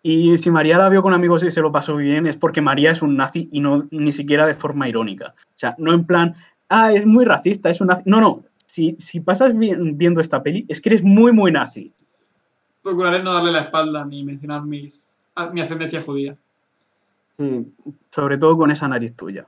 Y 0.04 0.38
si 0.38 0.50
María 0.50 0.78
la 0.80 0.90
vio 0.90 1.02
con 1.04 1.14
amigos 1.14 1.44
y 1.44 1.52
se 1.52 1.62
lo 1.62 1.72
pasó 1.72 1.96
bien 1.96 2.26
es 2.26 2.36
porque 2.38 2.60
María 2.62 2.92
es 2.92 3.02
un 3.02 3.16
nazi 3.16 3.50
y 3.52 3.60
no 3.60 3.88
ni 3.92 4.12
siquiera 4.12 4.48
de 4.48 4.56
forma 4.56 4.90
irónica. 4.90 5.36
O 5.38 5.54
sea, 5.58 5.76
no 5.78 5.94
en 5.94 6.06
plan, 6.06 6.36
ah, 6.70 6.92
es 6.92 7.06
muy 7.06 7.24
racista, 7.26 7.70
es 7.70 7.82
un 7.82 7.88
nazi. 7.88 8.02
No, 8.06 8.20
no, 8.20 8.44
si, 8.66 8.96
si 8.98 9.20
pasas 9.20 9.56
vi- 9.56 9.76
viendo 9.94 10.20
esta 10.20 10.42
peli 10.42 10.66
es 10.68 10.82
que 10.82 10.90
eres 10.90 11.04
muy, 11.04 11.32
muy 11.32 11.52
nazi. 11.52 11.94
Procuraré 12.82 13.22
no 13.22 13.32
darle 13.32 13.52
la 13.52 13.62
espalda 13.62 14.04
ni 14.06 14.24
mencionar 14.24 14.64
mis, 14.64 15.18
a- 15.36 15.52
mi 15.52 15.62
ascendencia 15.62 16.02
judía. 16.02 16.36
Sí, 17.38 17.72
sobre 18.10 18.38
todo 18.40 18.58
con 18.58 18.72
esa 18.72 18.88
nariz 18.88 19.16
tuya. 19.16 19.46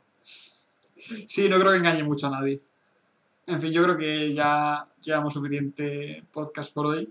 Sí, 1.25 1.49
no 1.49 1.59
creo 1.59 1.71
que 1.71 1.77
engañe 1.79 2.03
mucho 2.03 2.27
a 2.27 2.31
nadie. 2.31 2.61
En 3.47 3.59
fin, 3.59 3.71
yo 3.71 3.83
creo 3.83 3.97
que 3.97 4.33
ya 4.33 4.87
llevamos 5.01 5.33
suficiente 5.33 6.23
podcast 6.31 6.71
por 6.73 6.85
hoy. 6.85 7.09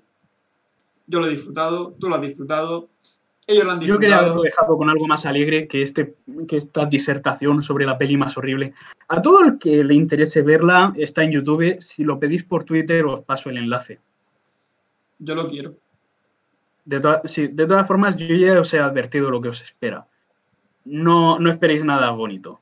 Yo 1.09 1.21
lo 1.21 1.27
he 1.27 1.31
disfrutado, 1.31 1.93
tú 2.01 2.09
lo 2.09 2.15
has 2.15 2.23
disfrutado, 2.23 2.89
ellos 3.47 3.65
lo 3.65 3.71
han 3.73 3.81
Yo 3.81 3.99
quería 3.99 4.19
haberlo 4.19 4.43
dejado 4.43 4.77
con 4.77 4.89
algo 4.89 5.07
más 5.07 5.27
alegre 5.27 5.67
que, 5.69 5.83
este, 5.83 6.15
que 6.47 6.57
esta 6.57 6.87
disertación 6.87 7.63
sobre 7.63 7.87
la 7.87 7.99
peli 7.99 8.17
más 8.17 8.37
horrible. 8.37 8.73
A 9.09 9.21
todo 9.21 9.45
el 9.45 9.59
que 9.59 9.83
le 9.85 9.95
interese 9.95 10.43
verla, 10.43 10.93
está 10.97 11.23
en 11.25 11.33
YouTube. 11.33 11.77
Si 11.81 12.05
lo 12.05 12.19
pedís 12.19 12.45
por 12.45 12.65
Twitter, 12.65 13.05
os 13.05 13.23
paso 13.23 13.51
el 13.51 13.59
enlace. 13.59 13.99
Yo 15.19 15.35
lo 15.35 15.49
quiero. 15.49 15.75
De, 16.85 17.01
toda- 17.01 17.23
sí, 17.25 17.49
de 17.49 17.67
todas 17.67 17.87
formas, 17.87 18.17
yo 18.17 18.35
ya 18.35 18.61
os 18.61 18.73
he 18.75 18.79
advertido 18.79 19.31
lo 19.31 19.41
que 19.41 19.49
os 19.49 19.61
espera. 19.61 20.07
No, 20.85 21.39
no 21.39 21.51
esperéis 21.51 21.85
nada 21.85 22.11
bonito. 22.11 22.61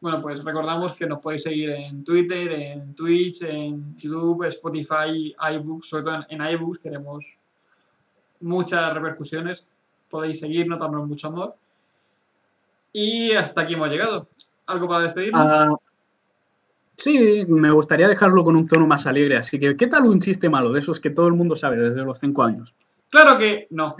Bueno, 0.00 0.20
pues 0.22 0.44
recordamos 0.44 0.94
que 0.94 1.06
nos 1.06 1.18
podéis 1.20 1.42
seguir 1.44 1.70
en 1.70 2.04
Twitter, 2.04 2.52
en 2.52 2.94
Twitch, 2.94 3.42
en 3.42 3.96
YouTube, 3.96 4.44
Spotify, 4.48 5.34
iBooks, 5.54 5.88
sobre 5.88 6.02
todo 6.04 6.14
en, 6.28 6.40
en 6.42 6.52
iBooks 6.54 6.78
queremos 6.78 7.26
muchas 8.40 8.92
repercusiones. 8.94 9.66
Podéis 10.10 10.40
seguirnos, 10.40 10.78
darnos 10.78 11.06
mucho 11.06 11.28
amor. 11.28 11.54
Y 12.92 13.32
hasta 13.32 13.62
aquí 13.62 13.74
hemos 13.74 13.88
llegado. 13.88 14.28
¿Algo 14.66 14.88
para 14.88 15.02
despedirnos? 15.02 15.42
Ah, 15.44 15.74
sí, 16.96 17.44
me 17.48 17.70
gustaría 17.70 18.08
dejarlo 18.08 18.42
con 18.42 18.56
un 18.56 18.66
tono 18.66 18.86
más 18.86 19.06
alegre. 19.06 19.36
Así 19.36 19.58
que, 19.60 19.76
¿qué 19.76 19.86
tal 19.86 20.06
un 20.06 20.20
chiste 20.20 20.48
malo 20.48 20.72
de 20.72 20.80
esos 20.80 20.98
que 20.98 21.10
todo 21.10 21.28
el 21.28 21.34
mundo 21.34 21.56
sabe 21.56 21.76
desde 21.76 22.04
los 22.04 22.18
cinco 22.18 22.42
años? 22.42 22.74
Claro 23.10 23.38
que 23.38 23.66
no. 23.70 23.94